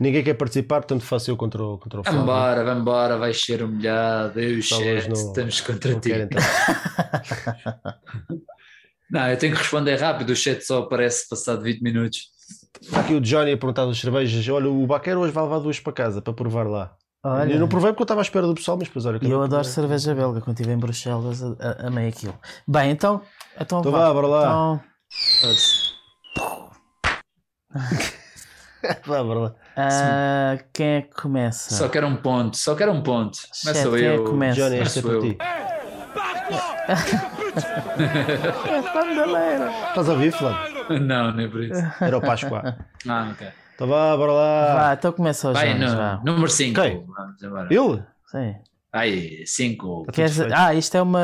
Ninguém 0.00 0.24
quer 0.24 0.34
participar, 0.34 0.80
portanto 0.80 1.04
faço 1.04 1.30
eu 1.30 1.36
contra 1.36 1.62
o, 1.62 1.78
contra 1.78 2.00
o 2.00 2.02
Flávio. 2.02 2.20
Vambora, 2.20 2.64
vambora, 2.64 3.18
vai 3.18 3.34
ser 3.34 3.62
humilhado. 3.62 4.40
Eu 4.40 4.54
e 4.54 4.58
o 4.58 4.62
chat, 4.62 5.06
não, 5.06 5.12
estamos 5.12 5.60
contra 5.60 5.92
não 5.92 6.00
ti. 6.00 6.10
não, 9.10 9.28
eu 9.28 9.36
tenho 9.36 9.52
que 9.52 9.58
responder 9.58 9.96
rápido, 9.96 10.30
o 10.30 10.36
chat 10.36 10.62
só 10.62 10.78
aparece 10.80 11.28
passado 11.28 11.62
20 11.62 11.82
minutos. 11.82 12.32
Está 12.80 13.00
aqui 13.00 13.12
o 13.14 13.20
Johnny 13.20 13.52
a 13.52 13.56
perguntar 13.56 13.84
das 13.86 13.98
cervejas. 13.98 14.48
Olha, 14.48 14.70
o 14.70 14.86
Baqueiro 14.86 15.20
hoje 15.20 15.32
vai 15.32 15.44
levar 15.44 15.58
duas 15.58 15.78
para 15.78 15.92
casa 15.92 16.22
para 16.22 16.32
provar 16.32 16.66
lá. 16.66 16.96
Olha. 17.24 17.54
Eu 17.54 17.58
não 17.58 17.68
provei 17.68 17.90
porque 17.90 18.02
eu 18.02 18.04
estava 18.04 18.20
à 18.20 18.22
espera 18.22 18.46
do 18.46 18.54
pessoal, 18.54 18.76
mas 18.76 18.88
depois 18.88 19.06
olha. 19.06 19.18
E 19.22 19.30
eu 19.30 19.42
adoro 19.42 19.64
cerveja 19.64 20.14
belga, 20.14 20.42
quando 20.42 20.58
estive 20.58 20.74
em 20.74 20.78
Bruxelas, 20.78 21.40
amei 21.78 22.08
aquilo. 22.08 22.38
Bem, 22.68 22.90
então. 22.90 23.22
Então, 23.58 23.80
então 23.80 23.90
vá, 23.90 24.12
bora 24.12 24.26
lá. 24.26 24.42
Então... 24.42 24.80
vá, 29.06 29.24
bora 29.24 29.38
lá. 29.38 29.54
Uh, 29.74 30.62
quem 30.72 30.86
é 30.86 31.02
que 31.02 31.14
começa? 31.14 31.74
Só 31.74 31.88
quero 31.88 32.06
um 32.06 32.16
ponto, 32.16 32.58
só 32.58 32.74
quero 32.74 32.92
um 32.92 33.02
ponto. 33.02 33.38
Começa 33.62 33.90
quem 33.90 34.00
eu. 34.00 34.14
É 34.14 34.18
que 34.18 34.24
começa? 34.24 34.60
Johnny, 34.60 34.76
este 34.76 34.98
é 34.98 35.02
para 35.02 35.20
ti. 35.20 35.38
é. 35.40 35.74
Estás 39.88 40.08
a 40.08 40.12
ouvir, 40.12 40.32
Flávio? 40.32 41.00
Não, 41.00 41.32
nem 41.32 41.48
por 41.48 41.62
isso. 41.62 41.80
Era 42.00 42.18
o 42.18 42.20
Páscoa. 42.20 42.76
ah, 43.08 43.28
ok. 43.32 43.48
Então 43.74 43.88
vá, 43.88 44.16
bora 44.16 44.32
lá. 44.32 44.74
Vá, 44.74 44.94
então 44.94 45.12
começa 45.12 45.50
o 45.50 45.52
Vai, 45.52 45.74
Jones, 45.74 45.90
no, 45.92 45.96
vá. 45.98 46.20
Número 46.24 46.48
5. 46.48 46.80
Quem? 46.80 47.04
Vamos 47.06 47.42
embora. 47.42 47.68
Ele? 47.74 48.02
Sim. 48.26 48.54
Aí, 48.94 49.44
5. 49.44 50.06
Ah, 50.54 50.72
isto 50.72 50.96
é 50.96 51.02
uma 51.02 51.20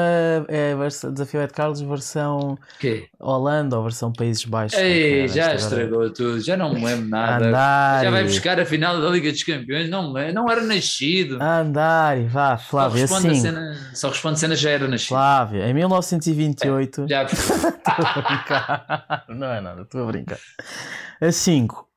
é 0.48 0.74
versão, 0.74 1.12
desafio 1.12 1.40
Ed 1.40 1.52
Carlos 1.52 1.80
versão 1.80 2.58
Quê? 2.80 3.08
Holanda 3.16 3.76
ou 3.76 3.84
versão 3.84 4.12
Países 4.12 4.44
Baixos. 4.44 4.76
Ei, 4.76 5.28
já 5.28 5.54
estragou 5.54 6.00
agora. 6.00 6.10
tudo, 6.12 6.40
já 6.40 6.56
não 6.56 6.74
me 6.74 6.84
lembro 6.84 7.06
nada. 7.08 7.46
Andar. 7.46 8.02
Já 8.02 8.10
vai 8.10 8.24
buscar 8.24 8.58
a 8.58 8.66
final 8.66 9.00
da 9.00 9.08
Liga 9.10 9.30
dos 9.30 9.44
Campeões, 9.44 9.88
não, 9.88 10.12
não 10.12 10.50
era 10.50 10.62
nascido. 10.62 11.40
Andar, 11.40 12.20
vá, 12.24 12.58
Flávio, 12.58 13.06
só 13.06 13.18
assim. 13.18 13.36
Cena, 13.36 13.76
só 13.94 14.08
responde 14.08 14.40
cena 14.40 14.56
já 14.56 14.70
era 14.70 14.88
nascido. 14.88 15.10
Flávio, 15.10 15.62
em 15.62 15.72
1928. 15.72 17.04
É, 17.04 17.06
já. 17.06 17.22
estou 17.30 18.04
a 18.04 18.20
brincar. 18.20 19.24
Não 19.28 19.46
é 19.46 19.60
nada, 19.60 19.82
estou 19.82 20.02
a 20.02 20.06
brincar. 20.06 20.38
A 21.20 21.30
5. 21.30 21.89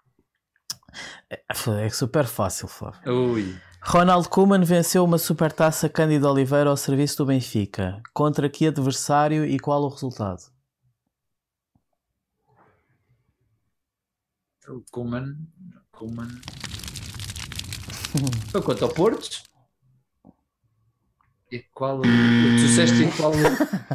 É, 1.33 1.85
é 1.85 1.89
super 1.89 2.25
fácil, 2.25 2.67
Flávio. 2.67 3.11
Ui. 3.11 3.59
Ronald 3.81 4.29
Koeman 4.29 4.63
venceu 4.63 5.03
uma 5.03 5.17
supertaça 5.17 5.89
Cândido 5.89 6.29
Oliveira 6.29 6.69
ao 6.69 6.77
serviço 6.77 7.17
do 7.17 7.25
Benfica. 7.25 8.01
Contra 8.13 8.47
que 8.47 8.67
adversário 8.67 9.45
e 9.45 9.59
qual 9.59 9.81
o 9.81 9.89
resultado? 9.89 10.41
O 14.67 14.81
Koeman. 14.91 15.35
Koeman. 15.91 16.29
Foi 18.51 18.61
contra 18.61 18.85
o 18.85 18.93
Porto? 18.93 19.43
E 21.53 21.63
qual, 21.71 22.01
tu 22.01 22.07
disseste 22.55 23.07
qual, 23.15 23.31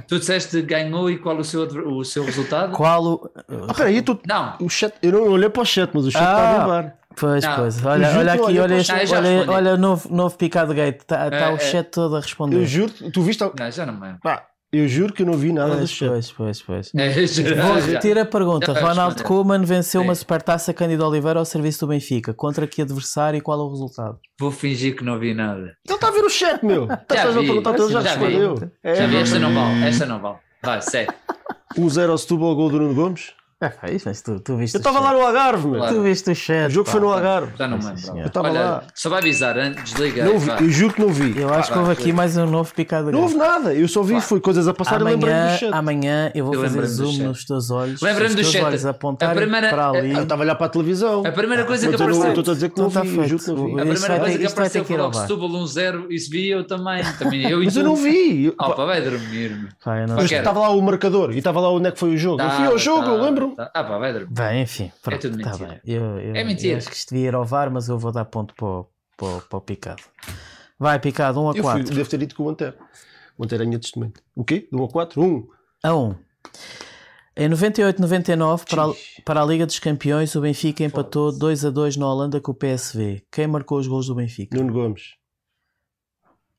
tu 0.07 0.17
disseste 0.21 0.63
ganhou 0.63 1.11
e 1.11 1.19
qual 1.19 1.37
o 1.37 1.43
seu, 1.43 1.65
o 1.65 2.05
seu 2.05 2.25
resultado? 2.25 2.71
Qual 2.73 3.05
o. 3.05 3.31
Ah, 3.67 3.75
peraí, 3.75 4.01
tu, 4.01 4.17
não. 4.25 4.55
O 4.61 4.69
chat, 4.69 4.95
eu 5.03 5.11
não 5.11 5.23
olhei 5.29 5.49
para 5.49 5.63
o 5.63 5.67
chat, 5.67 5.91
mas 5.93 6.05
o 6.05 6.11
chat 6.13 6.23
ah, 6.23 6.31
está 6.31 6.51
a 6.51 6.61
bombar. 6.61 6.99
Pois, 7.17 7.43
não. 7.43 7.57
pois. 7.57 7.85
Olha, 7.85 8.17
olha 8.17 8.33
aqui, 8.35 8.59
olha, 8.61 8.75
este, 8.77 8.93
olha, 8.93 9.51
olha 9.51 9.77
novo, 9.77 10.09
novo 10.15 10.37
Picado 10.37 10.73
Gate. 10.73 11.01
Está 11.01 11.29
tá 11.29 11.37
é, 11.37 11.51
o 11.51 11.57
é. 11.57 11.59
chat 11.59 11.87
é, 11.87 11.91
todo 11.91 12.15
a 12.15 12.21
responder. 12.21 12.59
Eu 12.59 12.65
juro, 12.65 12.93
tu 13.13 13.23
viste. 13.23 13.43
Não, 13.43 13.71
já 13.73 13.85
não 13.85 13.95
me 13.95 14.19
Pá, 14.23 14.47
eu 14.71 14.87
juro 14.87 15.13
que 15.13 15.23
eu 15.23 15.27
não 15.27 15.35
vi 15.35 15.53
nada 15.53 15.77
pois, 15.77 15.81
do 15.81 15.87
chat. 15.89 16.09
Pois, 16.09 16.33
pois, 16.33 16.63
pois. 16.63 16.95
É, 16.95 17.27
já, 17.27 17.67
Vou 17.67 17.81
repetir 17.81 18.19
a 18.19 18.27
pergunta. 18.27 18.75
Já, 18.75 18.81
Ronald 18.81 19.23
Koeman 19.23 19.65
venceu 19.65 20.03
uma 20.03 20.15
supertaça 20.15 20.75
Cândido 20.75 21.07
Oliveira 21.07 21.39
ao 21.39 21.45
serviço 21.45 21.81
do 21.81 21.89
Benfica. 21.89 22.35
Contra 22.35 22.67
que 22.67 22.83
adversário 22.83 23.39
e 23.39 23.41
qual 23.41 23.59
é 23.61 23.63
o 23.63 23.71
resultado? 23.71 24.19
Vou 24.39 24.51
fingir 24.51 24.95
que 24.95 25.03
não 25.03 25.19
vi 25.19 25.33
nada. 25.33 25.75
Ele 25.87 25.95
está 25.95 26.09
a 26.09 26.11
ver 26.11 26.25
o 26.25 26.29
chat, 26.29 26.63
meu. 26.63 26.85
Estás 26.85 27.37
a 27.37 27.41
perguntar, 27.41 27.79
já, 27.79 27.89
já 27.89 28.01
respondeu. 28.01 28.71
É, 28.83 28.95
já 28.95 29.07
vi, 29.07 29.17
esta 29.17 29.39
não 29.39 29.55
vale, 29.55 29.85
esta 29.85 30.07
não 30.07 30.21
vale. 30.21 30.39
Vai, 30.63 30.83
segue. 30.83 31.13
1-0 31.77 32.11
ao 32.11 32.19
Setúbal, 32.19 32.55
gol 32.55 32.71
do 32.71 32.79
Nuno 32.79 32.95
Gomes. 32.95 33.33
Ah, 33.61 33.71
pá, 33.71 33.91
isso, 33.91 34.09
mas 34.09 34.23
tu, 34.23 34.39
tu 34.39 34.57
viste 34.57 34.77
Eu 34.77 34.79
estava 34.79 35.01
lá 35.01 35.13
no 35.13 35.21
Algarve, 35.21 35.67
meu. 35.67 35.79
Claro. 35.81 35.97
Tu 35.97 36.03
viste 36.03 36.31
o 36.31 36.35
chat. 36.35 36.69
O 36.69 36.71
jogo 36.71 36.85
pá. 36.87 36.93
foi 36.93 37.01
no 37.01 37.13
Algarve. 37.13 37.53
Já 37.59 37.67
não 37.67 37.81
senhor. 37.83 38.19
Eu 38.21 38.27
estava 38.27 38.51
lá. 38.53 38.85
só 38.95 39.11
vai 39.11 39.19
avisar, 39.19 39.57
hein? 39.59 39.75
desliga. 39.83 40.25
Não 40.27 40.39
vi, 40.39 40.51
eu 40.51 40.71
juro 40.71 40.95
que 40.95 41.01
não 41.01 41.09
vi. 41.09 41.37
Eu 41.41 41.53
acho 41.53 41.73
que 41.73 41.77
houve 41.79 41.91
aqui 41.91 42.13
mais 42.13 42.37
um 42.37 42.47
novo 42.47 42.73
picado 42.73 43.11
Não 43.11 43.23
houve 43.23 43.37
nada, 43.37 43.75
eu 43.75 43.89
só 43.89 44.01
vi, 44.05 44.15
Vá. 44.15 44.21
foi 44.21 44.39
coisas 44.41 44.69
a 44.69 44.73
passar 44.75 45.01
e 45.01 45.05
lembrei 45.05 45.33
Amanhã, 45.35 45.53
do 45.55 45.59
chat. 45.59 45.73
amanhã 45.75 46.33
eu 46.37 46.45
vou 46.45 46.55
Eu 46.55 46.61
fazer 46.61 46.81
lembrei-me 46.81 46.97
zoom 47.13 47.25
nos 47.27 47.45
teus 47.45 47.71
olhos. 47.73 48.01
Lembrei-me 48.01 48.35
do 48.37 48.45
chat. 48.45 48.63
olhos 48.63 48.85
primeira- 49.35 49.69
para 49.71 49.89
ali. 49.89 50.13
Ah, 50.15 50.19
Eu 50.19 50.23
estava 50.23 50.43
a 50.43 50.45
olhar 50.45 50.55
para 50.55 50.67
a 50.67 50.69
televisão. 50.69 51.23
A 51.27 51.33
primeira 51.33 51.65
coisa 51.65 51.89
que 51.89 51.95
apareceu. 51.97 52.29
Estou 52.29 52.53
a 52.53 52.55
dizer 52.55 52.69
que 52.71 52.79
não 52.81 52.87
Então 52.89 53.03
vi, 53.03 53.17
tá 53.17 53.23
eu 53.23 53.29
juro 53.29 53.43
que 53.43 53.51
não 53.51 53.57
feito. 53.57 53.75
vi. 53.75 53.81
A 53.81 53.85
primeira 53.93 54.19
coisa 54.21 54.39
que 54.39 54.47
apareceu 54.47 54.85
foi 54.85 54.97
logo. 54.97 55.15
Setúbal 55.15 55.49
1-0, 55.51 56.07
isso 56.11 56.31
vi 56.31 56.49
eu 56.49 56.65
também. 56.65 57.03
também 57.19 57.43
eu 57.51 57.61
e 57.61 57.65
Mas 57.65 57.77
eu 57.77 57.83
não 57.83 57.97
vi. 57.97 58.53
Pá, 58.53 58.69
vai 58.85 59.03
dormir. 59.03 59.51
meu. 59.51 59.69
Pá, 59.85 59.99
eu 59.99 60.07
não 60.07 60.15
Mas. 60.15 60.31
Estava 60.31 60.61
lá 60.61 60.71
o 60.71 60.81
marcador 60.81 61.33
e 61.33 61.39
estava 61.39 61.59
lá 61.59 61.73
onde 61.73 61.89
é 61.89 61.91
que 61.91 61.99
foi 61.99 62.11
o 62.11 62.17
jogo. 62.17 62.41
eu 62.41 62.51
fui 62.51 62.65
ao 62.67 62.73
Tá, 62.73 62.79
jogo, 62.79 63.03
tá, 63.05 63.11
eu 63.11 63.23
lembro. 63.25 63.48
Tá. 63.55 63.71
Ah, 63.75 63.85
pá, 63.85 63.99
vai 63.99 64.13
dormir. 64.13 64.33
Bem, 64.33 64.63
enfim, 64.63 64.93
pronto, 65.03 65.21
tudo 65.21 65.43
tá 65.43 65.51
mentira. 65.51 65.69
bem. 65.69 65.81
Eu, 65.85 66.19
eu- 66.19 66.37
É 66.37 66.45
mentira. 66.45 66.75
eu 66.75 66.79
acho 66.79 66.89
que 66.91 66.97
isto 66.97 67.11
devia 67.15 67.29
ir 67.29 67.35
ao 67.35 67.45
VAR, 67.45 67.71
mas 67.71 67.89
eu 67.89 67.99
vou 67.99 68.11
dar 68.13 68.25
ponto 68.25 68.55
para 68.55 68.67
o, 68.67 68.87
para 69.17 69.41
para 69.43 69.59
o 69.59 69.61
picado. 69.61 70.03
Vai, 70.79 70.99
picado, 71.01 71.41
1 71.41 71.47
a 71.47 71.51
Eu 71.51 71.55
fui, 71.55 71.63
4. 71.63 71.95
devo 71.95 72.09
ter 72.09 72.23
ido 72.23 72.35
com 72.35 72.45
o 72.45 72.49
Antero. 72.51 72.77
O 73.37 73.45
Antero 73.45 73.63
é 73.63 73.67
minha 73.67 73.79
testemunha. 73.81 74.13
O 74.35 74.45
quê? 74.45 74.69
De 74.71 74.77
1 74.79 74.85
a 74.85 74.89
4? 74.89 75.21
1. 75.23 75.49
A 75.83 75.95
1. 75.97 76.15
Em 77.37 77.49
98-99, 77.49 78.65
para, 78.69 78.85
a- 78.85 78.95
para 79.25 79.43
a 79.43 79.45
Liga 79.45 79.65
dos 79.65 79.79
Campeões, 79.79 80.35
o 80.35 80.41
Benfica 80.41 80.83
empatou 80.85 81.31
2 81.37 81.65
a 81.65 81.71
2 81.71 81.97
na 81.97 82.07
Holanda 82.11 82.41
com 82.41 82.51
o 82.51 82.55
PSV. 82.55 83.23
Quem 83.31 83.47
marcou 83.47 83.79
os 83.79 83.87
gols 83.87 84.07
do 84.07 84.15
Benfica? 84.17 84.57
Nuno 84.57 84.73
Gomes. 84.73 85.15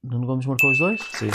Nuno 0.02 0.26
Gomes 0.26 0.45
marcou 0.45 0.72
os 0.72 0.78
dois? 0.78 1.02
Sim. 1.16 1.28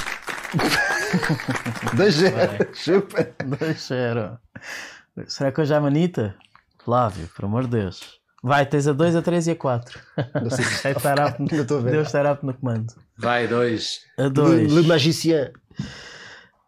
2-0. 1.97 2.75
Chupa. 2.75 3.23
2-0. 3.45 4.39
Será 5.27 5.53
que 5.53 5.61
hoje 5.61 5.73
há 5.75 5.81
manita? 5.81 6.35
Flávio, 6.85 7.29
por 7.35 7.45
amor 7.45 7.65
de 7.65 7.71
Deus. 7.71 8.21
Vai, 8.43 8.67
tens 8.67 8.87
a 8.87 8.93
2, 8.93 9.17
a 9.17 9.23
3 9.23 9.47
e 9.47 9.51
a 9.53 9.57
4. 9.57 10.01
Não 10.43 10.51
sei 10.51 10.65
se 10.65 10.87
É 10.89 10.91
estar 10.93 11.19
apto- 11.19 11.43
Não 11.43 11.63
estou 11.63 11.79
a 11.79 11.81
ver. 11.81 11.93
Deus 11.93 12.07
estar 12.09 12.27
apto 12.27 12.45
no 12.45 12.53
comando. 12.55 12.93
Vai, 13.17 13.47
dois. 13.49 14.01
A 14.19 14.25
Le, 14.25 14.31
2. 14.31 14.73
Le 14.73 14.83
Magicien. 14.87 15.51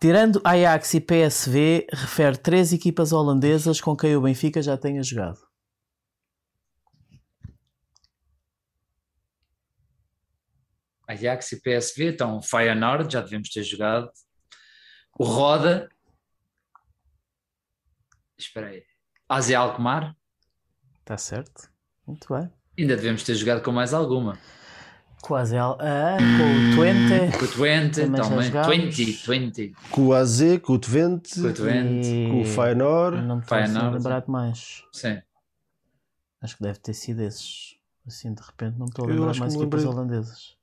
Tirando 0.01 0.40
Ajax 0.44 0.94
e 0.94 1.01
PSV, 1.01 1.86
refere 1.93 2.36
três 2.36 2.73
equipas 2.73 3.12
holandesas 3.12 3.81
com 3.81 3.97
quem 3.97 4.16
o 4.16 4.20
Benfica 4.23 4.62
já 4.62 4.77
tenha 4.77 5.02
jogado. 5.02 5.39
Ajax 11.09 11.52
e 11.52 11.60
PSV, 11.60 12.10
então 12.10 12.43
Feyenoord, 12.43 13.12
já 13.12 13.20
devemos 13.20 13.48
ter 13.51 13.62
jogado. 13.62 14.10
O 15.18 15.24
Roda. 15.24 15.89
Espera 18.39 18.69
aí. 18.69 18.83
AZ 19.29 19.51
Alkmaar, 19.53 20.17
Está 21.01 21.17
certo? 21.17 21.71
Muito 22.07 22.27
bem. 22.33 22.51
ainda 22.79 22.97
devemos 22.97 23.23
ter 23.23 23.35
jogado 23.35 23.63
com 23.63 23.73
mais 23.73 23.95
alguma. 23.95 24.39
Quase 25.23 25.57
al- 25.57 25.79
ah, 25.81 26.17
com 26.19 26.73
o 26.73 26.77
Twente 26.77 27.39
Com 27.39 27.45
o 27.45 27.49
Twente, 27.49 28.01
Também. 28.03 28.91
20, 28.91 29.29
20. 29.29 29.75
Com 29.91 30.07
o 30.09 30.13
AZ, 30.15 30.41
com 30.63 30.75
o 30.75 30.79
Twente, 30.79 31.41
Com 31.41 31.49
o 31.49 31.53
Twente. 31.55 32.09
e... 32.09 32.29
com 32.31 32.41
o 32.43 32.45
Feyenoord. 32.45 33.23
Não 33.23 33.37
me 33.37 33.43
estou 33.43 33.59
a 33.59 33.63
Feyenoord. 33.63 33.97
lembrar 33.97 34.21
de 34.21 34.31
mais. 34.31 34.85
Sim. 34.93 35.21
Acho 36.41 36.57
que 36.57 36.63
deve 36.63 36.79
ter 36.79 36.95
sido 36.95 37.23
esses. 37.23 37.77
Assim, 38.07 38.33
de 38.33 38.41
repente, 38.43 38.75
não 38.79 38.87
me 38.87 38.91
estou 38.91 39.05
a 39.07 39.09
Eu 39.09 39.15
lembrar 39.15 39.37
mais 39.39 39.55
equipas 39.55 39.83
lembrei. 39.83 39.87
holandesas 40.01 40.57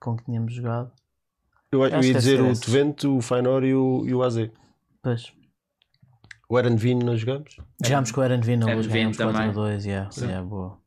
com 0.00 0.16
que 0.16 0.24
tínhamos 0.24 0.54
jogado. 0.54 0.90
Eu, 1.70 1.84
eu 1.86 1.94
Acho 1.98 2.08
ia 2.08 2.14
dizer 2.14 2.40
o. 2.40 2.58
Twente, 2.58 3.06
o 3.06 3.20
Feyenoord 3.20 3.66
e 3.66 3.74
o, 3.74 4.04
e 4.06 4.14
o 4.14 4.22
AZ. 4.24 4.50
Pois. 5.02 5.32
O 6.50 6.58
Erenvino 6.58 7.06
nós 7.06 7.20
jogamos? 7.20 7.56
Jogámos 7.84 8.10
com 8.10 8.20
o 8.20 8.24
Eren 8.24 8.40
Vino, 8.40 8.66
hoje 8.66 8.88
Vino 8.88 9.12
ganhámos 9.12 9.16
4 9.16 9.30
a 9.36 9.38
também. 9.40 9.52
2. 9.54 9.84
Yeah, 9.86 10.10
yeah, 10.20 10.42
boa. 10.44 10.78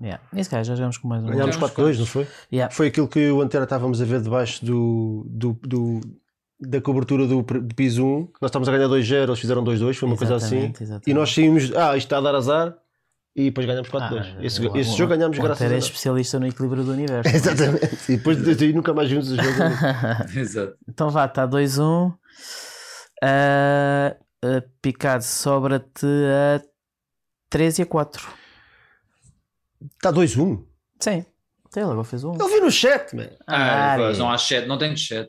Yeah. 0.00 0.22
Nesse 0.32 0.48
caso, 0.50 0.68
já 0.68 0.74
jogámos 0.74 0.96
com 0.98 1.06
mais 1.08 1.22
um. 1.22 1.26
Ganhámos 1.26 1.54
Jogamos 1.56 1.74
4-2, 1.76 1.98
não 1.98 2.06
foi? 2.06 2.26
Yeah. 2.52 2.74
Foi 2.74 2.86
aquilo 2.88 3.06
que 3.06 3.30
o 3.30 3.40
Antero 3.42 3.64
estávamos 3.64 4.00
a 4.00 4.04
ver 4.06 4.22
debaixo 4.22 4.64
do, 4.64 5.26
do, 5.28 5.52
do- 5.62 6.00
da 6.58 6.80
cobertura 6.80 7.26
do, 7.26 7.42
pr- 7.44 7.58
do 7.60 7.74
piso 7.74 8.02
1. 8.04 8.18
Nós 8.40 8.48
estávamos 8.48 8.68
a 8.68 8.72
ganhar 8.72 8.88
2-0, 8.88 9.24
eles 9.24 9.38
fizeram 9.38 9.62
2-2, 9.62 9.94
foi 9.94 10.08
uma 10.08 10.16
coisa 10.16 10.36
assim. 10.36 10.46
Exatamente, 10.56 10.82
exatamente. 10.82 11.10
E 11.10 11.14
nós 11.14 11.34
saímos, 11.34 11.72
ah, 11.76 11.96
isto 11.96 12.06
está 12.06 12.16
a 12.18 12.20
dar 12.22 12.34
azar, 12.34 12.74
e 13.36 13.44
depois 13.44 13.66
ganhamos 13.66 13.88
4-2. 13.90 14.36
Ah, 14.38 14.42
esse 14.44 14.66
o- 14.66 14.76
esse 14.76 14.90
o- 14.90 14.96
jogo 14.96 15.10
ganhámos 15.14 15.36
o 15.38 15.42
graças 15.42 15.60
a 15.60 15.64
Antero 15.64 15.74
é 15.74 15.76
Deus. 15.80 15.84
especialista 15.84 16.40
no 16.40 16.46
equilíbrio 16.46 16.82
do 16.82 16.92
universo. 16.92 17.28
Exatamente. 17.36 18.10
E 18.12 18.16
depois 18.16 18.56
daí 18.56 18.72
nunca 18.72 18.94
mais 18.94 19.10
vimos 19.10 19.30
o 19.30 19.36
jogo. 19.36 19.48
Exato. 20.34 20.74
Então 20.88 21.10
vá, 21.10 21.26
está 21.26 21.46
2-1. 21.46 22.14
Ah, 23.22 24.16
ah, 24.44 24.62
Picado, 24.82 25.24
sobra-te 25.24 26.06
a 26.06 26.60
3 27.50 27.78
e 27.78 27.82
a 27.82 27.86
4. 27.86 28.28
Está 29.96 30.12
2-1. 30.12 30.64
Sim. 31.00 31.24
Até 31.66 31.80
ele 31.80 31.90
agora 31.90 32.04
fez 32.04 32.22
um. 32.24 32.34
Ele 32.34 32.48
viu 32.48 32.60
no 32.64 32.70
chat, 32.70 33.14
man. 33.16 33.28
Ah, 33.46 33.94
Ah, 33.94 34.00
é. 34.00 34.16
não 34.16 34.30
há 34.30 34.38
chat, 34.38 34.66
não 34.66 34.78
tenho 34.78 34.96
chat. 34.96 35.28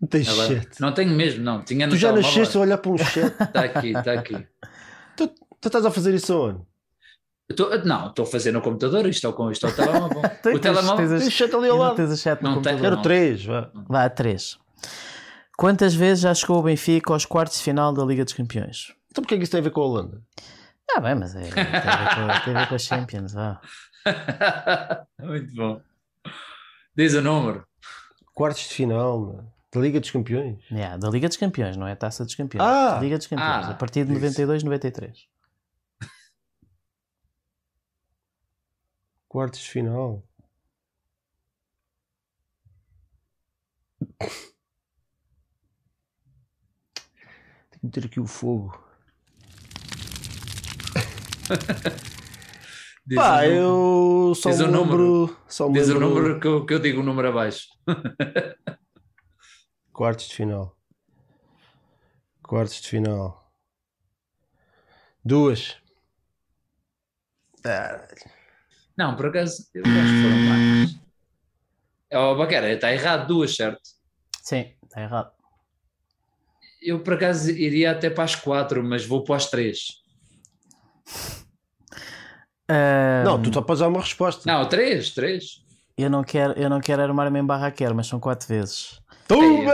Não 0.00 0.08
tens 0.08 0.28
Agora, 0.28 0.48
chat. 0.60 0.80
Não 0.80 0.92
tenho 0.92 1.10
mesmo, 1.10 1.44
não. 1.44 1.62
Tinha 1.62 1.86
no 1.86 1.92
Tu 1.92 1.96
já 1.98 2.10
nasceste 2.12 2.56
a 2.56 2.60
olhar 2.60 2.78
para 2.78 2.90
um 2.90 2.98
chat. 2.98 3.32
Está 3.40 3.60
aqui, 3.64 3.88
está 3.96 4.12
aqui. 4.14 4.46
tu, 5.16 5.28
tu 5.60 5.68
estás 5.68 5.84
a 5.84 5.90
fazer 5.90 6.14
isso 6.14 6.34
onde? 6.36 6.60
Eu 7.48 7.56
tô- 7.56 7.68
não, 7.84 8.08
estou 8.08 8.24
a 8.24 8.26
fazer 8.26 8.52
no 8.52 8.60
computador, 8.62 9.06
isto 9.06 9.26
é 9.26 9.30
o, 9.30 9.50
isto 9.50 9.66
é 9.66 9.68
o 9.70 9.74
telemóvel. 9.74 10.22
Tens- 10.42 10.56
o 10.56 10.58
telemóvel. 10.60 10.96
tens 10.96 11.12
as- 11.12 11.22
Tens 11.22 11.32
chat 11.32 11.54
ali 11.54 11.68
ao 11.68 11.76
lado. 11.76 11.96
tens 11.96 12.20
chat 12.20 12.40
no 12.42 12.48
Não 12.48 12.54
computador. 12.56 12.80
tenho. 12.80 12.90
Quero 12.92 13.02
3, 13.02 13.44
vá. 13.44 13.70
Vá, 13.88 14.08
3. 14.08 14.58
Quantas 15.60 15.94
vezes 15.94 16.22
já 16.22 16.32
chegou 16.32 16.58
o 16.58 16.62
Benfica 16.62 17.12
aos 17.12 17.26
quartos 17.26 17.58
de 17.58 17.64
final 17.64 17.92
da 17.92 18.02
Liga 18.02 18.24
dos 18.24 18.32
Campeões? 18.32 18.94
Então 19.10 19.22
porquê 19.22 19.34
é 19.34 19.36
que 19.36 19.42
isso 19.42 19.52
tem 19.52 19.60
a 19.60 19.62
ver 19.62 19.70
com 19.70 19.82
a 19.82 19.84
Holanda? 19.84 20.22
Ah, 20.90 21.00
bem, 21.00 21.14
mas 21.14 21.36
é, 21.36 21.50
tem, 21.50 21.62
a 21.62 21.96
ver 21.96 22.14
com, 22.14 22.44
tem 22.46 22.56
a 22.56 22.60
ver 22.60 22.68
com 22.70 22.74
a 22.76 22.78
Champions. 22.78 23.34
Vá. 23.34 23.60
Muito 25.20 25.54
bom. 25.54 25.82
Diz 26.96 27.12
o 27.12 27.20
número. 27.20 27.66
Quartos 28.32 28.68
de 28.68 28.74
final, 28.74 29.20
mano. 29.20 29.52
Da 29.70 29.80
Liga 29.82 30.00
dos 30.00 30.10
Campeões. 30.10 30.64
Yeah, 30.70 30.96
da 30.96 31.10
Liga 31.10 31.28
dos 31.28 31.36
Campeões, 31.36 31.76
não 31.76 31.86
é 31.86 31.92
a 31.92 31.96
Taça 31.96 32.24
dos 32.24 32.34
Campeões. 32.34 32.66
Ah! 32.66 32.98
Liga 32.98 33.18
dos 33.18 33.26
Campeões, 33.26 33.66
Ah, 33.66 33.70
a 33.72 33.74
partir 33.74 34.06
de 34.06 34.12
isso. 34.12 34.20
92, 34.22 34.62
93. 34.62 35.26
Quartos 39.28 39.60
de 39.60 39.68
final. 39.68 40.24
Tenho 44.00 44.14
que 44.18 44.46
meter 47.82 48.06
aqui 48.06 48.20
o 48.20 48.26
fogo. 48.26 48.78
Diz 53.06 53.16
Pá, 53.18 53.42
o 53.42 53.48
número. 53.48 53.56
eu 54.28 54.34
só 54.34 54.50
Diz 54.50 54.60
o 54.60 54.68
número. 54.68 55.36
Só 55.48 55.68
Diz 55.68 55.88
o 55.88 55.94
lembro- 55.94 56.08
número 56.08 56.40
que 56.40 56.46
eu, 56.46 56.66
que 56.66 56.74
eu 56.74 56.78
digo 56.78 57.00
o 57.00 57.04
número 57.04 57.28
abaixo. 57.28 57.66
Quartos 59.92 60.28
de 60.28 60.34
final. 60.36 60.76
Quartos 62.42 62.80
de 62.80 62.88
final. 62.88 63.52
Duas. 65.24 65.76
Ah, 67.64 68.06
Não, 68.96 69.16
por 69.16 69.26
acaso, 69.26 69.68
eu 69.74 69.82
acho 69.82 69.92
que 69.92 70.22
foram 70.22 70.38
mais. 70.48 71.00
Oh, 72.12 72.34
Baquera, 72.36 72.72
está 72.72 72.92
errado, 72.92 73.26
duas, 73.28 73.54
certo? 73.54 73.80
Sim, 74.42 74.74
está 74.84 75.02
errado. 75.02 75.32
Eu, 76.82 77.00
por 77.00 77.14
acaso, 77.14 77.50
iria 77.50 77.90
até 77.90 78.08
para 78.08 78.24
as 78.24 78.34
quatro, 78.34 78.82
mas 78.82 79.04
vou 79.04 79.22
para 79.22 79.36
as 79.36 79.50
três. 79.50 79.78
Ah, 82.68 83.22
Não, 83.24 83.40
tu 83.40 83.52
só 83.52 83.60
podes 83.62 83.80
dar 83.80 83.88
uma 83.88 84.00
resposta. 84.00 84.50
Não, 84.50 84.66
três, 84.68 85.10
três. 85.10 85.60
eu, 85.96 86.08
não 86.08 86.22
quero, 86.22 86.52
eu 86.54 86.70
não 86.70 86.80
quero 86.80 87.02
armar-me 87.02 87.38
em 87.40 87.44
barraquer, 87.44 87.92
mas 87.94 88.06
são 88.06 88.20
4 88.20 88.46
vezes. 88.48 89.00
Tumba! 89.28 89.72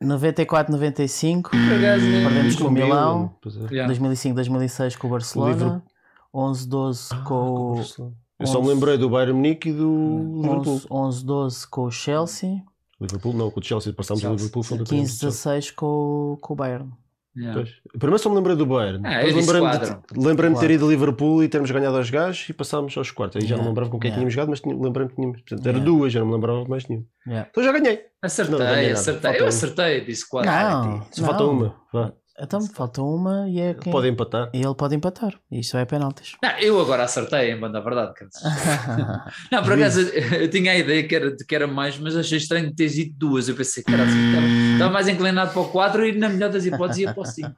94, 0.00 0.72
95, 0.72 1.50
Por 1.50 1.58
acaso, 1.58 2.04
nem- 2.04 2.24
Perdemos 2.24 2.56
com 2.56 2.64
o 2.64 2.70
Milão. 2.70 3.36
Pois 3.40 3.56
é. 3.56 3.60
Yeah. 3.70 3.86
2005, 3.86 4.34
2006 4.34 4.96
com 4.96 5.06
o 5.06 5.10
Barcelona, 5.10 5.52
Liverpool. 5.52 5.82
11, 6.34 6.68
12 6.68 7.08
Ah, 7.12 7.16
com 7.24 7.34
o 7.74 7.78
Eu 8.40 8.46
só 8.46 8.60
me 8.60 8.68
lembrei 8.68 8.98
do 8.98 9.08
Bayern 9.08 9.32
Munique 9.34 9.68
e 9.68 9.72
do 9.72 10.40
Liverpool. 10.42 10.74
11, 10.74 10.86
11, 10.90 11.24
12 11.24 11.66
com 11.68 11.82
o 11.84 11.90
Chelsea, 11.90 12.62
Liverpool 13.02 13.32
não, 13.34 13.50
com 13.50 13.60
o 13.60 13.62
Chelsea 13.62 13.92
passámos 13.92 14.22
o 14.22 14.26
Chelsea. 14.26 14.36
Liverpool 14.38 14.62
foi 14.62 14.78
15, 14.78 15.20
16 15.20 15.70
com, 15.72 15.86
o- 15.86 16.38
com 16.40 16.52
o 16.52 16.56
Bayern. 16.56 16.90
Yeah. 17.34 17.54
Pois. 17.62 17.70
Primeiro 17.98 18.18
só 18.22 18.28
me 18.28 18.36
lembrei 18.36 18.54
do 18.54 18.66
Bayern. 18.66 19.00
Ah, 19.06 19.22
lembrei-me 19.22 19.78
de, 19.78 19.96
lembrei-me 20.20 20.54
de 20.54 20.60
ter 20.60 20.70
ido 20.72 20.84
a 20.84 20.88
Liverpool 20.90 21.42
e 21.42 21.48
termos 21.48 21.70
ganhado 21.70 21.96
aos 21.96 22.10
gajos 22.10 22.46
e 22.50 22.52
passámos 22.52 22.94
aos 22.98 23.10
quartos. 23.10 23.36
Aí 23.36 23.48
já 23.48 23.56
não 23.56 23.62
Yeah. 23.62 23.62
me 23.62 23.68
lembrava 23.70 23.90
com 23.90 23.98
quem 23.98 24.10
Yeah. 24.10 24.18
tínhamos 24.20 24.34
jogado, 24.34 24.48
mas 24.50 24.62
lembrei-me 24.84 25.08
que 25.08 25.16
tínhamos. 25.16 25.40
Portanto, 25.40 25.66
era 25.66 25.80
duas, 25.80 26.12
já 26.12 26.20
não 26.20 26.26
me 26.26 26.34
lembrava 26.34 26.64
mais 26.66 26.86
nenhum. 26.86 27.06
Yeah. 27.26 27.48
Então 27.50 27.64
já 27.64 27.72
ganhei. 27.72 28.00
Acertei, 28.20 28.52
Não, 28.52 28.58
não 28.66 28.72
ganhei 28.74 28.92
acertei. 28.92 29.40
Eu 29.40 29.46
acertei, 29.46 30.04
disse 30.04 30.28
quatro. 30.28 30.50
Não, 30.50 31.06
Só 31.10 31.24
falta 31.24 31.44
uma. 31.44 31.74
Vá. 31.90 32.12
Então 32.42 32.60
falta 32.66 33.00
uma 33.00 33.48
e 33.48 33.60
é 33.60 33.72
quem... 33.74 33.92
Podem 33.92 34.10
empatar. 34.10 34.50
E 34.52 34.58
ele 34.60 34.74
pode 34.74 34.96
empatar. 34.96 35.32
E 35.48 35.60
isto 35.60 35.76
é 35.76 35.84
penaltis. 35.84 36.32
Não, 36.42 36.50
eu 36.58 36.80
agora 36.80 37.04
acertei 37.04 37.52
em 37.52 37.60
banda, 37.60 37.80
verdade. 37.80 38.14
Não, 39.52 39.62
por 39.62 39.74
acaso 39.74 40.00
eu 40.00 40.50
tinha 40.50 40.72
a 40.72 40.76
ideia 40.76 41.06
que 41.06 41.14
era, 41.14 41.36
que 41.36 41.54
era 41.54 41.68
mais, 41.68 41.96
mas 41.98 42.16
achei 42.16 42.38
estranho 42.38 42.68
de 42.68 42.74
teres 42.74 42.94
dito 42.94 43.14
duas. 43.16 43.48
Eu 43.48 43.54
pensei, 43.54 43.84
cara, 43.84 44.02
estava, 44.04 44.46
estava 44.72 44.90
mais 44.92 45.06
inclinado 45.06 45.52
para 45.52 45.62
o 45.62 45.68
4 45.68 46.04
e 46.08 46.18
na 46.18 46.28
melhor 46.28 46.50
das 46.50 46.66
hipóteses 46.66 47.02
ia 47.02 47.14
para 47.14 47.22
o 47.22 47.24
5. 47.24 47.50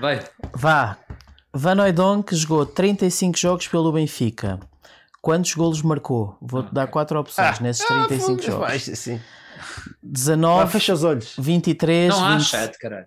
Vai. 0.00 0.22
Vá. 0.54 0.96
Van 1.52 1.80
Hooydonk 1.80 2.32
jogou 2.36 2.64
35 2.64 3.36
jogos 3.36 3.66
pelo 3.66 3.90
Benfica. 3.90 4.60
Quantos 5.20 5.52
golos 5.54 5.82
marcou? 5.82 6.36
Vou-te 6.40 6.72
dar 6.72 6.86
quatro 6.86 7.18
opções 7.18 7.58
nesses 7.58 7.84
35 7.84 8.42
jogos. 8.42 8.68
Vai, 8.68 8.78
sim. 8.78 9.20
19, 10.00 10.62
Ah, 10.62 10.66
fecha 10.68 10.92
os 10.92 11.02
olhos. 11.02 11.34
23, 11.36 12.10
Não 12.14 12.24
há 12.24 12.36
20 12.36 12.44
chat, 12.46 12.78
caralho. 12.78 13.06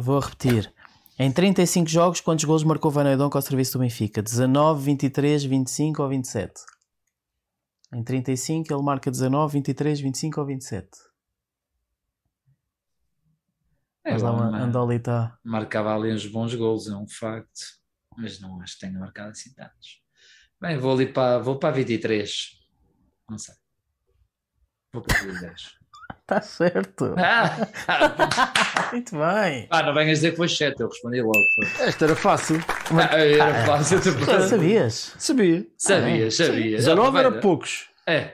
Vou 0.00 0.20
repetir. 0.20 0.72
Em 1.18 1.32
35 1.32 1.88
jogos, 1.88 2.20
quantos 2.20 2.44
golos 2.44 2.62
marcou 2.62 2.90
Van 2.90 3.04
Hooydonk 3.04 3.34
ao 3.34 3.42
serviço 3.42 3.72
do 3.72 3.80
Benfica? 3.80 4.22
19, 4.22 4.84
23, 4.84 5.44
25 5.44 6.02
ou 6.02 6.08
27? 6.08 6.52
Em 7.92 8.04
35 8.04 8.72
ele 8.72 8.82
marca 8.82 9.10
19, 9.10 9.54
23, 9.54 10.00
25 10.00 10.40
ou 10.40 10.46
27? 10.46 10.88
É, 14.04 14.12
Mas 14.12 14.22
lá 14.22 14.30
uma 14.30 14.50
mas 14.50 14.62
Andolita. 14.62 15.38
marcava 15.44 15.94
ali 15.94 16.12
uns 16.12 16.26
bons 16.26 16.54
gols, 16.54 16.86
é 16.88 16.96
um 16.96 17.08
facto. 17.08 17.60
Mas 18.16 18.40
não 18.40 18.60
acho 18.60 18.74
que 18.74 18.80
tenha 18.86 18.98
marcado 18.98 19.30
assim 19.30 19.52
tantos. 19.54 20.00
Bem, 20.60 20.78
vou 20.78 20.92
ali 20.92 21.12
para, 21.12 21.38
vou 21.38 21.58
para 21.58 21.74
23. 21.74 22.58
Não 23.28 23.38
sei. 23.38 23.54
Vou 24.92 25.02
para 25.02 25.18
23. 25.20 25.77
Está 26.22 26.40
certo. 26.42 27.14
Ah, 27.16 27.56
Muito 28.92 29.12
bem. 29.16 29.66
ah, 29.70 29.82
não 29.82 29.94
venhas 29.94 30.18
dizer 30.18 30.32
que 30.32 30.36
foi 30.36 30.48
7, 30.48 30.78
eu 30.80 30.88
respondi 30.88 31.20
logo. 31.22 31.32
Foi. 31.54 31.86
Esta 31.86 32.04
era 32.04 32.16
fácil. 32.16 32.62
Ah, 33.10 33.16
era 33.18 33.64
fácil. 33.64 34.00
tu- 34.00 34.48
Sabias? 34.48 35.14
Sabia. 35.18 35.66
Sabia, 35.76 36.30
sabia. 36.30 36.76
19 36.76 37.10
Vai, 37.12 37.24
era 37.24 37.32
poucos. 37.40 37.86
É. 38.06 38.32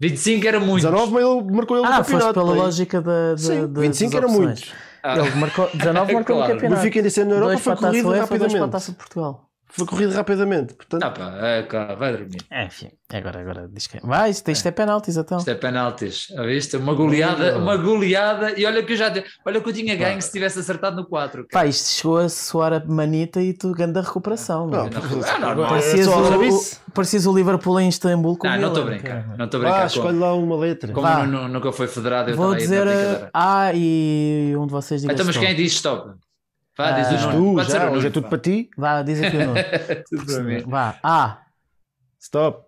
25 0.00 0.46
era 0.46 0.60
muito. 0.60 0.82
19 0.86 1.12
mas 1.12 1.24
ele 1.24 1.52
marcou 1.56 1.76
ele 1.78 1.86
no 1.86 1.92
Ah, 1.92 1.96
foste 1.98 2.10
campeonato. 2.12 2.34
pela 2.34 2.46
pai. 2.52 2.56
lógica 2.56 3.00
da. 3.00 3.30
da 3.32 3.38
Sim, 3.38 3.66
da- 3.66 3.80
25 3.80 4.12
das 4.12 4.18
era 4.22 4.28
muito. 4.28 4.62
Ah, 5.02 5.18
Ele 5.18 5.30
marcou, 5.30 5.68
19 5.74 6.12
marcou 6.12 6.36
Claro. 6.36 6.48
no 6.48 6.54
campeonato. 6.60 6.80
Benfica 6.82 6.98
ainda 7.00 7.10
sendo 7.10 7.28
na 7.30 7.34
Europa 7.36 7.52
dois 7.52 7.60
foi 7.62 7.76
corrido 7.76 8.08
UEFA, 8.08 8.18
dois 8.18 8.28
para 8.28 8.36
a 8.36 8.38
rapidamente. 8.40 8.72
Taça 8.72 8.92
de 8.92 8.98
Portugal. 8.98 9.48
Foi 9.74 9.86
corrido 9.86 10.12
rapidamente. 10.12 10.74
Portanto, 10.74 11.02
Ah, 11.02 11.10
pá, 11.10 11.46
é, 11.46 11.62
claro, 11.62 11.96
vai 11.96 12.12
dormir. 12.12 12.44
É, 12.50 12.66
Enfim, 12.66 12.90
agora, 13.10 13.40
agora 13.40 13.68
diz 13.72 13.86
que. 13.86 13.98
Vai, 14.06 14.30
isto, 14.30 14.50
isto 14.50 14.68
é 14.68 14.70
penaltis 14.70 15.16
então. 15.16 15.38
Isto 15.38 15.50
é 15.50 15.54
penaltis. 15.54 16.28
A 16.36 16.42
viste? 16.42 16.76
Uma 16.76 16.92
goleada, 16.92 17.56
uma 17.58 17.76
goleada. 17.78 18.58
E 18.58 18.66
olha 18.66 18.82
que 18.82 18.92
eu 18.92 18.96
já. 18.96 19.10
Olha 19.46 19.60
que 19.62 19.68
eu 19.68 19.72
tinha 19.72 19.96
ganho 19.96 20.20
se 20.20 20.30
tivesse 20.30 20.58
acertado 20.58 20.96
no 20.96 21.06
4. 21.06 21.46
Pá, 21.50 21.64
isto 21.66 21.88
chegou 21.88 22.18
a 22.18 22.28
soar 22.28 22.74
a 22.74 22.84
manita 22.84 23.40
e 23.40 23.54
tu 23.54 23.72
ganda 23.72 24.02
recuperação. 24.02 24.66
não, 24.66 24.84
Não, 24.90 25.00
Ah, 25.26 25.38
normal. 25.38 25.68
parecias, 25.70 26.06
é 26.06 26.10
o, 26.10 26.54
o, 26.54 26.60
parecias 26.92 27.26
o 27.26 27.34
Liverpool 27.34 27.80
em 27.80 27.88
Istambul 27.88 28.36
com 28.36 28.46
Não, 28.46 28.56
o 28.56 28.60
não 28.60 28.68
estou 28.68 28.82
a 28.82 28.86
brincar. 28.86 29.38
Não 29.38 29.44
estou 29.46 29.60
a 29.62 29.62
ah, 29.62 29.70
brincar. 29.70 29.86
escolhe 29.86 30.06
como 30.08 30.20
lá 30.20 30.34
uma 30.34 30.56
letra. 30.56 30.92
como 30.92 31.26
nunca 31.48 31.72
foi 31.72 31.88
federado, 31.88 32.30
eu 32.30 32.36
Vou 32.36 32.54
dizer 32.54 32.84
na 32.84 32.92
brincadeira. 32.92 33.30
A 33.32 33.72
e 33.74 34.54
um 34.56 34.66
de 34.66 34.72
vocês 34.72 35.00
diga 35.00 35.14
Então, 35.14 35.24
mas 35.24 35.36
quem 35.36 35.54
diz 35.54 35.72
stop? 35.72 36.12
Vá, 36.76 36.88
Ah, 36.88 36.92
diz 36.92 37.06
o 37.08 37.10
Diz 37.10 37.34
Nuno. 37.34 37.64
tu, 37.64 37.70
já, 37.70 37.90
o 37.90 37.94
hoje 37.94 38.06
é 38.06 38.10
tudo 38.10 38.28
para 38.28 38.38
ti. 38.38 38.70
Vá, 38.76 39.02
diz 39.02 39.22
aqui 39.22 39.36
o 39.36 39.46
nome. 39.46 39.60
Tudo 40.08 40.26
para 40.26 40.42
mim. 40.42 40.58
Vá, 40.66 40.98
A. 41.02 41.46
Stop. 42.20 42.66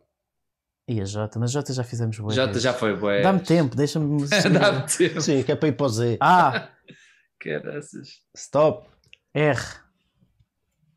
E 0.86 1.00
a 1.00 1.04
J, 1.04 1.38
mas 1.38 1.50
J 1.50 1.72
já 1.72 1.82
fizemos 1.82 2.18
boa. 2.18 2.32
Já, 2.34 2.52
já 2.52 2.74
foi, 2.74 2.94
boé. 2.94 3.22
Dá-me 3.22 3.40
tempo, 3.40 3.74
deixa-me. 3.74 4.26
Dá-me 4.28 4.82
tempo. 4.86 5.20
Sim, 5.22 5.42
que 5.42 5.50
é 5.52 5.56
para 5.56 5.68
ir 5.68 5.72
para 5.72 5.86
o 5.86 5.88
Z. 5.88 6.18
A, 6.20 6.68
Caraças. 7.40 8.20
Stop. 8.36 8.88
R, 9.32 9.58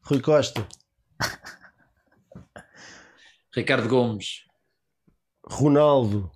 Rui 0.03 0.19
Costa. 0.21 0.67
Ricardo 3.55 3.87
Gomes. 3.87 4.43
Ronaldo. 5.49 6.29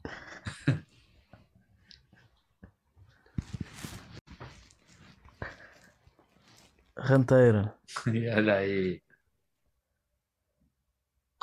Ranteiro, 7.03 7.71
E 8.07 8.29
Olha 8.29 8.55
aí. 8.57 9.01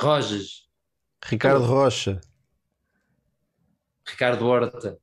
Roges. 0.01 0.69
Ricardo 1.25 1.65
Rocha. 1.65 2.21
Ricardo 4.07 4.47
Horta. 4.47 4.99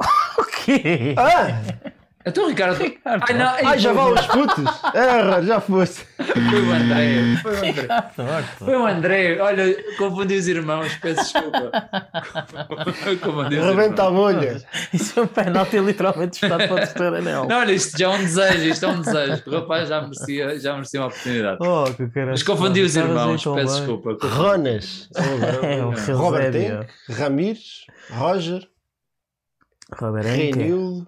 O 0.38 0.44
quê? 0.64 1.14
Ah! 1.18 1.82
Então, 2.26 2.48
Ricardo. 2.48 2.82
Ai, 3.04 3.34
não, 3.34 3.46
ai, 3.46 3.64
Ai, 3.64 3.78
já 3.78 3.92
vá 3.92 4.02
aos 4.02 4.26
putos. 4.26 4.64
É, 4.94 5.42
já 5.42 5.60
foste. 5.60 6.04
Foi 6.16 6.60
o 6.62 6.72
André. 6.72 7.36
Foi 7.42 7.52
o 7.52 7.56
André. 7.56 7.86
Torto. 8.16 8.64
Foi 8.64 8.76
o 8.76 8.86
André. 8.86 9.40
Olha, 9.40 9.76
confundi 9.96 10.34
os 10.34 10.48
irmãos. 10.48 10.94
Peço 10.96 11.22
desculpa. 11.22 11.70
Confundi 13.22 13.56
os 13.56 13.64
Rebenta 13.64 14.02
a 14.04 14.10
bolha. 14.10 14.62
Isso 14.92 15.18
é 15.18 15.22
um 15.22 15.26
penalti 15.26 15.78
literalmente 15.78 16.32
disputado 16.32 16.66
para 16.68 16.72
o 16.74 16.76
terceiro 16.76 17.16
anel. 17.16 17.46
Não, 17.46 17.58
olha, 17.60 17.72
isto 17.72 17.96
já 17.96 18.06
é 18.06 18.08
um 18.08 18.18
desejo. 18.18 18.64
Isto 18.68 18.84
é 18.84 18.88
um 18.88 19.00
desejo. 19.00 19.42
O 19.46 19.50
rapaz 19.50 19.88
já 19.88 20.00
merecia, 20.02 20.60
já 20.60 20.74
merecia 20.74 21.00
uma 21.00 21.06
oportunidade. 21.06 21.58
Oh, 21.60 21.84
que 21.84 22.08
caralho. 22.08 22.30
Mas 22.32 22.42
confundi 22.42 22.80
os 22.82 22.96
irmãos. 22.96 23.42
Peço 23.44 23.54
bem. 23.54 23.64
desculpa. 23.64 24.26
Ronas. 24.26 25.08
É, 25.62 25.82
o 25.82 26.16
Robert 26.16 26.46
Eusébio. 26.46 26.80
Henk. 26.80 27.20
Ramires. 27.20 27.86
Roger. 28.10 28.68
Robert 29.98 30.26
Henke. 30.26 31.06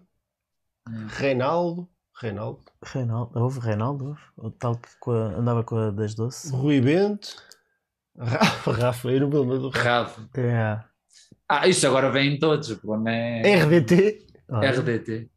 Reinildo. 0.89 1.09
Reinaldo. 1.11 1.89
Reinaldo. 2.21 2.61
Reinaldo. 2.83 3.39
Houve 3.41 3.61
Reinaldo? 3.61 4.05
Houve? 4.09 4.21
O 4.37 4.51
tal 4.51 4.77
que 4.77 4.89
com 5.01 5.13
a- 5.13 5.37
andava 5.39 5.65
com 5.65 5.77
a 5.77 5.91
das 5.91 6.15
doce? 6.15 6.51
Rui 6.53 6.81
Bento. 6.81 7.29
Rafa, 8.19 8.73
Rafa, 8.73 9.09
eu 9.09 9.21
não 9.21 9.29
me 9.29 9.37
lembro 9.37 9.59
do 9.59 9.69
Rafa. 9.71 10.29
É. 10.35 10.81
Ah, 11.49 11.67
isto 11.67 11.87
agora 11.87 12.11
vem 12.11 12.35
em 12.35 12.39
todos. 12.39 12.71
O 12.71 12.77
problema 12.79 13.11
é 13.11 13.57
RDT. 13.57 14.27
Olha, 14.51 14.71
RDT. 14.73 15.31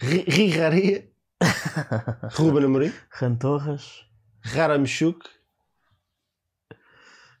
Ri- 0.00 0.24
Riraria. 0.28 1.08
Ruben 2.34 2.64
Amorim. 2.64 2.92
Rantorras. 3.12 4.04
Rara 4.42 4.78
Mechuk. 4.78 5.24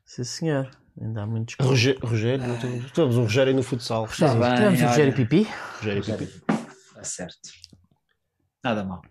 Sim, 0.04 0.24
senhor. 0.24 0.70
Ainda 1.00 1.22
há 1.22 1.26
muitos. 1.26 1.56
Roger- 1.60 1.98
Rogério. 2.02 2.46
não 2.46 2.58
temos- 2.58 2.90
Temos 2.92 3.16
um 3.16 3.22
Rogério 3.22 3.54
no 3.54 3.62
futsal. 3.62 4.04
Está 4.06 4.34
bem, 4.34 4.54
Tivemos 4.54 4.80
o. 4.80 4.86
Rogério 4.86 5.14
Pipi. 5.14 5.48
Rogério 5.78 6.04
Pipi. 6.04 6.42
Está 6.98 7.04
certo. 7.04 7.48
Nada 8.64 8.84
mal. 8.84 9.02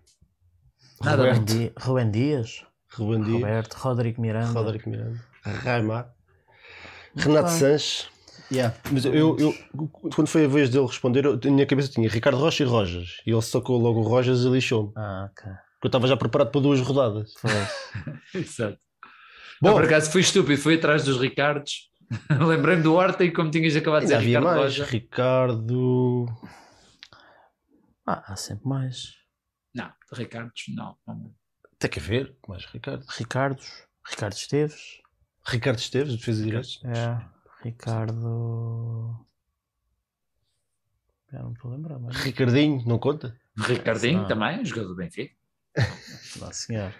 Nada 1.02 1.16
Roberto. 1.22 1.36
mal. 1.36 1.44
Di- 1.44 1.72
Rubem 1.78 2.10
Dias. 2.10 2.64
Ruben 2.92 3.22
Dias. 3.22 3.34
Roberto. 3.40 3.74
Rodrigo 3.76 4.20
Miranda. 4.20 4.52
Rodrigo 4.60 4.90
Miranda. 4.90 5.24
Raimar. 5.44 6.12
Renato 7.16 7.50
Sanches. 7.50 8.08
Mas 8.90 9.04
eu, 9.04 9.36
eu, 9.38 9.54
quando 10.14 10.26
foi 10.26 10.44
a 10.44 10.48
vez 10.48 10.70
dele 10.70 10.86
responder, 10.86 11.24
eu, 11.24 11.38
na 11.42 11.50
minha 11.50 11.66
cabeça 11.66 11.90
tinha 11.90 12.08
Ricardo 12.08 12.38
Rocha 12.38 12.62
e 12.62 12.66
Rojas. 12.66 13.20
E 13.26 13.30
ele 13.30 13.42
sacou 13.42 13.78
logo 13.78 14.00
o 14.00 14.02
Rojas 14.02 14.40
e 14.40 14.48
lixou-me. 14.48 14.92
Ah, 14.96 15.28
ok. 15.30 15.50
Porque 15.80 15.86
eu 15.86 15.88
estava 15.88 16.06
já 16.08 16.16
preparado 16.16 16.50
para 16.50 16.60
duas 16.60 16.80
rodadas. 16.80 17.32
Exato. 18.34 18.78
Bom, 19.60 19.68
Não, 19.70 19.74
por 19.74 19.84
acaso 19.84 20.10
fui 20.10 20.20
estúpido, 20.20 20.60
fui 20.60 20.74
atrás 20.76 21.04
dos 21.04 21.18
Ricardos. 21.20 21.90
Lembrei-me 22.30 22.82
do 22.82 22.94
Horta 22.94 23.24
e 23.24 23.30
como 23.32 23.50
tinhas 23.50 23.76
acabado 23.76 24.00
de 24.00 24.06
dizer 24.06 24.16
havia 24.16 24.38
Ricardo 24.38 24.44
mais. 24.56 24.60
Roja. 24.78 24.84
Ricardo. 24.84 26.26
Ah, 28.10 28.24
há 28.26 28.36
sempre 28.36 28.66
mais. 28.66 29.18
Não, 29.74 29.92
Ricardos 30.12 30.64
não. 30.68 30.96
não. 31.06 31.34
Tem 31.78 31.90
que 31.90 31.98
haver. 31.98 32.34
Mais 32.48 32.64
Ricardo. 32.64 33.04
Ricardos. 33.06 33.86
Ricardo 34.06 34.32
Esteves. 34.32 35.02
Ricardo 35.46 35.78
Esteves, 35.78 36.16
defesa 36.16 36.42
direito. 36.42 36.86
É. 36.86 37.28
Ricardo. 37.62 39.26
Já 41.30 41.40
não 41.40 41.48
me 41.50 41.54
estou 41.54 41.70
a 41.70 41.74
lembrar, 41.74 41.98
mas. 41.98 42.16
Ricardinho, 42.16 42.82
não 42.86 42.98
conta? 42.98 43.38
Ricardinho 43.58 44.22
Ah. 44.22 44.26
também, 44.28 44.64
jogador 44.64 44.88
do 44.88 44.96
Benfica. 44.96 45.34
Não, 46.40 46.50
senhor. 46.52 46.94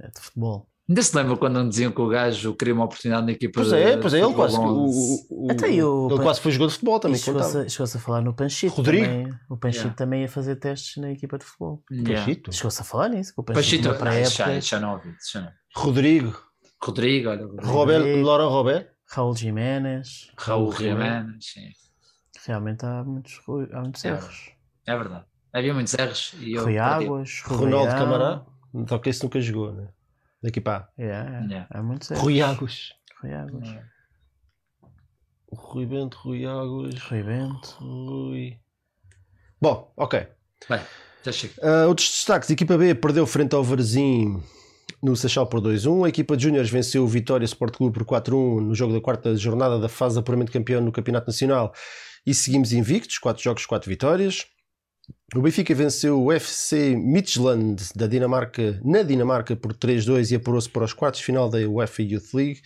É 0.00 0.08
de 0.08 0.18
futebol. 0.20 0.68
Ainda 0.86 1.00
se 1.02 1.16
lembra 1.16 1.34
quando 1.38 1.54
não 1.54 1.66
diziam 1.68 1.90
que 1.90 2.00
o 2.00 2.06
gajo 2.08 2.54
queria 2.54 2.74
uma 2.74 2.84
oportunidade 2.84 3.24
na 3.24 3.32
equipa 3.32 3.54
Pois 3.54 3.68
de- 3.68 3.76
é, 3.76 3.96
pois 3.96 4.12
é, 4.12 4.20
ele 4.20 4.34
quase. 4.34 4.58
O, 4.58 4.86
o, 5.30 5.50
Até 5.50 5.66
o- 5.82 6.08
ele 6.10 6.22
quase 6.22 6.40
foi 6.42 6.52
jogador 6.52 6.68
de 6.68 6.74
futebol 6.74 7.00
também. 7.00 7.18
Chegou-se 7.18 7.46
contava. 7.56 7.64
a, 7.64 7.96
a 7.96 7.98
falar 8.00 8.20
no 8.20 8.34
Panchito. 8.34 8.74
Rodrigo? 8.74 9.06
Também. 9.06 9.34
O 9.48 9.56
Panchito 9.56 9.84
Yeah. 9.84 9.96
também 9.96 10.22
ia 10.22 10.28
fazer 10.28 10.56
testes 10.56 10.96
na 11.02 11.10
equipa 11.10 11.38
de 11.38 11.44
futebol. 11.46 11.82
Yeah. 11.90 12.20
Pachito. 12.20 12.52
Chegou-se 12.52 12.80
a 12.82 12.84
falar 12.84 13.08
nisso. 13.08 13.32
Que 13.34 13.40
o 13.40 13.44
Panchito, 13.44 13.88
na 13.88 13.94
ah, 13.94 13.98
pré-época. 13.98 14.30
já, 14.30 14.60
já 14.60 14.80
não 14.80 14.92
ouvi. 14.92 15.14
Já 15.32 15.40
não. 15.40 15.50
Rodrigo. 15.74 16.38
Rodrigo, 16.82 17.30
olha. 17.30 17.46
Rodrigo. 17.46 17.66
Robert, 17.72 17.98
Rodrigo. 18.00 18.26
Laura 18.26 18.44
Robert. 18.44 18.88
Raul 19.10 19.34
Jiménez. 19.36 20.30
Raul 20.36 20.70
Jiménez, 20.72 21.36
sim. 21.52 21.68
Realmente 22.46 22.84
há 22.84 23.02
muitos, 23.02 23.40
há 23.72 23.80
muitos 23.80 24.04
É. 24.04 24.08
erros. 24.08 24.50
É 24.86 24.94
verdade. 24.96 25.24
Havia 25.50 25.72
muitos 25.72 25.94
erros 25.94 26.34
e 26.40 26.52
eu 26.52 26.64
Rui. 26.64 26.76
Águas. 26.78 27.40
Rui 27.46 27.56
Ronaldo. 27.58 27.90
Camará. 27.92 28.44
Só 28.88 28.98
que 28.98 29.08
esse 29.08 29.22
nunca 29.22 29.40
jogou, 29.40 29.72
né? 29.72 29.88
Daqui 30.44 30.60
para. 30.60 30.90
É, 30.98 31.04
é. 31.04 31.08
Yeah. 31.08 31.66
Há 31.70 31.82
muitos 31.82 32.10
erros. 32.10 32.22
Rui 32.22 32.42
Águas. 32.42 32.92
Rui 33.22 33.32
Águas. 33.32 33.68
O 35.46 35.56
Rui 35.56 35.86
Bento, 35.86 36.18
Rui 36.18 36.44
Águas. 36.44 37.00
Rui 37.00 37.22
Bento. 37.22 37.76
Rui. 37.80 38.58
Bom, 39.58 39.90
ok. 39.96 40.28
Vai, 40.68 40.84
já 41.24 41.32
chega. 41.32 41.54
Ah, 41.62 41.86
outros 41.86 42.10
destaques: 42.10 42.50
a 42.50 42.52
equipa 42.52 42.76
B 42.76 42.94
perdeu 42.94 43.26
frente 43.26 43.54
ao 43.54 43.64
Varzim 43.64 44.42
no 45.02 45.16
Seixal 45.16 45.46
por 45.46 45.62
2-1. 45.62 46.04
A 46.04 46.10
equipa 46.10 46.36
de 46.36 46.42
Júniores 46.42 46.68
venceu 46.68 47.04
o 47.04 47.08
Vitória 47.08 47.46
Sport 47.46 47.74
Clube 47.78 47.94
por 47.94 48.04
4-1 48.04 48.60
no 48.60 48.74
jogo 48.74 48.92
da 48.92 49.00
quarta 49.00 49.34
jornada 49.36 49.78
da 49.78 49.88
fase 49.88 50.16
de 50.16 50.20
apuramento 50.20 50.52
campeão 50.52 50.82
no 50.82 50.92
Campeonato 50.92 51.26
Nacional 51.26 51.72
e 52.26 52.34
seguimos 52.34 52.70
invictos: 52.74 53.16
4 53.16 53.42
jogos, 53.42 53.64
4 53.64 53.88
vitórias. 53.88 54.44
O 55.34 55.42
Benfica 55.42 55.74
venceu 55.74 56.22
o 56.22 56.32
FC 56.32 56.94
Midtjylland 56.96 57.82
da 57.94 58.06
Dinamarca, 58.06 58.80
na 58.84 59.02
Dinamarca 59.02 59.56
por 59.56 59.74
3-2 59.74 60.30
e 60.30 60.36
apurou-se 60.36 60.68
para 60.68 60.84
os 60.84 60.92
quartos 60.92 61.20
de 61.20 61.26
final 61.26 61.48
da 61.48 61.58
UEFA 61.58 62.02
Youth 62.02 62.32
League. 62.32 62.60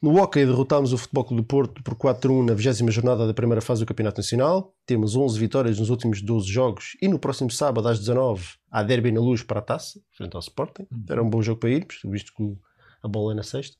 No 0.00 0.16
Hockey 0.20 0.44
derrotámos 0.44 0.92
o 0.92 0.98
Futebol 0.98 1.24
Clube 1.24 1.42
do 1.42 1.46
Porto 1.46 1.82
por 1.82 1.94
4-1 1.94 2.46
na 2.46 2.54
20 2.54 2.90
jornada 2.92 3.26
da 3.26 3.34
primeira 3.34 3.60
fase 3.60 3.80
do 3.80 3.86
Campeonato 3.86 4.20
Nacional. 4.20 4.74
Temos 4.86 5.16
11 5.16 5.38
vitórias 5.38 5.78
nos 5.78 5.90
últimos 5.90 6.22
12 6.22 6.46
jogos 6.46 6.96
e 7.02 7.08
no 7.08 7.18
próximo 7.18 7.50
sábado 7.50 7.88
às 7.88 7.98
19 7.98 8.44
há 8.70 8.82
derby 8.82 9.10
na 9.10 9.20
luz 9.20 9.42
para 9.42 9.60
a 9.60 9.62
taça, 9.62 9.98
frente 10.16 10.34
ao 10.34 10.40
Sporting. 10.40 10.86
Era 11.08 11.22
um 11.22 11.28
bom 11.28 11.42
jogo 11.42 11.58
para 11.58 11.70
irmos, 11.70 12.00
visto 12.04 12.32
que 12.36 12.56
a 13.02 13.08
bola 13.08 13.32
é 13.32 13.36
na 13.36 13.42
sexta. 13.42 13.76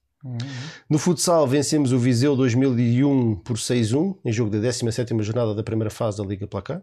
No 0.88 0.98
futsal 0.98 1.46
vencemos 1.46 1.92
o 1.92 1.98
Viseu 1.98 2.34
2001 2.34 3.36
por 3.36 3.58
6-1 3.58 4.16
em 4.24 4.32
jogo 4.32 4.50
da 4.50 4.58
17ª 4.58 5.22
jornada 5.22 5.54
da 5.54 5.62
primeira 5.62 5.90
fase 5.90 6.16
da 6.16 6.24
Liga 6.24 6.46
Placar. 6.46 6.82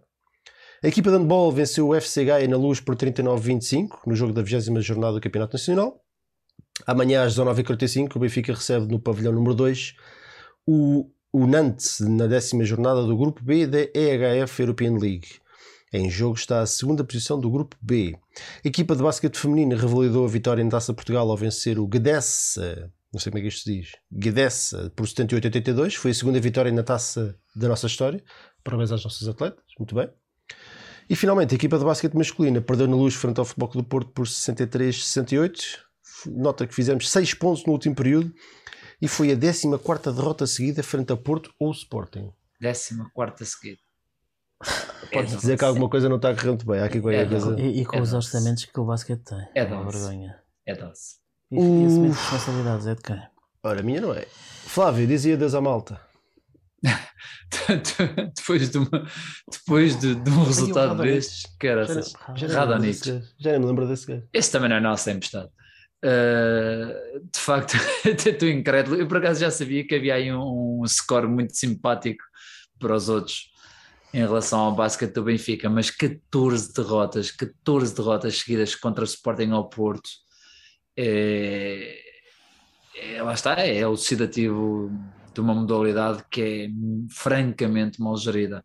A 0.84 0.88
equipa 0.88 1.12
de 1.12 1.18
handball 1.18 1.52
venceu 1.52 1.90
o 1.90 1.94
FC 1.94 2.26
Gaia 2.26 2.48
na 2.48 2.58
luz 2.58 2.80
por 2.80 2.96
39-25 2.96 4.00
no 4.08 4.16
jogo 4.16 4.34
da 4.34 4.42
20 4.42 4.82
jornada 4.82 5.14
do 5.14 5.22
Campeonato 5.22 5.54
Nacional. 5.54 6.04
Amanhã 6.88 7.24
às 7.24 7.38
19h45 7.38 8.16
o 8.16 8.20
Benfica 8.20 8.52
recebe 8.52 8.88
no 8.88 9.00
pavilhão 9.00 9.32
número 9.32 9.54
2 9.54 9.94
o, 10.66 11.08
o 11.32 11.46
Nantes 11.46 12.00
na 12.00 12.26
décima 12.26 12.64
jornada 12.64 13.04
do 13.04 13.16
grupo 13.16 13.44
B 13.44 13.68
da 13.68 13.78
EHF 13.94 14.60
European 14.60 14.98
League. 14.98 15.28
Em 15.94 16.10
jogo 16.10 16.36
está 16.36 16.62
a 16.62 16.66
segunda 16.66 17.04
posição 17.04 17.40
do 17.40 17.52
grupo 17.52 17.78
B. 17.80 18.18
A 18.66 18.68
equipa 18.68 18.96
de 18.96 19.04
basquete 19.04 19.38
feminina 19.38 19.76
revalidou 19.76 20.26
a 20.26 20.28
vitória 20.28 20.64
em 20.64 20.70
Taça 20.70 20.96
Portugal 20.96 21.30
ao 21.30 21.38
vencer 21.38 21.78
o 21.78 21.86
Gdessa, 21.86 22.92
não 23.14 23.20
sei 23.20 23.32
como 23.32 23.38
é 23.38 23.42
que 23.44 23.50
isto 23.50 23.66
se 23.66 23.72
diz, 23.72 23.92
Gdessa 24.12 24.92
por 24.96 25.06
78-82. 25.06 25.94
Foi 25.94 26.10
a 26.10 26.16
segunda 26.16 26.40
vitória 26.40 26.72
na 26.72 26.82
Taça 26.82 27.38
da 27.56 27.68
nossa 27.68 27.86
história. 27.86 28.24
Parabéns 28.64 28.92
às 28.92 29.04
nossas 29.04 29.28
atletas, 29.28 29.64
muito 29.78 29.94
bem. 29.94 30.10
E 31.10 31.16
finalmente 31.16 31.54
a 31.54 31.56
equipa 31.56 31.78
de 31.78 31.86
basquete 31.86 32.14
masculina 32.14 32.62
perdeu 32.62 32.88
na 32.88 32.96
luz 32.96 33.14
frente 33.16 33.40
ao 33.40 33.46
Futebol 33.46 33.70
Clube 33.70 33.86
do 33.86 33.90
Porto 33.90 34.12
por 34.12 34.26
63-68. 34.26 35.78
Nota 36.28 36.68
que 36.68 36.74
fizemos 36.74 37.10
6 37.10 37.34
pontos 37.34 37.66
no 37.66 37.74
último 37.74 37.96
período 37.96 38.34
e 39.02 39.08
foi 39.08 39.32
a 39.32 39.36
14 39.36 40.12
derrota 40.16 40.46
seguida 40.48 40.84
frente 40.84 41.12
a 41.12 41.18
Porto 41.18 41.52
ou 41.60 41.72
Sporting. 41.72 42.32
14 42.62 43.46
seguida. 43.46 43.80
Pode 45.12 45.36
dizer 45.36 45.58
que 45.58 45.66
alguma 45.66 45.90
coisa 45.90 46.08
não 46.08 46.18
está 46.18 46.34
correndo 46.36 46.64
bem. 46.66 46.80
Há 46.80 46.86
aqui 46.86 47.02
qualquer 47.02 47.26
É, 47.26 47.30
coisa. 47.30 47.60
E, 47.60 47.82
e 47.82 47.86
com 47.86 47.98
É 47.98 48.02
os 48.02 48.12
doce. 48.12 48.28
orçamentos 48.36 48.66
que 48.66 48.80
o 48.80 48.86
basquete 48.86 49.22
tem. 49.24 49.48
É 49.56 49.64
uma 49.64 49.84
doce. 49.84 49.98
vergonha. 49.98 50.40
É 50.66 50.76
doce. 50.76 51.16
E, 51.52 51.56
e 51.56 51.86
assumir 51.86 52.10
responsabilidades 52.12 52.88
é 52.88 52.96
de 52.96 53.02
quem? 53.02 53.22
Ora, 53.64 53.80
a 53.80 53.84
minha 53.84 54.00
não 54.00 54.14
é. 54.14 54.26
Flávio, 54.66 55.06
dizia 55.08 55.36
Deus 55.36 55.54
à 55.56 55.62
malta. 55.62 56.00
depois 58.36 58.70
de, 58.70 58.78
uma, 58.78 59.08
depois 59.52 60.00
de, 60.00 60.16
de 60.16 60.30
um 60.30 60.44
resultado 60.44 61.02
destes, 61.02 61.44
que 61.60 61.68
era 61.68 61.86
nem- 62.80 62.94
já 63.40 63.52
nem 63.52 63.60
me 63.60 63.66
lembro 63.66 63.88
desse 63.88 64.08
gajo. 64.08 64.24
Esse 64.34 64.52
também 64.52 64.70
não 64.70 64.78
é 64.78 64.80
nosso, 64.80 65.10
é 65.10 65.14
emprestado. 65.14 65.50
Uh, 66.04 67.20
de 67.32 67.40
facto, 67.40 67.76
até 68.04 68.32
estou 68.32 68.50
incrédulo. 68.50 68.98
Eu 68.98 69.08
por 69.08 69.18
acaso 69.18 69.40
já 69.40 69.52
sabia 69.52 69.86
que 69.86 69.96
havia 69.96 70.16
aí 70.16 70.34
um, 70.34 70.82
um 70.82 70.88
score 70.88 71.28
muito 71.28 71.56
simpático 71.56 72.24
para 72.80 72.96
os 72.96 73.08
outros 73.08 73.52
em 74.14 74.20
relação 74.20 74.60
ao 74.60 74.76
basquete 74.76 75.14
do 75.14 75.24
Benfica, 75.24 75.70
mas 75.70 75.90
14 75.90 76.74
derrotas, 76.74 77.32
14 77.32 77.96
derrotas 77.96 78.40
seguidas 78.40 78.76
contra 78.76 79.04
o 79.04 79.08
Sporting 79.08 79.52
ao 79.52 79.70
Porto. 79.70 80.10
É, 80.98 81.98
é, 82.96 83.24
lá 83.24 83.34
está, 83.34 83.60
é 83.62 83.78
elucidativo 83.78 84.92
de 85.34 85.42
uma 85.42 85.54
modalidade 85.54 86.24
que 86.30 86.42
é 86.42 86.70
francamente 87.10 88.02
mal 88.02 88.18
gerida. 88.18 88.64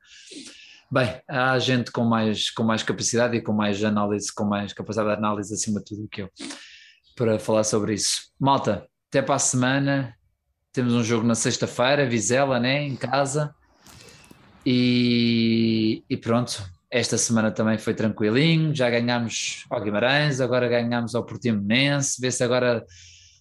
Bem, 0.90 1.20
há 1.28 1.58
gente 1.58 1.90
com 1.90 2.04
mais, 2.04 2.50
com 2.50 2.62
mais 2.62 2.82
capacidade 2.82 3.36
e 3.36 3.42
com 3.42 3.52
mais 3.52 3.82
análise, 3.82 4.32
com 4.32 4.44
mais 4.44 4.72
capacidade 4.72 5.10
de 5.10 5.16
análise 5.16 5.52
acima 5.52 5.80
de 5.80 5.84
tudo 5.84 6.02
do 6.02 6.08
que 6.08 6.22
eu, 6.22 6.30
para 7.16 7.38
falar 7.38 7.64
sobre 7.64 7.94
isso. 7.94 8.30
Malta, 8.38 8.86
até 9.08 9.22
para 9.22 9.34
a 9.34 9.38
semana. 9.38 10.14
Temos 10.72 10.92
um 10.92 11.02
jogo 11.02 11.26
na 11.26 11.34
sexta-feira, 11.34 12.06
Vizela, 12.06 12.60
né? 12.60 12.82
Em 12.82 12.94
casa. 12.94 13.54
E, 14.64 16.04
e 16.08 16.16
pronto, 16.16 16.62
esta 16.90 17.16
semana 17.16 17.50
também 17.50 17.78
foi 17.78 17.94
tranquilinho. 17.94 18.74
Já 18.74 18.90
ganhámos 18.90 19.64
ao 19.70 19.80
Guimarães, 19.80 20.40
agora 20.40 20.68
ganhámos 20.68 21.14
ao 21.14 21.24
Portimonense. 21.24 22.20
Vê 22.20 22.30
se 22.30 22.44
agora 22.44 22.84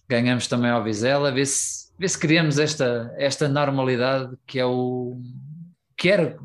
ganhamos 0.08 0.46
também 0.46 0.70
ao 0.70 0.82
Vizela. 0.82 1.30
Vê 1.30 1.44
se, 1.44 1.85
vê 1.98 2.08
se 2.08 2.18
criamos 2.18 2.58
esta, 2.58 3.14
esta 3.16 3.48
normalidade 3.48 4.36
que 4.46 4.58
é 4.58 4.66
o 4.66 5.20
que 5.96 6.10
era 6.10 6.38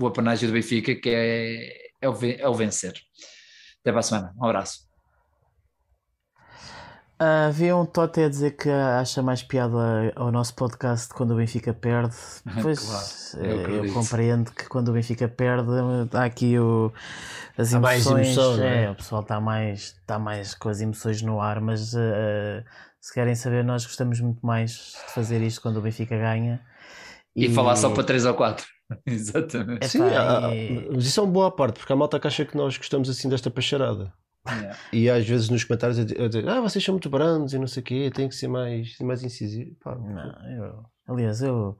o 0.00 0.06
apanágio 0.06 0.48
do 0.48 0.54
Benfica, 0.54 0.94
que 0.94 1.10
é, 1.10 1.88
é, 2.00 2.08
o, 2.08 2.16
é 2.24 2.48
o 2.48 2.54
vencer. 2.54 2.94
Até 3.80 3.92
para 3.92 4.00
a 4.00 4.02
semana. 4.02 4.34
Um 4.36 4.44
abraço. 4.44 4.86
Ah, 7.18 7.46
Havia 7.46 7.74
um 7.74 7.86
Tote 7.86 8.20
a 8.20 8.28
dizer 8.28 8.56
que 8.56 8.68
acha 8.68 9.22
mais 9.22 9.42
piada 9.42 10.12
ao 10.14 10.30
nosso 10.30 10.54
podcast 10.54 11.14
quando 11.14 11.30
o 11.30 11.36
Benfica 11.36 11.72
perde. 11.72 12.14
Pois 12.60 13.32
Claro, 13.32 13.46
eu 13.46 13.84
eh, 13.84 13.88
eu, 13.88 13.94
compreendo 13.94 14.50
que 14.52 14.68
quando 14.68 14.88
o 14.88 14.92
Benfica 14.92 15.26
perde 15.26 15.70
há 16.12 16.24
aqui 16.24 16.58
o, 16.58 16.92
as 17.56 17.72
emoções. 17.72 18.28
emoção, 18.28 18.62
é? 18.62 18.84
é, 18.84 18.90
o 18.90 18.94
pessoal 18.94 19.22
está 19.22 19.40
mais, 19.40 19.80
está 19.80 20.18
mais 20.18 20.54
com 20.54 20.68
as 20.68 20.80
emoções 20.82 21.22
no 21.22 21.40
ar, 21.40 21.58
mas 21.60 21.94
eh, 21.94 22.62
se 23.06 23.14
querem 23.14 23.36
saber, 23.36 23.62
nós 23.62 23.86
gostamos 23.86 24.18
muito 24.20 24.44
mais 24.44 24.94
de 25.06 25.12
fazer 25.14 25.40
isto 25.40 25.62
quando 25.62 25.76
o 25.76 25.80
Benfica 25.80 26.16
ganha. 26.18 26.60
E, 27.36 27.48
falar 27.48 27.76
só 27.76 27.90
para 27.94 28.02
3 28.02 28.24
ou 28.24 28.34
4. 28.34 28.66
Exatamente. 29.06 29.84
É 29.84 29.88
Sim, 29.88 30.02
há- 30.02 30.48
há- 30.48 30.54
e- 30.56 30.88
mas 30.92 31.06
isso 31.06 31.20
é 31.20 31.22
uma 31.22 31.32
boa 31.32 31.50
parte, 31.54 31.78
porque 31.78 31.92
há 31.92 31.96
malta 31.96 32.18
que 32.18 32.26
acha 32.26 32.44
que 32.44 32.56
nós 32.56 32.76
gostamos 32.76 33.08
assim 33.08 33.28
desta 33.28 33.48
pacharada. 33.48 34.12
Yeah. 34.48 34.76
E 34.92 35.08
às 35.08 35.24
vezes 35.24 35.48
nos 35.48 35.62
comentários 35.62 36.00
a 36.00 36.04
di- 36.04 36.20
a 36.20 36.26
dizer, 36.26 36.48
ah, 36.48 36.60
vocês 36.60 36.84
são 36.84 36.94
muito 36.94 37.08
brandos 37.08 37.52
e 37.52 37.58
não 37.60 37.68
sei 37.68 37.80
o 37.80 37.84
quê, 37.86 38.10
tem 38.12 38.28
que 38.28 38.34
ser 38.34 38.48
mais, 38.48 38.98
mais 39.00 39.22
incisivo. 39.22 39.76
Pá, 39.80 39.94
Não, 39.94 40.50
eu, 40.56 40.82
aliás, 41.06 41.42
eu 41.42 41.78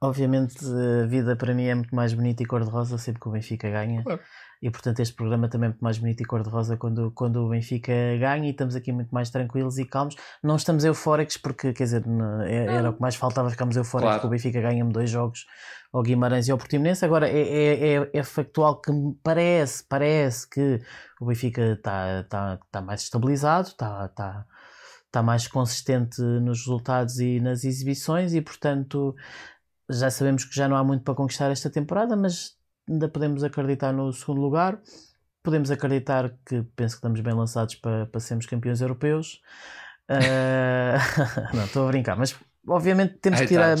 obviamente 0.00 0.56
a 1.02 1.06
vida 1.06 1.34
para 1.36 1.54
mim 1.54 1.64
é 1.64 1.74
muito 1.74 1.94
mais 1.94 2.12
bonita 2.12 2.42
e 2.42 2.46
cor-de-rosa 2.46 2.98
sempre 2.98 3.20
que 3.20 3.28
o 3.28 3.32
Benfica 3.32 3.70
ganha. 3.70 4.02
Claro. 4.02 4.20
E 4.62 4.70
portanto 4.70 5.00
este 5.00 5.14
programa 5.14 5.48
também 5.48 5.66
é 5.66 5.70
muito 5.70 5.82
mais 5.84 5.98
bonito 5.98 6.22
e 6.22 6.24
cor-de-rosa 6.24 6.76
quando, 6.78 7.10
quando 7.12 7.44
o 7.44 7.48
Benfica 7.50 7.92
ganha 8.18 8.46
e 8.46 8.50
estamos 8.52 8.74
aqui 8.74 8.90
muito 8.90 9.10
mais 9.10 9.28
tranquilos 9.30 9.76
e 9.78 9.84
calmos. 9.84 10.16
Não 10.42 10.56
estamos 10.56 10.82
eufóricos 10.84 11.36
porque, 11.36 11.72
quer 11.74 11.84
dizer, 11.84 12.06
não- 12.06 12.40
é- 12.42 12.64
era 12.76 12.88
o 12.90 12.94
que 12.94 13.00
mais 13.00 13.16
faltava, 13.16 13.50
ficámos 13.50 13.76
eufóricos 13.76 14.08
Claro. 14.14 14.20
que 14.22 14.26
o 14.26 14.30
Benfica 14.30 14.60
ganha-me 14.60 14.92
dois 14.92 15.10
jogos 15.10 15.44
ao 15.92 16.02
Guimarães 16.02 16.48
e 16.48 16.52
ao 16.52 16.58
Portimonense. 16.58 17.04
Agora 17.04 17.28
é, 17.28 17.38
é, 17.38 17.94
é, 17.96 18.10
é 18.14 18.22
factual 18.22 18.80
que 18.80 18.90
me 18.90 19.14
parece, 19.22 19.84
parece 19.86 20.48
que 20.48 20.80
o 21.20 21.26
Benfica 21.26 21.72
está 21.74 22.24
tá, 22.24 22.58
tá 22.70 22.80
mais 22.80 23.02
estabilizado, 23.02 23.68
está 23.68 24.08
tá, 24.08 24.46
tá 25.10 25.22
mais 25.22 25.46
consistente 25.46 26.20
nos 26.22 26.60
resultados 26.60 27.18
e 27.20 27.40
nas 27.40 27.62
exibições 27.62 28.32
e 28.34 28.40
portanto 28.40 29.14
já 29.90 30.10
sabemos 30.10 30.44
que 30.44 30.54
já 30.54 30.68
não 30.68 30.76
há 30.76 30.84
muito 30.84 31.04
para 31.04 31.14
conquistar 31.14 31.50
esta 31.50 31.70
temporada, 31.70 32.16
mas 32.16 32.56
ainda 32.88 33.08
podemos 33.08 33.44
acreditar 33.44 33.92
no 33.92 34.12
segundo 34.12 34.40
lugar. 34.40 34.80
Podemos 35.42 35.70
acreditar 35.70 36.30
que 36.44 36.62
penso 36.76 36.96
que 36.96 36.98
estamos 36.98 37.20
bem 37.20 37.34
lançados 37.34 37.76
para, 37.76 38.06
para 38.06 38.20
sermos 38.20 38.46
campeões 38.46 38.80
europeus. 38.80 39.40
Ah, 40.08 40.98
não, 41.52 41.64
estou 41.64 41.84
a 41.84 41.88
brincar, 41.88 42.16
mas 42.16 42.32
obviamente 42.66 43.14
temos 43.20 43.40
que 43.40 43.54
ir, 43.54 43.60
a, 43.60 43.74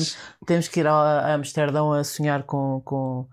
temos 0.46 0.68
que 0.68 0.80
ir 0.80 0.86
a, 0.86 1.34
Amsterdão 1.34 1.92
a 1.92 2.04
sonhar 2.04 2.42
com, 2.44 2.80
com, 2.84 3.26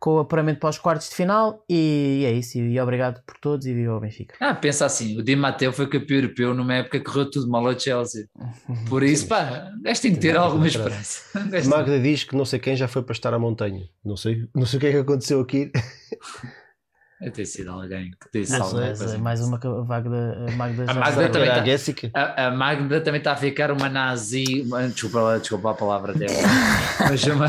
com 0.00 0.16
o 0.16 0.18
apuramento 0.18 0.60
para 0.60 0.70
os 0.70 0.78
quartos 0.78 1.08
de 1.08 1.14
final 1.14 1.64
e 1.68 2.24
é 2.26 2.32
isso. 2.32 2.58
E, 2.58 2.78
obrigado 2.80 3.22
por 3.24 3.38
todos 3.38 3.66
e 3.66 3.72
viva 3.72 3.96
o 3.96 4.00
Benfica. 4.00 4.34
Ah, 4.40 4.54
pensa 4.54 4.86
assim, 4.86 5.18
o 5.18 5.22
Di 5.22 5.34
Matteo 5.34 5.72
foi 5.72 5.88
campeão 5.88 6.18
europeu 6.18 6.54
numa 6.54 6.74
época 6.74 6.98
que 6.98 7.04
correu 7.04 7.30
tudo 7.30 7.48
mal 7.48 7.66
ao 7.66 7.78
Chelsea. 7.78 8.28
Por 8.88 9.02
isso, 9.02 9.26
pá, 9.26 9.70
gajo 9.82 10.02
tem 10.02 10.14
que 10.14 10.20
ter 10.20 10.36
alguma 10.36 10.66
esperança. 10.66 11.22
Magda 11.68 11.98
diz 11.98 12.24
que 12.24 12.36
não 12.36 12.44
sei 12.44 12.58
quem 12.58 12.76
já 12.76 12.86
foi 12.86 13.02
para 13.02 13.12
estar 13.12 13.32
à 13.32 13.38
montanha. 13.38 13.88
Não 14.04 14.16
sei, 14.16 14.48
não 14.54 14.66
sei 14.66 14.76
o 14.76 14.80
que 14.80 14.86
é 14.86 14.92
que 14.92 14.98
aconteceu 14.98 15.40
aqui. 15.40 15.70
Deve 17.20 17.30
ter 17.32 17.46
sido 17.46 17.70
alguém 17.70 18.10
que 18.10 18.40
disse 18.40 18.52
Não, 18.52 18.62
alguma 18.66 18.82
coisa. 18.86 19.14
é 19.14 19.18
mais 19.18 19.40
uma 19.40 19.58
que 19.58 19.66
a 19.66 19.70
Magda, 19.70 20.46
a 20.48 20.50
Magda 20.56 20.90
A 20.90 20.94
Magda 20.94 21.28
também 21.30 21.48
Era 21.48 21.54
tá- 21.56 21.62
a 21.62 21.64
Jéssica. 21.64 22.10
A, 22.12 22.46
a 22.46 22.50
Magda 22.50 23.00
também 23.00 23.18
está 23.18 23.32
a 23.32 23.36
ficar 23.36 23.70
uma 23.70 23.88
nazi. 23.88 24.62
uma- 24.66 24.88
Desculpa, 24.88 25.38
desculpa 25.38 25.70
a 25.70 25.74
palavra 25.74 26.12
dela. 26.12 26.32
Mas 27.08 27.24
uma... 27.24 27.46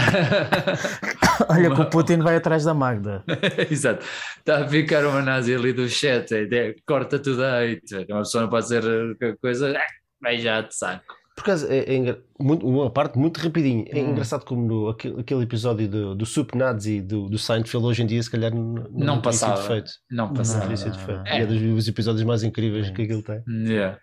Olha 1.49 1.73
que 1.73 1.81
o 1.81 1.89
Putin 1.89 2.19
vai 2.19 2.35
atrás 2.37 2.63
da 2.63 2.73
Magda. 2.73 3.23
Exato. 3.69 4.05
Está 4.37 4.63
a 4.63 4.67
ficar 4.67 5.05
uma 5.05 5.21
nazi 5.21 5.53
ali 5.55 5.73
do 5.73 5.87
chat. 5.89 6.31
é, 6.33 6.43
é, 6.43 6.75
corta 6.87 7.19
tudo 7.19 7.43
aí. 7.43 7.79
Uma 8.09 8.19
pessoa 8.19 8.43
não 8.43 8.49
pode 8.49 8.63
dizer 8.67 8.83
qualquer 8.83 9.37
coisa. 9.37 9.73
"Ah, 9.77 9.85
Vai 10.21 10.37
já 10.39 10.61
de 10.61 10.73
saco. 10.75 11.03
Por 11.35 11.41
acaso, 11.41 11.67
é, 11.69 11.79
é 11.95 12.17
muito- 12.39 12.65
uma 12.65 12.89
parte 12.89 13.17
muito 13.19 13.39
rapidinho. 13.41 13.83
É 13.89 14.01
Hum. 14.01 14.11
engraçado 14.11 14.45
como 14.45 14.65
no, 14.65 14.87
aquele, 14.89 15.19
aquele 15.19 15.43
episódio 15.43 15.87
do, 15.87 16.15
do 16.15 16.25
Sup 16.25 16.55
Nazi 16.55 17.01
do, 17.01 17.27
do 17.29 17.37
Seinfeld 17.37 17.85
hoje 17.85 18.03
em 18.03 18.05
dia, 18.05 18.23
se 18.23 18.31
calhar 18.31 18.53
não, 18.55 18.85
Não 18.91 19.21
passava. 19.21 19.57
sido 19.57 19.67
feito. 19.67 19.91
Não 20.09 20.27
Não 20.27 20.33
passava. 20.33 20.61
teria 20.61 20.77
sido 20.77 20.97
feito. 20.97 21.17
não. 21.17 21.25
E 21.27 21.41
é 21.41 21.45
dos, 21.45 21.59
dos 21.61 21.87
episódios 21.89 22.23
mais 22.23 22.41
incríveis 22.41 22.89
que 22.89 23.01
aquilo 23.01 23.21
tem. 23.21 23.43
Yeah. 23.67 23.99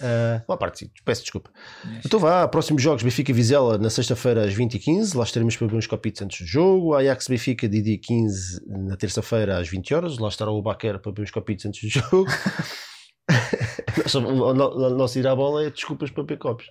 Uh, 0.00 0.50
a 0.52 0.56
parte 0.56 0.78
sim, 0.78 0.90
peço 1.04 1.20
desculpa. 1.20 1.50
Então 2.04 2.18
vá, 2.18 2.48
próximos 2.48 2.82
jogos: 2.82 3.02
Benfica 3.02 3.32
Vizela 3.34 3.76
na 3.76 3.90
sexta-feira 3.90 4.42
às 4.46 4.54
20h15. 4.54 5.14
Lá 5.14 5.24
estaremos 5.24 5.54
para 5.58 5.66
beber 5.66 5.76
uns 5.78 5.86
copitos 5.86 6.22
antes 6.22 6.40
do 6.40 6.46
jogo. 6.46 6.94
Ajax 6.94 7.28
Benfica 7.28 7.68
de 7.68 7.82
dia 7.82 7.98
15 8.02 8.62
na 8.66 8.96
terça-feira 8.96 9.58
às 9.58 9.68
20 9.68 9.92
horas. 9.94 10.18
Lá 10.18 10.28
estará 10.28 10.50
o 10.50 10.62
Baquer 10.62 10.98
para 10.98 11.12
beber 11.12 11.24
uns 11.24 11.30
copitos 11.30 11.66
antes 11.66 11.82
do 11.82 11.88
jogo. 12.00 12.24
o 14.14 14.90
nosso 14.90 15.18
ir 15.18 15.26
à 15.26 15.34
bola 15.34 15.66
é 15.66 15.70
desculpas 15.70 16.10
para 16.10 16.22
beber 16.22 16.38
copos. 16.38 16.70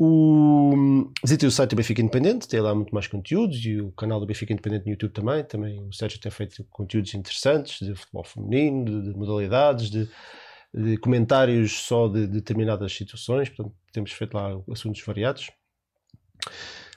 O... 0.00 1.10
O 1.24 1.50
site 1.50 1.70
do 1.70 1.76
Benfica 1.76 2.00
Independente, 2.00 2.46
tem 2.46 2.60
lá 2.60 2.72
muito 2.72 2.94
mais 2.94 3.08
conteúdos 3.08 3.64
e 3.64 3.80
o 3.80 3.90
canal 3.92 4.20
do 4.20 4.26
Benfica 4.26 4.52
Independente 4.52 4.86
no 4.86 4.92
YouTube 4.92 5.12
também. 5.12 5.42
Também 5.42 5.84
o 5.84 5.92
Sérgio 5.92 6.20
tem 6.20 6.30
feito 6.30 6.64
conteúdos 6.70 7.12
interessantes 7.14 7.84
de 7.84 7.94
futebol 7.96 8.22
feminino, 8.22 8.84
de, 8.84 9.12
de 9.12 9.18
modalidades, 9.18 9.90
de, 9.90 10.08
de, 10.72 10.96
comentários 10.98 11.80
só 11.80 12.06
de, 12.06 12.26
de, 12.26 12.34
determinadas 12.34 12.92
situações. 12.92 13.48
Portanto, 13.48 13.74
temos 13.92 14.12
feito 14.12 14.34
lá 14.34 14.56
assuntos 14.70 15.02
variados. 15.04 15.50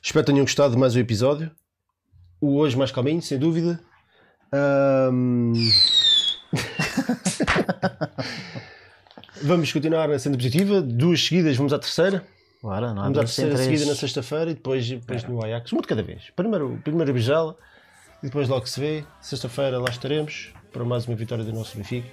Espero 0.02 0.24
que 0.24 0.32
tenham 0.32 0.46
gostado 0.46 0.76
de 0.76 0.80
mais 0.80 0.96
um 0.96 1.00
episódio. 1.00 1.52
O 2.40 2.58
hoje 2.58 2.78
mais 2.78 2.92
calminho, 2.92 3.22
sem 3.22 3.40
dúvida. 3.40 3.80
Um... 4.54 5.54
vamos 9.44 9.72
continuar 9.72 10.08
na 10.08 10.20
senda 10.20 10.38
positiva. 10.38 10.82
Duas 10.82 11.24
seguidas, 11.26 11.56
vamos 11.58 11.74
à 11.74 11.80
terceira. 11.80 12.24
Bora, 12.62 12.94
não 12.94 13.04
Vamos 13.04 13.18
à 13.18 13.22
terceira 13.22 13.58
seguida 13.58 13.86
na 13.86 13.96
sexta-feira 13.96 14.52
e 14.52 14.54
depois, 14.54 14.88
depois 14.88 15.24
no 15.24 15.44
Ajax. 15.44 15.74
Um 15.74 15.82
de 15.82 15.88
cada 15.88 16.04
vez. 16.04 16.32
Primeiro, 16.36 16.80
primeiro 16.84 17.10
a 17.10 17.14
Bijala 17.14 17.56
e 18.22 18.28
depois 18.28 18.48
logo 18.48 18.66
se 18.68 18.80
vê. 18.80 19.04
Sexta-feira 19.20 19.80
lá 19.80 19.90
estaremos 19.90 20.54
para 20.72 20.86
mais 20.86 21.08
uma 21.08 21.16
vitória 21.16 21.44
do 21.44 21.52
nosso 21.52 21.76
Benfica. 21.76 22.10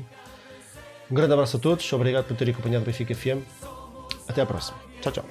Um 1.10 1.14
grande 1.14 1.32
abraço 1.32 1.56
a 1.56 1.60
todos. 1.60 1.90
Obrigado 1.92 2.24
por 2.24 2.36
terem 2.36 2.52
acompanhado 2.52 2.82
o 2.82 2.86
Benfica 2.86 3.14
FM. 3.14 3.42
Até 4.26 4.42
à 4.42 4.46
próxima. 4.46 4.78
Tchau, 5.00 5.12
tchau. 5.12 5.24